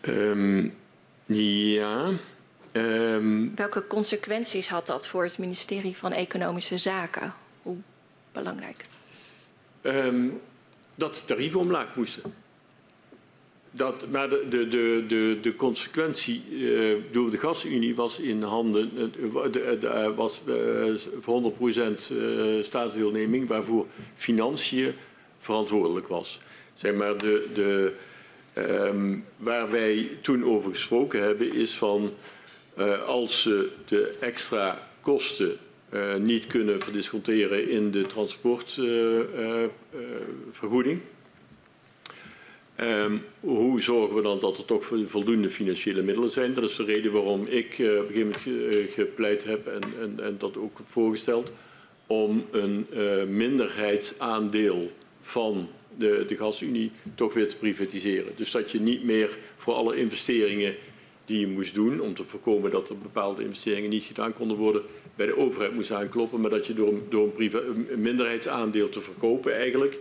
Um, 0.00 0.74
ja. 1.26 2.12
Um... 2.72 3.54
Welke 3.56 3.86
consequenties 3.86 4.68
had 4.68 4.86
dat 4.86 5.08
voor 5.08 5.24
het 5.24 5.38
ministerie 5.38 5.96
van 5.96 6.12
Economische 6.12 6.78
Zaken? 6.78 7.34
Hoe 7.62 7.76
belangrijk? 8.32 8.84
Dat 10.94 11.14
de 11.14 11.24
tarieven 11.24 11.60
omlaag 11.60 11.96
moesten. 11.96 12.34
Dat, 13.74 14.10
maar 14.10 14.28
de, 14.28 14.46
de, 14.48 14.68
de, 15.06 15.38
de, 15.42 15.56
consequentie 15.56 16.42
uh, 16.50 16.96
door 17.12 17.30
de 17.30 17.38
gasunie 17.38 17.94
was 17.94 18.18
in 18.18 18.42
handen, 18.42 19.12
uh, 19.82 20.14
was 20.14 20.42
voor 21.18 21.42
100% 21.42 21.44
staatsdeelneming 22.60 23.48
waarvoor 23.48 23.86
financiën 24.14 24.92
verantwoordelijk 25.38 26.08
was. 26.08 26.40
Zeg 26.74 26.94
maar 26.94 27.18
de, 27.18 27.92
um, 28.58 29.24
waar 29.36 29.70
wij 29.70 30.10
toen 30.20 30.44
over 30.44 30.70
gesproken 30.70 31.22
hebben 31.22 31.54
is 31.54 31.72
van 31.72 32.12
als 33.06 33.42
ze 33.42 33.70
de 33.84 34.16
extra 34.20 34.88
kosten 35.00 35.58
niet 36.18 36.46
kunnen 36.46 36.80
verdisconteren 36.80 37.68
in 37.68 37.90
de 37.90 38.06
transportvergoeding. 38.06 41.00
Um, 42.80 43.24
hoe 43.40 43.80
zorgen 43.80 44.16
we 44.16 44.22
dan 44.22 44.40
dat 44.40 44.58
er 44.58 44.64
toch 44.64 44.84
voldoende 45.04 45.50
financiële 45.50 46.02
middelen 46.02 46.30
zijn? 46.30 46.54
Dat 46.54 46.64
is 46.64 46.76
de 46.76 46.84
reden 46.84 47.12
waarom 47.12 47.46
ik 47.46 47.78
uh, 47.78 47.90
op 47.90 48.08
een 48.08 48.14
gegeven 48.14 48.20
moment 48.20 48.42
ge, 48.42 48.88
gepleit 48.92 49.44
heb 49.44 49.66
en, 49.66 49.80
en, 50.00 50.20
en, 50.24 50.36
dat 50.38 50.56
ook 50.56 50.80
voorgesteld 50.86 51.52
om 52.06 52.44
een 52.50 52.86
uh, 52.92 53.24
minderheidsaandeel 53.24 54.90
van 55.20 55.68
de, 55.98 56.24
de 56.26 56.36
gasunie 56.36 56.90
toch 57.14 57.34
weer 57.34 57.48
te 57.48 57.56
privatiseren. 57.56 58.32
Dus 58.36 58.50
dat 58.50 58.70
je 58.70 58.80
niet 58.80 59.04
meer 59.04 59.38
voor 59.56 59.74
alle 59.74 59.96
investeringen 59.96 60.74
die 61.24 61.40
je 61.40 61.46
moest 61.46 61.74
doen 61.74 62.00
om 62.00 62.14
te 62.14 62.24
voorkomen 62.24 62.70
dat 62.70 62.88
er 62.88 62.98
bepaalde 62.98 63.42
investeringen 63.42 63.90
niet 63.90 64.04
gedaan 64.04 64.32
konden 64.32 64.56
worden, 64.56 64.82
bij 65.16 65.26
de 65.26 65.36
overheid 65.36 65.74
moest 65.74 65.90
aankloppen, 65.90 66.40
maar 66.40 66.50
dat 66.50 66.66
je 66.66 66.74
door, 66.74 66.94
door 67.08 67.32
een 67.38 68.00
minderheidsaandeel 68.02 68.88
te 68.88 69.00
verkopen 69.00 69.54
eigenlijk, 69.54 69.98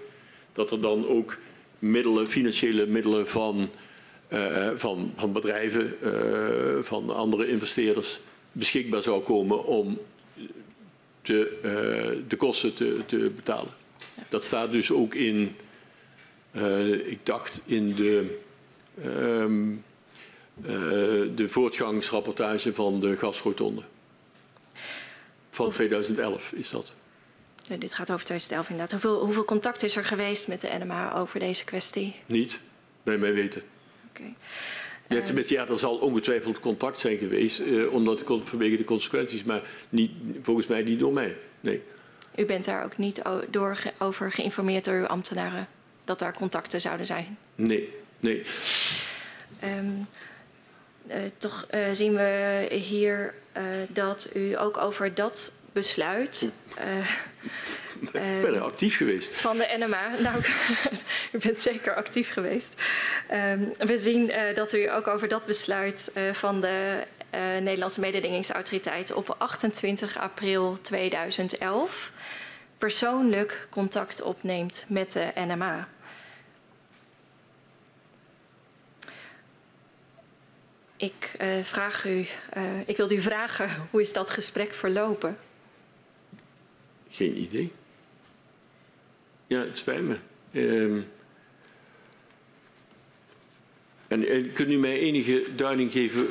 dat 0.53 0.71
er 0.71 0.81
dan 0.81 1.07
ook 1.07 1.37
middelen, 1.81 2.27
financiële 2.27 2.85
middelen 2.85 3.27
van, 3.27 3.69
uh, 4.29 4.69
van, 4.75 5.13
van 5.15 5.31
bedrijven, 5.31 5.93
uh, 6.03 6.83
van 6.83 7.15
andere 7.15 7.47
investeerders 7.47 8.19
beschikbaar 8.51 9.01
zou 9.01 9.23
komen 9.23 9.65
om 9.65 9.99
de, 11.21 11.59
uh, 11.63 12.23
de 12.27 12.35
kosten 12.35 12.73
te, 12.73 12.99
te 13.05 13.31
betalen. 13.35 13.73
Dat 14.29 14.43
staat 14.43 14.71
dus 14.71 14.91
ook 14.91 15.15
in, 15.15 15.55
ik 17.05 17.19
dacht 17.23 17.61
in 17.65 17.95
de, 17.95 18.39
um, 19.05 19.83
de 21.35 21.45
voortgangsrapportage 21.47 22.73
van 22.73 22.99
de 22.99 23.17
gasrotonde. 23.17 23.81
Van 25.49 25.71
2011 25.71 26.51
is 26.51 26.69
dat. 26.69 26.93
Dit 27.79 27.93
gaat 27.93 28.11
over 28.11 28.25
2011 28.25 28.69
inderdaad. 28.69 28.91
Hoeveel, 28.91 29.25
hoeveel, 29.25 29.45
contact 29.45 29.83
is 29.83 29.95
er 29.95 30.05
geweest 30.05 30.47
met 30.47 30.61
de 30.61 30.69
NMA 30.83 31.15
over 31.15 31.39
deze 31.39 31.63
kwestie? 31.63 32.15
Niet, 32.25 32.59
bij 33.03 33.17
mij 33.17 33.33
weten. 33.33 33.61
Okay. 34.09 34.35
Ja, 35.07 35.21
tenminste, 35.21 35.53
ja, 35.53 35.67
er 35.67 35.79
zal 35.79 35.95
ongetwijfeld 35.95 36.59
contact 36.59 36.99
zijn 36.99 37.17
geweest, 37.17 37.59
eh, 37.59 37.93
omdat, 37.93 38.23
vanwege 38.25 38.77
de 38.77 38.83
consequenties, 38.83 39.43
maar 39.43 39.61
niet, 39.89 40.11
volgens 40.41 40.67
mij 40.67 40.81
niet 40.81 40.99
door 40.99 41.13
mij. 41.13 41.37
Nee. 41.59 41.83
U 42.35 42.45
bent 42.45 42.65
daar 42.65 42.83
ook 42.83 42.97
niet 42.97 43.21
door, 43.49 43.77
over 43.97 44.31
geïnformeerd 44.31 44.85
door 44.85 44.95
uw 44.95 45.07
ambtenaren 45.07 45.67
dat 46.03 46.19
daar 46.19 46.33
contacten 46.33 46.81
zouden 46.81 47.05
zijn? 47.05 47.37
Nee, 47.55 47.93
nee. 48.19 48.43
Um, 49.63 50.07
uh, 51.07 51.15
toch 51.37 51.67
uh, 51.71 51.85
zien 51.91 52.15
we 52.15 52.67
hier 52.71 53.33
uh, 53.57 53.63
dat 53.89 54.29
u 54.33 54.59
ook 54.59 54.77
over 54.77 55.13
dat 55.13 55.51
besluit. 55.71 56.41
ik 58.01 58.11
ben 58.11 58.53
er 58.53 58.61
actief 58.61 58.97
geweest. 58.97 59.35
Van 59.35 59.57
de 59.57 59.75
NMA. 59.79 60.09
Nou, 60.21 60.43
u 61.31 61.37
bent 61.37 61.59
zeker 61.59 61.95
actief 61.95 62.31
geweest. 62.31 62.75
Um, 63.33 63.71
we 63.77 63.97
zien 63.97 64.31
dat 64.53 64.73
u 64.73 64.91
ook 64.91 65.07
over 65.07 65.27
dat 65.27 65.45
besluit 65.45 66.11
van 66.31 66.61
de 66.61 67.03
Nederlandse 67.61 67.99
mededingingsautoriteit 67.99 69.13
op 69.13 69.35
28 69.37 70.17
april 70.17 70.77
2011 70.81 72.11
persoonlijk 72.81 73.67
contact 73.69 74.21
opneemt 74.21 74.85
met 74.87 75.11
de 75.11 75.31
NMA. 75.35 75.87
Ik 80.97 81.31
uh, 81.41 81.63
vraag 81.63 82.05
u, 82.05 82.27
uh, 82.57 82.87
ik 82.87 82.97
wil 82.97 83.11
u 83.11 83.21
vragen, 83.21 83.69
hoe 83.91 84.01
is 84.01 84.13
dat 84.13 84.29
gesprek 84.29 84.73
verlopen? 84.73 85.37
Geen 87.11 87.41
idee. 87.41 87.71
Ja, 89.47 89.59
het 89.59 89.77
spijt 89.77 90.01
me. 90.01 90.17
Um, 90.53 91.05
en, 94.07 94.27
en 94.27 94.51
kunt 94.51 94.69
u 94.69 94.77
mij 94.77 94.99
enige 94.99 95.45
duiding 95.55 95.91
geven 95.91 96.27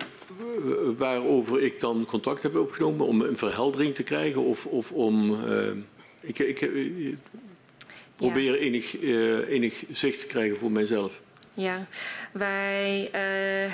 waarover 0.97 1.62
ik 1.62 1.81
dan 1.81 2.07
contact 2.07 2.43
heb 2.43 2.57
opgenomen? 2.57 3.07
Om 3.07 3.20
een 3.20 3.36
verheldering 3.36 3.94
te 3.94 4.02
krijgen 4.02 4.43
of, 4.43 4.66
of 4.66 4.93
om... 4.93 5.44
Uh, 5.44 5.70
ik, 6.20 6.39
ik, 6.39 6.61
ik 6.61 7.16
probeer 8.16 8.52
ja. 8.52 8.59
enig, 8.59 9.01
uh, 9.01 9.48
enig 9.48 9.85
zicht 9.90 10.20
te 10.20 10.27
krijgen 10.27 10.57
voor 10.57 10.70
mijzelf. 10.70 11.20
Ja, 11.52 11.86
wij 12.32 13.02
uh, 13.05 13.11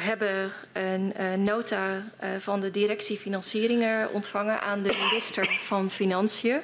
hebben 0.05 0.53
een 0.73 1.13
uh, 1.21 1.35
nota 1.35 2.13
uh, 2.23 2.29
van 2.39 2.61
de 2.61 2.71
directie 2.71 3.17
Financieringen 3.17 4.13
ontvangen 4.13 4.61
aan 4.61 4.83
de 4.83 5.07
minister 5.09 5.59
van 5.65 5.91
Financiën. 5.91 6.61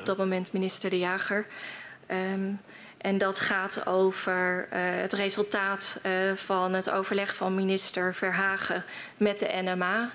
Op 0.00 0.06
dat 0.06 0.16
moment 0.16 0.52
minister 0.52 0.90
De 0.90 0.98
Jager. 0.98 1.46
Um, 2.10 2.60
en 2.98 3.18
dat 3.18 3.40
gaat 3.40 3.86
over 3.86 4.66
het 4.70 5.12
resultaat 5.12 6.00
van 6.34 6.72
het 6.72 6.90
overleg 6.90 7.34
van 7.34 7.54
minister 7.54 8.14
Verhagen 8.14 8.84
met 9.18 9.38
de 9.38 9.60
NMA. 9.62 10.10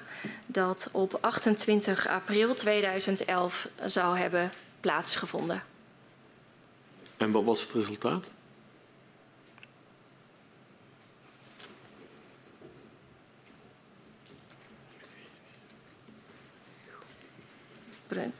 Dat 0.45 0.89
op 0.91 1.17
28 1.21 2.07
april 2.07 2.53
2011 2.53 3.67
zou 3.83 4.17
hebben 4.17 4.51
plaatsgevonden. 4.79 5.63
En 7.17 7.31
wat 7.31 7.43
was 7.43 7.61
het 7.61 7.73
resultaat? 7.73 8.29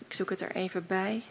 Ik 0.07 0.13
zoek 0.13 0.29
het 0.29 0.41
er 0.41 0.51
even 0.51 0.85
bij. 0.87 1.23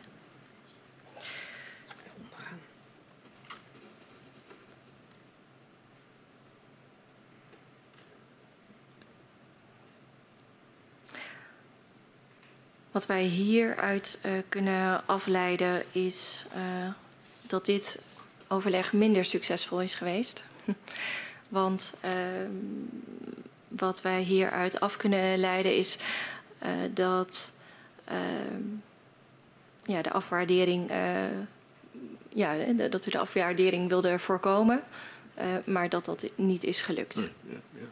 Wat 12.94 13.06
wij 13.06 13.22
hieruit 13.22 14.18
uh, 14.26 14.32
kunnen 14.48 15.06
afleiden 15.06 15.82
is 15.92 16.46
uh, 16.56 16.88
dat 17.46 17.66
dit 17.66 17.98
overleg 18.48 18.92
minder 18.92 19.24
succesvol 19.24 19.80
is 19.80 19.94
geweest. 19.94 20.44
Want 21.48 21.94
uh, 22.04 22.10
wat 23.68 24.02
wij 24.02 24.22
hieruit 24.22 24.80
af 24.80 24.96
kunnen 24.96 25.38
leiden 25.38 25.76
is 25.76 25.98
dat 26.90 27.52
ja, 29.82 30.02
de 30.02 30.10
afwaardering, 30.10 30.90
ja, 32.28 32.54
dat 32.88 33.06
u 33.06 33.10
de 33.10 33.18
afwaardering 33.18 33.88
wilde 33.88 34.18
voorkomen, 34.18 34.82
maar 35.64 35.88
dat 35.88 36.04
dat 36.04 36.30
niet 36.34 36.64
is 36.64 36.80
gelukt. 36.80 37.16
Ja, 37.16 37.58
ja. 37.72 37.86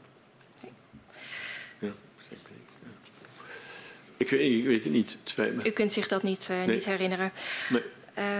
Ik, 4.31 4.31
ik, 4.31 4.65
weet 4.65 4.85
het 4.85 4.93
niet, 4.93 5.16
U 5.65 5.70
kunt 5.70 5.93
zich 5.93 6.09
dat 6.09 6.23
niet, 6.23 6.49
uh, 6.51 6.57
nee. 6.57 6.66
niet 6.66 6.85
herinneren. 6.85 7.32
Nee. 7.69 7.82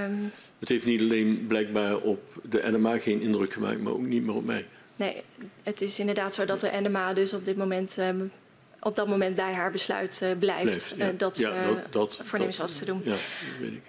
Um, 0.05 0.33
het 0.59 0.69
heeft 0.69 0.85
niet 0.85 1.01
alleen 1.01 1.47
blijkbaar 1.47 1.97
op 1.97 2.23
de 2.43 2.71
NMA 2.71 2.99
geen 2.99 3.21
indruk 3.21 3.53
gemaakt, 3.53 3.81
maar 3.81 3.93
ook 3.93 4.01
niet 4.01 4.23
meer 4.23 4.35
op 4.35 4.45
mij. 4.45 4.67
Nee, 4.97 5.23
het 5.63 5.81
is 5.81 5.99
inderdaad 5.99 6.35
zo 6.35 6.45
dat 6.45 6.61
de 6.61 6.71
NMA 6.83 7.13
dus 7.13 7.33
op 7.33 7.45
dit 7.45 7.57
moment, 7.57 7.97
um, 7.99 8.33
op 8.81 8.97
dat 8.97 9.09
moment 9.09 9.37
bij 9.37 9.53
haar 9.53 9.71
besluit 9.71 10.21
uh, 10.23 10.31
blijft. 10.39 10.95
Ja. 10.97 11.09
Uh, 11.09 11.19
dat, 11.19 11.39
ja, 11.39 11.65
dat, 11.65 11.93
dat 11.93 12.21
voornemens 12.25 12.59
was 12.59 12.77
te 12.79 12.85
doen. 12.85 13.01
Ja, 13.05 13.11
dat 13.11 13.21
weet 13.61 13.73
ik. 13.73 13.83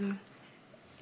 Um, 0.00 0.18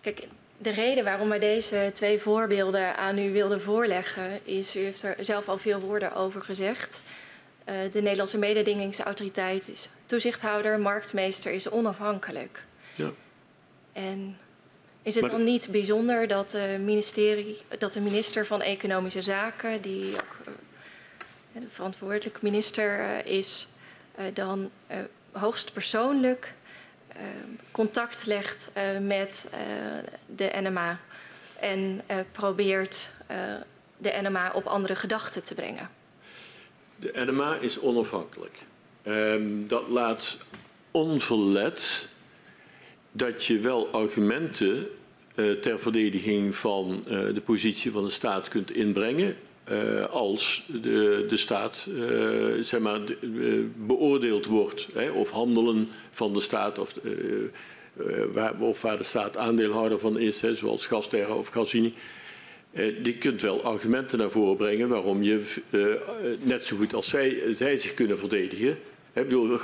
kijk, 0.01 0.27
de 0.59 0.71
reden 0.71 1.05
waarom 1.05 1.29
wij 1.29 1.39
deze 1.39 1.91
twee 1.95 2.19
voorbeelden 2.19 2.97
aan 2.97 3.19
u 3.19 3.33
wilden 3.33 3.61
voorleggen, 3.61 4.41
is, 4.45 4.77
u 4.77 4.81
heeft 4.81 5.03
er 5.03 5.17
zelf 5.21 5.49
al 5.49 5.59
veel 5.59 5.81
woorden 5.81 6.15
over 6.15 6.43
gezegd. 6.43 7.03
Uh, 7.71 7.93
de 7.93 8.01
Nederlandse 8.01 8.39
mededingingsautoriteit 8.39 9.69
is 9.69 9.89
toezichthouder, 10.07 10.81
marktmeester 10.81 11.53
is 11.53 11.71
onafhankelijk. 11.71 12.65
Ja. 12.95 13.11
En 13.93 14.39
is 15.03 15.15
het 15.15 15.23
maar 15.23 15.31
dan 15.31 15.45
niet 15.45 15.69
bijzonder 15.71 16.29
dat 16.29 16.51
de, 16.51 16.77
ministerie, 16.85 17.59
dat 17.79 17.93
de 17.93 18.01
minister 18.01 18.47
van 18.47 18.63
Economische 18.63 19.23
Zaken, 19.23 19.83
die 19.83 20.15
ook 20.15 20.37
uh, 20.41 20.53
de 21.53 21.69
verantwoordelijk 21.69 22.43
minister 22.43 23.01
uh, 23.01 23.27
is, 23.27 23.69
dan 24.33 24.71
hoogst 25.33 25.73
persoonlijk 25.73 26.55
contact 27.71 28.27
legt 28.27 28.71
met 29.01 29.49
de 30.27 30.51
NMA 30.61 30.99
en 31.61 32.03
probeert 32.33 33.11
de 33.97 34.19
NMA 34.23 34.53
op 34.55 34.67
andere 34.67 34.97
gedachten 34.97 35.43
te 35.43 35.55
brengen? 35.55 36.00
De 37.01 37.13
NMA 37.27 37.57
is 37.57 37.79
onafhankelijk. 37.79 38.59
Um, 39.07 39.69
dat 39.69 39.89
laat 39.89 40.39
onverlet 40.91 42.09
dat 43.13 43.45
je 43.45 43.59
wel 43.59 43.89
argumenten 43.89 44.89
uh, 45.35 45.53
ter 45.53 45.81
verdediging 45.81 46.57
van 46.57 47.05
uh, 47.05 47.35
de 47.35 47.41
positie 47.45 47.91
van 47.91 48.05
de 48.05 48.11
staat 48.11 48.49
kunt 48.49 48.71
inbrengen. 48.75 49.37
Uh, 49.71 50.05
als 50.05 50.65
de, 50.67 51.25
de 51.29 51.37
staat 51.37 51.89
zeg 52.61 52.81
maar, 52.81 53.05
de, 53.05 53.69
beoordeeld 53.77 54.47
wordt, 54.47 54.89
hè, 54.93 55.11
of 55.11 55.31
handelen 55.31 55.89
van 56.11 56.33
de 56.33 56.41
staat, 56.41 56.79
of, 56.79 56.93
waar, 58.33 58.61
of 58.61 58.83
waar 58.83 58.97
de 58.97 59.05
staat 59.05 59.37
aandeelhouder 59.37 59.99
van 59.99 60.19
is, 60.19 60.39
zoals 60.39 60.87
Gasterra 60.87 61.35
of 61.35 61.49
Gasunie. 61.49 61.95
Je 62.73 63.17
kunt 63.19 63.43
wel 63.43 63.63
argumenten 63.63 64.19
naar 64.19 64.31
voren 64.31 64.57
brengen 64.57 64.89
waarom 64.89 65.23
je, 65.23 65.55
uh, 65.71 65.87
net 66.43 66.65
zo 66.65 66.77
goed 66.77 66.95
als 66.95 67.09
zij, 67.09 67.43
zij 67.55 67.77
zich 67.77 67.95
kunnen 67.95 68.19
verdedigen. 68.19 68.79
Ik 69.13 69.29
bedoel, 69.29 69.59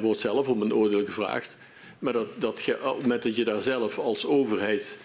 wordt 0.00 0.20
zelf 0.20 0.48
om 0.48 0.62
een 0.62 0.74
oordeel 0.74 1.04
gevraagd. 1.04 1.56
Maar 1.98 2.12
dat, 2.12 2.26
dat 2.38 2.60
je, 2.60 2.74
op 2.74 2.92
het 2.94 3.02
moment 3.02 3.22
dat 3.22 3.36
je 3.36 3.44
daar 3.44 3.62
zelf 3.62 3.98
als 3.98 4.26
overheid 4.26 4.98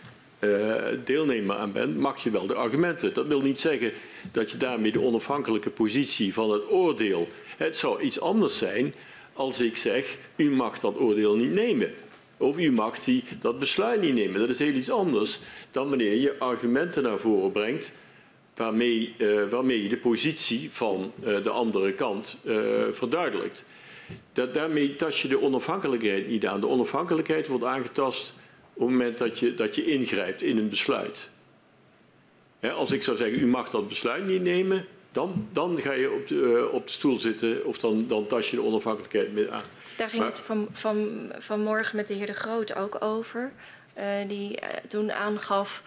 deelnemer 1.04 1.56
aan 1.56 1.72
bent, 1.72 1.98
mag 1.98 2.24
je 2.24 2.30
wel 2.30 2.48
de 2.48 2.54
argumenten. 2.54 3.14
Dat 3.14 3.28
wil 3.28 3.42
niet 3.42 3.60
zeggen 3.60 3.92
dat 4.32 4.52
je 4.52 4.58
daarmee 4.58 4.92
de 4.92 5.02
onafhankelijke 5.02 5.70
positie 5.70 6.34
van 6.34 6.52
het 6.52 6.70
oordeel. 6.70 7.28
Het 7.58 7.78
zou 7.78 8.02
iets 8.02 8.20
anders 8.20 8.58
zijn 8.58 8.94
als 9.34 9.62
ik 9.62 9.78
zeg, 9.78 10.18
u 10.36 10.52
mag 10.52 10.80
dat 10.80 11.00
oordeel 11.00 11.36
niet 11.36 11.54
nemen. 11.54 11.94
Of 12.38 12.60
u 12.60 12.72
mag 12.72 13.00
die, 13.00 13.24
dat 13.42 13.60
besluit 13.60 14.02
niet 14.02 14.14
nemen. 14.14 14.40
Dat 14.40 14.50
is 14.50 14.60
heel 14.60 14.74
iets 14.74 14.92
anders 14.92 15.40
dan 15.72 15.90
wanneer 15.90 16.16
je 16.16 16.40
argumenten 16.40 17.04
naar 17.04 17.20
voren 17.20 17.52
brengt 17.52 17.94
waarmee, 18.56 19.16
uh, 19.18 19.50
waarmee 19.50 19.84
je 19.84 19.90
de 19.90 19.98
positie 19.98 20.72
van 20.72 21.12
uh, 21.24 21.44
de 21.44 21.50
andere 21.50 21.94
kant 21.94 22.38
uh, 22.44 22.84
verduidelijkt. 22.92 23.66
Dat, 24.34 24.54
daarmee 24.54 24.96
tast 24.96 25.20
je 25.20 25.28
de 25.28 25.42
onafhankelijkheid 25.42 26.28
niet 26.28 26.46
aan. 26.46 26.60
De 26.60 26.68
onafhankelijkheid 26.68 27.48
wordt 27.48 27.64
aangetast 27.64 28.34
op 28.74 28.82
het 28.82 28.90
moment 28.90 29.18
dat 29.18 29.40
je, 29.40 29.54
dat 29.54 29.76
je 29.76 29.86
ingrijpt 29.86 30.42
in 30.42 30.58
een 30.58 30.70
besluit. 30.70 31.30
Als 32.76 32.92
ik 32.92 33.04
zou 33.04 33.18
zeggen, 33.18 33.40
u 33.40 33.48
mag 33.48 33.70
dat 33.70 33.88
besluit 33.88 34.26
niet 34.26 34.42
nemen, 34.42 34.86
dan, 35.12 35.48
dan 35.52 35.78
ga 35.78 35.92
je 35.92 36.12
op 36.12 36.28
de, 36.28 36.70
op 36.72 36.88
de 36.88 36.94
stoel 36.94 37.20
zitten 37.20 37.66
of 37.66 37.78
dan, 37.78 38.06
dan 38.08 38.28
tast 38.28 38.50
je 38.50 38.56
de 38.56 38.64
onafhankelijkheid 38.64 39.50
aan. 39.50 39.64
Daar 39.98 40.10
ging 40.10 40.22
maar, 40.22 40.32
het 40.32 40.42
van, 40.42 40.68
van, 40.72 41.32
vanmorgen 41.38 41.96
met 41.96 42.08
de 42.08 42.14
heer 42.14 42.26
De 42.26 42.34
Groot 42.34 42.76
ook 42.76 43.04
over. 43.04 43.52
Uh, 44.00 44.28
die 44.28 44.52
uh, 44.52 44.68
toen 44.88 45.12
aangaf 45.12 45.84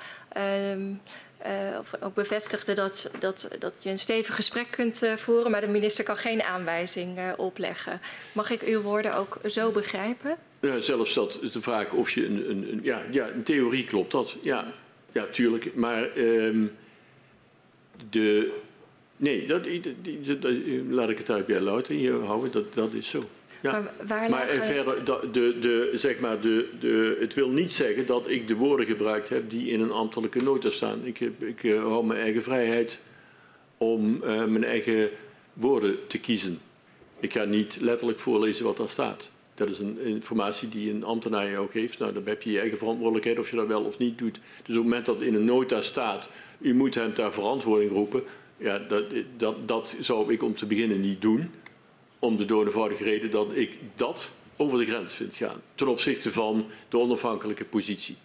um, 0.71 1.01
uh, 1.47 1.79
of 1.79 1.93
ook 2.01 2.15
bevestigde 2.15 2.73
dat, 2.73 3.11
dat, 3.19 3.49
dat 3.59 3.75
je 3.79 3.91
een 3.91 3.99
stevig 3.99 4.35
gesprek 4.35 4.67
kunt 4.71 5.03
voeren, 5.17 5.51
maar 5.51 5.61
de 5.61 5.67
minister 5.67 6.05
kan 6.05 6.17
geen 6.17 6.43
aanwijzing 6.43 7.19
opleggen. 7.37 8.01
Mag 8.33 8.51
ik 8.51 8.63
uw 8.63 8.81
woorden 8.81 9.15
ook 9.15 9.39
zo 9.47 9.71
begrijpen? 9.71 10.37
Ja, 10.61 10.79
zelfs 10.79 11.15
dat 11.15 11.39
de 11.53 11.63
vraag 11.63 11.91
of 11.91 12.11
je 12.11 12.27
een, 12.27 12.51
een, 12.51 12.73
een 12.73 12.81
ja, 12.83 13.03
ja, 13.11 13.27
in 13.27 13.43
theorie 13.43 13.85
klopt 13.85 14.13
dat. 14.13 14.37
Ja, 14.43 14.73
ja 15.13 15.27
tuurlijk. 15.27 15.75
Maar 15.75 16.17
um, 16.17 16.77
de. 18.11 18.53
Nee, 19.17 19.47
dat, 19.47 19.65
dat, 20.25 20.43
dat, 20.43 20.53
laat 20.89 21.09
ik 21.09 21.19
het 21.19 21.31
uit 21.31 21.47
bij 21.47 21.61
Louter 21.61 21.95
hier 21.95 22.25
houden, 22.25 22.53
dat, 22.53 22.75
dat 22.75 22.93
is 22.93 23.09
zo. 23.09 23.29
Ja. 23.61 23.93
Maar, 24.09 24.31
maar 24.31 24.49
verder, 24.49 25.05
de, 25.33 25.59
de, 25.61 25.91
zeg 25.95 26.19
maar, 26.19 26.41
de, 26.41 26.69
de, 26.81 27.17
het 27.21 27.35
wil 27.35 27.49
niet 27.49 27.73
zeggen 27.73 28.07
dat 28.07 28.29
ik 28.29 28.49
de 28.49 28.55
woorden 28.55 28.87
gebruikt 28.87 29.29
heb 29.29 29.51
die 29.51 29.71
in 29.71 29.81
een 29.81 29.91
ambtelijke 29.91 30.43
nota 30.43 30.71
staan. 30.71 31.05
Ik, 31.05 31.19
heb, 31.19 31.43
ik 31.43 31.63
uh, 31.63 31.83
hou 31.83 32.07
mijn 32.07 32.21
eigen 32.21 32.43
vrijheid 32.43 33.01
om 33.77 34.15
uh, 34.25 34.45
mijn 34.45 34.65
eigen 34.65 35.11
woorden 35.53 36.07
te 36.07 36.19
kiezen. 36.19 36.59
Ik 37.21 37.33
ga 37.33 37.45
niet 37.45 37.79
letterlijk 37.81 38.19
voorlezen 38.19 38.65
wat 38.65 38.77
daar 38.77 38.89
staat. 38.89 39.31
Dat 39.55 39.69
is 39.69 39.79
een 39.79 40.01
informatie 40.01 40.69
die 40.69 40.91
een 40.91 41.05
ambtenaar 41.05 41.51
jou 41.51 41.71
geeft. 41.71 41.99
Nou, 41.99 42.13
dan 42.13 42.27
heb 42.27 42.43
je 42.43 42.51
je 42.51 42.61
eigen 42.61 42.79
verantwoordelijkheid 42.79 43.39
of 43.39 43.51
je 43.51 43.57
dat 43.57 43.67
wel 43.67 43.83
of 43.83 43.99
niet 43.99 44.19
doet. 44.19 44.35
Dus 44.35 44.77
op 44.77 44.83
het 44.83 44.83
moment 44.83 45.07
dat 45.07 45.21
in 45.21 45.35
een 45.35 45.45
nota 45.45 45.81
staat, 45.81 46.29
u 46.59 46.75
moet 46.75 46.95
hem 46.95 47.15
ter 47.15 47.33
verantwoording 47.33 47.91
roepen. 47.91 48.23
Ja, 48.57 48.79
dat, 48.79 49.05
dat, 49.37 49.69
dat 49.69 49.97
zou 50.01 50.33
ik 50.33 50.43
om 50.43 50.55
te 50.55 50.67
beginnen 50.67 51.01
niet 51.01 51.23
doen 51.23 51.51
om 52.19 52.37
de 52.37 52.45
doodeenvoudige 52.45 53.05
reden 53.05 53.31
dat 53.31 53.49
ik 53.55 53.79
dat 53.95 54.31
over 54.57 54.79
de 54.79 54.85
grens 54.85 55.15
vind 55.15 55.35
gaan. 55.35 55.63
Ten 55.75 55.89
opzichte 55.89 56.33
van 56.33 56.71
de 56.89 56.99
onafhankelijke 56.99 57.65
positie. 57.65 58.17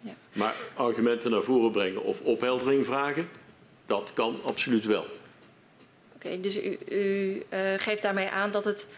Ja. 0.00 0.14
Maar 0.32 0.54
argumenten 0.74 1.30
naar 1.30 1.42
voren 1.42 1.70
brengen 1.70 2.02
of 2.02 2.20
opheldering 2.20 2.84
vragen, 2.84 3.28
dat 3.86 4.10
kan 4.14 4.38
absoluut 4.44 4.84
wel. 4.84 5.06
Oké, 6.14 6.26
okay, 6.26 6.40
dus 6.40 6.62
u, 6.62 6.78
u 6.88 7.42
uh, 7.52 7.58
geeft 7.76 8.02
daarmee 8.02 8.28
aan 8.28 8.50
dat 8.50 8.64
het, 8.64 8.88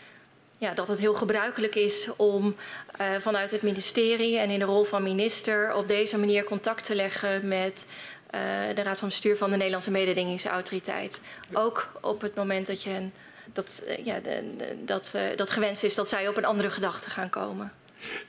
ja, 0.59 0.74
dat 0.74 0.89
het 0.89 0.98
heel 0.98 1.14
gebruikelijk 1.14 1.74
is 1.74 2.09
om 2.16 2.56
uh, 3.01 3.16
vanuit 3.18 3.51
het 3.51 3.62
ministerie 3.62 4.39
en 4.39 4.51
in 4.51 4.59
de 4.59 4.64
rol 4.64 4.85
van 4.85 5.02
minister 5.02 5.74
op 5.74 5.89
deze 5.89 6.18
manier 6.18 6.44
contact 6.44 6.85
te 6.85 6.94
leggen 6.94 7.48
met 7.48 7.86
uh, 8.35 8.40
de 8.74 8.82
Raad 8.82 8.98
van 8.98 9.09
Bestuur 9.09 9.36
van 9.36 9.51
de 9.51 9.56
Nederlandse 9.56 9.90
Mededingingsautoriteit. 9.90 11.20
Ook 11.52 11.93
op 12.01 12.20
het 12.20 12.35
moment 12.35 12.66
dat 12.66 12.82
je 12.82 12.90
een 12.90 13.12
dat, 13.52 13.82
uh, 13.86 14.05
ja, 14.05 14.20
de, 14.20 14.43
de, 14.56 14.77
dat, 14.85 15.12
uh, 15.16 15.22
dat 15.36 15.51
gewenst 15.51 15.85
is 15.85 15.94
dat 15.94 16.09
zij 16.09 16.28
op 16.28 16.36
een 16.36 16.44
andere 16.44 16.70
gedachte 16.70 17.10
gaan 17.10 17.31
komen. 17.31 17.72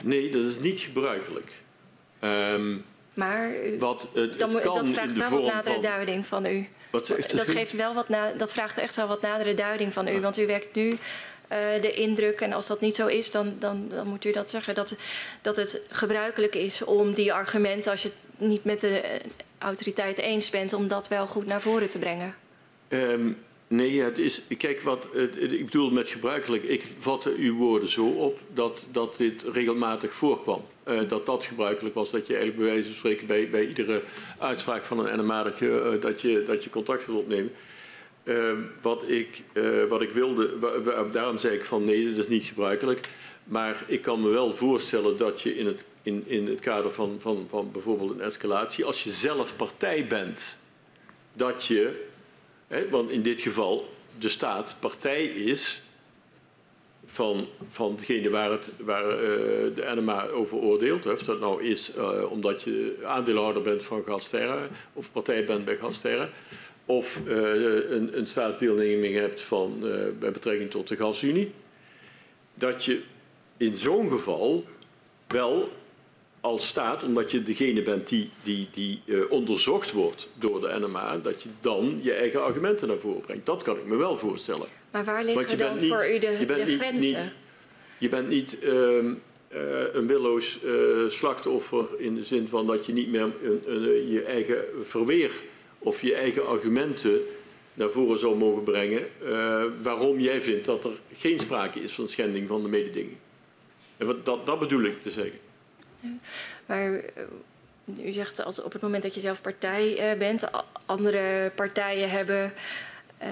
Nee, 0.04 0.30
dat 0.30 0.46
is 0.46 0.60
niet 0.60 0.80
gebruikelijk. 0.80 1.52
Um, 2.22 2.86
maar 3.14 3.52
wat, 3.80 4.08
het, 4.14 4.40
dan, 4.40 4.54
het 4.54 4.64
kan 4.64 4.76
dat 4.76 4.90
vraagt 4.90 5.18
wel 5.18 5.30
wat 5.30 5.54
nadere 5.54 5.74
van... 5.74 5.82
duiding 5.82 6.26
van 6.26 6.46
u. 6.46 6.68
Wat 6.92 7.06
zegt 7.06 7.38
dat, 7.38 7.48
geeft 7.48 7.72
wel 7.72 7.94
wat 7.94 8.10
na, 8.10 8.32
dat 8.32 8.54
vraagt 8.54 8.78
echt 8.78 8.96
wel 8.96 9.08
wat 9.08 9.22
nadere 9.22 9.54
duiding 9.54 9.94
van 9.94 10.08
u. 10.08 10.16
Ah. 10.16 10.22
Want 10.22 10.38
u 10.38 10.48
werkt 10.48 10.76
nu 10.76 10.90
uh, 10.90 10.98
de 11.82 11.94
indruk, 11.94 12.42
en 12.42 12.54
als 12.54 12.68
dat 12.68 12.82
niet 12.82 12.96
zo 12.96 13.08
is, 13.08 13.32
dan, 13.32 13.56
dan, 13.60 13.88
dan 13.90 14.08
moet 14.08 14.26
u 14.26 14.32
dat 14.32 14.50
zeggen, 14.50 14.76
dat, 14.76 14.96
dat 15.42 15.56
het 15.56 15.82
gebruikelijk 15.90 16.56
is 16.56 16.84
om 16.84 17.14
die 17.14 17.34
argumenten, 17.34 17.92
als 17.92 18.02
je 18.02 18.08
het 18.08 18.50
niet 18.50 18.64
met 18.64 18.80
de 18.80 19.22
autoriteit 19.58 20.18
eens 20.18 20.50
bent, 20.50 20.74
om 20.74 20.88
dat 20.88 21.08
wel 21.08 21.28
goed 21.28 21.46
naar 21.46 21.62
voren 21.62 21.90
te 21.90 22.00
brengen. 22.00 22.36
Um, 22.90 23.38
Nee, 23.72 24.02
het 24.02 24.18
is, 24.18 24.42
kijk 24.58 24.82
wat, 24.82 25.08
ik 25.38 25.66
bedoel 25.66 25.92
met 25.92 26.10
gebruikelijk, 26.10 26.64
ik 26.64 26.86
vatte 26.98 27.34
uw 27.38 27.56
woorden 27.56 27.90
zo 27.90 28.06
op 28.06 28.40
dat, 28.54 28.88
dat 28.92 29.18
dit 29.18 29.44
regelmatig 29.52 30.14
voorkwam. 30.14 30.66
Uh, 30.88 31.00
dat 31.08 31.26
dat 31.26 31.46
gebruikelijk 31.46 31.96
was, 31.96 32.12
dat 32.12 32.28
je 32.28 32.36
eigenlijk 32.36 32.64
bij 32.64 32.74
wijze 32.74 32.88
van 32.88 32.98
spreken 32.98 33.28
bij, 33.28 33.50
bij 33.50 33.68
iedere 33.68 34.04
uitspraak 34.38 34.86
van 34.86 35.00
een 35.00 35.20
NMA 35.20 35.44
dat 35.44 35.60
je, 35.60 35.92
uh, 35.96 36.02
dat 36.02 36.22
je, 36.22 36.44
dat 36.44 36.64
je 36.64 36.70
contact 36.70 37.06
wilt 37.06 37.20
opnemen. 37.20 37.52
Uh, 38.24 38.52
wat, 38.82 39.10
ik, 39.10 39.44
wat 39.90 40.02
ik 40.02 40.10
wilde, 40.10 40.50
daarom 41.12 41.38
zei 41.38 41.56
ik 41.56 41.66
van 41.66 41.84
nee, 41.84 42.10
dat 42.10 42.18
is 42.18 42.28
niet 42.28 42.46
gebruikelijk. 42.46 43.10
Maar 43.44 43.84
ik 43.88 44.02
kan 44.02 44.22
me 44.22 44.30
wel 44.30 44.56
voorstellen 44.56 45.18
dat 45.18 45.42
je 45.42 45.58
in 45.58 45.66
het, 45.66 45.86
in, 46.02 46.24
in 46.26 46.48
het 46.48 46.60
kader 46.60 46.94
van, 46.94 47.16
van, 47.20 47.46
van 47.50 47.72
bijvoorbeeld 47.72 48.12
een 48.12 48.22
escalatie, 48.22 48.86
als 48.86 49.04
je 49.04 49.12
zelf 49.12 49.56
partij 49.56 50.08
bent, 50.08 50.60
dat 51.34 51.66
je 51.66 52.10
want 52.90 53.10
in 53.10 53.22
dit 53.22 53.40
geval 53.40 53.90
de 54.20 54.30
staat 54.30 54.76
partij 54.80 55.26
is 55.26 55.82
van, 57.06 57.48
van 57.68 57.96
degene 57.96 58.30
waar, 58.30 58.52
het, 58.52 58.72
waar 58.78 59.04
uh, 59.04 59.20
de 59.76 59.92
NMA 59.96 60.28
over 60.28 60.58
oordeelt. 60.58 61.06
Of 61.06 61.24
dat 61.24 61.40
nou 61.40 61.64
is 61.64 61.96
uh, 61.98 62.32
omdat 62.32 62.64
je 62.64 62.98
aandeelhouder 63.04 63.62
bent 63.62 63.84
van 63.84 64.04
Gasterra 64.06 64.68
of 64.94 65.12
partij 65.12 65.46
bent 65.46 65.66
bij 65.66 65.78
Gasterra. 65.78 66.30
Of 66.86 67.22
uh, 67.28 67.36
een, 67.90 68.18
een 68.18 68.28
staatsdeelneming 68.28 69.16
hebt 69.16 69.42
van, 69.42 69.80
bij 70.20 70.32
betrekking 70.32 70.70
tot 70.70 70.88
de 70.88 70.96
gasunie. 70.96 71.52
Dat 72.54 72.86
je 72.86 73.02
in 73.58 73.78
zo'n 73.78 74.10
geval 74.10 74.66
wel 75.28 75.72
als 76.42 76.68
staat, 76.68 77.04
omdat 77.04 77.32
je 77.32 77.44
degene 77.44 77.82
bent 77.82 78.08
die, 78.08 78.30
die, 78.44 78.68
die 78.72 79.02
uh, 79.06 79.32
onderzocht 79.32 79.92
wordt 79.92 80.30
door 80.40 80.62
de 80.62 80.80
NMA, 80.80 81.18
dat 81.18 81.44
je 81.44 81.50
dan 81.62 82.00
je 82.02 82.14
eigen 82.14 82.44
argumenten 82.44 82.88
naar 82.88 82.98
voren 82.98 83.22
brengt. 83.22 83.46
Dat 83.46 83.64
kan 83.64 83.78
ik 83.78 83.86
me 83.86 83.96
wel 83.96 84.18
voorstellen. 84.18 84.68
Maar 84.92 85.04
waar 85.04 85.24
liggen 85.24 85.58
dan 85.58 85.78
niet, 85.78 85.88
voor 85.88 86.10
u 86.10 86.20
de, 86.20 86.36
je 86.40 86.46
bent 86.46 86.68
de 86.68 86.78
grenzen? 86.78 87.00
Niet, 87.00 87.32
je 87.98 88.10
bent 88.10 88.30
niet 88.30 88.58
uh, 88.64 88.72
uh, 88.74 89.14
een 89.94 90.08
willoos 90.08 90.60
uh, 90.64 91.10
slachtoffer 91.10 91.86
in 91.98 92.16
de 92.16 92.24
zin 92.24 92.48
van 92.48 92.68
dat 92.68 92.86
je 92.86 92.94
niet 92.94 93.10
meer 93.10 93.32
je 94.08 94.24
eigen 94.28 94.64
verweer 94.84 95.32
of 95.80 96.02
je 96.02 96.16
eigen 96.16 96.48
argumenten 96.48 97.22
naar 97.74 97.90
voren 97.90 98.20
zou 98.20 98.38
mogen 98.38 98.64
brengen 98.64 99.08
waarom 99.82 100.20
jij 100.20 100.42
vindt 100.42 100.66
dat 100.66 100.86
er 100.86 100.92
geen 101.18 101.40
sprake 101.40 101.80
is 101.80 101.92
van 101.92 102.08
schending 102.08 102.48
van 102.48 102.64
de 102.64 102.70
mededinging. 102.70 103.18
En 103.98 104.08
wat, 104.08 104.26
dat, 104.26 104.46
dat 104.46 104.60
bedoel 104.60 104.84
ik 104.84 105.02
te 105.02 105.12
zeggen. 105.12 105.40
Maar 106.66 106.94
eh, 106.94 108.06
u 108.06 108.12
zegt 108.12 108.44
als 108.44 108.62
op 108.62 108.74
het 108.74 108.82
moment 108.82 109.04
dat 109.04 109.16
je 109.16 109.20
zelf 109.20 109.42
partij 109.42 110.12
uh, 110.14 110.20
bent, 110.20 110.44
andere 110.86 111.52
partijen 111.56 112.10
hebben 112.10 112.54
uh, 113.22 113.28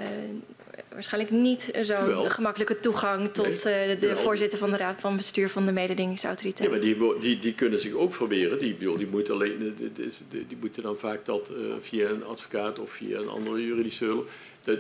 waarschijnlijk 0.94 1.34
niet 1.34 1.70
zo'n 1.82 2.32
gemakkelijke 2.32 2.80
toegang 2.80 3.34
tot 3.34 3.64
nee. 3.64 3.96
uh, 3.96 4.02
de 4.02 4.08
Wel. 4.08 4.18
voorzitter 4.18 4.60
van 4.60 4.70
de 4.70 4.78
raad 4.78 5.00
van 5.00 5.18
bestuur 5.18 5.50
van 5.50 5.66
de 5.66 5.72
mededingingsautoriteit. 5.72 6.70
Ja, 6.70 6.76
maar 6.76 6.84
die, 6.84 7.20
die, 7.20 7.40
die 7.40 7.54
kunnen 7.54 7.80
zich 7.80 7.94
ook 7.94 8.14
verweren. 8.14 8.60
Die, 8.60 8.78
die, 8.78 9.08
moeten, 9.08 9.34
alleen, 9.34 9.76
die, 9.94 10.48
die 10.48 10.58
moeten 10.60 10.84
dan 10.84 10.98
vaak 10.98 11.26
dat 11.26 11.52
via 11.80 12.10
een 12.10 12.26
advocaat 12.26 12.80
of 12.80 12.92
via 12.92 13.20
een 13.20 13.30
andere 13.30 13.66
juridische 13.66 14.06
hulp. 14.06 14.30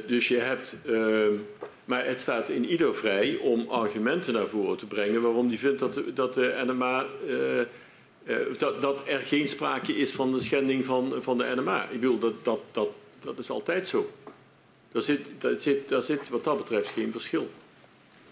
Dus 0.08 0.28
je 0.28 0.38
hebt, 0.38 0.76
uh, 0.86 1.28
maar 1.90 2.06
het 2.06 2.22
staat 2.22 2.50
in 2.50 2.66
ieder 2.66 2.96
vrij 2.96 3.36
om 3.36 3.70
argumenten 3.70 4.34
naar 4.34 4.48
voren 4.48 4.78
te 4.78 4.86
brengen 4.86 5.22
waarom 5.22 5.50
die 5.50 5.60
vindt 5.60 5.80
dat 5.80 5.94
de, 5.94 6.14
dat 6.14 6.34
de 6.34 6.64
NMA, 6.66 7.06
uh, 7.28 7.58
uh, 7.58 8.58
dat, 8.58 8.82
dat 8.82 9.02
er 9.06 9.20
geen 9.20 9.48
sprake 9.48 9.96
is 9.96 10.12
van 10.12 10.32
de 10.32 10.40
schending 10.40 10.86
van, 10.86 11.16
van 11.20 11.38
de 11.38 11.54
NMA. 11.56 11.84
Ik 11.84 12.00
bedoel, 12.00 12.20
dat, 12.20 12.46
dat, 12.46 12.60
dat, 12.72 12.90
dat 13.20 13.40
is 13.40 13.50
altijd 13.50 13.88
zo. 13.88 14.10
Daar 14.92 15.02
zit, 15.02 15.20
daar, 15.38 15.56
zit, 15.58 15.90
daar 15.90 16.04
zit 16.04 16.30
wat 16.30 16.44
dat 16.44 16.58
betreft 16.58 16.88
geen 16.88 17.12
verschil. 17.12 17.50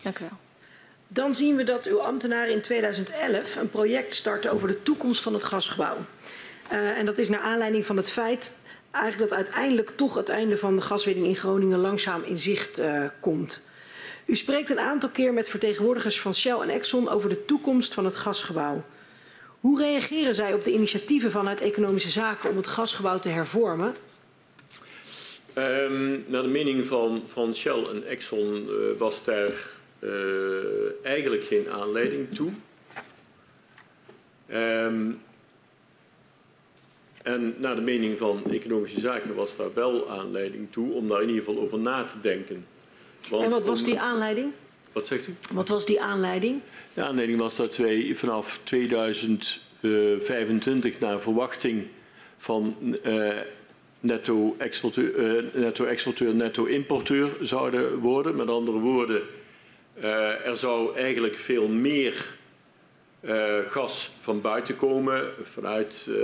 Dank 0.01 0.19
u 0.19 0.21
wel. 0.21 0.37
Dan 1.07 1.33
zien 1.33 1.55
we 1.55 1.63
dat 1.63 1.85
uw 1.85 2.01
ambtenaren 2.01 2.53
in 2.53 2.61
2011 2.61 3.55
een 3.55 3.69
project 3.69 4.13
starten 4.13 4.51
over 4.51 4.67
de 4.67 4.83
toekomst 4.83 5.21
van 5.21 5.33
het 5.33 5.43
gasgebouw. 5.43 5.97
Uh, 6.71 6.97
en 6.97 7.05
dat 7.05 7.17
is 7.17 7.29
naar 7.29 7.39
aanleiding 7.39 7.85
van 7.85 7.97
het 7.97 8.09
feit 8.09 8.53
eigenlijk 8.91 9.29
dat 9.29 9.39
uiteindelijk 9.39 9.89
toch 9.89 10.15
het 10.15 10.29
einde 10.29 10.57
van 10.57 10.75
de 10.75 10.81
gaswinning 10.81 11.27
in 11.27 11.35
Groningen 11.35 11.79
langzaam 11.79 12.23
in 12.23 12.37
zicht 12.37 12.79
uh, 12.79 13.07
komt. 13.19 13.61
U 14.25 14.35
spreekt 14.35 14.69
een 14.69 14.79
aantal 14.79 15.09
keer 15.09 15.33
met 15.33 15.49
vertegenwoordigers 15.49 16.21
van 16.21 16.33
Shell 16.33 16.59
en 16.59 16.69
Exxon 16.69 17.09
over 17.09 17.29
de 17.29 17.45
toekomst 17.45 17.93
van 17.93 18.05
het 18.05 18.15
gasgebouw. 18.15 18.85
Hoe 19.59 19.79
reageren 19.79 20.35
zij 20.35 20.53
op 20.53 20.63
de 20.63 20.73
initiatieven 20.73 21.31
vanuit 21.31 21.61
Economische 21.61 22.09
Zaken 22.09 22.49
om 22.49 22.55
het 22.55 22.67
gasgebouw 22.67 23.19
te 23.19 23.29
hervormen? 23.29 23.95
Um, 25.53 26.25
naar 26.27 26.41
de 26.41 26.47
mening 26.47 26.85
van, 26.85 27.21
van 27.27 27.55
Shell 27.55 27.83
en 27.83 28.07
Exxon 28.07 28.67
uh, 28.69 28.97
was 28.97 29.23
daar 29.23 29.53
uh, 29.99 30.11
eigenlijk 31.03 31.43
geen 31.43 31.69
aanleiding 31.69 32.35
toe. 32.35 32.51
Um, 34.53 35.21
En 37.27 37.55
naar 37.57 37.75
de 37.75 37.81
mening 37.81 38.17
van 38.17 38.43
Economische 38.51 38.99
Zaken 38.99 39.35
was 39.35 39.55
daar 39.55 39.73
wel 39.73 40.09
aanleiding 40.09 40.71
toe 40.71 40.93
om 40.93 41.07
daar 41.07 41.21
in 41.21 41.29
ieder 41.29 41.43
geval 41.43 41.61
over 41.61 41.79
na 41.79 42.03
te 42.03 42.19
denken. 42.21 42.65
Want 43.29 43.43
en 43.43 43.49
wat 43.49 43.65
was 43.65 43.83
die 43.83 43.99
aanleiding? 43.99 44.51
Wat 44.91 45.07
zegt 45.07 45.27
u? 45.27 45.35
Wat 45.51 45.67
was 45.67 45.85
die 45.85 46.01
aanleiding? 46.01 46.61
De 46.93 47.03
aanleiding 47.03 47.39
was 47.39 47.55
dat 47.55 47.77
wij 47.77 48.11
vanaf 48.15 48.59
2025 48.63 50.99
naar 50.99 51.21
verwachting 51.21 51.87
van 52.37 52.75
uh, 53.05 53.35
netto-exporteur, 53.99 55.55
uh, 55.55 56.33
netto-importeur 56.33 57.29
zouden 57.41 57.97
worden. 57.97 58.35
Met 58.35 58.49
andere 58.49 58.79
woorden, 58.79 59.21
uh, 60.03 60.47
er 60.47 60.57
zou 60.57 60.97
eigenlijk 60.97 61.35
veel 61.35 61.67
meer 61.67 62.36
uh, 63.21 63.57
gas 63.67 64.11
van 64.19 64.41
buiten 64.41 64.75
komen, 64.75 65.25
vanuit 65.43 66.05
uh, 66.09 66.15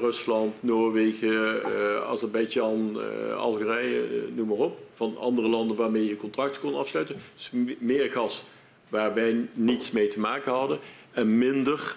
Rusland, 0.00 0.62
Noorwegen, 0.62 1.60
uh, 1.68 2.02
Azerbeidzjan, 2.08 2.98
Algerije, 3.36 4.06
noem 4.34 4.48
maar 4.48 4.56
op. 4.56 4.80
Van 4.94 5.16
andere 5.18 5.48
landen 5.48 5.76
waarmee 5.76 6.06
je 6.06 6.16
contracten 6.16 6.60
kon 6.60 6.74
afsluiten. 6.74 7.16
Dus 7.34 7.50
meer 7.78 8.10
gas 8.10 8.44
waar 8.88 9.14
wij 9.14 9.48
niets 9.52 9.90
mee 9.90 10.08
te 10.08 10.20
maken 10.20 10.52
hadden. 10.52 10.78
En 11.10 11.38
minder 11.38 11.96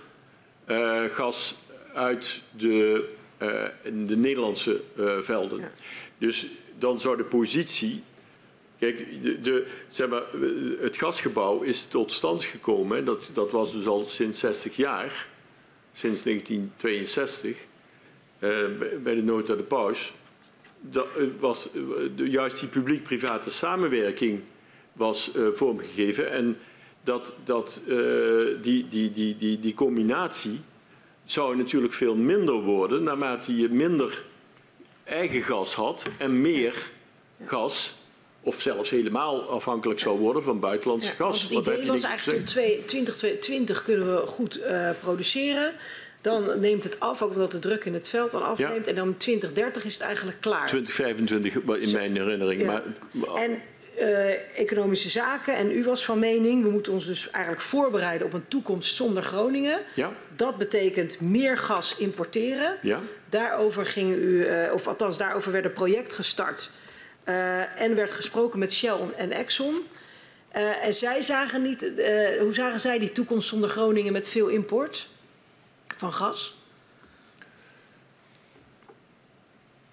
gas 1.09 1.55
uit 1.93 2.41
de, 2.57 3.07
de 4.05 4.17
Nederlandse 4.17 4.81
velden. 5.21 5.59
Ja. 5.59 5.71
Dus 6.17 6.47
dan 6.79 6.99
zou 6.99 7.17
de 7.17 7.23
positie 7.23 8.03
Kijk, 8.81 9.23
de, 9.43 9.65
het 10.79 10.97
gasgebouw 10.97 11.61
is 11.61 11.85
tot 11.85 12.11
stand 12.11 12.43
gekomen. 12.43 13.05
Dat, 13.05 13.29
dat 13.33 13.51
was 13.51 13.71
dus 13.71 13.87
al 13.87 14.05
sinds 14.05 14.39
60 14.39 14.75
jaar, 14.75 15.27
sinds 15.93 16.23
1962, 16.23 17.57
eh, 18.39 18.49
bij 19.03 19.15
de 19.15 19.23
Nota 19.23 19.55
de 19.55 19.63
Paus. 19.63 20.13
Dat 20.79 21.07
was, 21.39 21.69
juist 22.15 22.59
die 22.59 22.69
publiek-private 22.69 23.49
samenwerking 23.49 24.39
was 24.93 25.31
uh, 25.35 25.47
vormgegeven. 25.51 26.31
En 26.31 26.57
dat, 27.03 27.35
dat, 27.43 27.81
uh, 27.87 27.97
die, 28.61 28.87
die, 28.87 29.11
die, 29.11 29.37
die, 29.37 29.59
die 29.59 29.73
combinatie 29.73 30.59
zou 31.23 31.57
natuurlijk 31.57 31.93
veel 31.93 32.15
minder 32.15 32.61
worden 32.61 33.03
naarmate 33.03 33.55
je 33.55 33.69
minder 33.69 34.25
eigen 35.03 35.41
gas 35.41 35.73
had 35.75 36.09
en 36.17 36.41
meer 36.41 36.87
gas 37.45 37.99
of 38.43 38.61
zelfs 38.61 38.89
helemaal 38.89 39.49
afhankelijk 39.49 39.99
zou 39.99 40.19
worden 40.19 40.43
van 40.43 40.59
buitenlands 40.59 41.07
ja, 41.07 41.13
gas. 41.13 41.41
Het 41.41 41.51
idee 41.51 41.85
was 41.85 42.03
eigenlijk 42.03 42.45
tot 42.45 42.87
2020 42.87 43.83
kunnen 43.83 44.15
we 44.15 44.27
goed 44.27 44.59
uh, 44.59 44.89
produceren. 45.01 45.73
Dan 46.21 46.59
neemt 46.59 46.83
het 46.83 46.99
af, 46.99 47.21
ook 47.21 47.31
omdat 47.31 47.51
de 47.51 47.59
druk 47.59 47.85
in 47.85 47.93
het 47.93 48.07
veld 48.07 48.31
dan 48.31 48.43
afneemt. 48.43 48.85
Ja. 48.85 48.91
En 48.91 48.95
dan 48.95 49.17
2030 49.17 49.85
is 49.85 49.93
het 49.93 50.03
eigenlijk 50.03 50.37
klaar. 50.41 50.67
2025 50.67 51.81
in 51.81 51.91
mijn 51.91 52.15
herinnering. 52.15 52.61
Ja. 52.61 52.83
Maar, 53.11 53.35
en 53.35 53.61
uh, 53.99 54.59
economische 54.59 55.09
zaken. 55.09 55.55
En 55.55 55.71
u 55.71 55.83
was 55.83 56.05
van 56.05 56.19
mening, 56.19 56.63
we 56.63 56.69
moeten 56.69 56.91
ons 56.91 57.05
dus 57.05 57.29
eigenlijk 57.29 57.63
voorbereiden 57.63 58.27
op 58.27 58.33
een 58.33 58.47
toekomst 58.47 58.95
zonder 58.95 59.23
Groningen. 59.23 59.77
Ja. 59.93 60.11
Dat 60.35 60.57
betekent 60.57 61.19
meer 61.19 61.57
gas 61.57 61.95
importeren. 61.97 62.77
Ja. 62.81 62.99
Daarover 63.29 63.85
ging 63.85 64.15
u, 64.15 64.47
uh, 64.47 64.73
of 64.73 64.87
althans 64.87 65.17
daarover 65.17 65.51
werd 65.51 65.65
een 65.65 65.73
project 65.73 66.13
gestart 66.13 66.71
uh, 67.25 67.81
en 67.81 67.95
werd 67.95 68.11
gesproken 68.11 68.59
met 68.59 68.73
Shell 68.73 68.97
en 69.15 69.31
Exxon. 69.31 69.75
Uh, 70.55 70.85
en 70.85 70.93
zij 70.93 71.21
zagen 71.21 71.61
niet, 71.61 71.81
uh, 71.83 72.39
hoe 72.39 72.53
zagen 72.53 72.79
zij 72.79 72.99
die 72.99 73.11
toekomst 73.11 73.47
zonder 73.47 73.69
Groningen 73.69 74.13
met 74.13 74.29
veel 74.29 74.47
import 74.47 75.07
van 75.97 76.13
gas? 76.13 76.57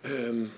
Um, 0.03 0.53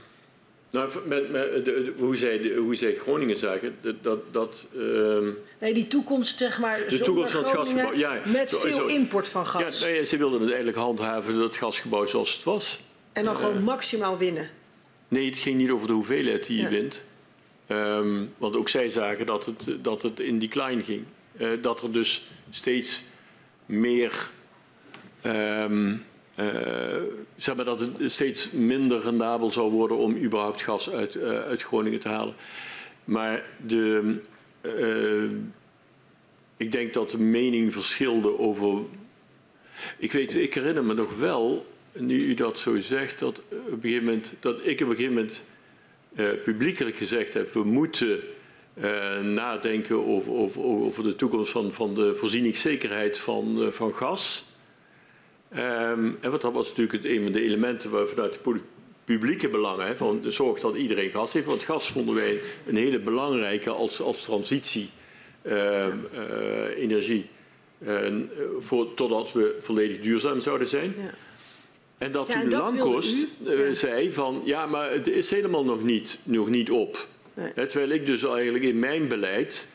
nou, 0.71 0.91
met, 1.07 1.31
met, 1.31 1.53
de, 1.53 1.63
de, 1.63 1.93
hoe, 1.99 2.17
zij, 2.17 2.39
de, 2.39 2.55
hoe 2.55 2.75
zij 2.75 2.95
Groningen 2.95 3.37
zagen, 3.37 3.77
dat... 4.01 4.33
dat 4.33 4.67
um, 4.77 5.39
nee, 5.59 5.75
die 5.75 5.89
toekomst, 5.89 6.39
zeg 6.39 6.59
maar, 6.59 6.81
de 6.89 7.01
toekomst 7.01 7.33
van 7.33 7.43
het 7.43 7.53
gasgebouw, 7.53 7.95
ja, 7.95 8.21
met 8.25 8.57
veel 8.59 8.79
zo, 8.79 8.87
import 8.87 9.29
van 9.29 9.47
gas. 9.47 9.81
Ja, 9.81 9.87
nee, 9.87 10.05
ze 10.05 10.17
wilden 10.17 10.41
het 10.41 10.49
eigenlijk 10.49 10.79
handhaven, 10.79 11.39
dat 11.39 11.57
gasgebouw 11.57 12.07
zoals 12.07 12.33
het 12.35 12.43
was. 12.43 12.81
En 13.13 13.25
dan 13.25 13.37
gewoon 13.37 13.63
maximaal 13.63 14.19
winnen. 14.19 14.51
Nee, 15.11 15.27
het 15.27 15.39
ging 15.39 15.57
niet 15.57 15.71
over 15.71 15.87
de 15.87 15.93
hoeveelheid 15.93 16.47
die 16.47 16.57
je 16.57 16.63
ja. 16.63 16.69
wint. 16.69 17.05
Um, 17.69 18.33
want 18.39 18.57
ook 18.57 18.69
zij 18.69 18.89
zagen 18.89 19.27
dat 19.27 19.47
het, 19.47 19.77
dat 19.83 20.03
het 20.03 20.21
in 20.21 20.39
decline 20.39 20.83
ging. 20.83 21.05
Uh, 21.39 21.63
dat 21.63 21.83
er 21.83 21.93
dus 21.93 22.31
steeds 22.51 23.03
meer. 23.67 24.31
Um, 25.27 26.05
uh, 26.37 26.97
zeg 27.37 27.57
maar 27.57 27.65
dat 27.65 27.81
het 27.81 28.13
steeds 28.13 28.51
minder 28.51 29.01
rendabel 29.01 29.53
zou 29.53 29.71
worden 29.71 29.97
om 29.97 30.17
überhaupt 30.17 30.63
gas 30.63 30.91
uit, 30.91 31.15
uh, 31.15 31.23
uit 31.29 31.63
Groningen 31.63 32.01
te 32.01 32.09
halen. 32.09 32.35
Maar 33.05 33.45
de, 33.67 34.21
ik 36.57 36.73
denk 36.73 36.93
dat 36.93 37.11
de 37.11 37.19
mening 37.19 37.73
verschilde 37.73 38.39
over. 38.39 38.83
Ik, 39.99 40.13
weet, 40.13 40.35
ik 40.35 40.55
herinner 40.55 40.85
me 40.85 40.95
nog 40.95 41.19
wel 41.19 41.67
nu 41.93 42.17
u 42.17 42.35
dat 42.35 42.59
zo 42.59 42.81
zegt, 42.81 43.19
dat, 43.19 43.43
moment, 43.83 44.35
dat 44.41 44.67
ik 44.67 44.81
op 44.81 44.89
een 44.89 44.97
gegeven 44.97 45.15
moment 45.15 45.45
uh, 46.17 46.31
publiekelijk 46.45 46.97
gezegd 46.97 47.35
heb, 47.35 47.53
we 47.53 47.65
moeten 47.65 48.21
uh, 48.75 49.21
nadenken 49.21 50.07
over, 50.07 50.33
over, 50.63 51.03
de 51.03 51.15
toekomst 51.15 51.53
van, 51.53 51.73
van 51.73 51.95
de 51.95 52.15
voorzieningszekerheid 52.15 53.19
van, 53.19 53.69
van 53.73 53.95
gas. 53.95 54.45
Um, 55.57 56.19
en 56.21 56.31
wat 56.31 56.43
dat 56.43 56.53
was 56.53 56.69
natuurlijk 56.69 57.05
een 57.05 57.23
van 57.23 57.33
de 57.33 57.43
elementen 57.43 57.91
waar 57.91 58.07
vanuit 58.07 58.41
de 58.45 58.61
publieke 59.05 59.49
belangen, 59.49 59.87
hè, 59.87 59.97
van 59.97 60.25
zorg 60.29 60.61
dat 60.61 60.77
iedereen 60.77 61.11
gas 61.11 61.33
heeft. 61.33 61.47
Want 61.47 61.63
gas 61.63 61.91
vonden 61.91 62.15
wij 62.15 62.41
een 62.67 62.77
hele 62.77 63.01
belangrijke 63.01 63.71
als, 63.71 64.01
als 64.01 64.23
transitie 64.23 64.91
energie. 66.77 67.27
voor, 68.59 68.95
totdat 68.95 69.33
we 69.33 69.57
volledig 69.61 70.01
duurzaam 70.01 70.41
zouden 70.41 70.69
zijn. 70.69 70.95
Ja. 70.97 71.15
En 72.01 72.13
dat 72.13 72.27
ja, 72.33 72.41
toen 72.41 72.51
Langkost 72.51 73.27
uh, 73.47 73.73
zei 73.73 74.13
van 74.13 74.43
ja, 74.45 74.67
maar 74.67 74.91
het 74.91 75.09
is 75.09 75.31
helemaal 75.31 75.65
nog 75.65 75.83
niet, 75.83 76.19
nog 76.23 76.49
niet 76.49 76.71
op. 76.71 77.09
Nee. 77.35 77.67
Terwijl 77.67 77.91
ik 77.91 78.07
dus 78.07 78.25
eigenlijk 78.25 78.65
in 78.65 78.79
mijn 78.79 79.09
beleid 79.09 79.69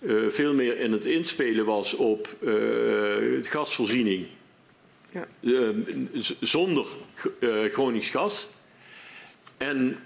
uh, 0.00 0.28
veel 0.28 0.54
meer 0.54 0.78
in 0.78 0.92
het 0.92 1.06
inspelen 1.06 1.64
was 1.64 1.94
op 1.94 2.36
uh, 2.40 2.54
gasvoorziening. 3.42 4.26
Ja. 5.10 5.26
zonder 6.40 6.86
Gronings 7.70 8.10
gas. 8.10 8.48
En, 9.56 9.98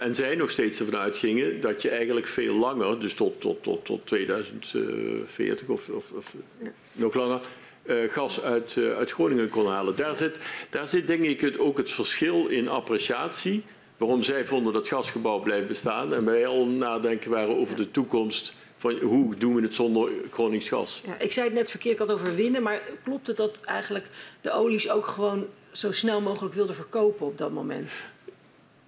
en 0.00 0.14
zij 0.14 0.34
nog 0.34 0.50
steeds 0.50 0.80
ervan 0.80 1.00
uitgingen 1.00 1.60
dat 1.60 1.82
je 1.82 1.90
eigenlijk 1.90 2.26
veel 2.26 2.54
langer, 2.54 3.00
dus 3.00 3.14
tot, 3.14 3.40
tot, 3.40 3.62
tot, 3.62 3.84
tot 3.84 4.06
2040 4.06 5.68
of, 5.68 5.88
of, 5.88 6.10
of 6.10 6.32
ja. 6.62 6.72
nog 6.92 7.14
langer, 7.14 7.40
uh, 7.86 8.12
gas 8.12 8.40
uit, 8.40 8.74
uh, 8.76 8.96
uit 8.96 9.10
Groningen 9.10 9.48
kon 9.48 9.66
halen. 9.66 9.96
Daar 9.96 10.16
zit, 10.16 10.38
daar 10.70 10.86
zit 10.86 11.06
denk 11.06 11.24
ik 11.24 11.40
het, 11.40 11.58
ook 11.58 11.76
het 11.76 11.90
verschil 11.90 12.46
in 12.46 12.68
appreciatie. 12.68 13.64
Waarom 13.96 14.22
zij 14.22 14.44
vonden 14.44 14.72
dat 14.72 14.88
gasgebouw 14.88 15.40
blijft 15.40 15.68
bestaan 15.68 16.14
en 16.14 16.24
wij 16.24 16.46
al 16.46 16.66
nadenken 16.66 17.30
waren 17.30 17.56
over 17.56 17.76
de 17.76 17.90
toekomst 17.90 18.54
van 18.76 18.98
hoe 18.98 19.36
doen 19.36 19.54
we 19.54 19.62
het 19.62 19.74
zonder 19.74 20.10
Gronings 20.30 20.68
gas. 20.68 21.02
Ja, 21.06 21.18
ik 21.18 21.32
zei 21.32 21.46
het 21.46 21.54
net 21.54 21.70
verkeerd, 21.70 21.92
ik 21.92 22.08
had 22.08 22.12
over 22.12 22.34
winnen, 22.34 22.62
maar 22.62 22.80
klopt 23.04 23.26
het 23.26 23.36
dat 23.36 23.60
eigenlijk 23.64 24.06
de 24.40 24.50
olies 24.50 24.90
ook 24.90 25.06
gewoon 25.06 25.46
zo 25.72 25.92
snel 25.92 26.20
mogelijk 26.20 26.54
wilden 26.54 26.74
verkopen 26.74 27.26
op 27.26 27.38
dat 27.38 27.50
moment? 27.50 27.90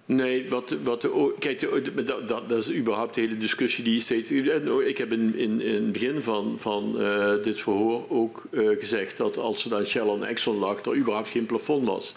Nee, 0.09 0.49
wat, 0.49 0.75
wat 0.81 1.01
de, 1.01 1.33
kijk, 1.39 1.59
dat, 2.07 2.27
dat, 2.27 2.51
is 2.51 2.71
überhaupt 2.71 3.15
de 3.15 3.21
hele 3.21 3.37
discussie 3.37 3.83
die 3.83 4.01
steeds. 4.01 4.31
Ik 4.31 4.97
heb 4.97 5.11
in, 5.11 5.35
in, 5.35 5.61
in 5.61 5.73
het 5.73 5.91
begin 5.91 6.21
van, 6.21 6.55
van 6.59 7.01
uh, 7.01 7.43
dit 7.43 7.61
verhoor 7.61 8.09
ook 8.09 8.47
uh, 8.51 8.79
gezegd 8.79 9.17
dat 9.17 9.37
als 9.37 9.63
er 9.63 9.69
dan 9.69 9.85
Shell 9.85 10.07
en 10.07 10.23
Exxon 10.23 10.57
lag, 10.57 10.85
er 10.85 10.95
überhaupt 10.95 11.29
geen 11.29 11.45
plafond 11.45 11.87
was. 11.87 12.15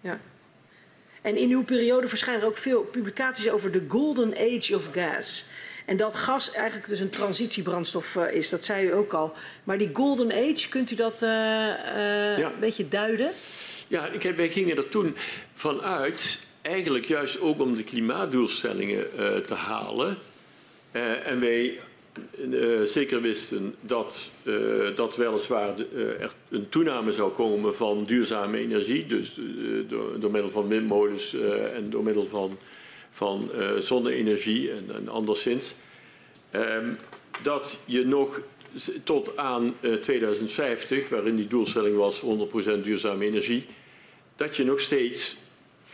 Ja. 0.00 0.20
En 1.22 1.36
in 1.36 1.50
uw 1.50 1.64
periode 1.64 2.08
verschijnen 2.08 2.42
er 2.42 2.48
ook 2.48 2.56
veel 2.56 2.82
publicaties 2.82 3.50
over 3.50 3.72
de 3.72 3.82
golden 3.88 4.34
age 4.36 4.76
of 4.76 4.88
gas. 4.92 5.44
En 5.86 5.96
dat 5.96 6.14
gas 6.14 6.52
eigenlijk 6.52 6.88
dus 6.88 7.00
een 7.00 7.10
transitiebrandstof 7.10 8.14
uh, 8.14 8.32
is, 8.32 8.48
dat 8.48 8.64
zei 8.64 8.86
u 8.86 8.94
ook 8.94 9.12
al. 9.12 9.32
Maar 9.64 9.78
die 9.78 9.90
golden 9.92 10.32
age, 10.32 10.68
kunt 10.68 10.90
u 10.90 10.94
dat 10.94 11.20
ja. 11.20 12.36
een 12.38 12.60
beetje 12.60 12.88
duiden? 12.88 13.30
Ja, 13.88 14.06
ik 14.06 14.36
wij 14.36 14.48
gingen 14.48 14.76
er 14.76 14.88
toen 14.88 15.16
vanuit, 15.54 16.46
eigenlijk 16.62 17.04
juist 17.04 17.40
ook 17.40 17.60
om 17.60 17.76
de 17.76 17.84
klimaatdoelstellingen 17.84 19.06
uh, 19.18 19.36
te 19.36 19.54
halen. 19.54 20.18
Uh, 20.92 21.26
en 21.26 21.40
wij 21.40 21.80
uh, 22.50 22.82
zeker 22.82 23.20
wisten 23.20 23.74
dat, 23.80 24.30
dat 24.96 25.16
weliswaar 25.16 25.78
er 26.18 26.32
een 26.48 26.68
toename 26.68 27.12
zou 27.12 27.32
komen 27.32 27.76
van 27.76 28.04
duurzame 28.04 28.58
energie, 28.58 29.06
dus 29.06 29.40
door, 29.88 30.20
door, 30.20 30.30
middel 30.30 30.50
van 30.50 30.68
windmolens 30.68 31.34
en 31.74 31.90
door 31.90 32.02
middel 32.02 32.26
van, 32.26 32.58
van 33.10 33.50
zonne-energie 33.78 34.70
en, 34.70 34.90
en 34.94 35.08
anderszins. 35.08 35.74
Um, 36.52 36.96
dat 37.42 37.78
je 37.84 38.04
nog 38.04 38.40
tot 39.04 39.36
aan 39.36 39.74
2050, 40.00 41.08
waarin 41.08 41.36
die 41.36 41.46
doelstelling 41.46 41.96
was 41.96 42.20
100% 42.20 42.24
duurzame 42.82 43.24
energie, 43.24 43.66
dat 44.36 44.56
je 44.56 44.64
nog 44.64 44.80
steeds 44.80 45.36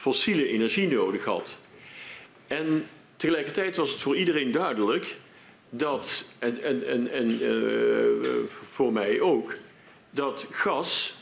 fossiele 0.00 0.48
energie 0.48 0.88
nodig 0.88 1.24
had. 1.24 1.58
En 2.46 2.86
tegelijkertijd 3.16 3.76
was 3.76 3.90
het 3.90 4.00
voor 4.00 4.16
iedereen 4.16 4.52
duidelijk 4.52 5.16
dat, 5.70 6.26
en, 6.38 6.62
en, 6.62 6.86
en, 6.86 7.10
en 7.10 7.42
uh, 7.42 8.26
voor 8.70 8.92
mij 8.92 9.20
ook, 9.20 9.54
dat 10.10 10.46
gas 10.50 11.14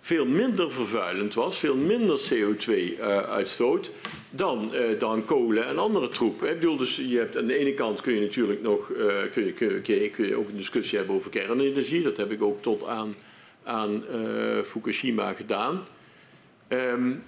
veel 0.00 0.26
minder 0.26 0.72
vervuilend 0.72 1.34
was, 1.34 1.58
veel 1.58 1.76
minder 1.76 2.20
CO2-uitstoot 2.32 3.92
dan, 4.30 4.70
uh, 4.74 4.98
dan 4.98 5.24
kolen 5.24 5.66
en 5.66 5.78
andere 5.78 6.08
troep. 6.08 6.42
Ik 6.44 6.54
bedoel, 6.54 6.76
dus 6.76 6.96
je 6.96 7.18
hebt, 7.18 7.36
aan 7.36 7.46
de 7.46 7.58
ene 7.58 7.74
kant 7.74 8.00
kun 8.00 8.14
je 8.14 8.20
natuurlijk 8.20 8.62
nog 8.62 8.86
kun 9.32 9.44
je, 9.44 9.52
kun 9.52 9.82
je, 9.94 10.10
kun 10.10 10.26
je 10.26 10.36
ook 10.36 10.48
een 10.48 10.56
discussie 10.56 10.98
hebben 10.98 11.16
over 11.16 11.30
kernenergie. 11.30 12.02
Dat 12.02 12.16
heb 12.16 12.30
ik 12.32 12.42
ook 12.42 12.62
tot 12.62 12.86
aan, 12.86 13.14
aan 13.64 14.04
Fukushima 14.64 15.32
gedaan. 15.32 15.86
Um, 16.68 17.22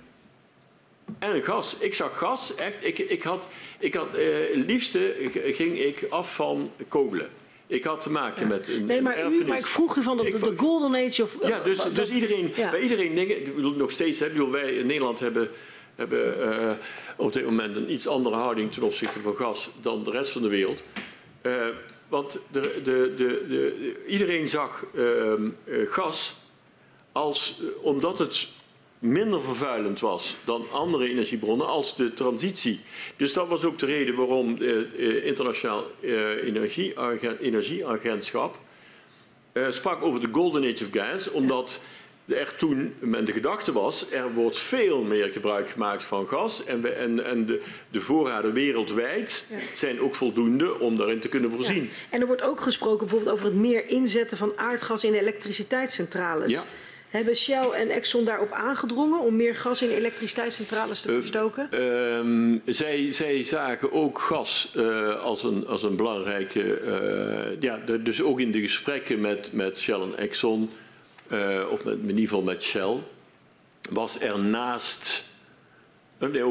en 1.18 1.42
gas. 1.42 1.76
Ik 1.78 1.94
zag 1.94 2.18
gas, 2.18 2.54
echt. 2.54 2.76
Ik, 2.80 2.98
ik 2.98 3.22
had, 3.22 3.48
ik 3.78 3.94
had 3.94 4.08
het 4.12 4.66
liefste 4.66 5.14
ging 5.34 5.78
ik 5.78 6.06
af 6.10 6.34
van 6.34 6.70
kolen. 6.88 7.28
Ik 7.66 7.84
had 7.84 8.02
te 8.02 8.10
maken 8.10 8.42
ja. 8.42 8.48
met 8.48 8.68
een 8.68 8.86
Nee, 8.86 9.02
maar, 9.02 9.32
u, 9.32 9.44
maar 9.44 9.58
ik 9.58 9.66
vroeg 9.66 9.96
u 9.96 10.02
van 10.02 10.16
de, 10.16 10.38
de 10.38 10.52
golden 10.56 11.06
age 11.06 11.22
of... 11.22 11.36
Ja, 11.42 11.60
dus, 11.60 11.82
dus 11.92 12.10
iedereen, 12.10 12.52
ja. 12.54 12.70
bij 12.70 12.80
iedereen 12.80 13.14
dingen, 13.14 13.36
ik 13.36 13.54
bedoel, 13.54 13.72
nog 13.72 13.90
steeds, 13.90 14.20
hè, 14.20 14.28
bedoel, 14.28 14.50
wij 14.50 14.72
in 14.72 14.86
Nederland 14.86 15.20
hebben 15.20 15.50
hebben 15.94 16.52
uh, 16.54 16.70
op 17.16 17.32
dit 17.32 17.44
moment 17.44 17.76
een 17.76 17.92
iets 17.92 18.06
andere 18.06 18.36
houding 18.36 18.72
ten 18.72 18.82
opzichte 18.82 19.20
van 19.20 19.36
gas 19.36 19.70
dan 19.80 20.04
de 20.04 20.10
rest 20.10 20.32
van 20.32 20.42
de 20.42 20.48
wereld. 20.48 20.82
Uh, 21.42 21.66
want 22.08 22.38
de, 22.50 22.60
de, 22.60 23.12
de, 23.16 23.44
de, 23.48 24.04
iedereen 24.06 24.48
zag 24.48 24.84
uh, 24.94 25.32
gas 25.86 26.36
als, 27.12 27.60
omdat 27.80 28.18
het 28.18 28.48
minder 29.02 29.42
vervuilend 29.42 30.00
was 30.00 30.36
dan 30.44 30.66
andere 30.70 31.08
energiebronnen 31.08 31.66
als 31.66 31.96
de 31.96 32.14
transitie. 32.14 32.80
Dus 33.16 33.32
dat 33.32 33.48
was 33.48 33.64
ook 33.64 33.78
de 33.78 33.86
reden 33.86 34.14
waarom 34.14 34.56
het 34.58 34.92
Internationaal 35.22 35.84
Energieagentschap 37.40 38.58
sprak 39.70 40.02
over 40.02 40.20
de 40.20 40.28
golden 40.32 40.62
age 40.62 40.84
of 40.84 40.90
gas, 40.92 41.30
omdat 41.30 41.80
er 42.26 42.56
toen 42.56 42.94
men 42.98 43.24
de 43.24 43.32
gedachte 43.32 43.72
was, 43.72 44.10
er 44.10 44.34
wordt 44.34 44.58
veel 44.58 45.02
meer 45.02 45.28
gebruik 45.28 45.68
gemaakt 45.68 46.04
van 46.04 46.28
gas 46.28 46.64
en, 46.64 46.82
we, 46.82 46.88
en, 46.88 47.24
en 47.24 47.46
de, 47.46 47.62
de, 47.90 48.00
voorraden 48.00 48.52
wereldwijd 48.52 49.46
ja. 49.50 49.56
zijn 49.74 50.00
ook 50.00 50.14
voldoende 50.14 50.78
om 50.78 50.96
daarin 50.96 51.20
te 51.20 51.28
kunnen 51.28 51.50
voorzien. 51.50 51.82
Ja. 51.82 51.88
En 52.10 52.20
er 52.20 52.26
wordt 52.26 52.42
ook 52.42 52.60
gesproken 52.60 52.98
bijvoorbeeld 52.98 53.32
over 53.32 53.44
het 53.44 53.54
meer 53.54 53.88
inzetten 53.88 54.36
van 54.36 54.52
aardgas 54.56 55.04
in 55.04 55.14
elektriciteitscentrales. 55.14 56.50
Ja. 56.50 56.64
Hebben 57.12 57.36
Shell 57.36 57.70
en 57.70 57.90
Exxon 57.90 58.24
daarop 58.24 58.52
aangedrongen 58.52 59.20
om 59.20 59.36
meer 59.36 59.54
gas 59.54 59.82
in 59.82 59.90
elektriciteitscentrales 59.90 61.00
te 61.00 61.12
verstoken? 61.12 61.68
Uh, 61.74 62.16
um, 62.16 62.62
zij, 62.64 63.12
zij, 63.12 63.44
zagen 63.44 63.92
ook 63.92 64.18
gas 64.18 64.72
uh, 64.76 65.20
als, 65.20 65.42
een, 65.42 65.66
als 65.66 65.82
een 65.82 65.96
belangrijke. 65.96 66.80
Uh, 66.80 67.60
ja, 67.60 67.78
de, 67.86 68.02
dus 68.02 68.22
ook 68.22 68.40
in 68.40 68.50
de 68.50 68.60
gesprekken 68.60 69.20
met, 69.20 69.52
met 69.52 69.80
Shell 69.80 70.00
en 70.00 70.16
Exxon 70.16 70.70
uh, 71.32 71.66
of 71.70 71.84
met, 71.84 71.94
in 71.94 72.08
ieder 72.08 72.20
geval 72.20 72.42
met 72.42 72.62
Shell, 72.62 72.96
was 73.90 74.20
er 74.20 74.38
naast, 74.38 75.24
nee, 76.18 76.42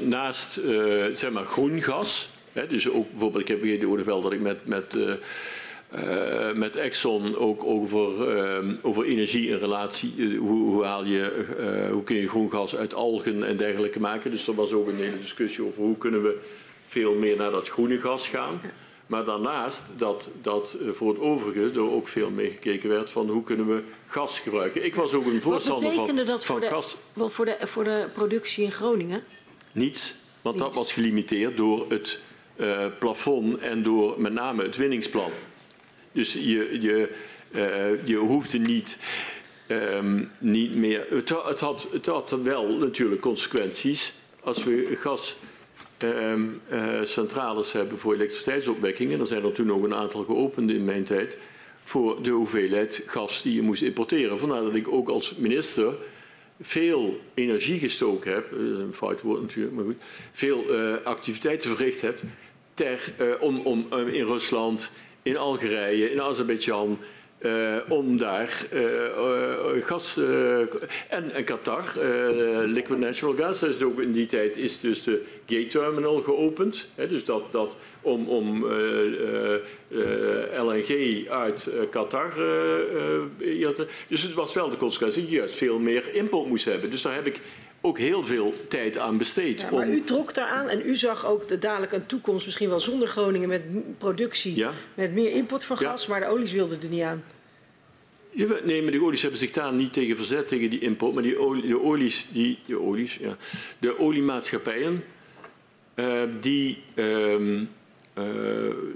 naast 0.00 0.56
uh, 0.56 1.06
zeg 1.12 1.30
maar 1.30 1.44
groen 1.44 1.82
gas, 1.82 2.28
hè, 2.52 2.66
dus 2.66 2.88
ook 2.88 3.10
bijvoorbeeld, 3.10 3.42
ik 3.42 3.48
heb 3.48 3.60
begrepen 3.60 4.04
wel 4.04 4.22
dat 4.22 4.32
ik 4.32 4.40
met, 4.40 4.66
met, 4.66 4.94
uh, 5.94 6.00
uh, 6.00 6.52
met 6.52 6.76
Exxon 6.76 7.36
ook 7.36 7.64
over, 7.64 8.36
uh, 8.36 8.74
over 8.82 9.04
energie 9.04 9.48
in 9.48 9.58
relatie, 9.58 10.36
hoe, 10.38 10.70
hoe, 10.70 10.84
haal 10.84 11.04
je, 11.04 11.46
hoe 11.92 12.02
kun 12.02 12.16
je 12.16 12.28
groen 12.28 12.50
gas 12.50 12.76
uit 12.76 12.94
algen 12.94 13.42
en 13.42 13.56
dergelijke 13.56 14.00
maken. 14.00 14.30
Dus 14.30 14.46
er 14.48 14.54
was 14.54 14.72
ook 14.72 14.88
een 14.88 14.96
hele 14.96 15.18
discussie 15.18 15.64
over 15.64 15.82
hoe 15.82 15.98
kunnen 15.98 16.22
we 16.22 16.38
veel 16.86 17.14
meer 17.14 17.36
naar 17.36 17.50
dat 17.50 17.68
groene 17.68 18.00
gas 18.00 18.28
gaan. 18.28 18.60
Maar 19.06 19.24
daarnaast 19.24 19.84
dat, 19.96 20.30
dat 20.42 20.78
voor 20.90 21.08
het 21.08 21.20
overige 21.20 21.70
er 21.74 21.90
ook 21.90 22.08
veel 22.08 22.30
meer 22.30 22.50
gekeken 22.50 22.88
werd 22.88 23.10
van 23.10 23.28
hoe 23.28 23.42
kunnen 23.42 23.66
we 23.66 23.82
gas 24.06 24.38
gebruiken. 24.38 24.84
Ik 24.84 24.94
was 24.94 25.12
ook 25.12 25.26
een 25.26 25.42
voorstander 25.42 25.92
van, 25.92 26.16
dat 26.16 26.44
voor 26.44 26.60
van 26.60 26.60
de, 26.60 26.74
gas. 26.74 26.96
Wel 27.12 27.30
voor 27.30 27.44
de, 27.44 27.56
voor 27.60 27.84
de 27.84 28.08
productie 28.12 28.64
in 28.64 28.72
Groningen? 28.72 29.22
Niets, 29.72 30.14
want 30.42 30.56
Niets. 30.56 30.68
dat 30.68 30.76
was 30.76 30.92
gelimiteerd 30.92 31.56
door 31.56 31.86
het 31.88 32.20
plafond 32.98 33.58
en 33.58 33.82
door 33.82 34.20
met 34.20 34.32
name 34.32 34.62
het 34.62 34.76
winningsplan. 34.76 35.30
Dus 36.18 36.32
je, 36.32 36.78
je, 36.80 37.08
uh, 37.50 38.06
je 38.06 38.16
hoefde 38.16 38.58
niet, 38.58 38.98
um, 39.68 40.30
niet 40.38 40.74
meer. 40.74 41.06
Het, 41.10 41.28
het, 41.28 41.60
had, 41.60 41.86
het 41.92 42.06
had 42.06 42.30
wel 42.42 42.76
natuurlijk 42.76 43.20
consequenties 43.20 44.14
als 44.40 44.64
we 44.64 44.96
gas 45.00 45.36
um, 46.02 46.60
uh, 46.72 47.04
centrales 47.04 47.72
hebben 47.72 47.98
voor 47.98 48.14
elektriciteitsopwekking. 48.14 49.12
En 49.12 49.20
er 49.20 49.26
zijn 49.26 49.44
er 49.44 49.52
toen 49.52 49.66
nog 49.66 49.82
een 49.82 49.94
aantal 49.94 50.24
geopend 50.24 50.70
in 50.70 50.84
mijn 50.84 51.04
tijd. 51.04 51.36
Voor 51.82 52.22
de 52.22 52.30
hoeveelheid 52.30 53.02
gas 53.06 53.42
die 53.42 53.54
je 53.54 53.62
moest 53.62 53.82
importeren. 53.82 54.38
Vandaar 54.38 54.62
dat 54.62 54.74
ik 54.74 54.88
ook 54.88 55.08
als 55.08 55.34
minister 55.36 55.94
veel 56.60 57.20
energie 57.34 57.78
gestoken 57.78 58.32
heb. 58.32 58.52
Een 58.52 58.94
fout 58.94 59.20
woord 59.20 59.40
natuurlijk, 59.40 59.74
maar 59.74 59.84
goed. 59.84 60.02
Veel 60.32 60.64
uh, 60.70 60.94
activiteiten 61.04 61.76
verricht 61.76 62.00
heb. 62.00 62.18
Ter, 62.74 63.14
om, 63.40 63.58
om 63.58 63.86
in 63.92 64.24
Rusland, 64.24 64.92
in 65.22 65.36
Algerije, 65.36 66.10
in 66.10 66.20
Azerbeidzjan 66.20 66.98
uh, 67.40 67.76
om 67.88 68.16
daar 68.16 68.66
uh, 68.72 68.82
uh, 68.82 69.84
gas 69.84 70.16
en, 71.08 71.30
en 71.30 71.44
Qatar, 71.44 71.92
liquid 72.66 72.98
natural 72.98 73.34
gas, 73.36 73.60
dus 73.60 73.82
ook 73.82 74.00
in 74.00 74.12
die 74.12 74.26
tijd 74.26 74.56
is 74.56 74.80
dus 74.80 75.02
de 75.02 75.22
gate 75.46 75.66
terminal 75.66 76.22
geopend. 76.22 76.88
Hè, 76.94 77.08
dus 77.08 77.24
dat, 77.24 77.42
dat 77.50 77.76
om, 78.00 78.28
om 78.28 78.66
LNG 80.56 81.24
uit 81.28 81.70
Qatar. 81.90 82.32
dus 84.08 84.22
het 84.22 84.34
was 84.34 84.54
wel 84.54 84.70
de 84.70 84.76
consequentie 84.76 85.20
dat 85.22 85.30
je 85.30 85.36
juist 85.36 85.54
veel 85.54 85.78
meer 85.78 86.14
import 86.14 86.46
moest 86.46 86.64
hebben. 86.64 86.90
Dus 86.90 87.02
daar 87.02 87.14
heb 87.14 87.26
ik 87.26 87.40
ook 87.80 87.98
heel 87.98 88.24
veel 88.24 88.54
tijd 88.68 88.98
aan 88.98 89.18
besteed. 89.18 89.60
Ja, 89.60 89.70
maar 89.70 89.86
om... 89.86 89.92
u 89.92 90.04
trok 90.04 90.34
daaraan 90.34 90.68
en 90.68 90.82
u 90.84 90.96
zag 90.96 91.26
ook 91.26 91.48
de, 91.48 91.58
dadelijk 91.58 91.92
een 91.92 92.06
toekomst, 92.06 92.44
misschien 92.44 92.68
wel 92.68 92.80
zonder 92.80 93.08
Groningen, 93.08 93.48
met 93.48 93.62
productie, 93.98 94.56
ja? 94.56 94.72
met 94.94 95.12
meer 95.12 95.30
import 95.30 95.64
van 95.64 95.76
gas, 95.76 96.02
ja. 96.04 96.10
maar 96.10 96.20
de 96.20 96.26
olies 96.26 96.52
wilden 96.52 96.82
er 96.82 96.88
niet 96.88 97.02
aan. 97.02 97.24
Nee, 98.64 98.82
maar 98.82 98.92
de 98.92 99.02
olies 99.02 99.22
hebben 99.22 99.40
zich 99.40 99.50
daar 99.50 99.72
niet 99.72 99.92
tegen 99.92 100.16
verzet, 100.16 100.48
tegen 100.48 100.70
die 100.70 100.80
import. 100.80 101.14
Maar 101.14 101.22
die 101.22 101.38
olie, 101.38 101.66
de 101.66 101.82
olies, 101.82 102.28
die, 102.32 102.58
de 102.66 102.80
olies, 102.80 103.14
ja, 103.14 103.36
de 103.78 103.98
oliemaatschappijen, 103.98 105.04
uh, 105.94 106.22
die, 106.40 106.82
um, 106.94 107.68
uh, 108.18 108.24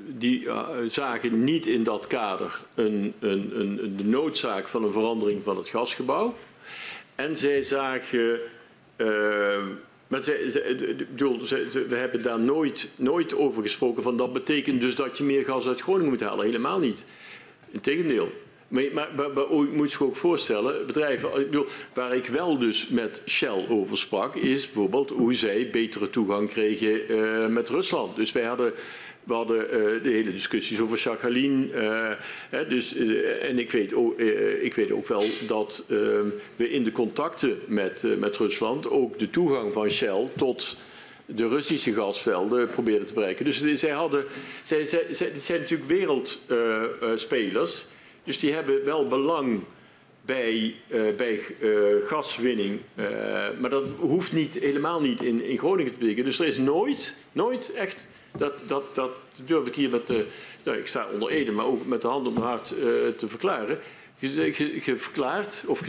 die 0.07 0.41
uh, 0.41 0.69
zagen 0.89 1.45
niet 1.45 1.67
in 1.67 1.83
dat 1.83 2.07
kader 2.07 2.61
een, 2.75 3.15
een, 3.21 3.61
een, 3.61 3.97
de 3.97 4.05
noodzaak 4.05 4.69
van 4.69 4.85
een 4.85 4.93
verandering 4.93 5.43
van 5.43 5.57
het 5.57 5.69
gasgebouw. 5.69 6.35
En 7.15 7.37
zij 7.37 7.63
zagen 7.63 8.41
maar 10.07 10.23
ze, 10.23 11.07
bedoel, 11.11 11.39
we 11.89 11.95
hebben 11.95 12.23
daar 12.23 12.41
nooit, 12.41 12.91
nooit 12.97 13.35
over 13.35 13.63
gesproken 13.63 14.03
van 14.03 14.17
dat 14.17 14.33
betekent 14.33 14.81
dus 14.81 14.95
dat 14.95 15.19
je 15.19 15.25
meer 15.25 15.45
gas 15.45 15.69
uit 15.69 15.81
Groningen 15.81 16.11
moet 16.11 16.21
halen. 16.21 16.45
Helemaal 16.45 16.79
niet. 16.79 17.07
Integendeel. 17.71 18.33
Maar, 18.69 18.85
maar, 18.93 19.35
je 19.35 19.71
moet 19.73 19.91
zich 19.91 20.03
ook 20.03 20.17
voorstellen, 20.17 20.87
bedrijven, 20.87 21.31
waar 21.95 22.15
ik 22.17 22.27
wel 22.27 22.59
dus 22.59 22.89
met 22.89 23.23
Shell 23.27 23.67
over 23.69 23.99
sprak, 23.99 24.35
is 24.35 24.65
bijvoorbeeld 24.65 25.11
hoe 25.11 25.35
zij 25.35 25.71
betere 25.71 26.11
toegang 26.11 26.49
kregen 26.49 27.11
uh, 27.11 27.47
met 27.47 27.69
Rusland. 27.69 28.17
Dus 28.17 28.33
wij 28.33 28.45
hadden 28.45 28.73
we 29.25 29.35
hadden 29.35 29.65
uh, 29.65 30.03
de 30.03 30.11
hele 30.11 30.33
discussies 30.33 30.81
over 30.81 30.99
Sakhalin. 30.99 31.71
Hè, 32.51 32.67
dus, 32.67 32.97
uh, 32.97 33.45
en 33.49 33.59
ik 33.59 33.71
weet, 33.71 33.95
ook, 33.95 34.19
ik 34.61 34.75
weet 34.75 34.93
ook 34.93 35.07
wel 35.07 35.25
dat 35.47 35.85
ehm, 35.89 36.29
we 36.57 36.71
in 36.71 36.85
de 36.85 36.93
contacten 36.93 37.59
met, 37.67 38.19
met 38.19 38.37
Rusland 38.37 38.91
ook 38.91 39.19
de 39.19 39.31
toegang 39.31 39.73
van 39.73 39.91
Shell 39.91 40.29
tot 40.37 40.77
de 41.27 41.49
Russische 41.49 41.93
gasvelden 41.93 42.69
probeerden 42.69 43.07
te 43.07 43.15
bereiken. 43.15 43.45
Dus 43.45 43.65
zij, 43.81 43.91
hadden, 43.91 44.25
zij, 44.63 44.85
zij 44.85 45.33
zijn 45.37 45.61
natuurlijk 45.61 45.91
wereldspelers. 45.91 47.87
dus 48.25 48.39
die 48.39 48.53
hebben 48.53 48.85
wel 48.85 49.07
belang 49.07 49.61
bij, 50.25 50.75
bij 51.17 51.41
gaswinning. 52.05 52.81
maar 53.61 53.71
dat 53.71 53.85
hoeft 54.01 54.33
niet, 54.33 54.55
helemaal 54.55 55.01
niet 55.01 55.23
in, 55.23 55.45
in 55.45 55.59
Groningen 55.59 55.93
te 55.93 55.99
betekenen. 55.99 56.25
Dus 56.25 56.39
er 56.39 56.47
is 56.47 56.59
nooit, 56.59 57.17
nooit 57.33 57.73
echt 57.73 58.07
dat, 58.37 58.53
dat, 58.67 58.95
dat 58.95 59.11
durf 59.45 59.67
ik 59.67 59.75
hier 59.75 59.91
met 59.91 60.07
de, 60.07 60.27
ik 60.63 60.87
sta 60.87 61.07
onder 61.13 61.31
Ede, 61.31 61.51
maar 61.51 61.67
ook 61.67 61.87
met 61.87 62.03
de 62.03 62.09
hand 62.09 62.27
op 62.27 62.33
mijn 62.33 62.47
hart 62.47 62.71
uh, 62.71 62.79
te 63.19 63.29
verklaren. 63.29 63.79
Geverklaard 64.79 65.65
of 65.67 65.81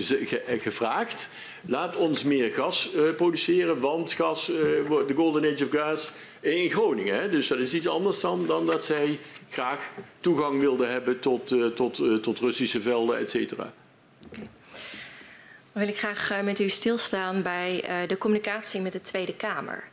gevraagd, 0.60 1.30
laat 1.62 1.96
ons 1.96 2.24
meer 2.24 2.52
gas 2.52 2.90
uh, 2.96 3.16
produceren, 3.16 3.80
want 3.80 4.14
gas, 4.14 4.46
de 4.46 5.14
golden 5.16 5.54
age 5.54 5.64
of 5.64 5.70
gas 5.72 6.12
in 6.40 6.72
Groningen. 6.72 7.22
Hè? 7.22 7.30
Dus 7.30 7.48
dat 7.48 7.60
is 7.60 7.74
iets 7.74 7.88
anders 7.88 8.20
dan, 8.20 8.46
dan 8.46 8.66
dat 8.66 8.86
zij 8.86 9.20
graag 9.50 9.90
toegang 10.20 10.60
wilden 10.60 10.90
hebben 10.92 11.20
tot, 11.20 11.56
tot, 11.76 12.02
tot 12.22 12.40
Russische 12.40 12.82
velden, 12.82 13.18
et 13.18 13.30
cetera. 13.30 13.74
Dan 14.30 15.84
wil 15.84 15.88
ik 15.88 15.98
graag 15.98 16.44
met 16.44 16.60
u 16.60 16.70
stilstaan 16.70 17.42
bij 17.42 17.84
de 18.08 18.18
communicatie 18.18 18.82
met 18.82 18.92
de 18.92 19.02
Tweede 19.02 19.36
Kamer. 19.36 19.84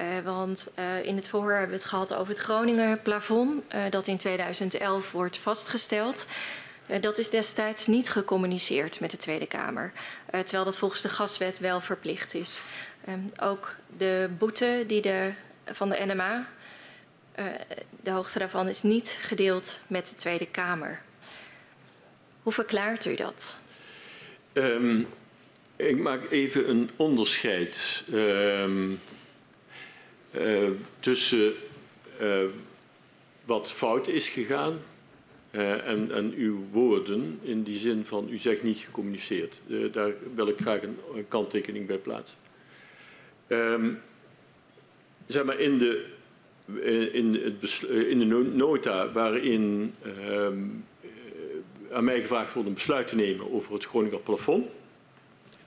Uh, 0.00 0.18
want 0.24 0.70
uh, 0.78 1.04
in 1.04 1.16
het 1.16 1.28
verhoor 1.28 1.50
hebben 1.50 1.68
we 1.68 1.74
het 1.74 1.84
gehad 1.84 2.14
over 2.14 2.28
het 2.28 2.42
Groninger 2.42 2.98
plafond, 2.98 3.62
uh, 3.74 3.82
dat 3.90 4.06
in 4.06 4.16
2011 4.16 5.12
wordt 5.12 5.38
vastgesteld. 5.38 6.26
Dat 7.00 7.18
is 7.18 7.30
destijds 7.30 7.86
niet 7.86 8.10
gecommuniceerd 8.10 9.00
met 9.00 9.10
de 9.10 9.16
Tweede 9.16 9.46
Kamer, 9.46 9.92
terwijl 10.30 10.64
dat 10.64 10.78
volgens 10.78 11.02
de 11.02 11.08
gaswet 11.08 11.58
wel 11.58 11.80
verplicht 11.80 12.34
is. 12.34 12.60
Um, 13.08 13.32
ook 13.40 13.74
de 13.96 14.30
boete 14.38 14.84
die 14.86 15.02
de, 15.02 15.32
van 15.66 15.88
de 15.88 16.04
NMA, 16.06 16.48
de 18.02 18.10
hoogte 18.10 18.38
daarvan 18.38 18.68
is 18.68 18.82
niet 18.82 19.18
gedeeld 19.20 19.80
met 19.86 20.08
de 20.08 20.14
Tweede 20.14 20.46
Kamer. 20.46 21.00
Hoe 22.42 22.52
verklaart 22.52 23.04
u 23.04 23.14
dat? 23.14 23.58
Um, 24.52 25.06
ik 25.76 25.98
maak 25.98 26.30
even 26.30 26.70
een 26.70 26.90
onderscheid 26.96 28.04
um, 28.12 29.00
uh, 30.30 30.70
tussen 31.00 31.52
uh, 32.20 32.44
wat 33.44 33.70
fout 33.70 34.08
is 34.08 34.28
gegaan 34.28 34.78
uh, 35.50 35.88
en, 35.88 36.12
en, 36.12 36.32
uw 36.36 36.66
woorden 36.70 37.38
in 37.42 37.62
die 37.62 37.76
zin 37.76 38.04
van 38.04 38.28
u 38.30 38.38
zegt 38.38 38.62
niet 38.62 38.78
gecommuniceerd. 38.78 39.60
daar 39.92 40.12
wil 40.34 40.48
ik 40.48 40.60
graag 40.60 40.82
een, 40.82 41.28
kanttekening 41.28 41.86
bij 41.86 41.98
plaatsen. 41.98 42.38
Um, 43.48 44.00
zeg 45.26 45.44
maar 45.44 45.58
in 45.58 45.78
de, 45.78 46.06
in, 47.12 47.34
het 47.34 47.82
in 47.88 48.18
de 48.18 48.24
nota 48.54 49.12
waarin 49.12 49.94
um, 50.26 50.84
aan 51.92 52.04
mij 52.04 52.20
gevraagd 52.20 52.52
wordt 52.52 52.68
een 52.68 52.74
besluit 52.74 53.08
te 53.08 53.16
nemen 53.16 53.52
over 53.52 53.72
het 53.72 53.84
Groninger 53.84 54.18
plafond. 54.18 54.66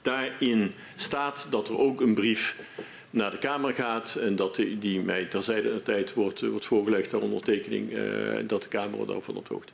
Daarin 0.01 0.73
staat 0.95 1.47
dat 1.49 1.69
er 1.69 1.77
ook 1.77 2.01
een 2.01 2.13
brief 2.13 2.59
naar 3.11 3.31
de 3.31 3.37
Kamer 3.37 3.73
gaat 3.73 4.15
en 4.15 4.35
dat 4.35 4.55
die, 4.79 4.99
mij 4.99 5.25
terzijde 5.25 5.73
de 5.73 5.83
tijd 5.83 6.13
wordt, 6.13 6.41
wordt 6.41 6.65
voorgelegd 6.65 7.09
ter 7.09 7.21
ondertekening 7.21 7.93
en 7.93 8.47
dat 8.47 8.61
de 8.63 8.67
Kamer 8.67 9.07
daarvan 9.07 9.35
op 9.35 9.47
hoogte. 9.47 9.71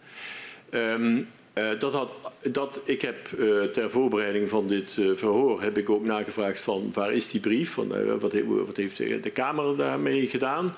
Um, 0.71 1.27
uh, 1.53 1.79
dat 1.79 1.93
had, 1.93 2.11
dat, 2.41 2.81
ik 2.83 3.01
heb 3.01 3.29
uh, 3.37 3.63
ter 3.63 3.91
voorbereiding 3.91 4.49
van 4.49 4.67
dit 4.67 4.93
verhoor 5.15 5.61
heb 5.61 5.77
ik 5.77 5.89
ook 5.89 6.03
nagevraagd 6.03 6.59
van 6.59 6.91
waar 6.93 7.13
is 7.13 7.29
die 7.29 7.41
brief, 7.41 7.71
van, 7.71 7.87
wat, 8.19 8.33
wat, 8.45 8.77
heeft 8.77 8.97
de 8.97 9.31
Kamer 9.33 9.77
daarmee 9.77 10.27
gedaan, 10.27 10.75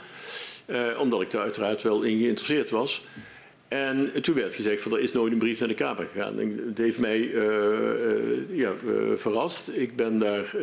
omdat 1.00 1.22
ik 1.22 1.32
daar 1.32 1.42
uiteraard 1.42 1.82
wel 1.82 2.02
in 2.02 2.18
geïnteresseerd 2.18 2.70
was. 2.70 3.04
En 3.70 4.22
toen 4.22 4.36
werd 4.36 4.56
gezegd 4.56 4.82
van 4.82 4.94
er 4.94 5.00
is 5.00 5.12
nooit 5.12 5.32
een 5.32 5.38
brief 5.38 5.60
naar 5.60 5.68
de 5.68 5.74
Kamer 5.74 6.08
gegaan. 6.12 6.40
En 6.40 6.64
het 6.68 6.78
heeft 6.78 7.00
mij 7.00 7.20
uh, 7.20 7.44
uh, 7.44 8.58
ja, 8.58 8.74
uh, 8.86 9.16
verrast. 9.16 9.70
Ik 9.74 9.96
ben, 9.96 10.20
daar, 10.20 10.56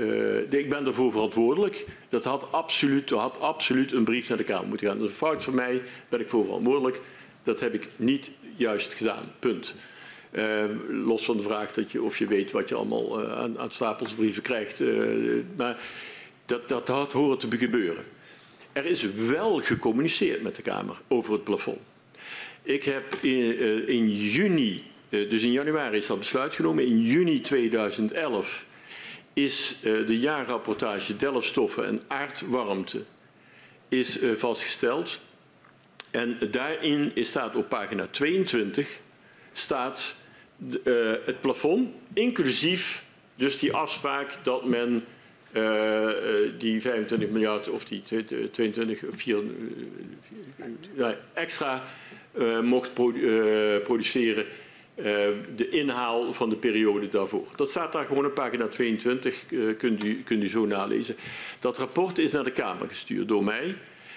ik 0.50 0.68
ben 0.68 0.84
daarvoor 0.84 1.10
verantwoordelijk. 1.10 1.84
Dat 2.08 2.24
had 2.24 2.52
absoluut, 2.52 3.10
had 3.10 3.40
absoluut 3.40 3.92
een 3.92 4.04
brief 4.04 4.28
naar 4.28 4.38
de 4.38 4.44
Kamer 4.44 4.68
moeten 4.68 4.86
gaan. 4.86 4.96
Dat 4.98 5.06
is 5.06 5.12
een 5.12 5.18
fout 5.18 5.42
van 5.42 5.54
mij, 5.54 5.82
ben 6.08 6.20
ik 6.20 6.30
voor 6.30 6.44
verantwoordelijk. 6.44 7.00
Dat 7.42 7.60
heb 7.60 7.74
ik 7.74 7.88
niet 7.96 8.30
juist 8.56 8.92
gedaan, 8.92 9.32
punt. 9.38 9.74
los 10.88 11.24
van 11.24 11.36
de 11.36 11.42
vraag 11.42 11.72
dat 11.72 11.92
je, 11.92 12.02
of 12.02 12.18
je 12.18 12.26
weet 12.26 12.52
wat 12.52 12.68
je 12.68 12.74
allemaal 12.74 13.28
aan, 13.30 13.58
aan 13.58 13.70
stapels 13.70 14.12
brieven 14.12 14.42
krijgt. 14.42 14.82
maar 15.56 15.78
dat, 16.46 16.68
dat 16.68 16.88
had 16.88 17.12
horen 17.12 17.38
te 17.38 17.56
gebeuren. 17.56 18.04
Er 18.72 18.84
is 18.84 19.02
wel 19.12 19.60
gecommuniceerd 19.62 20.42
met 20.42 20.56
de 20.56 20.62
Kamer 20.62 20.96
over 21.08 21.32
het 21.32 21.44
plafond. 21.44 21.78
Ik 22.66 22.82
heb 22.82 23.14
in, 23.14 23.62
uh, 23.62 23.88
in 23.88 24.16
juni, 24.16 24.84
uh, 25.08 25.30
dus 25.30 25.42
in 25.42 25.52
januari 25.52 25.96
is 25.96 26.06
dat 26.06 26.18
besluit 26.18 26.54
genomen. 26.54 26.86
In 26.86 27.02
juni 27.02 27.40
2011 27.40 28.64
is 29.32 29.76
uh, 29.84 30.06
de 30.06 30.18
jaarrapportage 30.18 31.16
delfstoffen 31.16 31.86
en 31.86 32.02
aardwarmte 32.06 33.02
is 33.88 34.18
vastgesteld. 34.34 35.20
En 36.10 36.38
daarin 36.50 37.12
staat 37.14 37.54
op 37.56 37.68
pagina 37.68 38.06
22 38.10 39.00
staat 39.52 40.16
het 41.24 41.40
plafond, 41.40 41.88
inclusief 42.12 43.04
dus 43.34 43.58
die 43.58 43.72
afspraak 43.72 44.38
dat 44.42 44.64
men 44.64 45.04
die 46.58 46.80
25 46.80 47.28
miljard 47.28 47.68
of 47.68 47.84
die 47.84 48.02
22 48.50 49.04
of 49.04 49.16
4, 49.16 49.42
uh, 50.96 51.08
extra 51.34 51.84
uh, 52.38 52.60
mocht 52.60 52.94
produ 52.94 53.80
produceren. 53.80 54.46
de 55.56 55.68
inhaal 55.70 56.32
van 56.32 56.48
de 56.48 56.56
periode 56.56 57.08
daarvoor. 57.08 57.46
Dat 57.56 57.70
staat 57.70 57.92
daar 57.92 58.06
gewoon 58.06 58.26
op 58.26 58.34
pagina 58.34 58.66
22, 58.66 59.44
kunt, 59.78 60.04
u, 60.04 60.22
kunt 60.22 60.42
u 60.42 60.48
zo 60.48 60.66
nalezen. 60.66 61.16
Dat 61.60 61.78
rapport 61.78 62.18
is 62.18 62.32
naar 62.32 62.44
de 62.44 62.50
Kamer 62.50 62.88
gestuurd 62.88 63.28
door 63.28 63.44
mij. 63.44 63.74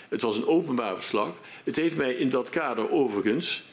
Het 0.09 0.21
was 0.21 0.37
een 0.37 0.47
openbaar 0.47 0.95
verslag. 0.95 1.33
Het 1.63 1.75
heeft 1.75 1.95
mij 1.95 2.13
in 2.13 2.29
dat 2.29 2.49
kader 2.49 2.91
overigens 2.91 3.63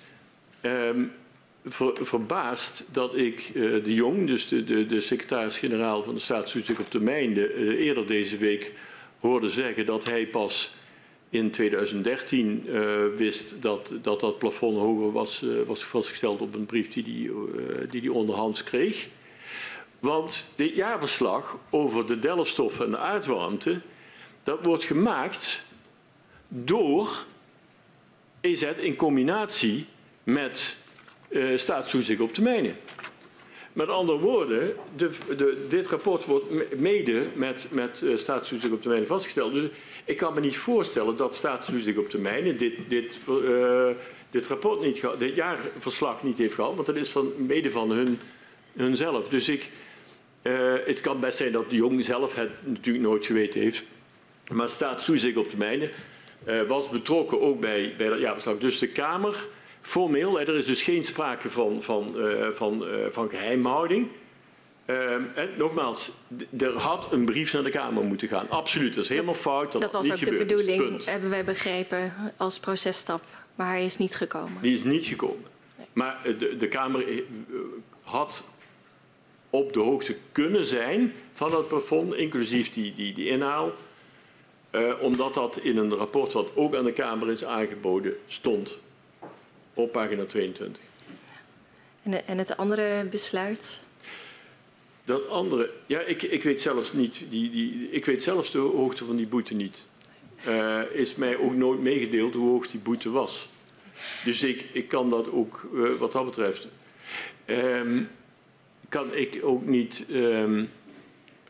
ver, 1.67 1.93
verbaasd 2.01 2.85
dat 2.93 3.17
ik 3.17 3.51
de 3.55 3.95
Jong, 3.95 4.27
dus 4.27 4.49
de, 4.49 4.65
de, 4.65 4.87
de 4.87 5.01
secretaris-generaal 5.01 6.03
van 6.03 6.15
de 6.15 6.21
staatstoezicht 6.21 6.81
op 6.81 6.91
termijn, 6.91 7.35
de, 7.35 7.77
eerder 7.79 8.07
deze 8.07 8.37
week 8.37 8.73
hoorde 9.21 9.51
zeggen 9.51 9.87
dat 9.87 10.05
hij 10.05 10.27
pas 10.27 10.75
in 11.31 11.51
2013 11.51 12.65
uh, 12.67 13.07
wist 13.17 13.63
dat, 13.63 13.95
dat 14.03 14.21
dat 14.21 14.39
plafond 14.39 14.79
hoger 14.79 15.13
was, 15.13 15.45
was 15.67 15.85
vastgesteld 15.85 16.41
op 16.41 16.55
een 16.55 16.67
brief 16.67 16.89
die 16.89 17.05
hij 17.05 17.87
die 17.91 18.01
die 18.01 18.13
onderhands 18.13 18.65
kreeg. 18.65 19.09
Want 19.99 20.53
dit 20.57 20.75
jaarverslag 20.75 21.59
over 21.71 22.07
de 22.07 22.19
delfstoffen 22.19 22.85
en 22.85 22.91
de 22.91 22.99
aardwarmte, 22.99 23.81
dat 24.43 24.65
wordt 24.65 24.85
gemaakt 24.85 25.65
door 26.49 27.25
EZ 28.41 28.63
in 28.63 28.97
combinatie 28.97 29.87
met 30.23 30.79
staatstoezicht 31.57 32.21
op 32.21 32.35
termijnen. 32.35 32.77
Met 33.77 33.89
andere 33.89 34.19
woorden, 34.19 34.75
de, 34.97 35.11
de, 35.37 35.67
dit 35.69 35.87
rapport 35.87 36.25
wordt 36.25 36.79
mede 36.79 37.27
met, 37.35 37.69
met 37.71 38.01
uh, 38.05 38.17
staatstoezicht 38.17 38.73
op 38.73 38.81
termijnen 38.81 39.09
vastgesteld. 39.09 39.55
Dus 39.55 39.69
ik 40.05 40.17
kan 40.17 40.35
me 40.35 40.41
niet 40.41 40.57
voorstellen 40.57 41.17
dat 41.17 41.35
staatstoezicht 41.35 41.99
op 41.99 42.11
termijnen 42.11 42.59
dit, 42.59 42.75
dit, 42.89 43.19
uh, 43.29 43.89
dit 44.31 44.47
rapport 44.47 44.81
niet, 44.81 45.05
dit 45.19 45.35
jaarverslag 45.35 46.23
niet 46.23 46.39
heeft 46.39 46.55
gehad, 46.55 46.75
want 46.75 46.87
dat 46.87 46.97
is 46.97 47.09
van, 47.09 47.33
mede 47.37 47.71
van 47.71 47.91
hun, 47.91 48.19
hunzelf. 48.73 49.29
Dus 49.29 49.49
ik, 49.49 49.71
uh, 50.43 50.75
het 50.85 51.01
kan 51.01 51.21
best 51.21 51.37
zijn 51.37 51.53
dat 51.53 51.71
de 51.71 51.77
jong 51.77 52.05
zelf 52.05 52.35
het 52.35 52.51
natuurlijk 52.63 53.05
nooit 53.05 53.27
geweten 53.27 53.61
heeft. 53.61 53.83
Maar 54.53 54.69
staatstoezicht 54.69 55.37
op 55.37 55.49
termijnen 55.49 55.91
uh, 56.47 56.63
was 56.63 56.89
betrokken 56.89 57.41
ook 57.41 57.61
bij, 57.61 57.95
bij 57.97 58.09
dat 58.09 58.21
jaarverslag. 58.21 58.59
Dus 58.59 58.79
de 58.79 58.89
Kamer 58.89 59.49
Formeel, 59.87 60.41
er 60.41 60.57
is 60.57 60.67
dus 60.67 60.83
geen 60.83 61.05
sprake 61.05 61.51
van, 61.51 61.83
van, 61.83 62.15
uh, 62.17 62.49
van, 62.49 62.83
uh, 62.83 63.07
van 63.11 63.29
geheimhouding. 63.29 64.09
Uh, 64.87 65.13
en 65.15 65.51
nogmaals, 65.57 66.11
er 66.59 66.73
had 66.73 67.13
een 67.13 67.25
brief 67.25 67.53
naar 67.53 67.63
de 67.63 67.71
Kamer 67.71 68.05
moeten 68.05 68.29
gaan. 68.29 68.51
Absoluut, 68.51 68.95
dat 68.95 69.05
is 69.05 69.09
helemaal 69.09 69.35
fout. 69.35 69.73
Dat, 69.73 69.81
dat 69.81 69.93
was 69.93 70.03
niet 70.03 70.13
ook 70.13 70.19
gebeurd. 70.19 70.39
de 70.39 70.55
bedoeling, 70.55 70.83
Punt. 70.83 71.05
hebben 71.05 71.31
wij 71.31 71.45
begrepen, 71.45 72.13
als 72.37 72.59
processtap. 72.59 73.23
Maar 73.55 73.69
hij 73.69 73.85
is 73.85 73.97
niet 73.97 74.15
gekomen. 74.15 74.63
Die 74.63 74.75
is 74.75 74.83
niet 74.83 75.07
gekomen. 75.07 75.47
Nee. 75.77 75.87
Maar 75.93 76.21
de, 76.39 76.57
de 76.57 76.69
Kamer 76.69 77.09
eh, 77.09 77.23
had 78.03 78.45
op 79.51 79.73
de 79.73 79.81
hoogte 79.81 80.17
kunnen 80.33 80.65
zijn 80.65 81.13
van 81.33 81.55
het 81.55 81.69
plafond, 81.69 82.15
inclusief 82.15 82.71
die, 82.71 82.95
die, 82.95 83.13
die 83.13 83.29
inhaal. 83.29 83.73
Uh, 84.73 84.93
omdat 85.01 85.35
dat 85.35 85.59
in 85.59 85.77
een 85.77 85.95
rapport 85.95 86.33
wat 86.33 86.49
ook 86.55 86.75
aan 86.75 86.85
de 86.85 86.93
Kamer 86.93 87.31
is 87.31 87.45
aangeboden 87.45 88.17
stond 88.27 88.79
op 89.77 89.93
pagina 89.93 90.25
22. 90.25 90.83
En, 92.03 92.27
en 92.27 92.39
het 92.39 92.57
andere 92.57 93.05
besluit? 93.05 93.81
Dat 95.05 95.29
andere, 95.29 95.71
ja, 95.87 96.01
ik, 96.01 96.23
ik 96.23 96.43
weet 96.43 96.61
zelfs 96.61 96.93
niet, 96.93 97.25
die, 97.29 97.51
die, 97.51 97.91
ik 97.91 98.05
weet 98.05 98.23
zelfs 98.23 98.51
de 98.51 98.59
hoogte 98.59 99.05
van 99.05 99.17
die 99.17 99.27
boete 99.27 99.55
niet. 99.55 99.85
Uh, 100.49 100.81
is 100.93 101.15
mij 101.15 101.37
ook 101.37 101.55
nooit 101.55 101.81
meegedeeld 101.81 102.35
hoe 102.35 102.49
hoog 102.49 102.67
die 102.67 102.81
boete 102.81 103.11
was. 103.11 103.49
Dus 104.25 104.43
ik, 104.43 104.67
ik 104.73 104.89
kan 104.89 105.11
dat 105.11 105.31
ook, 105.31 105.69
uh, 105.75 105.95
wat 105.95 106.13
dat 106.13 106.25
betreft, 106.25 106.69
um, 107.47 108.09
kan 108.89 109.15
ik 109.15 109.39
ook 109.43 109.67
niet 109.67 110.05
um, 110.11 110.71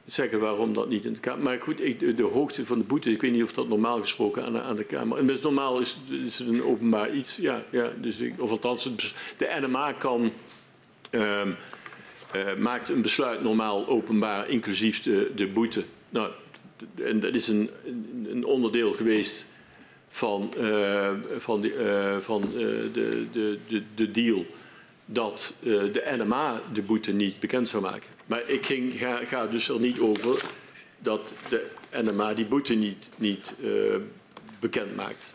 zeggen 0.06 0.40
waarom 0.40 0.72
dat 0.72 0.88
niet 0.88 1.04
in 1.04 1.12
de 1.12 1.18
Kamer. 1.18 1.42
Maar 1.42 1.60
goed, 1.60 1.84
ik, 1.84 2.16
de, 2.16 2.22
hoogte 2.22 2.66
van 2.66 2.78
de 2.78 2.84
boete, 2.84 3.10
ik 3.10 3.20
weet 3.20 3.32
niet 3.32 3.42
of 3.42 3.52
dat 3.52 3.68
normaal 3.68 4.00
gesproken 4.00 4.44
aan, 4.44 4.58
aan 4.58 4.76
de 4.76 4.84
Kamer. 4.84 5.18
En 5.18 5.26
dus 5.26 5.40
normaal 5.40 5.80
is, 5.80 5.98
is 6.26 6.38
het 6.38 6.48
een 6.48 6.62
openbaar 6.62 7.14
iets. 7.14 7.36
Ja, 7.36 7.64
ja 7.70 7.92
dus 8.00 8.18
ik, 8.18 8.42
of 8.42 8.50
althans, 8.50 8.90
de 9.36 9.56
NMA 9.60 9.92
kan. 9.92 10.32
Um, 11.10 11.54
uh, 12.34 12.54
maakt 12.58 12.88
een 12.88 13.02
besluit 13.02 13.42
normaal 13.42 13.86
openbaar, 13.88 14.48
inclusief 14.48 15.02
de, 15.02 15.32
de 15.34 15.48
boete. 15.48 15.84
Nou, 16.08 16.30
en 16.94 17.20
dat 17.20 17.34
is 17.34 17.48
een, 17.48 17.70
een 18.28 18.44
onderdeel 18.44 18.92
geweest 18.92 19.46
van, 20.08 20.52
uh, 20.58 21.10
van, 21.36 21.64
uh, 21.64 22.16
van 22.16 22.40
de, 22.40 22.90
de, 22.92 23.58
de, 23.68 23.82
de 23.94 24.10
deal 24.10 24.46
dat 25.04 25.54
de 25.62 26.16
NMA 26.18 26.60
de 26.72 26.82
boete 26.82 27.12
niet 27.12 27.40
bekend 27.40 27.68
zou 27.68 27.82
maken. 27.82 28.15
Maar 28.26 28.48
ik 28.48 28.66
ging, 28.66 28.98
ga, 28.98 29.16
ga 29.24 29.46
dus 29.46 29.68
er 29.68 29.80
niet 29.80 29.98
over 29.98 30.42
dat 30.98 31.34
de 31.48 31.70
NMA 32.02 32.34
die 32.34 32.44
boete 32.44 32.74
niet, 32.74 33.10
niet 33.16 33.54
bekend 34.60 34.96
maakt. 34.96 35.34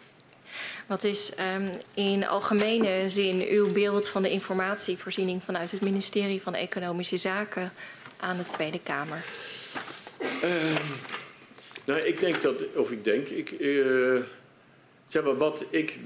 Wat 0.91 1.03
is 1.03 1.31
um, 1.55 1.69
in 1.93 2.27
algemene 2.27 3.09
zin 3.09 3.47
uw 3.47 3.71
beeld 3.71 4.09
van 4.09 4.21
de 4.21 4.29
informatievoorziening 4.29 5.43
vanuit 5.43 5.71
het 5.71 5.81
ministerie 5.81 6.41
van 6.41 6.53
Economische 6.53 7.17
Zaken 7.17 7.73
aan 8.17 8.37
de 8.37 8.47
Tweede 8.47 8.79
Kamer? 8.79 9.23
Uh, 10.43 10.49
nou, 11.85 11.99
ik 11.99 12.19
denk 12.19 12.41
dat, 12.41 12.55
of 12.75 12.91
ik 12.91 13.03
denk, 13.03 13.27
ik, 13.27 13.51
uh, 13.59 14.21
zeg 15.05 15.23
maar, 15.23 15.37
wat 15.37 15.65
ik 15.69 15.99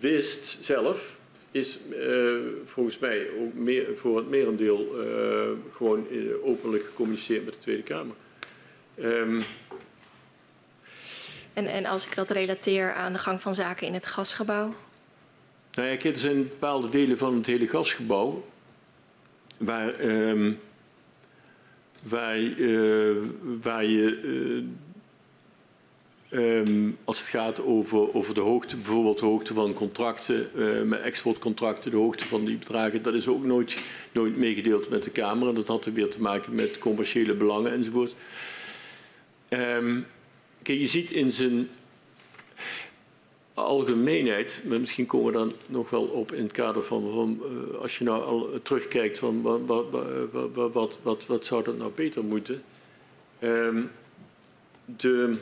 wist 0.00 0.58
zelf, 0.60 1.16
is 1.50 1.78
uh, 1.92 2.36
volgens 2.64 2.98
mij 2.98 3.26
ook 3.40 3.54
meer, 3.54 3.86
voor 3.96 4.16
het 4.16 4.28
merendeel 4.28 5.04
uh, 5.04 5.48
gewoon 5.72 6.06
openlijk 6.42 6.84
gecommuniceerd 6.84 7.44
met 7.44 7.54
de 7.54 7.60
Tweede 7.60 7.82
Kamer. 7.82 8.14
Um, 9.02 9.40
en, 11.52 11.66
en 11.66 11.86
als 11.86 12.06
ik 12.06 12.14
dat 12.14 12.30
relateer 12.30 12.94
aan 12.94 13.12
de 13.12 13.18
gang 13.18 13.40
van 13.40 13.54
zaken 13.54 13.86
in 13.86 13.94
het 13.94 14.06
gasgebouw? 14.06 14.74
Nou 15.72 15.88
ja, 15.88 15.98
er 15.98 16.16
zijn 16.16 16.42
bepaalde 16.42 16.88
delen 16.88 17.18
van 17.18 17.34
het 17.34 17.46
hele 17.46 17.68
gasgebouw 17.68 18.44
waar, 19.56 20.00
um, 20.00 20.60
waar, 22.02 22.38
uh, 22.38 23.16
waar 23.62 23.84
je, 23.84 24.20
uh, 24.22 24.64
um, 26.30 26.96
als 27.04 27.18
het 27.18 27.28
gaat 27.28 27.60
over, 27.60 28.14
over 28.14 28.34
de 28.34 28.40
hoogte, 28.40 28.76
bijvoorbeeld 28.76 29.18
de 29.18 29.24
hoogte 29.24 29.54
van 29.54 29.72
contracten, 29.72 30.48
uh, 30.54 30.82
met 30.82 31.00
exportcontracten, 31.00 31.90
de 31.90 31.96
hoogte 31.96 32.26
van 32.26 32.44
die 32.44 32.58
bedragen, 32.58 33.02
dat 33.02 33.14
is 33.14 33.28
ook 33.28 33.44
nooit, 33.44 33.82
nooit 34.12 34.36
meegedeeld 34.36 34.88
met 34.88 35.02
de 35.02 35.10
Kamer. 35.10 35.48
En 35.48 35.54
dat 35.54 35.66
had 35.66 35.84
weer 35.84 36.08
te 36.08 36.20
maken 36.20 36.54
met 36.54 36.78
commerciële 36.78 37.34
belangen 37.34 37.72
enzovoort. 37.72 38.14
Um, 39.48 40.06
Kijk, 40.62 40.78
je 40.78 40.86
ziet 40.86 41.10
in 41.10 41.32
zijn 41.32 41.68
algemeenheid, 43.54 44.62
maar 44.64 44.80
misschien 44.80 45.06
komen 45.06 45.32
we 45.32 45.38
dan 45.38 45.52
nog 45.68 45.90
wel 45.90 46.02
op 46.02 46.32
in 46.32 46.42
het 46.42 46.52
kader 46.52 46.82
van, 46.82 47.40
uh, 47.42 47.80
als 47.80 47.98
je 47.98 48.04
nou 48.04 48.22
al 48.22 48.48
terugkijkt 48.62 49.18
van 49.18 49.42
wat, 49.42 49.60
wat, 49.66 49.86
wat, 50.32 50.72
wat, 50.72 50.98
wat, 51.02 51.26
wat 51.26 51.44
zou 51.44 51.64
dat 51.64 51.78
nou 51.78 51.90
beter 51.94 52.24
moeten. 52.24 52.62
Um, 53.40 53.90
de, 54.84 55.36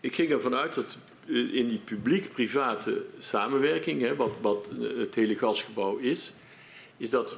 ik 0.00 0.14
ging 0.14 0.30
ervan 0.30 0.54
uit 0.54 0.74
dat 0.74 0.98
in 1.26 1.68
die 1.68 1.80
publiek-private 1.84 3.04
samenwerking, 3.18 4.00
hè, 4.00 4.16
wat, 4.16 4.30
wat 4.40 4.68
het 4.98 5.14
hele 5.14 5.36
gasgebouw 5.36 5.96
is, 5.96 6.32
is 6.96 7.10
dat, 7.10 7.36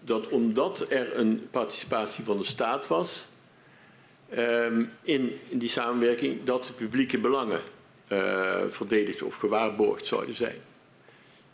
dat 0.00 0.28
omdat 0.28 0.90
er 0.90 1.18
een 1.18 1.48
participatie 1.50 2.24
van 2.24 2.38
de 2.38 2.44
staat 2.44 2.86
was, 2.86 3.28
um, 4.38 4.90
in, 5.02 5.38
in, 5.48 5.58
die 5.58 5.68
samenwerking 5.68 6.44
dat 6.44 6.64
de 6.64 6.72
publieke 6.72 7.18
belangen 7.18 7.60
uh, 8.08 8.62
verdedigd 8.68 9.22
of 9.22 9.34
gewaarborgd 9.34 10.06
zouden 10.06 10.34
zijn. 10.34 10.58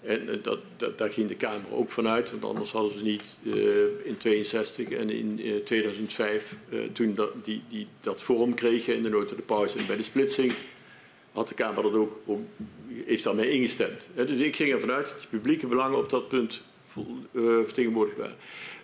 En 0.02 0.28
uh, 0.28 0.42
dat, 0.42 0.58
dat, 0.76 0.98
daar 0.98 1.10
ging 1.10 1.28
de 1.28 1.34
Kamer 1.34 1.72
ook 1.72 1.90
vanuit, 1.90 2.30
want 2.30 2.44
anders 2.44 2.70
hadden 2.70 2.92
ze 2.92 3.02
niet 3.04 3.24
uh, 3.42 3.54
in 4.04 4.16
62 4.18 4.88
en 4.88 5.10
in 5.10 5.62
2005, 5.64 6.56
toen 6.92 7.14
dat, 7.14 7.44
die, 7.44 7.62
die, 7.68 7.86
dat 8.00 8.22
vorm 8.22 8.54
kregen 8.54 8.94
in 8.94 9.02
de 9.02 9.08
nota 9.08 9.34
de 9.34 9.42
pauze 9.42 9.78
en 9.78 9.86
bij 9.86 9.96
de 9.96 10.02
splitsing, 10.02 10.52
had 11.32 11.48
de 11.48 11.54
Kamer 11.54 11.82
dat 11.82 11.94
ook, 11.94 12.18
heeft 13.04 13.24
daarmee 13.24 13.50
ingestemd. 13.50 14.08
dus 14.14 14.38
ik 14.38 14.56
ging 14.56 14.72
ervan 14.72 14.90
uit 14.90 15.08
dat 15.08 15.20
de 15.20 15.28
publieke 15.28 15.66
belangen 15.66 15.98
op 15.98 16.10
dat 16.10 16.28
punt 16.28 16.62
vertegenwoordigd 17.64 18.18
waren. 18.18 18.36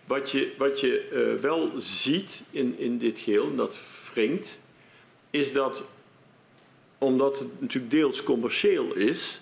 Wat 0.07 0.31
je, 0.31 0.53
wat 0.59 0.81
je 0.81 1.37
wel 1.41 1.73
ziet 1.77 2.45
in, 2.51 2.75
in 2.79 2.99
dit 2.99 3.19
geheel, 3.19 3.47
en 3.47 3.57
dat 3.57 3.79
wringt, 4.15 4.61
is 5.31 5.53
dat 5.53 5.85
omdat 6.99 7.39
het 7.39 7.61
natuurlijk 7.61 7.93
deels 7.93 8.23
commercieel 8.23 8.95
is, 8.95 9.41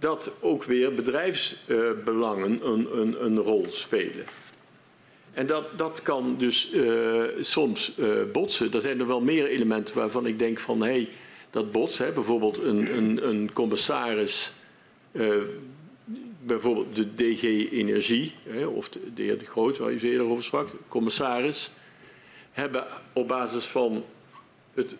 dat 0.00 0.32
ook 0.40 0.64
weer 0.64 0.94
bedrijfsbelangen 0.94 2.66
een, 2.66 2.98
een, 3.00 3.24
een 3.24 3.38
rol 3.38 3.66
spelen. 3.68 4.24
En 5.32 5.46
dat, 5.46 5.78
dat 5.78 6.02
kan 6.02 6.36
dus 6.38 6.72
uh, 6.72 7.22
soms 7.40 7.94
botsen. 8.32 8.72
Er 8.72 8.80
zijn 8.80 9.00
er 9.00 9.06
wel 9.06 9.20
meer 9.20 9.46
elementen 9.46 9.94
waarvan 9.94 10.26
ik 10.26 10.38
denk 10.38 10.58
van 10.58 10.80
hé, 10.80 10.86
hey, 10.86 11.08
dat 11.50 11.72
bots. 11.72 11.98
Hè, 11.98 12.12
bijvoorbeeld 12.12 12.58
een, 12.58 12.96
een, 12.96 13.28
een 13.28 13.52
commissaris 13.52 14.52
bijvoorbeeld 16.42 16.96
de 16.96 17.14
DG 17.14 17.42
Energie, 17.72 18.34
of 18.74 18.88
de, 18.88 19.00
de 19.14 19.22
heer 19.22 19.38
De 19.38 19.44
Groot, 19.44 19.78
waar 19.78 19.92
u 19.92 20.00
eerder 20.00 20.26
over 20.26 20.44
sprak, 20.44 20.68
commissaris, 20.88 21.70
hebben 22.52 22.86
op 23.12 23.28
basis 23.28 23.64
van 23.64 24.04
het, 24.74 24.94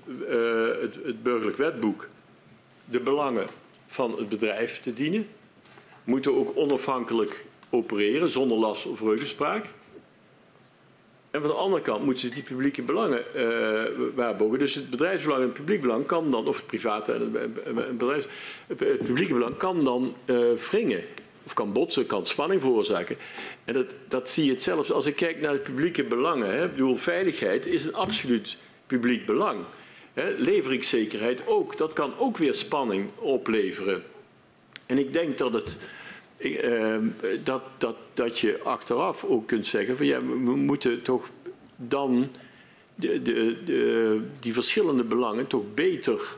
het, 0.81 0.95
het 1.05 1.23
burgerlijk 1.23 1.57
wetboek 1.57 2.09
de 2.85 3.01
belangen 3.01 3.47
van 3.91 4.19
het 4.19 4.29
bedrijf 4.29 4.81
te 4.81 4.95
dienen, 4.95 5.29
moeten 6.05 6.37
ook 6.37 6.53
onafhankelijk 6.55 7.45
opereren 7.71 8.31
zonder 8.31 8.59
last 8.59 8.87
of 8.87 9.01
reugenspraak. 9.01 9.67
En 11.31 11.41
van 11.41 11.51
de 11.51 11.57
andere 11.57 11.83
kant 11.83 12.05
moeten 12.05 12.29
ze 12.29 12.35
die 12.35 12.43
publieke 12.43 12.83
belangen 12.83 13.25
uh, 13.37 13.83
waarborgen. 14.15 14.59
Dus 14.59 14.75
het 14.75 14.91
bedrijfsbelang 14.91 15.41
en 15.41 15.49
het 15.49 15.57
publiek 15.57 15.81
belang 15.81 16.07
kan 16.07 16.31
dan, 16.31 16.47
of 16.47 16.57
het 16.57 16.67
private 16.67 17.13
en 17.13 17.21
het, 17.33 17.99
bedrijfs, 17.99 18.27
het 18.67 18.99
publieke 18.99 19.33
belang 19.33 19.57
kan 19.57 19.85
dan 19.85 20.15
uh, 20.25 20.53
wringen 20.71 21.05
of 21.45 21.55
kan 21.55 21.73
botsen, 21.73 22.07
kan 22.07 22.27
spanning 22.27 22.61
veroorzaken. 22.61 23.17
En 23.65 23.75
dat, 23.75 23.95
dat 24.09 24.31
zie 24.31 24.45
je 24.45 24.51
het 24.51 24.63
zelfs 24.63 24.93
als 24.93 25.07
ik 25.07 25.17
kijk 25.17 25.41
naar 25.41 25.53
de 25.53 25.59
publieke 25.59 26.05
belangen. 26.05 26.55
Hè. 26.55 26.65
Ik 26.65 26.71
bedoel, 26.71 26.97
veiligheid 26.97 27.67
is 27.67 27.85
een 27.85 27.95
absoluut 27.95 28.59
publiek 28.87 29.27
belang. 29.27 29.59
Leveringszekerheid 30.15 31.47
ook, 31.47 31.77
dat 31.77 31.93
kan 31.93 32.19
ook 32.19 32.37
weer 32.37 32.55
spanning 32.55 33.11
opleveren. 33.17 34.03
En 34.87 34.99
ik 34.99 35.13
denk 35.13 35.39
dat, 35.39 35.53
het, 35.53 35.79
eh, 36.37 36.97
dat, 37.45 37.63
dat, 37.79 37.97
dat 38.15 38.39
je 38.39 38.61
achteraf 38.63 39.25
ook 39.25 39.47
kunt 39.47 39.67
zeggen 39.67 39.97
van 39.97 40.07
ja, 40.07 40.21
we 40.21 40.57
moeten 40.57 41.03
toch 41.03 41.31
dan 41.77 42.29
de, 42.95 43.23
de, 43.23 43.57
de, 43.65 44.21
die 44.41 44.53
verschillende 44.53 45.05
belangen 45.05 45.47
toch 45.47 45.75
beter 45.75 46.37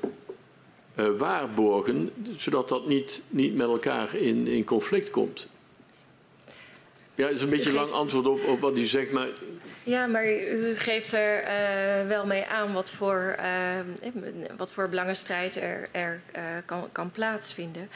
uh, 0.96 1.06
waarborgen, 1.18 2.10
zodat 2.36 2.68
dat 2.68 2.86
niet, 2.86 3.22
niet 3.28 3.54
met 3.54 3.68
elkaar 3.68 4.14
in, 4.14 4.46
in 4.46 4.64
conflict 4.64 5.10
komt. 5.10 5.48
Ja, 7.22 7.28
dat 7.28 7.36
is 7.36 7.42
een 7.42 7.50
beetje 7.50 7.68
een 7.68 7.74
lang 7.74 7.90
antwoord 7.90 8.26
op, 8.26 8.44
op 8.44 8.60
wat 8.60 8.76
u 8.76 8.84
zegt, 8.84 9.10
maar... 9.10 9.28
Ja, 9.82 10.06
maar 10.06 10.28
u 10.28 10.76
geeft 10.76 11.12
er 11.12 11.42
uh, 11.42 12.08
wel 12.08 12.26
mee 12.26 12.46
aan 12.46 12.72
wat 12.72 12.92
voor, 12.92 13.36
uh, 13.38 14.12
wat 14.56 14.72
voor 14.72 14.88
belangenstrijd 14.88 15.56
er, 15.56 15.88
er 15.92 16.22
kan, 16.64 16.88
kan 16.92 17.10
plaatsvinden. 17.10 17.90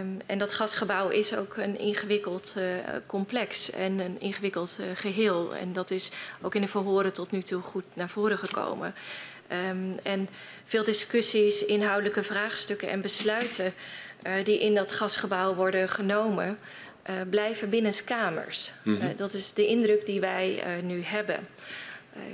Um, 0.00 0.18
en 0.26 0.38
dat 0.38 0.52
gasgebouw 0.52 1.08
is 1.08 1.36
ook 1.36 1.56
een 1.56 1.78
ingewikkeld 1.78 2.56
complex 3.06 3.70
en 3.70 3.98
een 3.98 4.20
ingewikkeld 4.20 4.78
geheel. 4.94 5.56
En 5.56 5.72
dat 5.72 5.90
is 5.90 6.10
ook 6.42 6.54
in 6.54 6.60
de 6.60 6.68
verhoren 6.68 7.12
tot 7.12 7.30
nu 7.30 7.42
toe 7.42 7.62
goed 7.62 7.84
naar 7.92 8.08
voren 8.08 8.38
gekomen. 8.38 8.94
Um, 9.70 9.98
en 10.02 10.28
veel 10.64 10.84
discussies, 10.84 11.64
inhoudelijke 11.64 12.22
vraagstukken 12.22 12.88
en 12.88 13.00
besluiten 13.00 13.74
uh, 14.26 14.44
die 14.44 14.60
in 14.60 14.74
dat 14.74 14.92
gasgebouw 14.92 15.54
worden 15.54 15.88
genomen, 15.88 16.58
blijven 17.30 17.70
binnenskamers. 17.70 18.72
Mm 18.82 18.96
-hmm. 18.96 19.08
uh, 19.08 19.16
dat 19.16 19.34
is 19.34 19.52
de 19.52 19.66
indruk 19.66 20.06
die 20.06 20.20
wij 20.20 20.62
nu 20.82 21.02
hebben. 21.02 21.48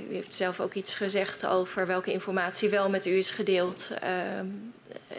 u 0.09 0.13
heeft 0.13 0.33
zelf 0.33 0.59
ook 0.59 0.73
iets 0.73 0.93
gezegd 0.93 1.45
over 1.45 1.87
welke 1.87 2.11
informatie 2.11 2.69
wel 2.69 2.89
met 2.89 3.05
u 3.05 3.11
is 3.11 3.29
gedeeld 3.29 3.91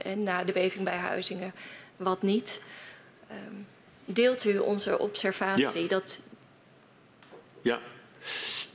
en 0.03 0.23
na 0.23 0.45
de 0.45 0.53
beving 0.53 0.85
bij 0.85 0.97
Huizingen, 0.97 1.53
wat 1.97 2.23
niet. 2.23 2.63
Um, 3.31 3.67
deelt 4.05 4.45
u 4.45 4.59
onze 4.59 4.99
observatie 4.99 5.83
ja. 5.83 5.89
dat. 5.89 6.19
Ja. 7.63 7.81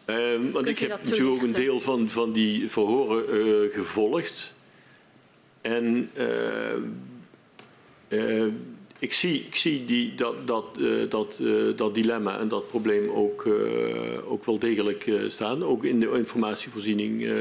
Um, 0.06 0.52
want 0.52 0.68
ik 0.68 0.80
heb 0.80 0.90
natuurlijk 0.90 1.30
ook 1.30 1.42
een 1.42 1.54
deel 1.54 1.82
van, 1.82 2.10
van 2.10 2.32
die 2.32 2.72
verhoren 2.72 3.36
uh, 3.36 3.74
gevolgd. 3.74 4.54
En 5.62 6.12
uh, 6.18 6.76
uh, 8.08 8.54
ik 9.04 9.14
zie, 9.14 9.46
ik 9.48 9.56
zie 9.56 9.86
die, 9.86 10.16
dat, 10.16 10.48
dat, 10.48 10.66
dat, 11.10 11.42
dat 11.76 11.94
dilemma 11.94 12.40
en 12.40 12.48
dat 12.48 12.68
probleem 12.68 13.10
ook, 13.10 13.48
ook 14.26 14.46
wel 14.46 14.60
degelijk 14.60 15.12
staan. 15.28 15.64
Ook 15.64 15.84
in 15.84 16.00
de 16.00 16.12
informatievoorziening 16.12 17.32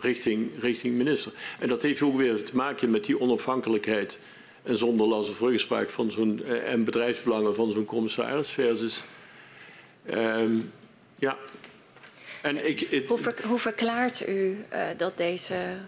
richting, 0.00 0.50
richting 0.60 0.96
minister. 0.96 1.32
En 1.58 1.68
dat 1.68 1.82
heeft 1.82 2.02
ook 2.02 2.18
weer 2.18 2.44
te 2.44 2.56
maken 2.56 2.90
met 2.90 3.04
die 3.04 3.20
onafhankelijkheid 3.20 4.18
en 4.62 4.76
zonder 4.76 5.06
last 5.06 5.30
of 5.30 5.92
van 5.92 6.10
zo'n 6.10 6.44
en 6.44 6.84
bedrijfsbelangen 6.84 7.54
van 7.54 7.72
zo'n 7.72 7.84
commissaris 7.84 8.50
versus. 8.50 9.04
Um, 10.10 10.60
ja, 11.18 11.36
en 12.42 12.66
ik, 12.66 13.04
hoe, 13.08 13.34
hoe, 13.46 13.58
verklaart 13.58 14.28
u 14.28 14.58
dat 14.96 15.16
deze, 15.16 15.78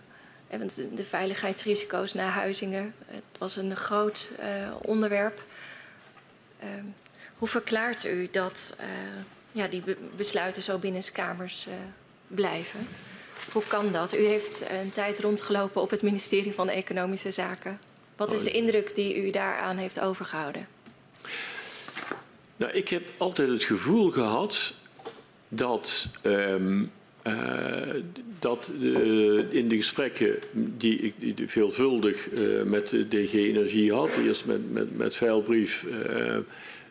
de 0.94 1.04
veiligheidsrisico's 1.04 2.14
na 2.14 2.28
Huizingen, 2.28 2.94
het 3.06 3.22
was 3.38 3.56
een 3.56 3.76
groot 3.76 4.30
uh, 4.40 4.46
onderwerp. 4.82 5.42
hoe 7.38 7.48
verklaart 7.48 8.04
u 8.04 8.28
dat 8.30 8.74
ja, 9.52 9.68
die 9.68 9.80
be 9.80 9.96
besluiten 10.16 10.62
zo 10.62 10.78
binnenskamers 10.78 11.66
blijven? 12.26 12.88
Hoe 13.52 13.62
kan 13.68 13.92
dat? 13.92 14.14
U 14.14 14.24
heeft 14.26 14.62
een 14.70 14.90
tijd 14.92 15.20
rondgelopen 15.20 15.82
op 15.82 15.90
het 15.90 16.02
ministerie 16.02 16.54
van 16.54 16.68
Economische 16.68 17.30
Zaken. 17.30 17.78
Wat 18.16 18.32
is 18.32 18.42
de 18.42 18.50
indruk 18.50 18.94
die 18.94 19.26
u 19.26 19.30
daaraan 19.30 19.76
heeft 19.76 20.00
overgehouden? 20.00 20.68
Nou, 22.56 22.72
ik 22.72 22.88
heb 22.88 23.02
altijd 23.16 23.48
het 23.48 23.62
gevoel 23.62 24.10
gehad 24.10 24.74
dat, 25.48 26.08
um, 26.22 26.92
uh, 27.26 28.02
dat 28.38 28.72
uh, 28.80 29.52
in 29.52 29.68
de 29.68 29.76
gesprekken 29.76 30.38
die 30.52 30.98
ik 30.98 31.14
die 31.18 31.48
veelvuldig 31.48 32.30
uh, 32.30 32.62
met 32.62 32.88
DG 33.08 33.32
Energie 33.32 33.92
had, 33.92 34.10
eerst 34.16 34.44
met, 34.44 34.72
met, 34.72 34.96
met 34.96 35.16
Veilbrief, 35.16 35.86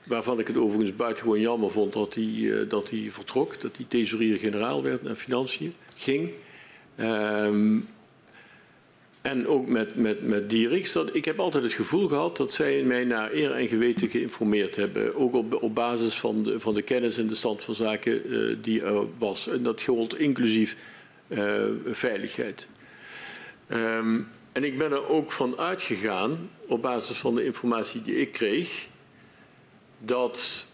waarvan 0.03 0.39
ik 0.39 0.47
het 0.47 0.57
overigens 0.57 0.95
buitengewoon 0.95 1.39
jammer 1.39 1.71
vond 1.71 1.93
dat 1.93 2.13
hij, 2.13 2.65
dat 2.67 2.89
hij 2.89 3.07
vertrok, 3.09 3.61
dat 3.61 3.75
hij 3.77 3.85
thesaurier-generaal 3.89 4.83
werd 4.83 5.03
naar 5.03 5.15
Financiën, 5.15 5.73
ging. 5.97 6.29
En 9.25 9.47
ook 9.47 9.67
met, 9.67 9.95
met, 9.95 10.21
met 10.21 10.49
Dieriks. 10.49 10.91
Dat, 10.91 11.15
ik 11.15 11.25
heb 11.25 11.39
altijd 11.39 11.63
het 11.63 11.73
gevoel 11.73 12.07
gehad 12.07 12.37
dat 12.37 12.53
zij 12.53 12.83
mij 12.83 13.03
naar 13.03 13.33
eer 13.33 13.51
en 13.51 13.67
geweten 13.67 14.09
geïnformeerd 14.09 14.75
hebben. 14.75 15.15
Ook 15.15 15.33
op, 15.33 15.63
op 15.63 15.75
basis 15.75 16.19
van 16.19 16.43
de, 16.43 16.59
van 16.59 16.73
de 16.73 16.81
kennis 16.81 17.17
en 17.17 17.27
de 17.27 17.35
stand 17.35 17.63
van 17.63 17.75
zaken 17.75 18.31
uh, 18.31 18.55
die 18.61 18.81
er 18.81 19.05
was. 19.17 19.47
En 19.47 19.63
dat 19.63 19.81
geldt 19.81 20.19
inclusief 20.19 20.75
uh, 21.27 21.63
veiligheid. 21.85 22.67
Um, 23.69 24.27
en 24.51 24.63
ik 24.63 24.77
ben 24.77 24.91
er 24.91 25.09
ook 25.09 25.31
van 25.31 25.57
uitgegaan, 25.57 26.49
op 26.67 26.81
basis 26.81 27.17
van 27.17 27.35
de 27.35 27.45
informatie 27.45 28.01
die 28.01 28.15
ik 28.15 28.31
kreeg, 28.31 28.87
dat 29.99 30.67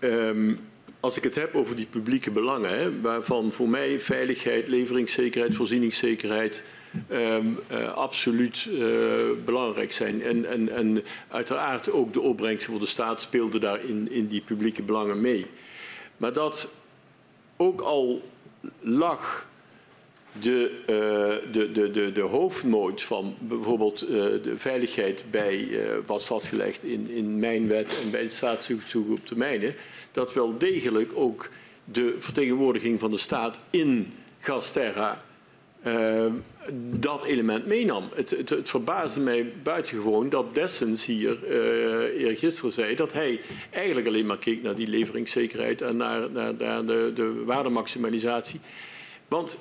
um, 0.00 0.58
als 1.00 1.16
ik 1.16 1.22
het 1.22 1.34
heb 1.34 1.54
over 1.54 1.76
die 1.76 1.86
publieke 1.86 2.30
belangen, 2.30 2.78
hè, 2.78 3.00
waarvan 3.00 3.52
voor 3.52 3.68
mij 3.68 4.00
veiligheid, 4.00 4.68
leveringszekerheid, 4.68 5.56
voorzieningszekerheid 5.56 6.62
um, 7.10 7.58
uh, 7.72 7.92
absoluut 7.92 8.64
uh, 8.64 8.86
belangrijk 9.44 9.92
zijn. 9.92 10.22
En, 10.22 10.48
en, 10.48 10.68
en 10.68 11.04
uiteraard 11.28 11.90
ook 11.90 12.12
de 12.12 12.20
opbrengsten 12.20 12.72
voor 12.72 12.80
de 12.80 12.86
staat 12.86 13.22
speelden 13.22 13.60
daar 13.60 13.84
in, 13.84 14.10
in 14.10 14.26
die 14.26 14.40
publieke 14.40 14.82
belangen 14.82 15.20
mee. 15.20 15.46
Maar 16.16 16.32
dat 16.32 16.72
ook 17.56 17.80
al 17.80 18.22
lag 18.80 19.46
de, 20.40 20.70
uh, 20.80 21.52
de, 21.52 21.72
de, 21.72 21.90
de, 21.90 22.12
de 22.12 22.20
hoofdmoot 22.20 23.02
van 23.02 23.34
bijvoorbeeld 23.38 23.98
de 23.98 24.54
veiligheid 24.56 25.24
bij, 25.30 25.68
was 26.06 26.26
vastgelegd 26.26 26.84
in, 26.84 27.10
in 27.10 27.38
mijnwet 27.38 28.00
en 28.02 28.10
bij 28.10 28.22
het 28.22 28.34
staatszoek 28.34 28.80
op 29.10 29.26
de 29.26 29.36
mijnen, 29.36 29.74
dat 30.12 30.32
wel 30.32 30.58
degelijk 30.58 31.12
ook 31.14 31.48
de 31.84 32.16
vertegenwoordiging 32.18 33.00
van 33.00 33.10
de 33.10 33.18
staat 33.18 33.58
in 33.70 34.12
Gasterra 34.38 35.24
uh, 35.86 36.26
dat 36.98 37.24
element 37.24 37.66
meenam. 37.66 38.08
Het, 38.14 38.30
het, 38.30 38.48
het, 38.48 38.68
verbaasde 38.68 39.20
mij 39.20 39.52
buitengewoon 39.62 40.28
dat 40.28 40.54
Dessens 40.54 41.06
hier 41.06 41.38
uh, 41.48 42.24
eergisteren 42.24 42.72
zei 42.72 42.94
dat 42.94 43.12
hij 43.12 43.40
eigenlijk 43.70 44.06
alleen 44.06 44.26
maar 44.26 44.38
keek 44.38 44.62
naar 44.62 44.74
die 44.74 44.88
leveringszekerheid 44.88 45.82
en 45.82 45.96
naar, 45.96 46.30
naar, 46.30 46.54
naar 46.54 46.86
de, 46.86 47.12
de 47.14 47.44
waardemaximalisatie. 47.44 48.60
Want 49.28 49.58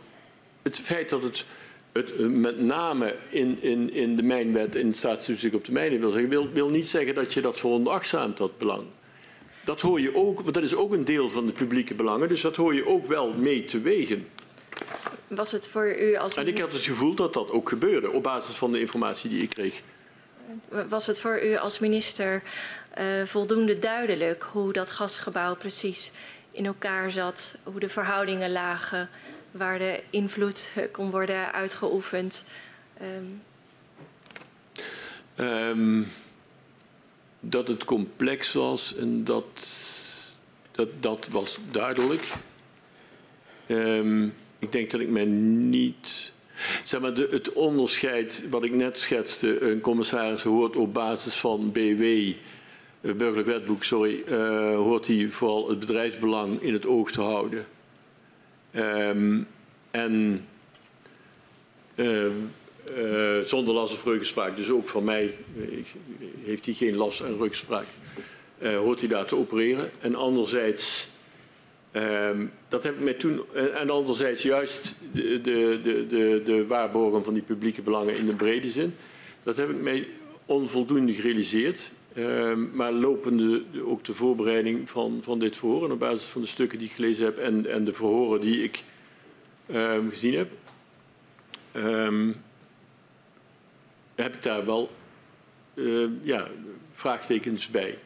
het 0.61 0.79
feit 0.79 1.09
dat 1.09 1.23
het, 1.23 1.45
het 1.91 2.19
met 2.19 2.59
name 2.59 3.15
in, 3.29 3.57
in, 3.61 3.93
in 3.93 4.15
de 4.15 4.23
mijnwet, 4.23 4.75
in 4.75 4.87
het 4.87 4.97
staatstoezicht 4.97 5.55
op 5.55 5.65
de 5.65 5.71
mijnen 5.71 5.99
wil 5.99 6.11
zeggen, 6.11 6.29
wil, 6.29 6.49
wil 6.51 6.69
niet 6.69 6.87
zeggen 6.87 7.15
dat 7.15 7.33
je 7.33 7.41
dat 7.41 7.59
veronachtzaamt, 7.59 8.37
dat 8.37 8.57
belang. 8.57 8.83
Dat 9.63 9.81
hoor 9.81 10.01
je 10.01 10.15
ook, 10.15 10.41
want 10.41 10.53
dat 10.53 10.63
is 10.63 10.75
ook 10.75 10.91
een 10.91 11.05
deel 11.05 11.29
van 11.29 11.45
de 11.45 11.51
publieke 11.51 11.93
belangen, 11.93 12.29
dus 12.29 12.41
dat 12.41 12.55
hoor 12.55 12.73
je 12.73 12.87
ook 12.87 13.07
wel 13.07 13.33
mee 13.33 13.65
te 13.65 13.81
wegen. 13.81 14.27
Was 15.35 15.51
het 15.51 15.67
voor 15.67 15.99
u 15.99 16.15
als... 16.15 16.35
En 16.35 16.47
ik 16.47 16.57
heb 16.57 16.71
het 16.71 16.81
gevoel 16.81 17.15
dat 17.15 17.33
dat 17.33 17.49
ook 17.49 17.69
gebeurde 17.69 18.11
op 18.11 18.23
basis 18.23 18.55
van 18.55 18.71
de 18.71 18.79
informatie 18.79 19.29
die 19.29 19.41
ik 19.41 19.49
kreeg. 19.49 19.81
Was 20.89 21.07
het 21.07 21.19
voor 21.19 21.43
u 21.43 21.55
als 21.55 21.79
minister 21.79 22.43
uh, 22.99 23.25
voldoende 23.25 23.79
duidelijk 23.79 24.43
hoe 24.51 24.73
dat 24.73 24.89
gasgebouw 24.89 25.55
precies 25.55 26.11
in 26.51 26.65
elkaar 26.65 27.11
zat, 27.11 27.55
hoe 27.63 27.79
de 27.79 27.89
verhoudingen 27.89 28.51
lagen, 28.51 29.09
waar 29.51 29.77
de 29.77 30.03
invloed 30.09 30.71
kon 30.91 31.11
worden 31.11 31.53
uitgeoefend? 31.53 32.43
Um... 33.01 33.41
Um, 35.37 36.07
dat 37.39 37.67
het 37.67 37.85
complex 37.85 38.53
was 38.53 38.95
en 38.95 39.23
dat, 39.23 39.45
dat, 40.71 40.87
dat 40.99 41.27
was 41.27 41.57
duidelijk. 41.71 42.27
Um, 43.67 44.33
ik 44.61 44.71
denk 44.71 44.91
dat 44.91 44.99
ik 44.99 45.09
mij 45.09 45.25
niet. 45.25 46.31
Zeg 46.83 47.01
maar, 47.01 47.13
de, 47.13 47.27
het 47.31 47.53
onderscheid 47.53 48.43
wat 48.49 48.63
ik 48.63 48.71
net 48.71 48.99
schetste, 48.99 49.61
een 49.61 49.81
commissaris 49.81 50.43
hoort 50.43 50.75
op 50.75 50.93
basis 50.93 51.35
van 51.35 51.71
BW, 51.71 52.01
eh, 52.01 52.33
burgerlijk 53.01 53.47
wetboek, 53.47 53.83
sorry, 53.83 54.23
uh, 54.27 54.75
hoort 54.75 55.07
hij 55.07 55.27
vooral 55.27 55.69
het 55.69 55.79
bedrijfsbelang 55.79 56.61
in 56.61 56.73
het 56.73 56.85
oog 56.85 57.11
te 57.11 57.21
houden. 57.21 57.65
Um, 58.75 59.47
en 59.91 60.45
uh, 61.95 62.27
zonder 63.43 63.73
last 63.73 63.93
of 63.93 64.03
ruggespraak, 64.03 64.55
dus 64.55 64.69
ook 64.69 64.87
van 64.87 65.03
mij 65.03 65.37
heeft 66.43 66.65
hij 66.65 66.73
geen 66.73 66.95
last 66.95 67.21
en 67.21 67.37
ruggespraak, 67.37 67.85
hoort 68.59 68.99
hij 68.99 69.09
daar 69.09 69.25
te 69.25 69.35
opereren. 69.35 69.91
En 70.01 70.15
anderzijds 70.15 71.09
Um, 71.95 72.51
dat 72.67 72.83
heb 72.83 72.93
ik 72.93 72.99
mij 72.99 73.13
toen, 73.13 73.41
en 73.53 73.89
anderzijds 73.89 74.41
juist 74.41 74.95
de, 75.11 75.41
de, 75.41 75.79
de, 76.07 76.41
de, 76.45 76.67
waarborgen 76.67 77.23
van 77.23 77.33
die 77.33 77.43
publieke 77.43 77.81
belangen 77.81 78.15
in 78.15 78.25
de 78.25 78.33
brede 78.33 78.71
zin, 78.71 78.95
dat 79.43 79.57
heb 79.57 79.69
ik 79.69 79.81
mij 79.81 80.07
onvoldoende 80.45 81.13
gerealiseerd. 81.13 81.91
Um, 82.17 82.69
maar 82.73 82.91
lopende 82.91 83.63
ook 83.85 84.03
de 84.03 84.13
voorbereiding 84.13 84.89
van, 84.89 85.19
van 85.21 85.39
dit 85.39 85.57
verhoor 85.57 85.85
en 85.85 85.91
op 85.91 85.99
basis 85.99 86.23
van 86.23 86.41
de 86.41 86.47
stukken 86.47 86.77
die 86.77 86.87
ik 86.87 86.93
gelezen 86.93 87.25
heb 87.25 87.37
en, 87.37 87.71
en 87.71 87.83
de 87.83 87.93
verhoren 87.93 88.39
die 88.39 88.63
ik 88.63 88.83
um, 89.73 90.09
gezien 90.09 90.33
heb, 90.33 90.51
heb 94.15 94.33
ik 94.33 94.43
daar 94.43 94.65
wel 94.65 94.91
ja, 96.21 96.47
vraagtekens 96.91 97.67
bij. 97.67 97.97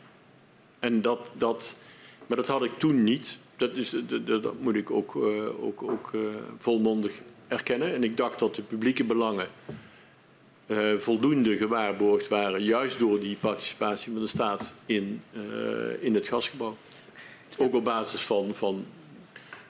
En 0.79 1.01
dat, 1.01 1.31
dat, 1.37 1.75
maar 2.27 2.37
dat 2.37 2.47
had 2.47 2.63
ik 2.63 2.77
toen 2.77 3.03
niet 3.03 3.37
dat, 3.57 3.73
is, 3.73 3.95
dat, 4.07 4.43
dat 4.43 4.59
moet 4.59 4.75
ik 4.75 4.91
ook, 4.91 5.15
uh, 5.15 5.63
ook, 5.63 5.83
ook 5.83 6.11
uh, 6.15 6.21
volmondig 6.59 7.11
erkennen. 7.47 7.93
En 7.93 8.03
ik 8.03 8.17
dacht 8.17 8.39
dat 8.39 8.55
de 8.55 8.61
publieke 8.61 9.03
belangen 9.03 9.47
uh, 10.67 10.97
voldoende 10.97 11.57
gewaarborgd 11.57 12.27
waren, 12.27 12.63
juist 12.63 12.99
door 12.99 13.19
die 13.19 13.35
participatie 13.35 14.11
van 14.11 14.21
de 14.21 14.27
staat 14.27 14.73
in, 14.85 15.21
in 15.99 16.15
het 16.15 16.27
gasgebouw. 16.27 16.77
Ook 17.57 17.73
op 17.73 17.83
basis 17.83 18.21
van, 18.21 18.49
van 18.53 18.85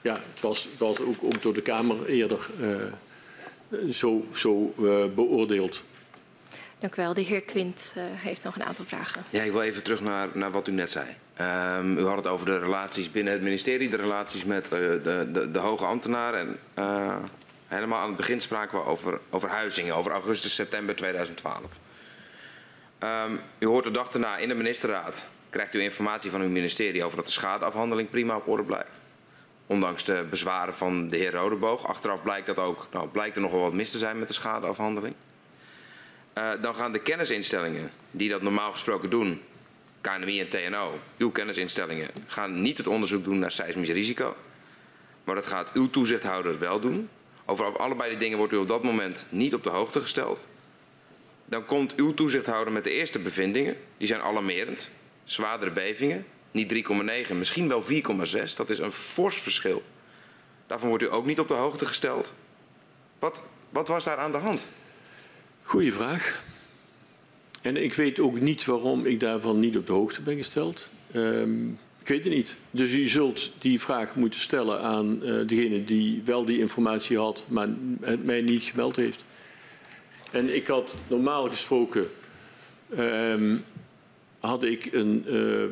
ja, 0.02 0.20
het 0.30 0.40
was, 0.40 0.64
het 0.64 0.78
was 0.78 1.00
ook, 1.00 1.16
ook 1.20 1.42
door 1.42 1.54
de 1.54 1.62
Kamer 1.62 2.06
eerder 2.06 2.50
zo, 3.90 4.24
zo 4.34 4.74
beoordeeld. 5.14 5.84
Dank 6.78 6.96
u 6.96 7.02
wel. 7.02 7.14
De 7.14 7.20
heer 7.20 7.42
Quint 7.42 7.94
heeft 7.98 8.42
nog 8.42 8.54
een 8.56 8.64
aantal 8.64 8.84
vragen. 8.84 9.24
Ja, 9.30 9.42
ik 9.42 9.52
wil 9.52 9.62
even 9.62 9.82
terug 9.82 10.00
naar, 10.00 10.28
naar 10.32 10.50
wat 10.50 10.68
u 10.68 10.72
net 10.72 10.90
zei. 10.90 11.06
Um, 11.40 11.98
u 11.98 12.04
had 12.04 12.16
het 12.16 12.26
over 12.26 12.46
de 12.46 12.58
relaties 12.58 13.10
binnen 13.10 13.32
het 13.32 13.42
ministerie, 13.42 13.90
de 13.90 13.96
relaties 13.96 14.44
met 14.44 14.72
uh, 14.72 14.78
de, 14.78 15.28
de, 15.32 15.50
de, 15.50 15.58
hoge 15.58 15.84
ambtenaren. 15.84 16.40
En 16.40 16.58
uh, 16.78 17.16
helemaal 17.66 18.00
aan 18.00 18.08
het 18.08 18.16
begin 18.16 18.40
spraken 18.40 18.78
we 18.78 18.84
over, 18.84 19.20
over 19.30 19.48
huizingen, 19.48 19.94
over 19.96 20.12
augustus, 20.12 20.54
september 20.54 20.96
2012. 20.96 21.60
Um, 21.60 21.68
ehm, 22.98 23.36
u 23.58 23.66
hoort 23.66 23.84
de 23.84 23.90
dag 23.90 24.08
daarna 24.08 24.36
in 24.36 24.48
de 24.48 24.54
ministerraad, 24.54 25.26
krijgt 25.50 25.74
u 25.74 25.82
informatie 25.82 26.30
van 26.30 26.40
uw 26.40 26.48
ministerie 26.48 27.04
over 27.04 27.16
dat 27.16 27.26
de 27.26 27.32
schadeafhandeling 27.32 28.10
prima 28.10 28.36
op 28.36 28.48
orde 28.48 28.62
blijkt. 28.62 29.00
Ondanks 29.66 30.04
de 30.04 30.26
bezwaren 30.30 30.74
van 30.74 31.08
de 31.08 31.16
heer 31.16 31.32
Rodeboog. 31.32 31.86
Achteraf 31.86 32.22
blijkt, 32.22 32.46
dat 32.46 32.58
ook, 32.58 32.86
nou, 32.92 33.08
blijkt 33.08 33.36
er 33.36 33.42
nog 33.42 33.50
wel 33.50 33.60
wat 33.60 33.72
mis 33.72 33.90
te 33.90 33.98
zijn 33.98 34.18
met 34.18 34.28
de 34.28 34.34
schadeafhandeling. 34.34 35.14
Uh, 36.38 36.48
dan 36.60 36.74
gaan 36.74 36.92
de 36.92 37.02
kennisinstellingen 37.02 37.90
die 38.10 38.28
dat 38.28 38.42
normaal 38.42 38.72
gesproken 38.72 39.10
doen, 39.10 39.42
KNMI 40.06 40.40
en 40.40 40.48
TNO, 40.48 41.00
uw 41.16 41.30
kennisinstellingen, 41.30 42.10
gaan 42.26 42.60
niet 42.62 42.78
het 42.78 42.86
onderzoek 42.86 43.24
doen 43.24 43.38
naar 43.38 43.50
seismisch 43.50 43.88
risico. 43.88 44.36
Maar 45.24 45.34
dat 45.34 45.46
gaat 45.46 45.72
uw 45.72 45.90
toezichthouder 45.90 46.58
wel 46.58 46.80
doen. 46.80 47.08
Over 47.44 47.78
allebei 47.78 48.10
die 48.10 48.18
dingen 48.18 48.38
wordt 48.38 48.52
u 48.52 48.56
op 48.56 48.68
dat 48.68 48.82
moment 48.82 49.26
niet 49.30 49.54
op 49.54 49.62
de 49.62 49.70
hoogte 49.70 50.00
gesteld. 50.00 50.40
Dan 51.44 51.64
komt 51.64 51.94
uw 51.94 52.14
toezichthouder 52.14 52.72
met 52.72 52.84
de 52.84 52.90
eerste 52.90 53.18
bevindingen. 53.18 53.76
Die 53.96 54.06
zijn 54.06 54.20
alarmerend. 54.20 54.90
Zwaardere 55.24 55.70
bevingen. 55.70 56.26
Niet 56.50 56.74
3,9, 57.28 57.34
misschien 57.34 57.68
wel 57.68 57.84
4,6. 57.84 58.56
Dat 58.56 58.70
is 58.70 58.78
een 58.78 58.92
fors 58.92 59.36
verschil. 59.36 59.82
Daarvan 60.66 60.88
wordt 60.88 61.04
u 61.04 61.12
ook 61.12 61.26
niet 61.26 61.40
op 61.40 61.48
de 61.48 61.54
hoogte 61.54 61.86
gesteld. 61.86 62.34
Wat, 63.18 63.42
wat 63.70 63.88
was 63.88 64.04
daar 64.04 64.18
aan 64.18 64.32
de 64.32 64.38
hand? 64.38 64.66
Goeie 65.62 65.92
vraag. 65.92 66.44
En 67.66 67.76
ik 67.76 67.94
weet 67.94 68.20
ook 68.20 68.40
niet 68.40 68.64
waarom 68.64 69.06
ik 69.06 69.20
daarvan 69.20 69.58
niet 69.58 69.76
op 69.76 69.86
de 69.86 69.92
hoogte 69.92 70.22
ben 70.22 70.36
gesteld. 70.36 70.88
Um, 71.14 71.78
Ik 72.00 72.08
weet 72.08 72.24
het 72.24 72.32
niet. 72.32 72.56
Dus 72.70 72.92
u 72.92 73.06
zult 73.06 73.52
die 73.58 73.80
vraag 73.80 74.14
moeten 74.14 74.40
stellen 74.40 74.80
aan 74.80 75.20
uh, 75.22 75.46
degene 75.46 75.84
die 75.84 76.22
wel 76.24 76.44
die 76.44 76.58
informatie 76.58 77.18
had, 77.18 77.44
maar 77.48 77.68
het 78.00 78.24
mij 78.24 78.40
niet 78.40 78.62
gemeld 78.62 78.96
heeft. 78.96 79.24
En 80.30 80.54
ik 80.54 80.66
had 80.66 80.96
normaal 81.08 81.48
gesproken 81.48 82.06
um, 82.98 83.64
had 84.38 84.62
ik 84.62 84.88
een 84.92 85.24
uh, 85.28 85.62
uh, 85.62 85.68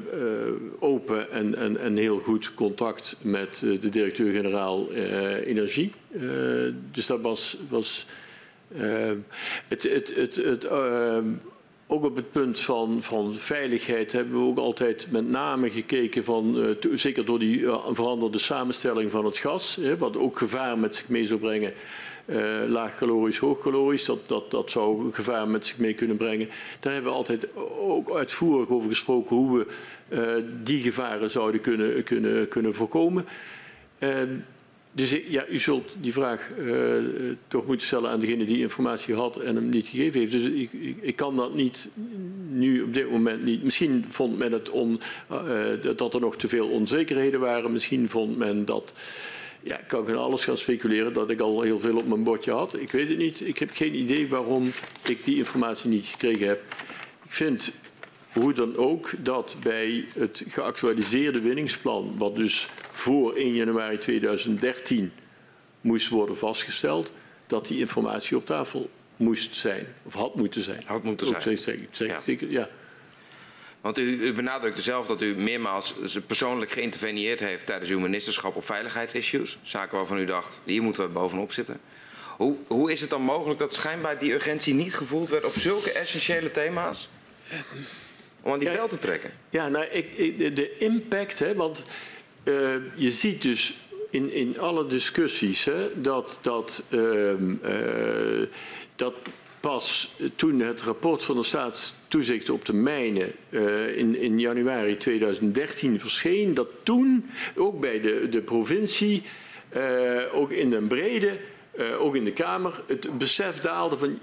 open 0.79 1.31
en, 1.31 1.79
en, 1.79 1.97
heel 1.97 2.19
goed 2.19 2.55
contact 2.55 3.17
met 3.21 3.59
de 3.59 3.89
directeur-generaal 3.89 4.93
Energie. 5.45 5.93
dus 6.91 7.07
dat 7.07 7.21
was. 7.21 7.57
was 7.69 8.07
het, 9.69 9.83
het, 9.83 10.15
het, 10.15 10.37
het 10.37 10.65
ehm, 10.65 11.27
ook 11.95 12.05
op 12.05 12.17
het 12.17 12.31
punt 12.33 12.61
van, 12.61 13.03
van, 13.03 13.35
veiligheid 13.35 14.13
hebben 14.13 14.41
we 14.41 14.47
ook 14.47 14.59
altijd 14.59 15.07
met 15.11 15.29
name 15.29 15.71
gekeken 15.71 16.25
van, 16.25 16.77
zeker 16.95 17.25
door 17.25 17.39
die 17.39 17.67
veranderde 17.93 18.39
samenstelling 18.39 19.11
van 19.11 19.25
het 19.25 19.39
gas, 19.39 19.77
hè, 19.77 19.97
wat 19.97 20.17
ook 20.17 20.39
gevaar 20.39 20.79
met 20.79 20.95
zich 20.95 21.09
mee 21.09 21.27
zou 21.27 21.41
brengen 21.41 21.73
uh, 22.27 22.63
eh, 22.63 22.71
laagcalorisch, 22.71 23.39
hoogcalorisch. 23.39 24.05
Dat, 24.05 24.29
dat, 24.29 24.51
dat 24.51 24.71
zou 24.71 25.13
gevaar 25.13 25.49
met 25.49 25.67
zich 25.67 25.79
mee 25.79 25.95
kunnen 25.95 26.17
brengen. 26.17 26.49
Daar 26.81 26.93
hebben 26.93 27.11
we 27.11 27.17
altijd 27.17 27.47
ook 27.79 28.11
uitvoerig 28.11 28.69
over 28.69 28.89
gesproken 28.89 29.37
hoe 29.37 29.59
we 29.59 30.45
die 30.63 30.83
gevaren 30.83 31.31
zouden 31.31 31.61
kunnen, 31.61 32.03
kunnen, 32.03 32.49
kunnen 32.49 32.75
voorkomen. 32.75 33.27
Dus 34.97 35.17
ja, 35.29 35.47
u 35.49 35.59
zult 35.59 35.97
die 36.01 36.13
vraag 36.13 36.51
toch 37.49 37.67
moeten 37.67 37.87
stellen 37.87 38.11
aan 38.11 38.21
degene 38.21 38.45
die 38.45 38.59
informatie 38.59 39.15
had 39.15 39.37
en 39.37 39.55
hem 39.55 39.69
niet 39.69 39.87
gegeven 39.87 40.21
heeft. 40.21 40.33
Dus 40.33 40.43
ik, 40.43 40.73
ik, 40.73 40.97
ik 41.01 41.17
kan 41.17 41.37
dat 41.37 41.55
niet 41.55 41.89
nu 42.49 42.83
op 42.83 42.95
dit 42.95 43.11
moment 43.11 43.45
niet. 43.45 43.63
Misschien 43.63 44.05
vond 44.09 44.39
men 44.39 44.53
het 44.53 44.71
on, 44.71 45.01
dat 45.97 46.15
er 46.15 46.21
nog 46.21 46.37
te 46.37 46.49
veel 46.49 46.69
onzekerheden 46.69 47.41
waren. 47.41 47.73
Misschien 47.73 48.09
vond 48.09 48.37
men 48.39 48.65
dat 48.65 48.93
ja, 49.65 49.79
ik 49.79 49.87
kan 49.87 50.17
alles 50.17 50.45
gaan 50.45 50.59
speculeren 50.59 51.13
dat 51.13 51.31
ik 51.31 51.41
al 51.41 51.63
heel 51.63 51.81
veel 51.81 51.97
op 51.97 52.07
mijn 52.07 52.23
bordje 52.23 52.53
had. 52.53 52.75
Ik 52.75 52.93
weet 52.93 53.09
het 53.09 53.19
niet. 53.19 53.41
Ik 53.41 53.59
heb 53.59 53.71
geen 53.73 53.95
idee 53.95 54.29
waarom 54.29 54.71
ik 55.09 55.25
die 55.25 55.37
informatie 55.37 55.91
niet 55.91 56.07
gekregen 56.07 56.47
heb. 56.47 56.63
Ik 57.25 57.35
vind 57.35 57.73
hoe 58.35 58.53
dan 58.53 58.77
ook 58.77 59.11
dat 59.19 59.57
bij 59.63 60.05
het 60.13 60.45
geactualiseerde 60.49 61.41
winningsplan, 61.41 62.15
wat 62.19 62.37
dus 62.37 62.69
voor 62.93 63.35
1 63.35 63.55
januari 63.55 63.99
2013 63.99 65.13
moest 65.81 66.09
worden 66.09 66.37
vastgesteld, 66.37 67.13
dat 67.47 67.67
die 67.67 67.79
informatie 67.79 68.37
op 68.37 68.47
tafel 68.47 68.91
moest 69.17 69.55
zijn, 69.55 69.87
of 70.03 70.15
had 70.15 70.35
moeten 70.35 70.63
zijn. 70.63 70.83
Had 70.87 71.03
moeten 71.03 71.27
zijn. 71.27 71.59
Ja. 72.09 72.23
Zeker, 72.23 72.51
ja. 72.51 72.69
Want 73.81 73.99
u, 73.99 74.23
u 74.23 74.33
benadrukte 74.33 74.83
zelf 74.83 75.07
dat 75.07 75.23
u 75.23 75.35
meermaals 75.37 75.95
persoonlijk 76.27 76.71
geïnterveneerd 76.71 77.41
heeft 77.41 77.67
tijdens 77.67 77.91
uw 77.91 77.99
ministerschap 77.99 78.57
op 78.57 78.65
veiligheidsissues. 78.65 79.59
Zaken 79.63 79.97
waarvan 79.97 80.19
u 80.19 80.25
dacht, 80.25 80.61
hier 80.65 80.83
moeten 80.83 81.03
we 81.03 81.09
bovenop 81.09 81.53
zitten. 81.53 81.81
Hoe, 82.37 82.57
hoe 82.67 82.93
is 82.93 83.01
het 83.01 83.11
dan 83.11 83.23
mogelijk 83.23 83.59
dat 83.59 83.75
schijnbaar 83.75 84.19
die 84.19 84.33
urgentie 84.33 84.75
niet 84.75 84.95
gevoeld 84.95 85.29
werd 85.29 85.45
op 85.45 85.55
zulke 85.55 85.93
essentiële 85.93 86.51
thema's? 86.51 87.09
Om 88.45 88.53
aan 88.53 88.59
die 88.59 88.71
bel 88.71 88.89
te 88.89 88.99
trekken. 88.99 89.31
Ja, 89.51 89.69
nou, 89.69 89.85
ik, 89.85 90.57
de 90.57 90.79
impact, 90.79 91.39
hè, 91.39 91.55
want 91.55 91.85
uh, 92.45 92.75
je 92.95 93.11
ziet 93.11 93.43
dus 93.43 93.77
in, 94.11 94.33
in 94.33 94.59
alle 94.59 94.87
discussies 94.87 95.65
hè, 95.65 96.03
dat, 96.03 96.39
dat, 96.43 96.83
uh, 96.89 97.41
uh, 97.41 98.47
dat 98.97 99.15
pas 99.61 100.17
toen 100.37 100.61
het 100.61 100.83
rapport 100.83 101.25
van 101.25 101.37
de 101.37 101.43
staatstoezicht 101.43 102.51
op 102.51 102.65
de 102.65 102.73
mijnen 102.73 103.33
uh, 103.51 103.97
in, 103.97 104.17
in, 104.17 104.41
januari 104.41 104.97
2013 104.97 106.01
verscheen, 106.01 106.55
dat 106.55 106.69
toen 106.83 107.31
ook 107.57 107.81
bij 107.81 108.01
de, 108.01 108.29
de 108.29 108.41
provincie, 108.41 109.23
ook 110.33 110.51
in 110.51 110.71
den 110.71 110.87
brede, 110.87 111.39
ook 111.99 112.17
in 112.17 112.25
de 112.25 112.33
Kamer, 112.33 112.83
het 112.87 113.19
besef 113.19 113.61
daalde 113.61 113.97
van 113.97 114.19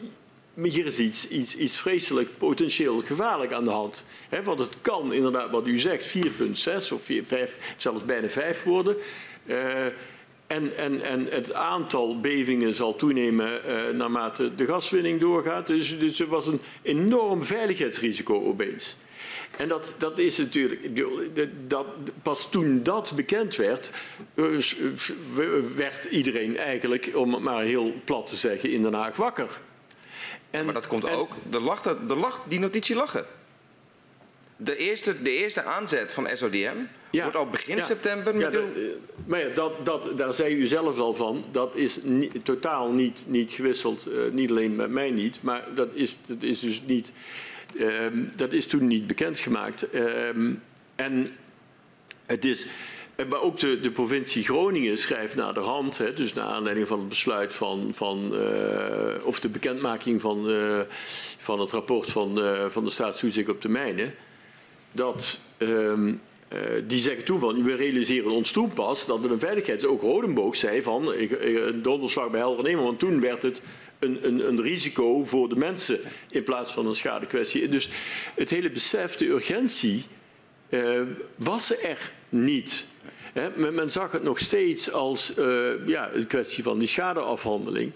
hier 0.53 0.86
is 0.86 0.99
iets, 0.99 1.28
iets, 1.28 1.56
iets 1.56 1.80
vreselijk 1.80 2.38
potentieel 2.38 3.02
gevaarlijk 3.02 3.52
aan 3.52 3.64
de 3.64 3.69
hand. 3.69 4.06
He, 4.30 4.44
want 4.44 4.60
het 4.60 4.76
kan 4.82 5.14
inderdaad, 5.14 5.52
wat 5.52 5.68
u 5.68 5.78
zegt, 5.78 6.15
4,6 6.18 6.94
of 6.94 7.03
4, 7.03 7.26
5, 7.26 7.73
zelfs 7.78 8.06
bijna 8.06 8.30
5 8.30 8.64
worden. 8.64 8.98
En, 10.52 10.78
en, 10.78 11.02
en 11.02 11.28
het 11.30 11.53
aantal 11.53 12.19
bevingen 12.19 12.73
zal 12.73 12.95
toenemen 12.95 13.61
uh, 13.68 13.90
naarmate 13.90 14.56
de 14.56 14.65
gaswinning 14.65 15.19
doorgaat. 15.19 15.68
Dus, 15.68 15.99
dus 15.99 16.19
er 16.19 16.28
was 16.28 16.48
een 16.48 16.61
enorm 16.82 17.44
veiligheidsrisico 17.44 18.44
opeens. 18.44 18.98
En 19.57 19.68
dat, 19.68 19.95
dat 19.98 20.18
is 20.18 20.38
natuurlijk, 20.38 21.02
dat, 21.68 21.86
pas 22.22 22.49
toen 22.49 22.84
dat 22.84 23.14
bekend 23.15 23.56
werd, 23.56 23.91
uh, 24.36 24.57
werd 25.76 26.06
iedereen 26.06 26.57
eigenlijk, 26.57 27.11
om 27.14 27.34
het 27.34 27.44
maar 27.44 27.64
heel 27.64 27.94
plat 28.03 28.28
te 28.28 28.36
zeggen, 28.36 28.72
in 28.72 28.82
Den 28.82 28.94
Haag 28.94 29.15
wakker. 29.15 29.60
En, 30.52 30.65
maar 30.65 30.73
dat 30.73 30.88
komt 30.88 31.06
en, 31.06 31.14
ook, 31.14 31.34
de 31.49 31.60
lag, 31.60 31.82
de 31.82 32.15
lag, 32.15 32.41
die 32.48 32.60
notitie 32.60 32.95
lachen. 32.95 33.26
De 34.56 34.78
eerste, 34.78 35.22
de 35.22 35.32
eerste 35.32 35.64
aanzet 35.64 36.14
van 36.14 36.30
SODM 36.34 36.78
ja. 37.11 37.22
Wordt 37.22 37.38
al 37.38 37.48
begin 37.48 37.82
september 37.82 38.38
ja, 38.38 38.49
eh, 38.49 38.60
Maar 39.26 39.40
ja, 39.40 39.53
dat, 39.53 39.86
dat, 39.86 40.18
daar 40.18 40.34
zei 40.34 40.56
u 40.56 40.65
zelf 40.65 40.99
al 40.99 41.15
van. 41.15 41.45
Dat 41.52 41.76
is 41.76 41.99
totaal 42.44 42.91
niet, 42.91 43.23
niet 43.28 43.52
gewisseld. 43.52 44.07
Uh, 44.07 44.32
niet 44.32 44.49
alleen 44.49 44.76
met 44.76 44.90
mij 44.90 45.11
niet. 45.11 45.41
Maar 45.41 45.68
dat 45.76 45.90
is, 45.94 46.18
dat 46.26 46.44
is 46.44 46.60
dus 46.60 46.82
niet... 46.86 47.11
Um, 47.80 48.32
dat 48.36 48.52
is 48.52 48.65
toen 48.65 48.88
niet 48.88 49.07
bekendgemaakt. 49.07 49.95
Um, 49.95 50.61
en 50.95 51.36
het 52.26 52.45
is... 52.45 52.68
Eh, 53.15 53.25
maar 53.27 53.41
ook 53.41 53.57
de, 53.57 53.79
de, 53.79 53.91
provincie 53.91 54.43
Groningen 54.43 54.97
schrijft 54.97 55.35
naar 55.35 55.53
de 55.53 55.59
hand, 55.59 55.97
hè, 55.97 56.13
dus 56.13 56.33
naar 56.33 56.45
aanleiding 56.45 56.88
van 56.88 56.99
het 56.99 57.09
besluit 57.09 57.55
van, 57.55 57.91
van 57.93 58.31
uh, 58.33 59.25
of 59.25 59.39
de 59.39 59.49
bekendmaking 59.49 60.21
van, 60.21 60.49
uh, 60.49 60.79
van 61.38 61.59
het 61.59 61.71
rapport 61.71 62.11
van, 62.11 62.39
uh, 62.39 62.65
van 62.69 62.83
de 62.83 62.89
staatstoezicht 62.89 63.49
op 63.49 63.61
de 63.61 63.69
mijnen, 63.69 64.13
dat 64.91 65.39
uh, 65.57 65.93
die 66.88 66.99
zeggen 66.99 67.25
toen 67.25 67.39
van, 67.39 67.63
we 67.63 67.75
realiseren 67.75 68.31
ons 68.31 68.51
toen 68.51 68.73
pas 68.73 69.05
dat 69.05 69.23
het 69.23 69.31
een 69.31 69.39
veiligheids... 69.39 69.85
Ook 69.85 70.01
Rodenboog 70.01 70.55
zei 70.55 70.81
van, 70.81 71.13
een 71.39 71.81
donderslag 71.81 72.29
bij 72.29 72.39
helder 72.39 72.63
nemen, 72.63 72.83
want 72.83 72.99
toen 72.99 73.19
werd 73.19 73.41
het 73.43 73.61
een, 73.99 74.27
een, 74.27 74.47
een, 74.47 74.61
risico 74.61 75.25
voor 75.25 75.49
de 75.49 75.55
mensen 75.55 75.99
in 76.29 76.43
plaats 76.43 76.71
van 76.71 76.88
een 76.88 76.95
schadekwestie. 76.95 77.69
Dus 77.69 77.89
het 78.35 78.49
hele 78.49 78.71
besef, 78.71 79.15
de 79.15 79.25
urgentie, 79.25 80.05
was 81.35 81.81
er 81.81 82.11
niet. 82.29 82.88
He, 83.34 83.72
men, 83.72 83.91
zag 83.91 84.12
het 84.12 84.24
nog 84.24 84.40
steeds 84.40 84.91
als 84.91 85.38
uh, 85.38 85.88
ja, 85.88 86.14
een 86.14 86.28
kwestie 86.28 86.64
van 86.64 86.80
die 86.80 86.88
schadeafhandeling. 86.88 87.91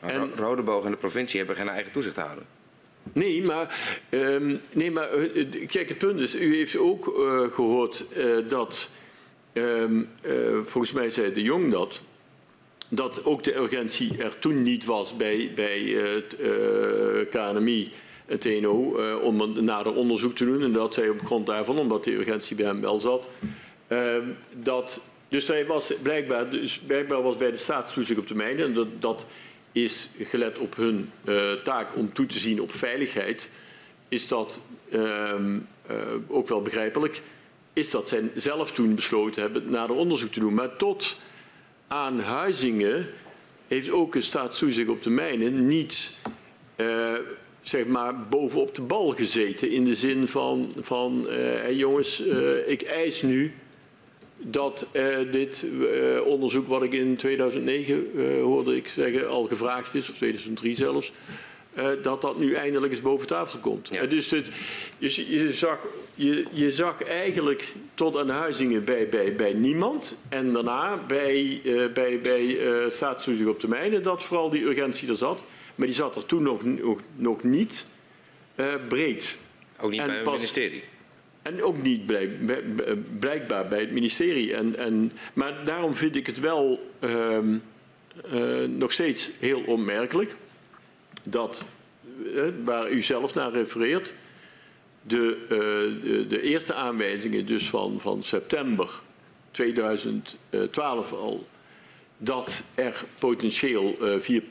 Maar 0.00 0.10
en, 0.10 0.30
Rodeboog 0.36 0.84
en 0.84 0.90
de 0.90 0.96
provincie 0.96 1.38
hebben 1.38 1.56
geen 1.56 1.68
eigen 1.68 1.92
toezichthouder. 1.92 2.44
Nee, 3.12 3.42
maar, 3.42 3.78
um, 4.10 4.60
nee, 4.72 4.90
maar 4.90 5.16
uh, 5.16 5.66
kijk, 5.66 5.88
het 5.88 5.98
punt 5.98 6.20
is, 6.20 6.36
u 6.36 6.56
heeft 6.56 6.76
ook 6.76 7.04
gehoord 7.52 8.06
dat, 8.48 8.90
um, 9.52 10.08
volgens 10.64 10.92
mij 10.92 11.10
zei 11.10 11.32
de 11.32 11.42
Jong 11.42 11.70
dat, 11.70 12.00
dat 12.88 13.24
ook 13.24 13.44
de 13.44 13.56
urgentie 13.56 14.22
er 14.22 14.38
toen 14.38 14.62
niet 14.62 14.84
was 14.84 15.16
bij, 15.16 15.52
bij 15.54 15.80
het 15.80 16.36
KNMI, 17.30 17.92
het 18.26 18.40
TNO, 18.40 19.00
om 19.22 19.40
een 19.40 19.64
nader 19.64 19.94
onderzoek 19.94 20.34
te 20.34 20.44
doen. 20.44 20.62
En 20.62 20.72
dat 20.72 20.94
zij 20.94 21.08
op 21.08 21.24
grond 21.24 21.46
daarvan, 21.46 21.78
omdat 21.78 22.04
de 22.04 22.12
urgentie 22.12 22.56
bij 22.56 22.66
hem 22.66 22.80
wel 22.80 23.00
zat, 23.00 23.26
ehm, 23.90 24.28
dat, 24.52 25.00
dus 25.28 25.48
hij 25.48 25.66
was 25.66 25.92
blijkbaar, 26.02 26.50
dus 26.50 26.78
blijkbaar 26.78 27.22
was 27.22 27.36
bij 27.36 27.50
de 27.50 27.56
staatstoezicht 27.56 28.20
op 28.20 28.26
de 28.26 28.34
mijnen, 28.34 28.74
dat, 28.74 28.88
dat 28.98 29.26
is 29.72 30.10
gelet 30.18 30.58
op 30.58 30.76
hun 30.76 31.10
uh, 31.24 31.52
taak 31.52 31.96
om 31.96 32.12
toe 32.12 32.26
te 32.26 32.38
zien 32.38 32.60
op 32.60 32.72
veiligheid, 32.72 33.50
is 34.08 34.28
dat 34.28 34.62
um, 34.92 35.66
uh, 35.90 35.96
ook 36.28 36.48
wel 36.48 36.62
begrijpelijk, 36.62 37.22
is 37.72 37.90
dat 37.90 38.08
zij 38.08 38.30
zelf 38.34 38.72
toen 38.72 38.94
besloten 38.94 39.42
hebben 39.42 39.70
nader 39.70 39.96
onderzoek 39.96 40.32
te 40.32 40.40
doen. 40.40 40.54
Maar 40.54 40.76
tot 40.76 41.18
aan 41.88 42.20
Huizingen 42.20 43.06
heeft 43.68 43.90
ook 43.90 44.14
een 44.14 44.22
staatstoezicht 44.22 44.88
op 44.88 45.02
de 45.02 45.10
mijnen 45.10 45.66
niet 45.66 46.20
uh, 46.76 47.14
zeg 47.60 47.86
maar 47.86 48.20
bovenop 48.28 48.74
de 48.74 48.82
bal 48.82 49.10
gezeten. 49.10 49.70
In 49.70 49.84
de 49.84 49.94
zin 49.94 50.28
van, 50.28 50.72
van 50.80 51.26
jongens, 51.70 52.20
ik 52.66 52.82
eis 52.82 53.22
nu 53.22 53.54
dat 54.40 54.86
uh, 54.92 55.18
dit 55.30 55.62
uh, 55.62 56.26
onderzoek 56.26 56.66
wat 56.66 56.82
ik 56.82 56.92
in 56.92 57.16
2009 57.16 58.10
uh, 58.14 58.36
eh, 58.36 58.42
hoorde 58.42 58.76
ik 58.76 58.88
zeggen 58.88 59.28
al 59.28 59.46
gevraagd 59.46 59.94
is, 59.94 60.08
of 60.08 60.16
2003 60.16 60.74
zelfs, 60.74 61.12
dat 62.02 62.20
dat 62.20 62.38
nu 62.38 62.52
eindelijk 62.52 62.92
eens 62.92 63.02
boven 63.02 63.26
tafel 63.26 63.58
komt. 63.58 63.88
Ja. 63.92 64.06
dus, 64.06 64.28
dit, 64.28 64.50
je, 64.98 65.52
zag, 65.52 65.86
je, 66.14 66.44
je, 66.52 66.70
zag 66.70 67.02
eigenlijk 67.02 67.74
tot 67.94 68.16
aan 68.16 68.28
Huizingen 68.28 68.84
bij, 68.84 69.08
bij, 69.08 69.32
bij 69.32 69.52
niemand 69.52 70.16
en 70.28 70.50
daarna 70.50 70.96
bij, 71.06 71.60
bij, 71.94 72.20
bij 72.20 72.58
staatstoezicht 72.88 73.48
op 73.48 73.58
termijn 73.58 74.02
dat 74.02 74.22
vooral 74.22 74.50
die 74.50 74.64
urgentie 74.64 75.08
er 75.08 75.16
zat. 75.16 75.44
Maar 75.74 75.86
die 75.86 75.96
zat 75.96 76.16
er 76.16 76.26
toen 76.26 76.42
nog, 76.42 76.64
nog, 76.64 77.00
nog 77.16 77.42
niet 77.42 77.86
breed. 78.88 79.36
Ook 79.80 79.90
niet 79.90 80.00
en 80.00 80.06
bij 80.06 80.16
het 80.16 80.26
ministerie? 80.26 80.82
En 81.42 81.62
ook 81.62 81.82
niet 81.82 82.06
blijk, 82.06 82.30
blijkbaar 83.18 83.68
bij 83.68 83.80
het 83.80 83.90
ministerie. 83.90 84.54
En, 84.54 84.76
en, 84.76 85.12
maar 85.32 85.64
daarom 85.64 85.94
vind 85.94 86.16
ik 86.16 86.26
het 86.26 86.40
wel 86.40 86.90
uh, 87.00 87.38
uh, 88.32 88.68
nog 88.68 88.92
steeds 88.92 89.30
heel 89.38 89.62
onmerkelijk 89.66 90.36
dat, 91.22 91.64
uh, 92.24 92.44
waar 92.64 92.90
u 92.90 93.02
zelf 93.02 93.34
naar 93.34 93.52
refereert, 93.52 94.14
de, 95.02 95.46
de, 96.02 96.26
de, 96.28 96.42
eerste 96.42 96.74
aanwijzingen 96.74 97.46
dus 97.46 97.68
van, 97.68 98.00
van 98.00 98.22
september 98.22 99.00
2012 99.50 101.12
al 101.12 101.44
dat 102.22 102.62
er 102.74 103.04
potentieel 103.18 103.96
uh, 104.00 104.42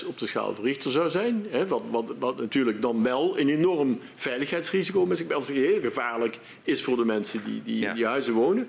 4,6 0.00 0.06
op 0.06 0.18
de 0.18 0.26
schaal 0.26 0.54
van 0.54 0.64
Richter 0.64 0.90
zou 0.90 1.10
zijn. 1.10 1.46
Hè, 1.50 1.66
wat, 1.66 1.82
wat, 1.90 2.04
wat, 2.18 2.36
natuurlijk 2.36 2.82
dan 2.82 3.02
wel 3.02 3.38
een 3.38 3.48
enorm 3.48 4.00
veiligheidsrisico 4.14 5.06
is. 5.06 5.20
Ik 5.20 5.28
ben 5.28 5.42
heel 5.44 5.80
gevaarlijk 5.80 6.38
is 6.62 6.82
voor 6.82 6.96
de 6.96 7.04
mensen 7.04 7.44
die, 7.44 7.62
die 7.62 7.78
ja. 7.78 7.94
die 7.94 8.06
huizen 8.06 8.32
wonen. 8.32 8.68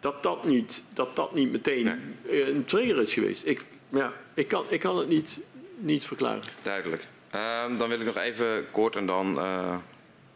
Dat 0.00 0.22
dat 0.22 0.44
niet, 0.44 0.84
dat 0.94 1.16
dat 1.16 1.34
niet 1.34 1.50
meteen 1.50 1.84
nee. 2.24 2.50
een 2.50 2.64
trigger 2.64 3.00
is 3.00 3.14
geweest. 3.14 3.46
Ik, 3.46 3.64
ja, 3.88 4.12
ik, 4.34 4.48
kan, 4.48 4.64
ik 4.68 4.80
kan 4.80 4.98
het 4.98 5.08
niet, 5.08 5.40
niet 5.76 6.06
verklaren. 6.06 6.42
Duidelijk. 6.62 7.06
Uh, 7.34 7.78
dan 7.78 7.88
wil 7.88 8.00
ik 8.00 8.06
nog 8.06 8.16
even 8.16 8.70
kort 8.70 8.96
en 8.96 9.06
dan 9.06 9.34
uh, 9.36 9.76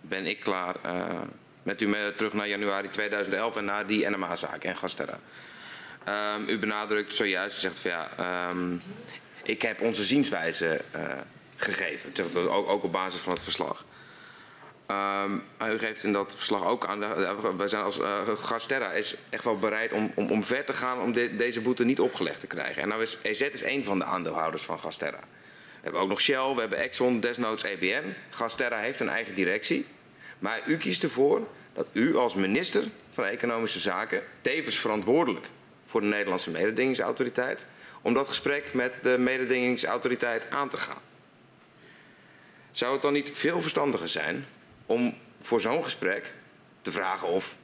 ben 0.00 0.26
ik 0.26 0.40
klaar 0.40 0.76
uh, 0.86 1.20
met 1.62 1.80
u 1.80 1.88
mee 1.88 2.14
terug 2.14 2.32
naar 2.32 2.48
januari 2.48 2.88
2011 2.88 3.56
en 3.56 3.64
naar 3.64 3.86
die 3.86 4.10
NMA-zaak 4.10 4.64
en 4.64 4.76
Gasterra. 4.76 5.18
Um, 6.08 6.48
u 6.48 6.58
benadrukt 6.58 7.14
zojuist, 7.14 7.56
u 7.56 7.60
zegt 7.60 7.78
van 7.78 7.90
ja, 7.90 8.10
um, 8.50 8.82
ik 9.42 9.62
heb 9.62 9.80
onze 9.80 10.04
zienswijze 10.04 10.80
uh, 10.96 11.02
gegeven. 11.56 12.12
Ook, 12.48 12.68
ook, 12.68 12.84
op 12.84 12.92
basis 12.92 13.20
van 13.20 13.32
het 13.32 13.42
verslag. 13.42 13.84
Um, 14.90 15.42
u 15.72 15.78
geeft 15.78 16.04
in 16.04 16.12
dat 16.12 16.34
verslag 16.36 16.64
ook 16.64 16.86
aan, 16.86 16.98
wij 17.56 17.68
zijn 17.68 17.82
als 17.82 17.98
uh, 17.98 18.28
Gasterra 18.36 18.92
is 18.92 19.14
echt 19.30 19.44
wel 19.44 19.58
bereid 19.58 19.92
om, 19.92 20.12
om, 20.14 20.30
om 20.30 20.44
ver 20.44 20.64
te 20.64 20.72
gaan 20.72 21.00
om 21.00 21.12
de, 21.12 21.36
deze 21.36 21.60
boete 21.60 21.84
niet 21.84 22.00
opgelegd 22.00 22.40
te 22.40 22.46
krijgen. 22.46 22.82
En 22.82 22.88
nou 22.88 23.02
is 23.02 23.18
EZ 23.22 23.40
is 23.40 23.64
een 23.64 23.84
van 23.84 23.98
de 23.98 24.04
aandeelhouders 24.04 24.62
van 24.62 24.80
Gasterra. 24.80 25.20
We 25.20 25.80
hebben 25.80 26.00
ook 26.00 26.08
nog 26.08 26.20
Shell, 26.20 26.54
we 26.54 26.60
hebben 26.60 26.78
Exxon, 26.78 27.20
desnoods 27.20 27.64
EBN. 27.64 28.14
Gasterra 28.30 28.78
heeft 28.78 29.00
een 29.00 29.08
eigen 29.08 29.34
directie. 29.34 29.86
Maar 30.38 30.62
u 30.66 30.76
kiest 30.76 31.02
ervoor 31.02 31.48
dat 31.72 31.88
u 31.92 32.16
als 32.16 32.34
minister 32.34 32.82
van 33.10 33.24
Economische 33.24 33.78
Zaken 33.78 34.22
tevens 34.40 34.78
verantwoordelijk 34.78 35.46
voor 35.94 36.02
de 36.02 36.08
Nederlandse 36.08 36.50
mededingingsautoriteit 36.50 37.66
om 38.02 38.14
dat 38.14 38.28
gesprek 38.28 38.72
met 38.72 38.98
de 39.02 39.18
mededingingsautoriteit 39.18 40.50
aan 40.50 40.68
te 40.68 40.76
gaan. 40.76 41.02
Zou 42.72 42.92
het 42.92 43.02
dan 43.02 43.12
niet 43.12 43.30
veel 43.34 43.60
verstandiger 43.60 44.08
zijn 44.08 44.46
om 44.86 45.14
voor 45.40 45.60
zo'n 45.60 45.84
gesprek 45.84 46.32
te 46.82 46.90
vragen 46.90 47.28
of 47.28 47.56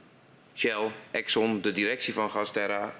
Shell, 0.55 0.91
Exxon, 1.11 1.61
de 1.61 1.71
directie 1.71 2.13
van 2.13 2.29
Gasterra, 2.29 2.95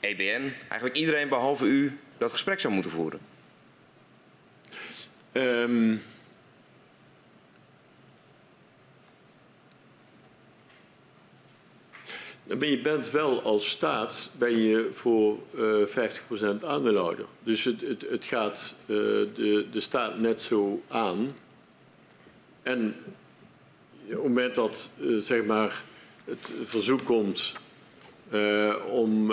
EBN, 0.00 0.52
eigenlijk 0.68 0.96
iedereen 0.96 1.28
behalve 1.28 1.64
u 1.64 1.98
dat 2.18 2.32
gesprek 2.32 2.60
zou 2.60 2.72
moeten 2.72 2.90
voeren? 2.90 3.20
Um, 5.32 6.02
je 12.46 12.80
bent 12.82 13.10
wel 13.10 13.42
als 13.42 13.68
staat 13.68 14.30
ben 14.38 14.58
je 14.58 14.88
voor 14.92 15.38
uh, 15.54 15.86
50% 16.60 16.64
aandeelhouder. 16.64 17.24
Dus 17.42 17.64
het, 17.64 17.80
het, 17.80 18.06
het 18.10 18.24
gaat 18.24 18.74
uh, 18.86 18.96
de, 19.34 19.66
de 19.70 19.80
staat 19.80 20.18
net 20.18 20.40
zo 20.40 20.82
aan. 20.88 21.34
En 22.62 22.96
op 24.04 24.10
het 24.10 24.22
moment 24.22 24.54
dat 24.54 24.90
uh, 25.00 25.20
zeg 25.20 25.44
maar 25.44 25.84
het 26.24 26.52
verzoek 26.64 27.04
komt 27.04 27.52
om, 28.90 29.32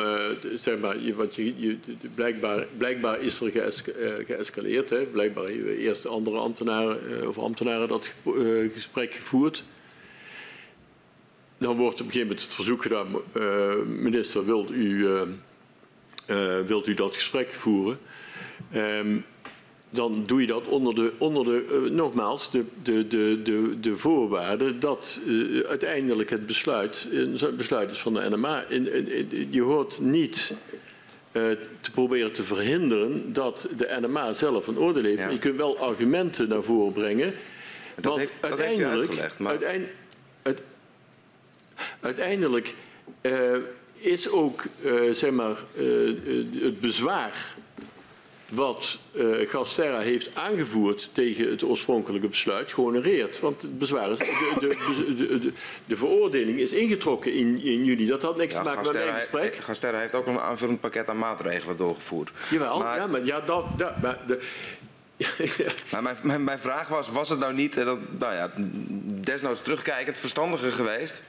zeg 0.55 0.79
maar, 0.79 0.99
je, 0.99 1.15
wat 1.15 1.35
je, 1.35 1.59
je, 1.59 1.77
blijkbaar, 2.15 2.65
blijkbaar 2.77 3.21
is 3.21 3.41
er 3.41 3.51
geësca 3.51 3.91
geëscaleerd. 4.25 4.89
Hè? 4.89 5.03
Blijkbaar 5.03 5.45
hebben 5.45 5.77
eerst 5.77 6.07
andere 6.07 6.37
ambtenaren 6.37 7.27
of 7.27 7.37
ambtenaren 7.37 7.87
dat 7.87 8.13
gesprek 8.73 9.13
gevoerd. 9.13 9.63
Dan 11.61 11.77
wordt 11.77 12.01
op 12.01 12.05
een 12.05 12.11
gegeven 12.11 12.27
moment 12.27 12.41
het 12.41 12.53
verzoek 12.53 12.81
gedaan, 12.81 13.07
uh, 13.37 13.75
minister, 13.85 14.45
wilt 14.45 14.71
u, 14.71 15.07
uh, 15.07 15.21
uh, 16.27 16.59
wilt 16.59 16.87
u 16.87 16.93
dat 16.93 17.15
gesprek 17.15 17.53
voeren? 17.53 17.99
Um, 18.75 19.25
dan 19.89 20.23
doe 20.25 20.41
je 20.41 20.47
dat 20.47 20.67
onder 20.67 20.95
de, 20.95 21.11
onder 21.17 21.45
de 21.45 21.87
nogmaals, 21.91 22.51
de, 22.51 22.65
de, 22.83 23.07
de, 23.07 23.41
de, 23.41 23.79
de 23.79 23.97
voorwaarde 23.97 24.77
dat 24.77 25.21
uiteindelijk 25.67 26.29
het 26.29 26.45
besluit, 26.45 27.07
het 27.11 27.57
besluit 27.57 27.91
is 27.91 27.99
van 27.99 28.13
de 28.13 28.29
NMA. 28.29 28.65
In, 28.69 28.93
in, 29.11 29.47
je 29.49 29.61
hoort 29.61 29.99
niet 29.99 30.55
te 31.31 31.91
proberen 31.93 32.31
te 32.31 32.43
verhinderen 32.43 33.33
dat 33.33 33.69
de 33.77 33.97
NMA 34.01 34.33
zelf 34.33 34.67
een 34.67 34.79
oordeel 34.79 35.03
heeft. 35.03 35.21
Ja. 35.21 35.29
Je 35.29 35.37
kunt 35.37 35.57
wel 35.57 35.77
argumenten 35.77 36.49
naar 36.49 36.63
voren 36.63 36.93
brengen. 36.93 37.33
Dat, 38.01 38.17
heeft, 38.17 38.33
dat 38.39 38.49
uiteindelijk, 38.49 38.89
heeft 38.89 38.95
u 38.95 38.99
uitgelegd. 38.99 39.39
Maar... 39.39 39.51
Uiteindelijk, 39.51 39.95
uiteindelijk 42.01 42.75
uh, 43.21 43.55
is 43.97 44.29
ook 44.29 44.63
uh, 44.81 45.13
zeg 45.13 45.31
maar, 45.31 45.57
uh, 45.73 46.63
het 46.63 46.79
bezwaar 46.81 47.53
wat 48.49 48.99
Gasterra 49.43 49.99
heeft 49.99 50.35
aangevoerd 50.35 51.09
tegen 51.11 51.49
het 51.49 51.63
oorspronkelijke 51.63 52.27
besluit 52.27 52.71
gehonoreerd. 52.71 53.39
Want 53.39 53.61
het 53.61 53.79
bezwaar 53.79 54.11
is, 54.11 54.17
de, 54.17 54.57
de, 54.59 55.39
de, 55.39 55.51
de 55.85 55.95
veroordeling 55.95 56.59
is 56.59 56.73
ingetrokken 56.73 57.33
in, 57.33 57.61
in, 57.61 57.85
juni. 57.85 58.05
Dat 58.05 58.21
had 58.21 58.37
niks 58.37 58.55
ja, 58.55 58.61
te 58.61 58.65
maken 58.65 58.85
Gasterra 58.85 59.05
met 59.05 59.31
mijn 59.31 59.49
gesprek. 59.49 59.63
Gasterra 59.63 59.99
heeft 59.99 60.15
ook 60.15 60.27
een 60.27 60.39
aanvullend 60.39 60.79
pakket 60.79 61.09
aan 61.09 61.17
maatregelen 61.17 61.77
doorgevoerd. 61.77 62.31
Jawel, 62.49 62.79
maar, 62.79 62.97
ja, 62.97 63.07
maar 63.07 63.25
ja, 63.25 63.39
dat, 63.39 63.65
dat, 63.77 64.01
maar 64.01 64.19
de, 64.27 64.39
maar 65.91 66.03
mijn, 66.03 66.17
mijn, 66.23 66.43
mijn, 66.43 66.59
vraag 66.59 66.87
was, 66.87 67.09
was 67.09 67.29
het 67.29 67.39
nou 67.39 67.53
niet, 67.53 67.75
nou 67.75 68.33
ja, 68.33 68.51
desnoods 69.23 69.61
terugkijkend 69.61 70.19
verstandiger 70.19 70.71
geweest 70.71 71.23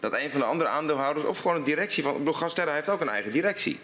dat 0.00 0.12
een 0.12 0.30
van 0.30 0.40
de 0.40 0.46
andere 0.46 0.70
aandeelhouders 0.70 1.26
of 1.26 1.38
gewoon 1.38 1.56
een 1.56 1.64
directie 1.64 2.02
van. 2.02 2.28
Ik 2.28 2.34
Gasterra 2.34 2.72
heeft 2.72 2.88
ook 2.88 3.00
een 3.00 3.08
eigen 3.08 3.32
directie. 3.32 3.78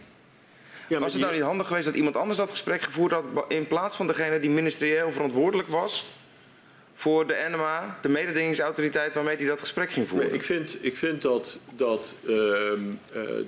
Ja, 0.89 0.99
was 0.99 1.13
het 1.13 1.23
nou 1.23 1.35
niet 1.35 1.43
handig 1.43 1.67
geweest 1.67 1.87
dat 1.87 1.95
iemand 1.95 2.17
anders 2.17 2.39
dat 2.39 2.51
gesprek 2.51 2.83
gevoerd 2.83 3.13
had 3.13 3.25
in 3.49 3.67
plaats 3.67 3.97
van 3.97 4.07
degene 4.07 4.39
die 4.39 4.51
ministerieel 4.51 5.11
verantwoordelijk 5.11 5.69
was 5.69 6.07
voor 6.95 7.27
de 7.27 7.47
NMA, 7.51 7.99
de 8.03 8.09
mededingingsautoriteit 8.09 9.15
waarmee 9.15 9.37
hij 9.37 9.47
dat 9.47 9.61
gesprek 9.61 9.93
ging 9.93 10.09
voeren? 10.09 10.35
Ik 10.35 10.43
vind, 10.43 10.79
ik 10.81 10.97
vind 10.97 11.23
dat, 11.23 11.59
dat 11.77 12.15
uh, 12.25 12.35
uh, 12.35 12.73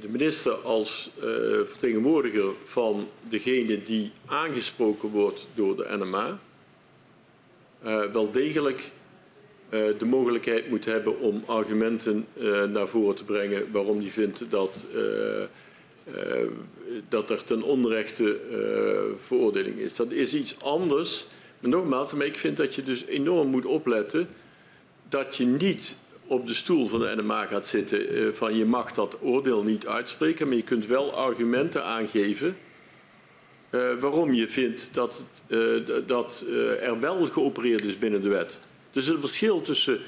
de 0.00 0.08
minister 0.08 0.52
als 0.52 1.10
uh, 1.18 1.24
vertegenwoordiger 1.64 2.52
van 2.64 3.08
degene 3.28 3.82
die 3.82 4.12
aangesproken 4.26 5.08
wordt 5.08 5.46
door 5.54 5.76
de 5.76 5.96
NMA 5.96 6.38
eh, 7.84 8.02
wel 8.12 8.30
degelijk 8.30 8.90
de 9.98 10.04
mogelijkheid 10.04 10.68
moet 10.68 10.84
hebben 10.84 11.20
om 11.20 11.42
argumenten 11.46 12.26
uh, 12.38 12.64
naar 12.64 12.88
voren 12.88 13.16
te 13.16 13.24
brengen 13.24 13.72
waarom 13.72 13.98
hij 13.98 14.10
vindt 14.10 14.50
dat, 14.50 14.86
uh, 14.94 15.42
dat 17.08 17.30
er 17.30 17.44
ten 17.44 17.62
onrechte 17.62 18.38
veroordeling 19.24 19.78
is. 19.78 19.94
Dat 19.94 20.12
is 20.12 20.34
iets 20.34 20.62
anders. 20.62 21.26
Maar 21.60 21.70
nogmaals, 21.70 22.14
maar 22.14 22.26
ik 22.26 22.36
vind 22.36 22.56
dat 22.56 22.74
je 22.74 22.82
dus 22.82 23.04
enorm 23.04 23.48
moet 23.48 23.64
opletten 23.64 24.28
dat 25.08 25.36
je 25.36 25.44
niet 25.44 25.96
op 26.26 26.46
de 26.46 26.54
stoel 26.54 26.88
van 26.88 27.00
de 27.00 27.14
NMA 27.16 27.46
gaat 27.46 27.66
zitten 27.66 28.34
van 28.36 28.56
je 28.56 28.64
mag 28.64 28.92
dat 28.92 29.16
oordeel 29.20 29.62
niet 29.62 29.86
uitspreken, 29.86 30.46
maar 30.46 30.56
je 30.56 30.62
kunt 30.62 30.86
wel 30.86 31.12
argumenten 31.12 31.84
aangeven 31.84 32.56
waarom 34.00 34.32
je 34.32 34.48
vindt 34.48 34.88
dat, 34.92 35.22
dat 36.06 36.44
er 36.80 37.00
wel 37.00 37.26
geopereerd 37.26 37.84
is 37.84 37.98
binnen 37.98 38.22
de 38.22 38.28
wet. 38.28 38.60
Dus 38.94 39.06
het 39.06 39.20
verschil 39.20 39.62
tussen, 39.62 40.00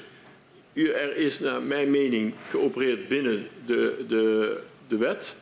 er 0.73 1.15
is 1.15 1.39
naar 1.39 1.61
mijn 1.61 1.91
mening 1.91 2.33
geopereerd 2.49 3.07
binnen 3.07 3.47
de, 3.65 4.05
de, 4.07 4.59
de 4.87 4.97
wet, 4.97 5.35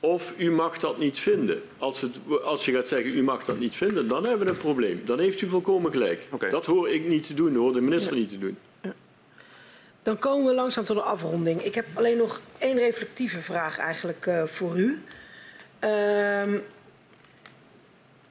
of 0.00 0.34
u 0.36 0.50
mag 0.50 0.78
dat 0.78 0.98
niet 0.98 1.18
vinden. 1.18 1.62
Als, 1.78 2.00
het, 2.00 2.16
als, 2.44 2.64
je 2.64 2.72
gaat 2.72 2.88
zeggen, 2.88 3.16
u 3.16 3.22
mag 3.22 3.44
dat 3.44 3.58
niet 3.58 3.76
vinden, 3.76 4.08
dan 4.08 4.26
hebben 4.26 4.46
we 4.46 4.52
een 4.52 4.58
probleem. 4.58 5.02
Dan 5.04 5.18
heeft 5.18 5.40
u 5.40 5.48
volkomen 5.48 5.90
gelijk. 5.90 6.26
Okay. 6.30 6.50
Dat 6.50 6.66
hoor 6.66 6.90
ik 6.90 7.06
niet 7.06 7.26
te 7.26 7.34
doen, 7.34 7.52
dat 7.52 7.62
hoort 7.62 7.74
de 7.74 7.80
minister 7.80 8.14
ja. 8.14 8.18
niet 8.18 8.28
te 8.28 8.38
doen. 8.38 8.56
Ja. 8.82 8.94
Dan 10.02 10.18
komen 10.18 10.46
we 10.46 10.54
langzaam 10.54 10.84
tot 10.84 10.96
de 10.96 11.02
afronding. 11.02 11.62
Ik 11.62 11.74
heb 11.74 11.86
alleen 11.94 12.16
nog 12.16 12.40
één 12.58 12.78
reflectieve 12.78 13.40
vraag 13.40 13.78
eigenlijk 13.78 14.26
uh, 14.26 14.44
voor 14.44 14.78
u. 14.78 15.02
Uh, 15.84 16.42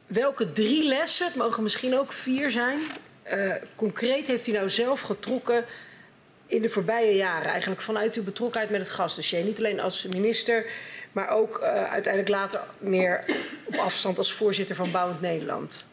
welke 0.07 0.51
drie 0.51 0.87
lessen, 0.87 1.25
het 1.25 1.35
mogen 1.35 1.63
misschien 1.63 1.99
ook 1.99 2.11
vier 2.11 2.51
zijn, 2.51 2.79
uh, 3.33 3.55
concreet 3.75 4.27
heeft 4.27 4.47
u 4.47 4.51
nou 4.51 4.69
zelf 4.69 5.01
getrokken 5.01 5.65
in 6.47 6.61
de 6.61 6.69
voorbije 6.69 7.15
jaren, 7.15 7.51
eigenlijk 7.51 7.81
vanuit 7.81 8.15
uw 8.15 8.23
betrokkenheid 8.23 8.71
met 8.71 8.81
het 8.81 8.89
gasdossier? 8.89 9.43
Niet 9.43 9.57
alleen 9.57 9.79
als 9.79 10.05
minister, 10.05 10.65
maar 11.11 11.29
ook 11.29 11.59
uh, 11.59 11.67
uiteindelijk 11.67 12.33
later 12.33 12.61
meer 12.77 13.25
op 13.63 13.75
afstand 13.75 14.17
als 14.17 14.33
voorzitter 14.33 14.75
van 14.75 14.91
Bouwend 14.91 15.21
Nederland. 15.21 15.85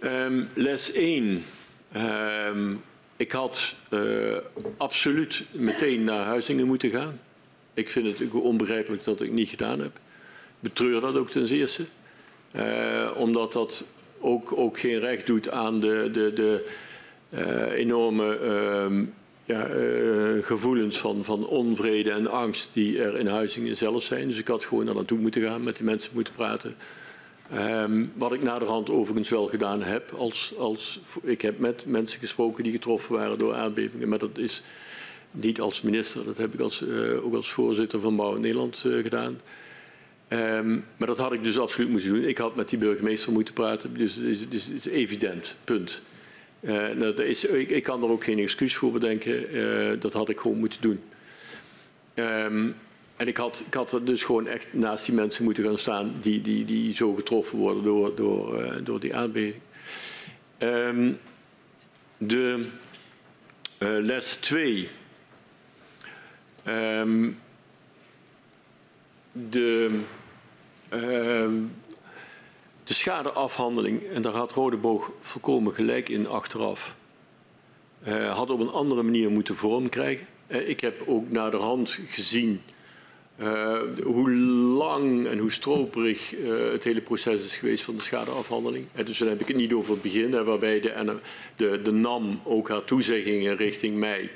Um, 0.00 0.48
les 0.54 0.92
1. 0.92 1.44
Um, 1.96 2.84
ik 3.16 3.32
had 3.32 3.74
uh, 3.90 4.36
absoluut 4.76 5.44
meteen 5.52 6.04
naar 6.04 6.24
Huizingen 6.24 6.66
moeten 6.66 6.90
gaan. 6.90 7.20
Ik 7.74 7.90
vind 7.90 8.18
het 8.18 8.30
onbegrijpelijk 8.30 9.04
dat 9.04 9.20
ik 9.20 9.30
niet 9.30 9.48
gedaan 9.48 9.80
heb. 9.80 9.96
Ik 9.96 10.60
betreur 10.60 11.00
dat 11.00 11.16
ook 11.16 11.30
ten 11.30 11.46
zeerste. 11.46 11.84
Omdat 13.14 13.52
dat 13.52 13.84
ook, 14.20 14.52
ook 14.56 14.78
geen 14.78 14.98
recht 14.98 15.26
doet 15.26 15.50
aan 15.50 15.80
de, 15.80 16.10
de, 16.12 16.32
de 16.32 16.66
uh, 17.30 17.78
enorme 17.78 18.38
uh, 18.42 19.06
ja, 19.44 19.70
uh, 19.70 20.44
gevoelens 20.44 20.98
van, 20.98 21.24
van 21.24 21.46
onvrede 21.46 22.10
en 22.10 22.30
angst 22.30 22.70
die 22.72 23.02
er 23.02 23.18
in 23.18 23.26
Huizingen 23.26 23.76
zelf 23.76 24.02
zijn. 24.02 24.28
Dus 24.28 24.38
ik 24.38 24.48
had 24.48 24.64
gewoon 24.64 24.84
naar 24.84 24.94
naartoe 24.94 25.18
moeten 25.18 25.42
gaan, 25.42 25.62
met 25.62 25.76
die 25.76 25.84
mensen 25.84 26.10
moeten 26.14 26.34
praten. 26.34 26.74
Um, 27.54 28.12
wat 28.14 28.32
ik 28.32 28.42
naderhand 28.42 28.90
overigens 28.90 29.28
wel 29.28 29.46
gedaan 29.46 29.82
heb. 29.82 30.12
Als, 30.12 30.52
als, 30.58 31.00
ik 31.22 31.42
heb 31.42 31.58
met 31.58 31.86
mensen 31.86 32.20
gesproken 32.20 32.62
die 32.62 32.72
getroffen 32.72 33.14
waren 33.14 33.38
door 33.38 33.54
aardbevingen. 33.54 34.08
Maar 34.08 34.18
dat 34.18 34.38
is 34.38 34.62
niet 35.30 35.60
als 35.60 35.82
minister. 35.82 36.24
Dat 36.24 36.36
heb 36.36 36.54
ik 36.54 36.60
als, 36.60 36.80
uh, 36.80 37.24
ook 37.24 37.34
als 37.34 37.52
voorzitter 37.52 38.00
van 38.00 38.16
Bouw 38.16 38.36
Nederland 38.36 38.78
gedaan. 38.78 39.40
Um, 40.28 40.84
maar 40.96 41.08
dat 41.08 41.18
had 41.18 41.32
ik 41.32 41.42
dus 41.42 41.58
absoluut 41.58 41.90
moeten 41.90 42.12
doen. 42.12 42.24
Ik 42.24 42.38
had 42.38 42.56
met 42.56 42.68
die 42.68 42.78
burgemeester 42.78 43.32
moeten 43.32 43.54
praten. 43.54 43.94
Dus 43.94 44.14
het 44.14 44.54
is, 44.54 44.70
is, 44.70 44.86
evident. 44.86 45.56
Punt. 45.64 46.02
Uh, 46.60 47.00
dat 47.00 47.20
is, 47.20 47.44
ik, 47.44 47.82
kan 47.82 48.02
er 48.02 48.10
ook 48.10 48.24
geen 48.24 48.38
excuus 48.38 48.76
voor 48.76 48.92
bedenken. 48.92 49.56
Uh, 49.56 50.00
dat 50.00 50.12
had 50.12 50.28
ik 50.28 50.40
gewoon 50.40 50.58
moeten 50.58 50.80
doen. 50.80 51.00
Um, 52.14 52.74
en 53.16 53.28
ik 53.28 53.36
had, 53.36 53.64
ik 53.66 53.74
had 53.74 53.92
er 53.92 54.04
dus 54.04 54.22
gewoon 54.22 54.46
echt 54.46 54.74
naast 54.74 55.06
die 55.06 55.14
mensen 55.14 55.44
moeten 55.44 55.64
gaan 55.64 55.78
staan 55.78 56.14
die, 56.20 56.40
die, 56.40 56.64
die 56.64 56.94
zo 56.94 57.14
getroffen 57.14 57.58
worden 57.58 57.82
door, 57.82 58.14
door, 58.14 58.64
uh, 58.64 58.72
door 58.82 59.00
die 59.00 59.16
aardbeving. 59.16 59.62
Um, 60.58 61.18
de 62.18 62.66
les 63.78 64.34
2. 64.34 64.88
Um, 66.66 67.38
de, 69.32 70.00
de 72.88 72.94
schadeafhandeling, 72.94 74.02
en 74.02 74.22
daar 74.22 74.32
had 74.32 74.52
Rodeboog 74.52 75.10
volkomen 75.20 75.74
gelijk 75.74 76.08
in 76.08 76.28
achteraf, 76.28 76.96
uh, 78.06 78.36
had 78.36 78.50
op 78.50 78.60
een 78.60 78.70
andere 78.70 79.02
manier 79.02 79.30
moeten 79.30 79.56
vorm 79.56 79.88
krijgen. 79.88 80.26
Uh, 80.48 80.68
ik 80.68 80.80
heb 80.80 81.02
ook 81.06 81.30
naar 81.30 81.50
de 81.50 81.56
hand 81.56 81.98
gezien 82.06 82.60
uh, 83.40 83.78
hoe 84.02 84.30
lang 84.30 85.26
en 85.26 85.38
hoe 85.38 85.52
stroperig 85.52 86.34
het 86.72 86.84
hele 86.84 87.00
proces 87.00 87.44
is 87.44 87.56
geweest 87.56 87.84
van 87.84 87.96
de 87.96 88.02
schadeafhandeling. 88.02 88.86
dus 89.04 89.18
dan 89.18 89.28
heb 89.28 89.40
ik 89.40 89.48
het 89.48 89.56
niet 89.56 89.72
over 89.72 89.92
het 89.92 90.02
begin, 90.02 90.44
waarbij 90.44 90.80
de, 90.80 91.16
de, 91.56 91.82
de 91.82 91.92
NAM 91.92 92.40
ook 92.44 92.68
haar 92.68 92.84
toezeggingen 92.84 93.56
richting 93.56 93.96
mij 93.96 94.30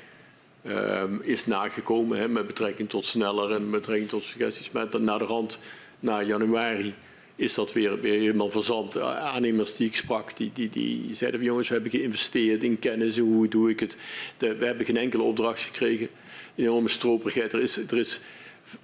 is 1.21 1.45
nagekomen 1.45 2.17
hè, 2.17 2.27
met 2.27 2.47
betrekking 2.47 2.89
tot 2.89 3.05
sneller 3.05 3.51
en 3.51 3.69
met 3.69 3.79
betrekking 3.79 4.09
tot 4.09 4.23
suggesties. 4.23 4.71
Maar 4.71 4.87
naar 4.99 5.19
de 5.19 5.25
rand, 5.25 5.59
na 6.03 6.23
januari, 6.23 6.93
is 7.35 7.53
dat 7.53 7.73
weer, 7.73 8.01
weer 8.01 8.19
helemaal 8.19 8.49
verzand. 8.49 8.99
Aannemers 8.99 9.75
die 9.75 9.87
ik 9.87 9.95
sprak, 9.95 10.37
die, 10.37 10.51
die, 10.53 10.69
die 10.69 11.15
zeiden 11.15 11.41
jongens, 11.41 11.67
we 11.67 11.73
hebben 11.73 11.91
geïnvesteerd 11.91 12.63
in 12.63 12.79
kennis, 12.79 13.17
hoe 13.17 13.47
doe 13.47 13.69
ik 13.69 13.79
het? 13.79 13.97
De, 14.37 14.55
we 14.55 14.65
hebben 14.65 14.85
geen 14.85 14.97
enkele 14.97 15.23
opdracht 15.23 15.61
gekregen. 15.61 16.07
Een 16.55 16.63
enorme 16.63 16.89
stroperigheid. 16.89 17.53
Er 17.53 17.61
is, 17.61 17.77
er 17.77 17.97
is 17.97 18.21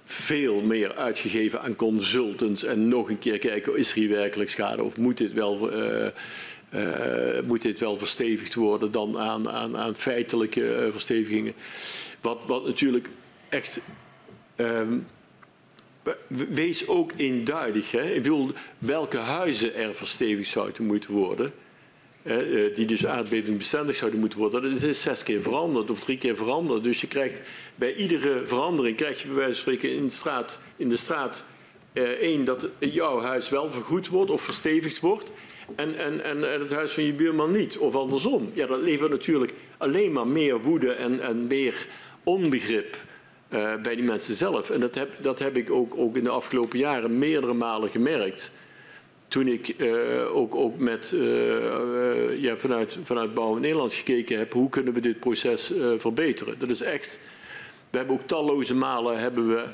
veel 0.04 0.62
meer 0.62 0.94
uitgegeven 0.94 1.60
aan 1.60 1.76
consultants 1.76 2.64
en 2.64 2.88
nog 2.88 3.08
een 3.08 3.18
keer 3.18 3.38
kijken, 3.38 3.76
is 3.76 3.90
er 3.90 3.96
hier 3.96 4.08
werkelijk 4.08 4.50
schade 4.50 4.82
of 4.82 4.96
moet 4.96 5.18
dit 5.18 5.32
wel... 5.32 5.72
Uh, 5.72 6.06
uh, 6.74 7.40
moet 7.44 7.62
dit 7.62 7.80
wel 7.80 7.98
verstevigd 7.98 8.54
worden 8.54 8.90
dan 8.90 9.18
aan, 9.18 9.48
aan, 9.48 9.76
aan 9.76 9.96
feitelijke 9.96 10.60
uh, 10.60 10.92
verstevigingen. 10.92 11.52
Wat, 12.20 12.42
wat 12.46 12.66
natuurlijk 12.66 13.08
echt 13.48 13.80
um, 14.56 15.06
wees 16.26 16.88
ook 16.88 17.12
eenduidig. 17.16 17.90
Hè? 17.90 18.10
Ik 18.10 18.22
bedoel, 18.22 18.50
welke 18.78 19.16
huizen 19.16 19.74
er 19.74 19.94
verstevigd 19.94 20.50
zouden 20.50 20.84
moeten 20.86 21.12
worden. 21.12 21.52
Hè, 22.22 22.72
die 22.72 22.86
dus 22.86 23.06
aardbevingbestendig 23.06 23.96
zouden 23.96 24.20
moeten 24.20 24.38
worden. 24.38 24.72
Dat 24.72 24.82
is 24.82 25.02
zes 25.02 25.22
keer 25.22 25.42
veranderd 25.42 25.90
of 25.90 26.00
drie 26.00 26.18
keer 26.18 26.36
veranderd. 26.36 26.84
Dus 26.84 27.00
je 27.00 27.06
krijgt 27.06 27.42
bij 27.74 27.94
iedere 27.94 28.46
verandering, 28.46 28.96
krijg 28.96 29.22
je 29.22 29.26
bij 29.26 29.36
wijze 29.36 29.52
van 29.52 29.60
spreken 29.60 29.96
in 29.96 30.04
de 30.04 30.12
straat, 30.12 30.60
in 30.76 30.88
de 30.88 30.96
straat 30.96 31.44
eh, 31.92 32.02
één, 32.02 32.44
dat 32.44 32.68
jouw 32.78 33.20
huis 33.20 33.48
wel 33.48 33.72
vergoed 33.72 34.08
wordt 34.08 34.30
of 34.30 34.42
verstevigd 34.42 35.00
wordt. 35.00 35.32
En, 35.76 35.98
en, 35.98 36.24
en 36.24 36.60
het 36.60 36.72
huis 36.72 36.92
van 36.92 37.04
je 37.04 37.12
buurman 37.12 37.50
niet. 37.50 37.78
Of 37.78 37.94
andersom. 37.94 38.50
Ja, 38.54 38.66
dat 38.66 38.80
levert 38.80 39.10
natuurlijk 39.10 39.52
alleen 39.76 40.12
maar 40.12 40.26
meer 40.26 40.60
woede 40.60 40.92
en, 40.92 41.20
en 41.20 41.46
meer 41.46 41.86
onbegrip 42.24 42.96
uh, 43.50 43.74
bij 43.82 43.94
die 43.94 44.04
mensen 44.04 44.34
zelf. 44.34 44.70
En 44.70 44.80
dat 44.80 44.94
heb, 44.94 45.10
dat 45.22 45.38
heb 45.38 45.56
ik 45.56 45.70
ook, 45.70 45.94
ook 45.96 46.16
in 46.16 46.24
de 46.24 46.30
afgelopen 46.30 46.78
jaren 46.78 47.18
meerdere 47.18 47.54
malen 47.54 47.90
gemerkt. 47.90 48.52
Toen 49.28 49.46
ik 49.46 49.74
uh, 49.78 50.36
ook, 50.36 50.54
ook 50.54 50.78
met, 50.78 51.12
uh, 51.14 52.42
ja, 52.42 52.56
vanuit, 52.56 52.98
vanuit 53.02 53.34
Bouw 53.34 53.54
in 53.54 53.60
Nederland 53.60 53.94
gekeken 53.94 54.38
heb, 54.38 54.52
hoe 54.52 54.68
kunnen 54.68 54.92
we 54.92 55.00
dit 55.00 55.20
proces 55.20 55.72
verbeteren. 55.96 56.58
Dat 56.58 56.68
is 56.68 56.80
echt, 56.80 57.18
we 57.90 57.98
hebben 57.98 58.16
ook 58.16 58.26
talloze 58.26 58.74
malen 58.74 59.18
hebben 59.18 59.48
we, 59.48 59.64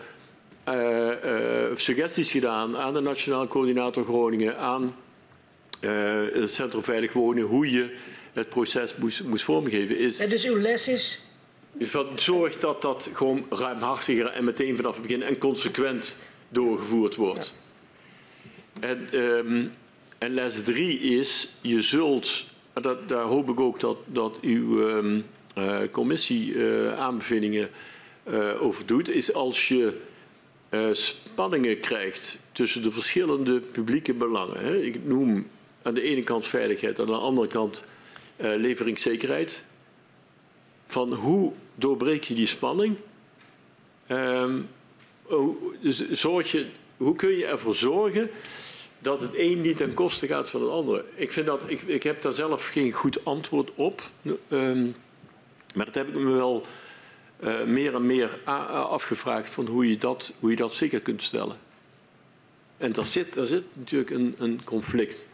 suggesties 1.75 2.31
gedaan 2.31 2.77
aan 2.77 2.93
de 2.93 3.01
Nationaal 3.01 3.47
Coördinator 3.47 4.05
Groningen, 4.05 4.59
aan 4.59 4.95
het 5.81 6.55
Centrum 6.55 6.85
Veilig 6.85 7.13
Wonen, 7.13 7.45
hoe 7.45 7.71
je 7.71 7.97
het 8.33 8.49
proces 8.49 8.97
moest, 8.97 9.23
moest 9.25 9.45
vormgeven. 9.45 9.99
Is, 9.99 10.19
ja, 10.19 10.27
dus 10.27 10.45
uw 10.45 10.59
les 10.59 10.89
is 10.89 11.26
dus 11.79 11.93
wat 11.93 12.21
zorgt 12.21 12.61
dat 12.61 12.83
dat 12.83 13.11
gewoon 13.13 13.47
ruimhartiger 13.51 14.27
en 14.27 14.45
meteen 14.45 14.77
vanaf 14.77 14.93
het 14.93 15.03
begin 15.03 15.23
en 15.23 15.39
consequent 15.39 16.17
doorgevoerd 16.49 17.15
wordt. 17.15 17.55
Ja. 18.81 18.87
En, 18.89 19.21
um, 19.21 19.67
en, 20.19 20.35
les 20.35 20.63
drie 20.63 20.99
is, 20.99 21.49
je 21.61 21.83
zult, 21.83 22.45
dat, 22.73 23.09
daar 23.09 23.25
hoop 23.25 23.49
ik 23.49 23.61
ook 23.61 23.81
dat, 23.81 23.97
dat 24.07 24.39
uw 24.41 24.89
um, 24.89 25.25
uh, 25.59 25.79
commissie 25.91 26.53
uh, 26.53 26.99
aanbevelingen 26.99 27.69
uh, 28.29 28.63
over 28.63 28.87
doet, 28.87 29.09
is 29.09 29.33
als 29.33 29.69
je 29.69 29.93
spanningen 30.93 31.81
krijgt 31.81 32.39
tussen 32.53 32.83
de 32.83 32.91
verschillende 32.91 33.61
publieke 33.61 34.15
belangen. 34.15 34.61
Hè. 34.61 34.77
Ik 34.77 35.05
noem 35.05 35.47
aan 35.83 35.95
de 35.95 36.03
ene 36.03 36.23
kant 36.23 36.47
veiligheid, 36.47 37.01
aan 37.01 37.07
de 37.07 37.13
andere 37.13 37.47
kant 37.47 37.85
leveringszekerheid. 38.37 39.65
Van 40.87 41.13
hoe 41.13 41.53
doorbreek 41.75 42.25
je 42.25 42.35
die 42.35 42.47
spanning? 42.47 42.97
Um, 44.09 44.69
dus 45.81 46.11
zorg 46.11 46.51
je, 46.51 46.67
hoe 46.97 47.17
kun 47.17 47.37
je 47.37 47.47
ervoor 47.47 47.75
zorgen 47.75 48.31
dat 48.99 49.21
het 49.21 49.31
een 49.35 49.61
niet 49.61 49.77
ten 49.77 49.95
koste 49.95 50.27
gaat 50.27 50.51
van 50.51 50.63
het 50.63 50.71
andere? 50.71 51.05
Ik, 51.15 51.33
vind 51.33 51.47
dat, 51.47 51.61
ik, 51.67 51.83
ik 51.83 52.03
heb 52.03 52.23
daar 52.23 52.33
zelf 52.33 52.69
geen 52.69 52.93
goed 52.93 53.25
antwoord 53.25 53.71
op. 53.75 54.03
Um, 54.49 54.95
maar 55.75 55.87
dat 55.87 55.95
heb 55.95 56.09
ik 56.09 56.15
me 56.15 56.31
wel 56.31 56.67
uh, 57.41 57.65
meer 57.65 57.95
en 57.95 58.07
meer 58.07 58.39
afgevraagd 58.73 59.51
van 59.51 59.67
hoe 59.67 59.89
je 59.91 59.97
dat, 59.97 60.33
hoe 60.41 60.51
je 60.51 60.57
dat 60.57 60.75
zeker 60.75 61.01
kunt 61.01 61.23
stellen. 61.23 61.57
En 62.77 62.93
daar 62.93 63.07
zit, 63.07 63.35
daar 63.35 63.47
zit 63.47 63.65
natuurlijk 63.73 64.11
een, 64.11 64.35
een 64.39 64.61
conflict. 64.65 65.27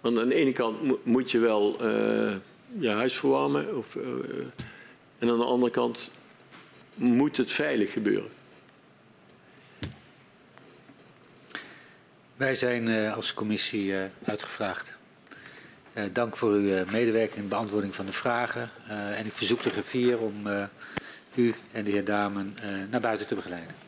Want 0.00 0.18
aan 0.18 0.28
de 0.28 0.34
ene 0.34 0.52
kant 0.52 1.04
moet 1.04 1.30
je 1.30 1.38
wel 1.38 1.76
uh, 1.82 2.34
je 2.78 2.88
huis 2.88 3.16
verwarmen 3.16 3.76
of... 3.76 3.94
Uh, 3.94 4.04
en 5.18 5.30
aan 5.30 5.38
de 5.38 5.44
andere 5.44 5.72
kant 5.72 6.10
moet 6.94 7.36
het 7.36 7.50
veilig 7.50 7.92
gebeuren. 7.92 8.30
Wij 12.36 12.54
zijn 12.54 12.86
uh, 12.86 13.16
als 13.16 13.34
commissie 13.34 13.94
uitgevraagd. 14.24 14.94
Dank 16.12 16.36
voor 16.36 16.50
uw 16.50 16.84
medewerking 16.90 17.42
en 17.42 17.48
beantwoording 17.48 17.94
van 17.94 18.06
de 18.06 18.12
vragen. 18.12 18.70
en 18.88 19.26
ik 19.26 19.32
verzoek 19.32 19.62
de 19.62 19.70
griffier 19.70 20.18
om 20.18 20.46
u 21.34 21.54
en 21.72 21.84
de 21.84 21.90
heer 21.90 22.04
Damen 22.04 22.54
naar 22.90 23.00
buiten 23.00 23.26
te 23.26 23.34
begeleiden. 23.34 23.83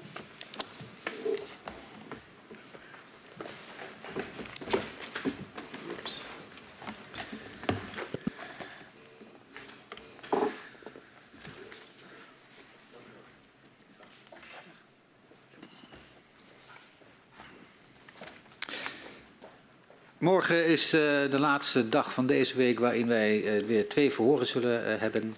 Morgen 20.18 20.66
is 20.66 20.94
uh, 20.94 21.01
de 21.30 21.38
laatste 21.38 21.88
dag 21.88 22.12
van 22.12 22.26
deze 22.26 22.56
week 22.56 22.78
waarin 22.78 23.06
wij 23.06 23.43
uh, 23.43 23.66
weer 23.66 23.88
twee 23.88 24.12
verhoren 24.12 24.47
zullen 24.47 24.80
uh, 24.80 25.01
hebben. 25.01 25.34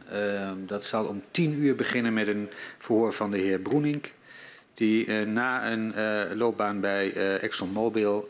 dat 0.66 0.84
zal 0.84 1.04
om 1.04 1.22
tien 1.30 1.52
uur 1.52 1.76
beginnen 1.76 2.12
met 2.12 2.28
een 2.28 2.50
verhoor 2.78 3.12
van 3.12 3.30
de 3.30 3.38
heer 3.38 3.58
Broenink. 3.58 4.12
Die 4.74 5.26
na 5.26 5.70
een 5.72 5.94
loopbaan 6.36 6.80
bij 6.80 7.12
ExxonMobil 7.38 8.28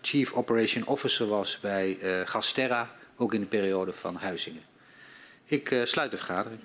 Chief 0.00 0.32
Operation 0.32 0.86
Officer 0.86 1.26
was 1.26 1.58
bij 1.60 1.98
Gasterra, 2.24 2.90
ook 3.16 3.34
in 3.34 3.40
de 3.40 3.46
periode 3.46 3.92
van 3.92 4.16
Huizingen. 4.16 4.62
Ik 5.44 5.80
sluit 5.84 6.10
de 6.10 6.16
vergadering. 6.16 6.60